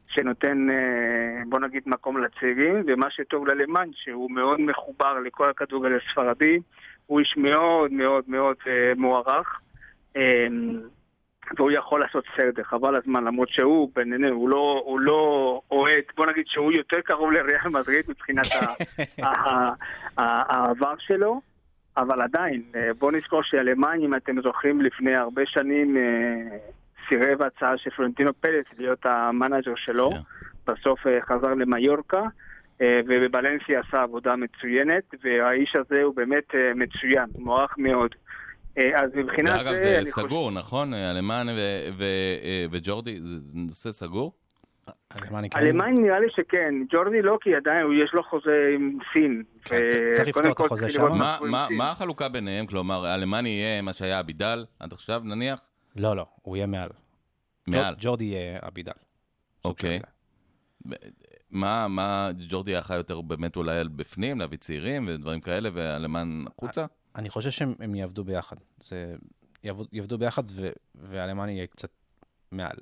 שנותן, 0.07 0.69
אה, 0.69 1.43
בוא 1.49 1.59
נגיד, 1.59 1.83
מקום 1.85 2.17
לצעירים, 2.17 2.83
ומה 2.87 3.11
שטוב 3.11 3.47
ללמן 3.47 3.89
שהוא 3.93 4.31
מאוד 4.31 4.61
מחובר 4.61 5.19
לכל 5.19 5.49
הכדורגל 5.49 5.97
הספרדי, 5.97 6.59
הוא 7.07 7.19
איש 7.19 7.37
מאוד 7.37 7.91
מאוד 7.91 8.23
מאוד 8.27 8.55
אה, 8.67 8.91
מוערך, 8.97 9.59
אה, 10.17 10.47
והוא 11.57 11.71
יכול 11.71 11.99
לעשות 11.99 12.23
סדר, 12.37 12.63
חבל 12.63 12.95
הזמן, 12.95 13.23
למרות 13.23 13.49
שהוא, 13.49 13.91
בינינו, 13.95 14.27
הוא 14.27 14.49
לא, 14.49 14.81
הוא 14.85 14.99
לא 14.99 15.61
אוהד, 15.71 16.03
בוא 16.15 16.25
נגיד 16.25 16.47
שהוא 16.47 16.71
יותר 16.71 17.01
קרוב 17.01 17.31
לריאל 17.31 17.69
מדריד 17.69 18.05
מבחינת 18.07 18.45
העבר 20.17 20.93
שלו. 20.99 21.41
אבל 21.97 22.21
עדיין, 22.21 22.61
אה, 22.75 22.93
בואו 22.99 23.11
נזכור 23.11 23.43
שהלמן, 23.43 23.99
אם 24.01 24.15
אתם 24.15 24.41
זוכרים, 24.41 24.81
לפני 24.81 25.15
הרבה 25.15 25.41
שנים 25.45 25.97
אה, 25.97 26.57
סירב 27.09 27.41
הצעה 27.41 27.77
של 27.77 27.89
פלורנטינו 27.89 28.31
פלס 28.41 28.65
להיות 28.77 29.05
המנאג'ר 29.05 29.75
שלו. 29.75 30.11
כן. 30.11 30.17
בסוף 30.73 31.07
אה, 31.07 31.21
חזר 31.21 31.53
למיורקה, 31.53 32.21
ובבלנסיה 32.81 33.79
עשה 33.87 34.01
עבודה 34.03 34.35
מצוינת, 34.35 35.03
והאיש 35.23 35.75
הזה 35.75 36.01
הוא 36.03 36.15
באמת 36.15 36.55
אה, 36.55 36.73
מצוין, 36.75 37.25
מוערך 37.37 37.73
מאוד. 37.77 38.15
אה, 38.77 39.03
אז 39.03 39.09
מבחינת 39.15 39.57
ואגב, 39.57 39.71
זה, 39.75 39.83
זה 39.83 39.97
אני 39.97 40.05
סגור, 40.05 40.51
נכון? 40.51 40.93
אלמן 40.93 41.47
ו- 41.49 41.89
ו- 41.97 42.03
אה, 42.43 42.65
וג'ורדי, 42.71 43.19
זה 43.21 43.39
זה 43.39 43.57
נושא 43.59 43.91
סגור? 43.91 44.31
כן. 45.51 45.59
אלמן 45.59 45.93
נראה 46.01 46.19
לי 46.19 46.27
שכן, 46.29 46.73
ג'ורדי 46.93 47.21
לא, 47.21 47.37
כי 47.41 47.55
עדיין 47.55 47.81
הוא- 47.83 47.93
יש 47.93 48.13
לו 48.13 48.23
חוזה 48.23 48.71
עם 48.75 48.97
סין. 49.13 49.43
כן, 49.65 49.75
צריך 50.13 50.27
לפתור 50.27 50.51
את 50.51 50.59
החוזה 50.59 50.89
שם. 50.89 51.07
מה- 51.77 51.91
החלוקה 51.91 52.29
ביניהם? 52.29 52.65
כלומר, 52.65 53.13
אלמני 53.15 53.49
יהיה 53.49 53.81
מה 53.81 53.93
שהיה 53.93 54.19
אבידל 54.19 54.65
עד 54.79 54.93
עכשיו, 54.93 55.21
נניח? 55.25 55.59
לא, 55.95 56.15
לא, 56.15 56.25
הוא 56.41 56.55
יהיה 56.57 56.67
מעל. 56.67 56.89
מעל. 57.67 57.81
ג'ור- 57.83 57.95
ג'ורדי 57.99 58.25
יהיה 58.25 58.59
אבידל. 58.67 58.91
אוקיי. 59.65 59.99
מה, 61.51 61.87
מה, 61.87 62.29
ג'ורדי 62.49 62.71
היה 62.71 62.81
חי 62.81 62.95
יותר 62.95 63.21
באמת 63.21 63.55
אולי 63.55 63.79
על 63.79 63.87
בפנים, 63.87 64.39
להביא 64.39 64.57
צעירים 64.57 65.07
ודברים 65.07 65.41
כאלה, 65.41 65.69
ואלמן 65.73 66.43
החוצה? 66.47 66.85
אני 67.15 67.29
חושב 67.29 67.49
שהם 67.49 67.73
הם 67.79 67.95
יעבדו 67.95 68.23
ביחד. 68.23 68.55
זה... 68.79 69.15
יעבדו, 69.63 69.83
יעבדו 69.91 70.17
ביחד, 70.17 70.43
ו... 70.51 70.69
והאלמני 70.95 71.51
יהיה 71.51 71.67
קצת 71.67 71.89
מעל. 72.51 72.77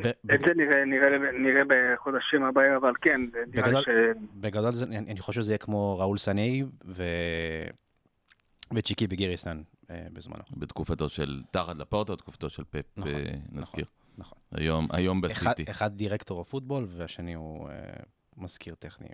את 0.00 0.40
זה 0.46 0.54
נראה, 0.56 0.84
נראה, 0.84 1.32
נראה 1.32 1.62
בחודשים 1.68 2.44
הבאים, 2.44 2.72
אבל 2.72 2.92
כן, 3.00 3.20
נראה 3.54 3.66
בגדול- 3.66 3.82
ש... 3.82 3.88
בגדול 4.34 4.74
זה, 4.74 4.84
אני, 4.84 4.98
אני 4.98 5.20
חושב 5.20 5.42
שזה 5.42 5.50
יהיה 5.52 5.58
כמו 5.58 5.98
ראול 5.98 6.18
סני 6.18 6.64
ו... 6.84 7.04
וצ'יקי 8.74 9.06
בגיריסטן 9.06 9.62
אה, 9.90 10.06
בזמנו. 10.12 10.42
בתקופתו 10.56 11.08
של 11.08 11.40
תחת 11.50 11.76
לפורטו, 11.76 12.16
תקופתו 12.16 12.50
של 12.50 12.64
פפ, 12.70 12.84
נכון, 12.96 13.12
אה, 13.14 13.22
נזכיר. 13.52 13.84
נכון. 13.84 14.01
היום, 14.52 14.88
היום 14.92 15.24
אחד, 15.24 15.52
בסיטי. 15.52 15.70
אחד 15.70 15.96
דירקטור 15.96 16.40
הפוטבול 16.40 16.86
והשני 16.96 17.34
הוא 17.34 17.68
אה, 17.68 17.74
מזכיר 18.36 18.74
טכני. 18.74 19.08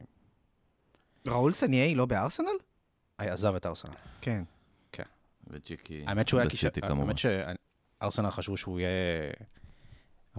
ראול 1.26 1.52
סניאי 1.52 1.94
לא 1.94 2.06
בארסנל? 2.06 2.46
אה, 3.20 3.32
עזב 3.32 3.54
את 3.54 3.66
ארסנל. 3.66 3.94
כן. 4.20 4.44
וצ'יקי 5.50 6.04
האמת 6.06 6.28
שהוא 6.28 6.40
היה. 6.40 6.48
בסיטי 6.48 6.80
כמובן. 6.80 7.00
האמת 7.00 7.18
שארסנל 7.18 8.30
חשבו 8.30 8.56
שהוא 8.56 8.80
יהיה 8.80 8.90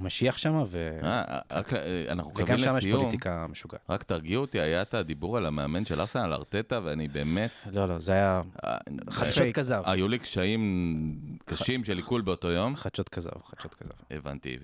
המשיח 0.02 0.38
שם, 0.38 0.64
ו... 0.70 1.00
אה, 1.04 1.40
רק, 1.52 1.74
אה, 1.74 2.06
אנחנו 2.10 2.32
וגם 2.36 2.46
קווים 2.46 2.60
שם 2.60 2.70
יש 2.70 2.84
לסיום. 2.84 3.00
פוליטיקה 3.00 3.46
משוגעת. 3.50 3.82
רק 3.90 4.04
תרגיעו 4.04 4.42
אותי, 4.42 4.60
היה 4.60 4.82
את 4.82 4.94
הדיבור 4.94 5.38
על 5.38 5.46
המאמן 5.46 5.86
של 5.86 6.02
ארסנל, 6.02 6.34
ארטטה, 6.34 6.80
ואני 6.84 7.08
באמת... 7.08 7.52
לא, 7.72 7.86
לא, 7.86 8.00
זה 8.00 8.12
היה 8.12 8.42
אה, 8.64 8.78
חדשות. 9.10 9.44
כזב. 9.54 9.82
היו 9.86 10.08
לי 10.08 10.20
קשיים 10.20 11.20
קשים 11.46 11.84
של 11.84 11.98
עיכול 11.98 12.22
באותו 12.22 12.52
יום. 12.52 12.76
חדשות 12.76 13.10
כזב, 13.10 13.30
חדשות 13.46 13.74
כזב. 13.74 13.92
הבנתי, 14.12 14.58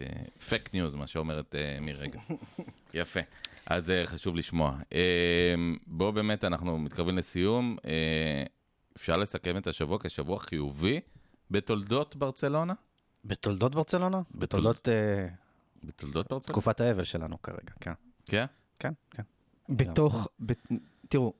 פייק 0.47 0.73
ניוז, 0.73 0.95
מה 0.95 1.07
שאומרת 1.07 1.55
אה, 1.55 1.77
מירי. 1.81 2.07
יפה. 2.93 3.19
אז 3.65 3.91
אה, 3.91 4.05
חשוב 4.05 4.35
לשמוע. 4.35 4.77
אה, 4.93 5.55
בואו 5.87 6.13
באמת, 6.13 6.43
אנחנו 6.43 6.79
מתקרבים 6.79 7.17
לסיום. 7.17 7.77
אה, 7.85 8.43
אפשר 8.97 9.17
לסכם 9.17 9.57
את 9.57 9.67
השבוע 9.67 9.97
כשבוע 10.03 10.39
חיובי 10.39 10.99
בתולדות 11.51 12.15
ברצלונה? 12.15 12.73
בתולדות 13.25 13.75
ברצלונה? 13.75 14.21
בתולדות 14.35 14.89
אה, 14.89 15.27
בתולדות 15.83 16.27
ברצלונה? 16.29 16.53
תקופת 16.53 16.81
האבל 16.81 17.03
שלנו 17.03 17.41
כרגע, 17.41 17.73
כן. 17.81 17.93
כן? 18.25 18.45
כן, 18.79 18.93
כן. 19.11 19.23
בתוך, 19.69 20.27
תראו, 21.09 21.33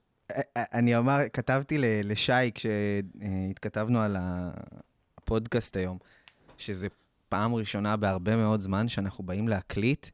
אני 0.56 0.98
אמר, 0.98 1.20
כתבתי 1.34 1.78
ל- 1.78 2.12
לשי 2.12 2.52
כשהתכתבנו 2.56 4.00
על 4.00 4.18
הפודקאסט 5.18 5.78
היום, 5.78 5.98
שזה 6.58 6.88
פעם 7.30 7.56
ראשונה 7.56 7.98
בהרבה 7.98 8.36
מאוד 8.36 8.60
זמן 8.60 8.88
שאנחנו 8.88 9.24
באים 9.24 9.48
להקליט 9.48 10.08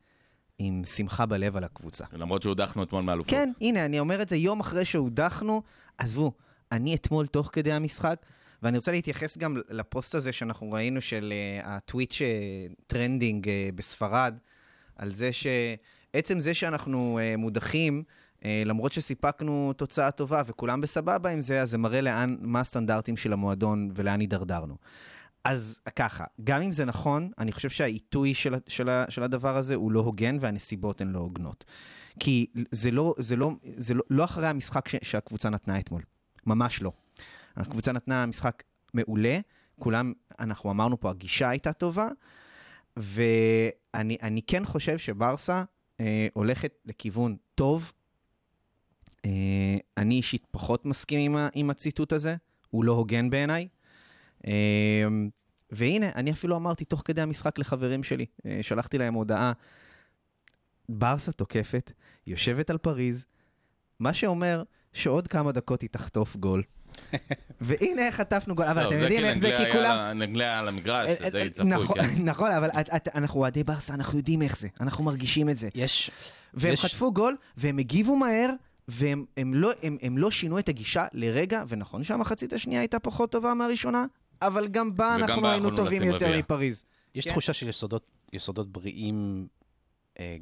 עם 0.58 0.82
שמחה 0.86 1.26
בלב 1.26 1.58
על 1.58 1.64
הקבוצה. 1.64 2.06
למרות 2.14 2.44
שהודחנו 2.44 2.84
אתמול 2.84 3.04
מאלופות. 3.04 3.32
כן, 3.32 3.52
הנה, 3.62 3.86
אני 3.86 4.00
אומר 4.00 4.22
את 4.22 4.30
זה 4.30 4.36
יום 4.36 4.60
אחרי 4.60 4.86
שהודחנו. 4.86 5.62
עזבו, 5.98 6.32
אני 6.72 6.96
אתמול 6.96 7.28
תוך 7.28 7.50
כדי 7.54 7.72
המשחק, 7.72 8.26
ואני 8.62 8.78
רוצה 8.78 8.92
להתייחס 8.92 9.38
גם 9.38 9.58
לפוסט 9.70 10.16
הזה 10.16 10.32
שאנחנו 10.32 10.72
ראינו 10.72 11.02
של 11.02 11.34
uh, 11.62 11.68
ה 11.68 11.75
tweet 11.75 12.14
trending 12.88 13.46
uh, 13.46 13.50
בספרד, 13.76 14.38
על 14.96 15.14
זה 15.14 15.30
שעצם 15.32 16.40
זה 16.40 16.54
שאנחנו 16.54 17.20
uh, 17.20 17.38
מודחים, 17.38 18.04
uh, 18.40 18.44
למרות 18.66 18.92
שסיפקנו 18.92 19.74
תוצאה 19.74 20.12
טובה 20.12 20.42
וכולם 20.46 20.82
בסבבה 20.82 21.30
עם 21.30 21.42
זה, 21.42 21.62
אז 21.62 21.70
זה 21.70 21.78
מראה 21.78 22.02
לאן, 22.02 22.36
מה 22.42 22.60
הסטנדרטים 22.60 23.18
של 23.18 23.34
המועדון 23.34 23.90
ולאן 23.96 24.20
הידרדרנו. 24.20 24.76
אז 25.44 25.80
ככה, 25.96 26.24
גם 26.44 26.62
אם 26.62 26.72
זה 26.72 26.86
נכון, 26.86 27.32
אני 27.40 27.52
חושב 27.52 27.70
שהעיתוי 27.70 28.34
של, 28.34 28.56
של, 28.68 28.90
של 29.10 29.24
הדבר 29.24 29.58
הזה 29.58 29.76
הוא 29.76 29.92
לא 29.92 30.00
הוגן 30.00 30.38
והנסיבות 30.40 31.02
הן 31.02 31.12
לא 31.12 31.20
הוגנות. 31.20 31.66
כי 32.20 32.46
זה 32.72 32.92
לא, 32.92 33.16
זה 33.18 33.36
לא, 33.36 33.52
זה 33.64 33.94
לא, 33.94 34.04
לא 34.10 34.24
אחרי 34.24 34.48
המשחק 34.48 34.88
ש, 34.88 34.96
שהקבוצה 35.02 35.50
נתנה 35.50 35.80
אתמול. 35.80 36.02
ממש 36.46 36.82
לא. 36.82 36.92
הקבוצה 37.58 37.92
נתנה 37.92 38.26
משחק 38.26 38.64
מעולה, 38.94 39.40
כולם, 39.80 40.14
אנחנו 40.40 40.72
אמרנו 40.72 41.00
פה, 41.00 41.10
הגישה 41.10 41.50
הייתה 41.50 41.74
טובה, 41.74 42.08
ואני 42.98 44.18
אני 44.22 44.42
כן 44.42 44.66
חושב 44.66 44.98
שברסה 44.98 45.64
אה, 46.00 46.28
הולכת 46.34 46.74
לכיוון 46.86 47.36
טוב. 47.56 47.92
אה, 49.26 49.78
אני 49.98 50.16
אישית 50.16 50.46
פחות 50.52 50.86
מסכים 50.86 51.36
עם, 51.36 51.48
עם 51.54 51.70
הציטוט 51.70 52.14
הזה, 52.14 52.36
הוא 52.70 52.86
לא 52.86 52.92
הוגן 52.92 53.30
בעיניי. 53.30 53.68
אה, 54.48 55.08
והנה, 55.72 56.10
אני 56.16 56.32
אפילו 56.32 56.56
אמרתי 56.56 56.86
תוך 56.86 57.02
כדי 57.06 57.22
המשחק 57.22 57.60
לחברים 57.60 58.04
שלי, 58.04 58.26
אה, 58.46 58.60
שלחתי 58.62 58.98
להם 58.98 59.14
הודעה, 59.14 59.54
ברסה 60.90 61.32
תוקפת, 61.32 61.92
יושבת 62.28 62.70
על 62.70 62.78
פריז, 62.78 63.26
מה 64.00 64.14
שאומר 64.14 64.64
שעוד 64.94 65.28
כמה 65.28 65.52
דקות 65.52 65.82
היא 65.82 65.90
תחטוף 65.90 66.36
גול. 66.36 66.64
והנה 67.62 68.02
איך 68.02 68.16
חטפנו 68.16 68.56
גול, 68.56 68.66
אבל 68.66 68.84
טוב, 68.84 68.94
אתם 68.94 69.02
יודעים 69.02 69.26
איך 69.26 69.38
זה, 69.38 69.56
כי 69.58 69.72
כולם... 69.72 70.20
נגלה 70.20 70.60
על 70.60 70.68
המגרש, 70.68 71.10
אה, 71.10 71.16
זה 71.16 71.24
אה, 71.24 71.30
די 71.30 71.50
צפוי, 71.50 71.70
נכון, 71.70 72.02
כן. 72.02 72.24
נכון, 72.24 72.52
אבל 72.52 72.70
אנחנו 73.16 73.40
אוהדי 73.40 73.64
ברסה, 73.64 73.94
אנחנו 73.94 74.18
יודעים 74.18 74.42
איך 74.42 74.58
זה, 74.58 74.68
אנחנו 74.82 75.04
מרגישים 75.04 75.50
את 75.50 75.58
זה. 75.58 75.70
יש... 75.76 76.12
והם 76.54 76.76
חטפו 76.76 77.14
גול, 77.14 77.36
והם 77.58 77.78
הגיבו 77.78 78.16
מהר, 78.16 78.50
והם 78.88 79.26
הם 79.38 79.54
לא, 79.54 79.72
הם, 79.84 79.98
הם 80.02 80.18
לא 80.18 80.32
שינו 80.32 80.60
את 80.60 80.70
הגישה 80.70 81.06
לרגע, 81.14 81.64
ונכון 81.68 82.04
שהמחצית 82.04 82.54
השנייה 82.54 82.82
הייתה 82.82 83.00
פחות 83.00 83.32
טובה 83.32 83.54
מהראשונה, 83.54 84.06
אבל 84.42 84.68
גם 84.68 84.98
בה 84.98 85.16
אנחנו 85.16 85.48
היינו 85.48 85.76
טובים 85.76 86.04
יותר. 86.04 86.38
מפריז. 86.40 86.84
יש 87.16 87.26
כן. 87.26 87.32
תחושה 87.32 87.54
של 87.54 87.70
יסודות, 87.70 88.04
יסודות 88.34 88.72
בריאים 88.72 89.48
אה, 89.48 89.61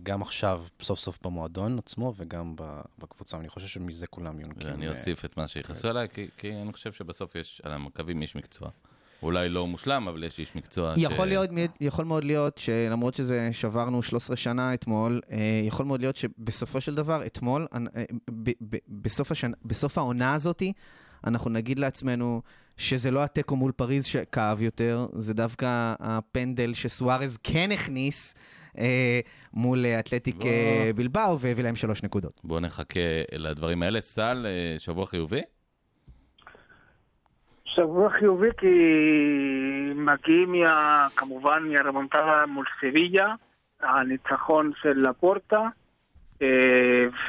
גם 0.03 0.22
עכשיו, 0.22 0.64
סוף 0.81 0.99
סוף 0.99 1.19
במועדון 1.23 1.80
עצמו 1.80 2.14
וגם 2.18 2.56
בקבוצה. 2.99 3.38
אני 3.38 3.49
חושב 3.49 3.68
שמזה 3.68 4.07
כולם 4.07 4.39
יונקים. 4.39 4.68
ואני 4.68 4.85
אה, 4.85 4.91
אוסיף 4.91 5.26
את 5.26 5.38
מה 5.38 5.47
שיכעסו 5.47 5.88
עליי, 5.89 6.07
כי- 6.14 6.27
כי 6.38 6.51
אני 6.61 6.73
חושב 6.73 6.91
שבסוף 6.93 7.35
יש 7.35 7.61
על 7.65 7.72
המכבים 7.72 8.22
איש 8.22 8.35
מקצוע. 8.35 8.69
אולי 9.23 9.49
לא 9.49 9.68
מושלם, 9.68 10.07
אבל 10.07 10.23
יש 10.23 10.39
איש 10.39 10.56
מקצוע 10.56 10.95
ש... 10.95 10.99
יכול, 10.99 11.26
להיות, 11.27 11.49
יכול 11.81 12.06
מאוד 12.06 12.23
להיות 12.23 12.57
שלמרות 12.57 13.14
שזה 13.14 13.49
שברנו 13.51 14.03
13 14.03 14.38
שנה 14.38 14.73
אתמול, 14.73 15.22
אה, 15.31 15.38
יכול 15.68 15.85
מאוד 15.85 16.01
להיות 16.01 16.15
שבסופו 16.15 16.81
של 16.81 16.95
דבר, 16.95 17.26
אתמול, 17.26 17.68
אה, 17.73 18.03
ב, 18.30 18.49
ב, 18.69 18.77
בסוף, 18.88 19.31
השנה, 19.31 19.56
בסוף 19.65 19.97
העונה 19.97 20.34
הזאתי, 20.34 20.73
אנחנו 21.27 21.49
נגיד 21.49 21.80
לעצמנו 21.80 22.41
שזה 22.77 23.11
לא 23.11 23.23
התיקו 23.23 23.56
מול 23.56 23.72
פריז 23.72 24.06
שכאב 24.06 24.61
יותר, 24.61 25.07
זה 25.18 25.34
דווקא 25.34 25.93
הפנדל 25.99 26.73
שסוארז 26.73 27.38
כן 27.43 27.72
הכניס 27.72 28.35
אה, 28.35 28.41
מול 29.53 29.85
אה, 29.85 29.99
אתלטיק 29.99 30.35
בוא. 30.35 30.45
אה, 30.45 30.91
בלבאו 30.95 31.39
והביא 31.39 31.63
להם 31.63 31.75
שלוש 31.75 32.03
נקודות. 32.03 32.41
בואו 32.43 32.59
נחכה 32.59 32.99
לדברים 33.31 33.83
האלה. 33.83 34.01
סל, 34.01 34.45
אה, 34.45 34.75
שבוע 34.79 35.05
חיובי? 35.05 35.41
שבוע 37.65 38.09
חיובי 38.09 38.49
כי 38.57 38.67
מגיעים 39.95 40.51
מה, 40.51 41.07
כמובן 41.15 41.63
מהרמונטרה 41.63 42.45
מול 42.45 42.65
סביליה, 42.81 43.35
הניצחון 43.81 44.71
של 44.81 45.07
לפורטה, 45.09 45.67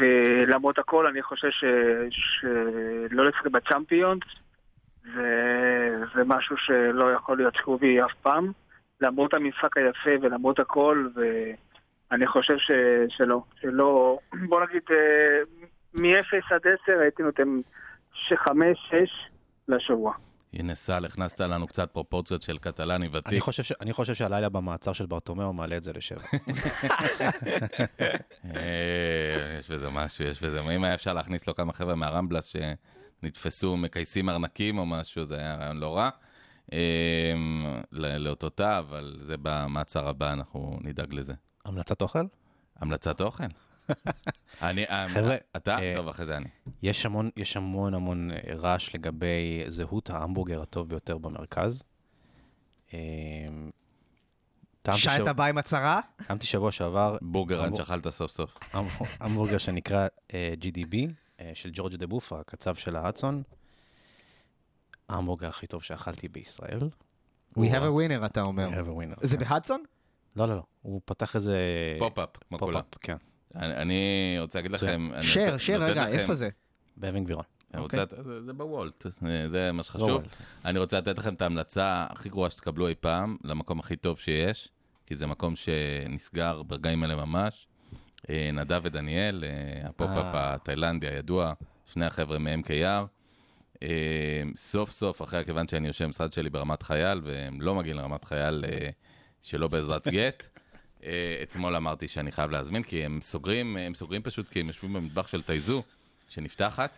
ולמרות 0.01 0.79
הכל 0.79 1.07
אני 1.07 1.23
חושב 1.23 1.51
ש, 1.51 1.65
שלא 2.11 3.25
לשחק 3.25 3.47
בצ'מפיונס 3.47 4.23
זה, 5.15 5.97
זה 6.15 6.23
משהו 6.27 6.57
שלא 6.57 7.13
יכול 7.13 7.37
להיות 7.37 7.57
חיובי 7.57 8.03
אף 8.05 8.15
פעם, 8.23 8.53
למרות 9.01 9.35
המשחק 9.35 9.77
היפה 9.77 10.11
ולמרות 10.23 10.59
הכל, 10.59 11.09
ואני 11.15 12.27
חושב 12.27 12.59
ש, 12.59 12.71
שלא, 13.09 13.43
שלא, 13.61 14.19
בוא 14.49 14.61
נגיד 14.65 14.83
אה, 14.91 15.41
מ-0 15.95 16.55
עד 16.55 16.61
10 16.85 17.01
הייתי 17.01 17.23
נותן 17.23 17.49
ש-5-6 18.13 18.95
לשבוע. 19.69 20.15
הנה 20.55 20.75
סל, 20.75 21.05
הכנסת 21.05 21.41
לנו 21.41 21.67
קצת 21.67 21.91
פרופורציות 21.91 22.43
של 22.43 22.59
קטלני 22.59 23.09
ותיק. 23.13 23.27
אני 23.27 23.41
חושב, 23.41 23.63
ש... 23.63 23.73
אני 23.81 23.93
חושב 23.93 24.15
שהלילה 24.15 24.49
במעצר 24.49 24.93
של 24.93 25.07
ברטומיאו 25.07 25.53
מעלה 25.53 25.77
את 25.77 25.85
זה 25.85 25.93
לשבע. 25.93 26.23
אה, 28.57 29.57
יש 29.59 29.71
בזה 29.71 29.91
משהו, 29.91 30.25
יש 30.25 30.43
בזה... 30.43 30.61
אם 30.61 30.85
היה 30.85 30.95
אפשר 30.95 31.13
להכניס 31.13 31.47
לו 31.47 31.55
כמה 31.55 31.73
חבר'ה 31.73 31.95
מהרמבלס 31.95 32.45
שנתפסו 33.23 33.77
מקייסים 33.77 34.29
ארנקים 34.29 34.79
או 34.79 34.87
משהו, 34.87 35.25
זה 35.25 35.37
היה 35.37 35.57
רעיון 35.57 35.77
לא 35.77 35.97
רע. 35.97 36.11
ל- 37.93 38.17
לאותו 38.17 38.49
תא, 38.49 38.79
אבל 38.79 39.17
זה 39.23 39.35
במעצר 39.43 40.09
הבא, 40.09 40.33
אנחנו 40.33 40.79
נדאג 40.83 41.15
לזה. 41.15 41.33
המלצת 41.65 42.03
אוכל? 42.03 42.25
המלצת 42.77 43.21
אוכל. 43.21 43.45
אני, 44.63 44.85
אה, 44.85 45.09
חבר'ה, 45.09 45.37
אתה? 45.57 45.79
אה, 45.79 45.93
טוב, 45.97 46.09
אחרי 46.09 46.27
זה 46.27 46.37
אני. 46.37 46.47
יש 46.83 47.07
המון, 47.07 47.31
יש 47.37 47.57
המון 47.57 47.95
המון 47.95 48.31
אה, 48.31 48.37
רעש 48.55 48.95
לגבי 48.95 49.65
זהות 49.69 50.11
ההמבורגר 50.11 50.63
הטוב 50.63 50.89
ביותר 50.89 51.19
במרכז. 51.19 51.83
שי, 54.93 55.09
אתה 55.23 55.33
בא 55.33 55.45
עם 55.45 55.59
הצהרה? 55.59 56.01
טעמתי 56.27 56.47
שבוע 56.47 56.73
שעבר 56.73 57.17
בורגרן 57.23 57.75
שאכלת 57.75 58.09
סוף 58.09 58.31
סוף. 58.31 58.59
המב- 58.73 58.89
המבורגר 59.21 59.59
שנקרא 59.59 60.07
אה, 60.35 60.55
GDB, 60.61 60.97
של 61.55 61.71
ג'ורג' 61.73 61.95
דה 61.97 62.07
בופה, 62.07 62.41
הקצב 62.41 62.75
של 62.75 62.97
ההדסון. 62.97 63.43
ההמבורגר 65.11 65.49
הכי 65.49 65.67
טוב 65.67 65.83
שאכלתי 65.83 66.29
בישראל. 66.29 66.79
We 67.59 67.63
have 67.63 67.83
a 67.83 68.21
winner, 68.23 68.27
אתה 68.27 68.43
אומר. 68.43 68.69
We 68.69 68.73
have 68.73 68.89
a 68.89 69.17
winner, 69.19 69.27
זה 69.27 69.37
כן. 69.37 69.45
בהדסון? 69.45 69.83
לא, 70.37 70.49
לא, 70.49 70.57
לא. 70.57 70.63
הוא 70.83 71.01
פתח 71.05 71.37
איזה... 71.37 71.57
פופ-אפ, 71.99 72.29
כמו 72.49 72.59
כולם. 72.59 72.73
פופ-אפ, 72.81 72.99
כן. 73.01 73.17
אני 73.57 73.95
רוצה 74.41 74.59
להגיד. 74.59 74.73
לכם... 74.73 75.11
שר, 75.23 75.59
שר, 75.59 75.83
רגע, 75.83 76.07
איפה 76.09 76.35
זה? 76.35 76.49
באבן 76.97 77.25
גבירול. 77.25 77.45
אוקיי. 77.75 78.01
רוצה, 78.01 78.23
זה- 78.23 78.43
זה 78.43 78.53
בוולט, 78.53 79.07
אה, 79.07 79.49
זה 79.49 79.73
מה 79.73 79.83
שחשוב. 79.83 80.11
בוולט. 80.11 80.37
אני 80.65 80.79
רוצה 80.79 80.99
לתת 80.99 81.19
לכם 81.19 81.35
את 81.35 81.43
ההמלצה 81.43 82.07
הכי 82.11 82.29
גרועה 82.29 82.51
שתקבלו 82.51 82.89
אי 82.89 82.95
פעם, 83.01 83.37
למקום 83.45 83.81
הכי 83.81 83.97
טוב 83.97 84.19
שיש, 84.19 84.69
כי 85.07 85.15
זה 85.15 85.27
מקום 85.27 85.57
שנסגר 85.57 86.63
ברגעים 86.63 87.03
האלה 87.03 87.17
ממש. 87.17 87.67
אה, 88.31 88.51
נדב 88.53 88.81
ודניאל, 88.85 89.45
אה, 89.45 89.89
הפופ-אפ. 89.89 90.25
התאילנדי 90.35 91.09
הידוע, 91.09 91.53
שני 91.87 92.07
החבר'ה 92.07 92.39
מ-MKR. 92.39 93.05
אה, 93.83 94.43
סוף 94.57 94.91
סוף, 94.91 95.23
אחרי 95.23 95.45
כיוון 95.45 95.69
שאני 95.69 95.87
יושב 95.87 96.05
במשרד 96.05 96.33
שלי 96.33 96.51
ברמת 96.51 96.83
חייל, 96.83 97.21
והם 97.25 97.61
לא 97.61 97.75
מגיעים 97.75 97.97
לרמת 97.97 98.25
חייל 98.25 98.65
אה, 98.69 98.89
שלא 99.43 99.69
בעזרת 99.69 100.09
גט, 100.09 100.49
אה, 101.05 101.41
אתמול 101.43 101.77
אמרתי 101.77 102.09
שאני 102.09 102.33
חייב 102.33 102.51
להזמין, 102.51 102.83
כי 102.83 103.05
הם 103.05 103.21
סוגרים, 103.21 103.77
הם 103.77 103.95
סוגרים 103.95 104.23
פשוט 104.23 104.49
כי 104.49 104.61
הם 104.61 104.67
יושבים 104.67 104.93
במטבח 104.93 105.29
של 105.29 105.43
טייזו, 105.43 105.83
שנפתחת. 106.29 106.91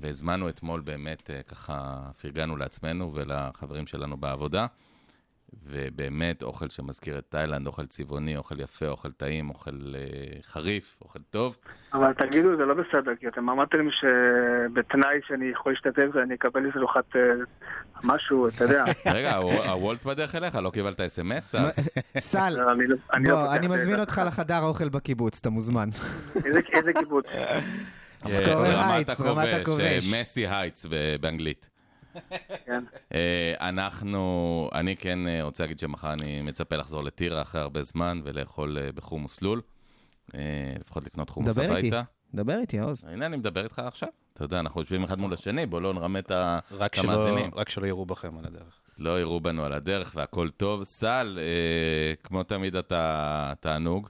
והזמנו 0.00 0.48
אתמול 0.48 0.80
באמת, 0.80 1.30
ככה 1.48 2.00
פרגנו 2.22 2.56
לעצמנו 2.56 3.14
ולחברים 3.14 3.86
שלנו 3.86 4.16
בעבודה, 4.16 4.66
ובאמת 5.66 6.42
אוכל 6.42 6.68
שמזכיר 6.68 7.18
את 7.18 7.24
תאילנד, 7.28 7.66
אוכל 7.66 7.86
צבעוני, 7.86 8.36
אוכל 8.36 8.60
יפה, 8.60 8.86
אוכל 8.86 9.10
טעים, 9.10 9.48
אוכל 9.48 9.70
אה, 9.94 10.00
חריף, 10.42 10.96
אוכל 11.02 11.18
טוב. 11.30 11.56
אבל 11.94 12.12
תגידו, 12.12 12.56
זה 12.56 12.64
לא 12.64 12.74
בסדר, 12.74 13.12
כי 13.20 13.28
אתם 13.28 13.50
אמרתם 13.50 13.78
שבתנאי 13.90 15.18
שאני 15.28 15.46
יכול 15.52 15.72
להשתתף 15.72 16.06
ואני 16.14 16.34
אקבל 16.34 16.66
איזה 16.66 16.78
לוחת 16.78 17.16
אה, 17.16 17.20
משהו, 18.04 18.48
אתה 18.48 18.64
יודע. 18.64 18.84
רגע, 19.14 19.36
הוו- 19.36 19.68
הוולט 19.70 20.04
בדרך 20.04 20.34
אליך, 20.34 20.54
לא 20.54 20.70
קיבלת 20.70 21.00
אס.אם.אס? 21.00 21.54
סל, 22.18 22.50
לא, 22.50 22.72
אני 22.72 22.86
לא- 22.86 22.96
לא 23.18 23.34
בוא, 23.34 23.42
פותח 23.44 23.56
אני 23.56 23.66
מזמין. 23.68 24.00
אותך 24.00 24.22
לחדר 24.26 24.54
האוכל 24.54 24.88
בקיבוץ, 24.88 25.38
אתה 25.40 25.50
מוזמן. 25.50 25.88
איזה- 26.46 26.60
איזה 26.72 26.92
קיבוץ. 26.92 27.26
scorer 28.26 28.74
רמת 28.76 28.90
heights, 28.94 29.20
רמת 29.20 29.48
הכובש. 29.60 29.80
אה, 29.80 30.20
מסי 30.20 30.46
heights 30.46 30.86
באנגלית. 31.20 31.68
כן. 32.66 32.84
אה, 33.14 33.54
אנחנו, 33.60 34.70
אני 34.74 34.96
כן 34.96 35.28
אה, 35.28 35.42
רוצה 35.42 35.62
להגיד 35.64 35.78
שמחר 35.78 36.12
אני 36.12 36.42
מצפה 36.42 36.76
לחזור 36.76 37.04
לטירה 37.04 37.42
אחרי 37.42 37.60
הרבה 37.60 37.82
זמן 37.82 38.20
ולאכול 38.24 38.78
אה, 38.78 38.92
בחומוס 38.92 39.42
לול. 39.42 39.60
לפחות 40.80 41.06
לקנות 41.06 41.30
חומוס 41.30 41.54
דבר 41.54 41.76
איתי. 41.76 41.88
הביתה. 41.88 42.02
דבר 42.34 42.58
איתי, 42.58 42.78
עוז. 42.78 43.04
הנה, 43.04 43.26
אני 43.26 43.36
מדבר 43.36 43.64
איתך 43.64 43.78
עכשיו. 43.78 44.08
אתה 44.34 44.44
יודע, 44.44 44.60
אנחנו 44.60 44.80
יושבים 44.80 45.04
אחד 45.04 45.20
מול 45.20 45.32
השני, 45.32 45.66
בוא 45.66 45.80
לא 45.80 45.94
נרמה 45.94 46.18
את 46.18 46.30
המאזינים. 46.98 47.50
רק 47.54 47.68
שלא 47.68 47.86
יירו 47.86 48.06
בכם 48.06 48.38
על 48.38 48.44
הדרך. 48.46 48.80
לא 48.98 49.20
יירו 49.20 49.40
בנו 49.40 49.64
על 49.64 49.72
הדרך 49.72 50.12
והכל 50.16 50.50
טוב. 50.50 50.84
סל, 50.84 51.38
אה, 51.40 52.14
כמו 52.22 52.42
תמיד 52.42 52.76
אתה 52.76 53.52
תענוג. 53.60 54.08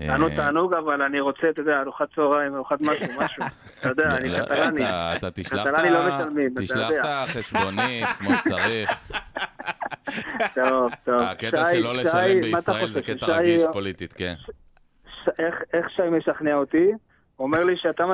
אה, 0.00 0.36
תענוג 0.36 0.74
אבל 0.74 1.02
אני 1.02 1.20
רוצה, 1.20 1.48
אתה 1.50 1.60
יודע, 1.60 1.80
ארוחת 1.80 2.08
צהריים, 2.14 2.54
ארוחת 2.54 2.80
משהו, 2.80 3.06
משהו. 3.24 3.42
אתה 3.80 3.88
יודע, 3.88 4.04
אני 4.16 4.28
לא, 4.28 4.38
קטלני. 4.44 4.84
אתה- 5.16 5.30
תשלח 5.34 5.66
את 5.66 5.72
לא. 5.90 7.00
את 7.00 7.04
החשבונית 7.04 8.06
כמו 8.18 8.30
שצריך. 8.36 8.90
טוב, 10.54 10.92
טוב. 11.04 11.20
הקטע 11.22 11.64
שלא 11.72 11.94
לשלם 11.94 12.40
בישראל 12.40 12.90
זה 12.90 13.02
קטע 13.02 13.26
רגיש 13.26 13.62
פוליטית, 13.72 14.12
כן. 14.12 14.34
איך- 15.38 15.88
שי 15.96 16.02
משכנע 16.10 16.54
אותי? 16.54 16.90
אומר 17.38 17.64
לי 17.64 17.76
שאתה 17.76 18.04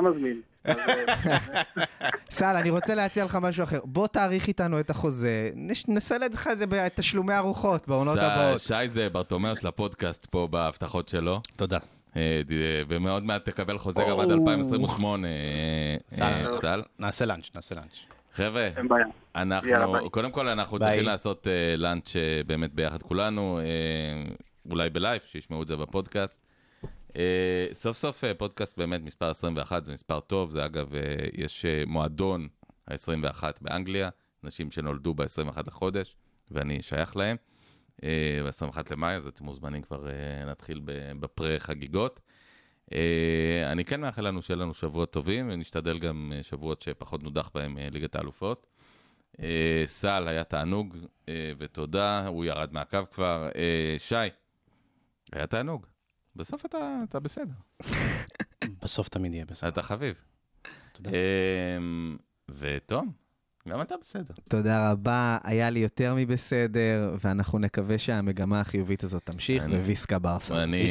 מזמין. 0.00 0.40
אה, 0.68 1.84
סל, 2.30 2.56
אני 2.56 2.70
רוצה 2.70 2.94
להציע 2.94 3.24
לך 3.24 3.38
משהו 3.42 3.64
אחר. 3.64 3.80
בוא 3.84 4.06
תאריך 4.06 4.48
איתנו 4.48 4.80
את 4.80 4.90
החוזה, 4.90 5.50
נסלד 5.88 6.34
לך 6.34 6.48
את 6.52 6.58
זה 6.58 6.64
בתשלומי 6.68 7.36
ארוחות 7.36 7.88
בעונות 7.88 8.18
הבאות. 8.18 8.60
שי 8.60 8.88
זה 8.88 9.08
ברטומיאו 9.08 9.56
של 9.56 9.66
הפודקאסט 9.66 10.26
פה 10.26 10.48
בהבטחות 10.50 11.08
שלו. 11.08 11.40
תודה. 11.56 11.78
אה, 12.16 12.40
ד- 12.46 12.52
ומאוד 12.88 13.22
מעט 13.24 13.44
תקבל 13.44 13.78
חוזה 13.78 14.02
גם 14.10 14.20
עד 14.20 14.30
או. 14.30 14.40
2028, 14.40 15.28
אה, 15.28 15.32
אה, 16.22 16.44
סל. 16.60 16.82
נעשה 16.98 17.24
lunch, 17.24 17.50
נעשה 17.54 17.74
lunch. 17.74 17.96
חבר'ה, 18.34 18.68
אנחנו. 19.36 20.10
קודם 20.10 20.30
כל 20.30 20.48
אנחנו. 20.48 20.78
צריכים 20.78 21.04
לעשות 21.04 21.46
אה, 21.46 21.76
lunch 21.76 22.16
אה, 22.16 22.40
באמת 22.46 22.74
ביחד 22.74 23.02
כולנו, 23.02 23.58
אה, 23.60 24.32
אולי 24.70 24.90
ב 24.90 24.95
live, 24.95 25.20
שישמעו 25.26 25.62
את 25.62 25.66
זה 25.68 25.76
בפודקאסט. 25.76 26.45
אה, 27.16 27.66
סוף 27.72 27.96
סוף 27.96 28.24
אה, 28.24 28.34
פודקאסט 28.34 28.78
באמת 28.78 29.00
מספר 29.02 29.30
21, 29.30 29.84
זה 29.84 29.92
מספר 29.92 30.20
טוב, 30.20 30.50
זה 30.50 30.64
אגב, 30.64 30.94
אה, 30.94 31.00
יש 31.32 31.64
מועדון 31.86 32.48
ה-21 32.88 33.42
באנגליה, 33.60 34.08
אנשים 34.44 34.70
שנולדו 34.70 35.14
ב-21 35.14 35.60
לחודש, 35.66 36.16
ואני 36.50 36.82
שייך 36.82 37.16
להם. 37.16 37.36
אה, 38.04 38.40
ב-21 38.44 38.78
למאי, 38.90 39.14
אז 39.14 39.26
אתם 39.26 39.44
מוזמנים 39.44 39.82
כבר 39.82 40.06
להתחיל 40.46 40.80
ב- 40.84 41.12
בפרה 41.20 41.58
חגיגות. 41.58 42.20
אה, 42.92 43.72
אני 43.72 43.84
כן 43.84 44.00
מאחל 44.00 44.26
לנו 44.28 44.42
שיהיה 44.42 44.56
לנו 44.56 44.74
שבועות 44.74 45.12
טובים, 45.12 45.50
ונשתדל 45.52 45.98
גם 45.98 46.32
שבועות 46.42 46.82
שפחות 46.82 47.22
נודח 47.22 47.50
בהם 47.54 47.78
ליגת 47.92 48.14
האלופות. 48.14 48.66
סל, 49.86 50.28
היה 50.28 50.44
תענוג, 50.44 50.96
ותודה, 51.58 52.26
הוא 52.26 52.44
ירד 52.44 52.72
מהקו 52.72 52.98
כבר. 53.12 53.48
שי, 53.98 54.14
היה 55.32 55.46
תענוג. 55.46 55.86
בסוף 56.36 56.66
אתה, 56.66 56.98
אתה 57.08 57.20
בסדר, 57.20 57.52
בסוף 58.82 59.08
תמיד 59.08 59.34
יהיה 59.34 59.44
בסדר. 59.44 59.68
אתה 59.68 59.82
חביב. 59.82 60.14
תודה. 60.92 61.10
אמ, 61.10 62.16
וטוב, 62.48 63.04
גם 63.68 63.80
אתה 63.80 63.94
בסדר. 64.00 64.34
תודה 64.48 64.90
רבה, 64.90 65.38
היה 65.44 65.70
לי 65.70 65.78
יותר 65.78 66.14
מבסדר, 66.16 67.14
ואנחנו 67.20 67.58
נקווה 67.58 67.98
שהמגמה 67.98 68.60
החיובית 68.60 69.04
הזאת 69.04 69.22
תמשיך, 69.24 69.64
אני- 69.64 69.76
Visca 69.76 70.18
Barça. 70.18 70.62
אני. 70.62 70.86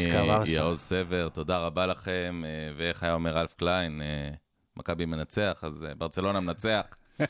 יעוז 0.45 0.79
סבר, 0.79 1.29
תודה 1.29 1.57
רבה 1.57 1.85
לכם, 1.85 2.43
אה, 2.45 2.49
ואיך 2.77 3.03
היה 3.03 3.13
אומר 3.13 3.41
רלף 3.41 3.53
קליין, 3.53 4.01
אה, 4.01 4.31
מכבי 4.77 5.05
מנצח, 5.05 5.59
אז 5.63 5.85
אה, 5.89 5.95
ברצלונה 5.95 6.39
מנצח. 6.39 6.85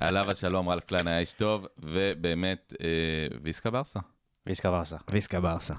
עליו 0.00 0.30
השלום, 0.30 0.68
רלף 0.68 0.84
קליין 0.84 1.06
היה 1.08 1.18
איש 1.18 1.32
טוב, 1.32 1.66
ובאמת, 1.82 2.72
Visca 3.42 3.70
Barça. 3.70 4.00
Visca 4.46 4.70
Barça. 4.70 4.96
Visca 5.10 5.40
Barça. 5.40 5.74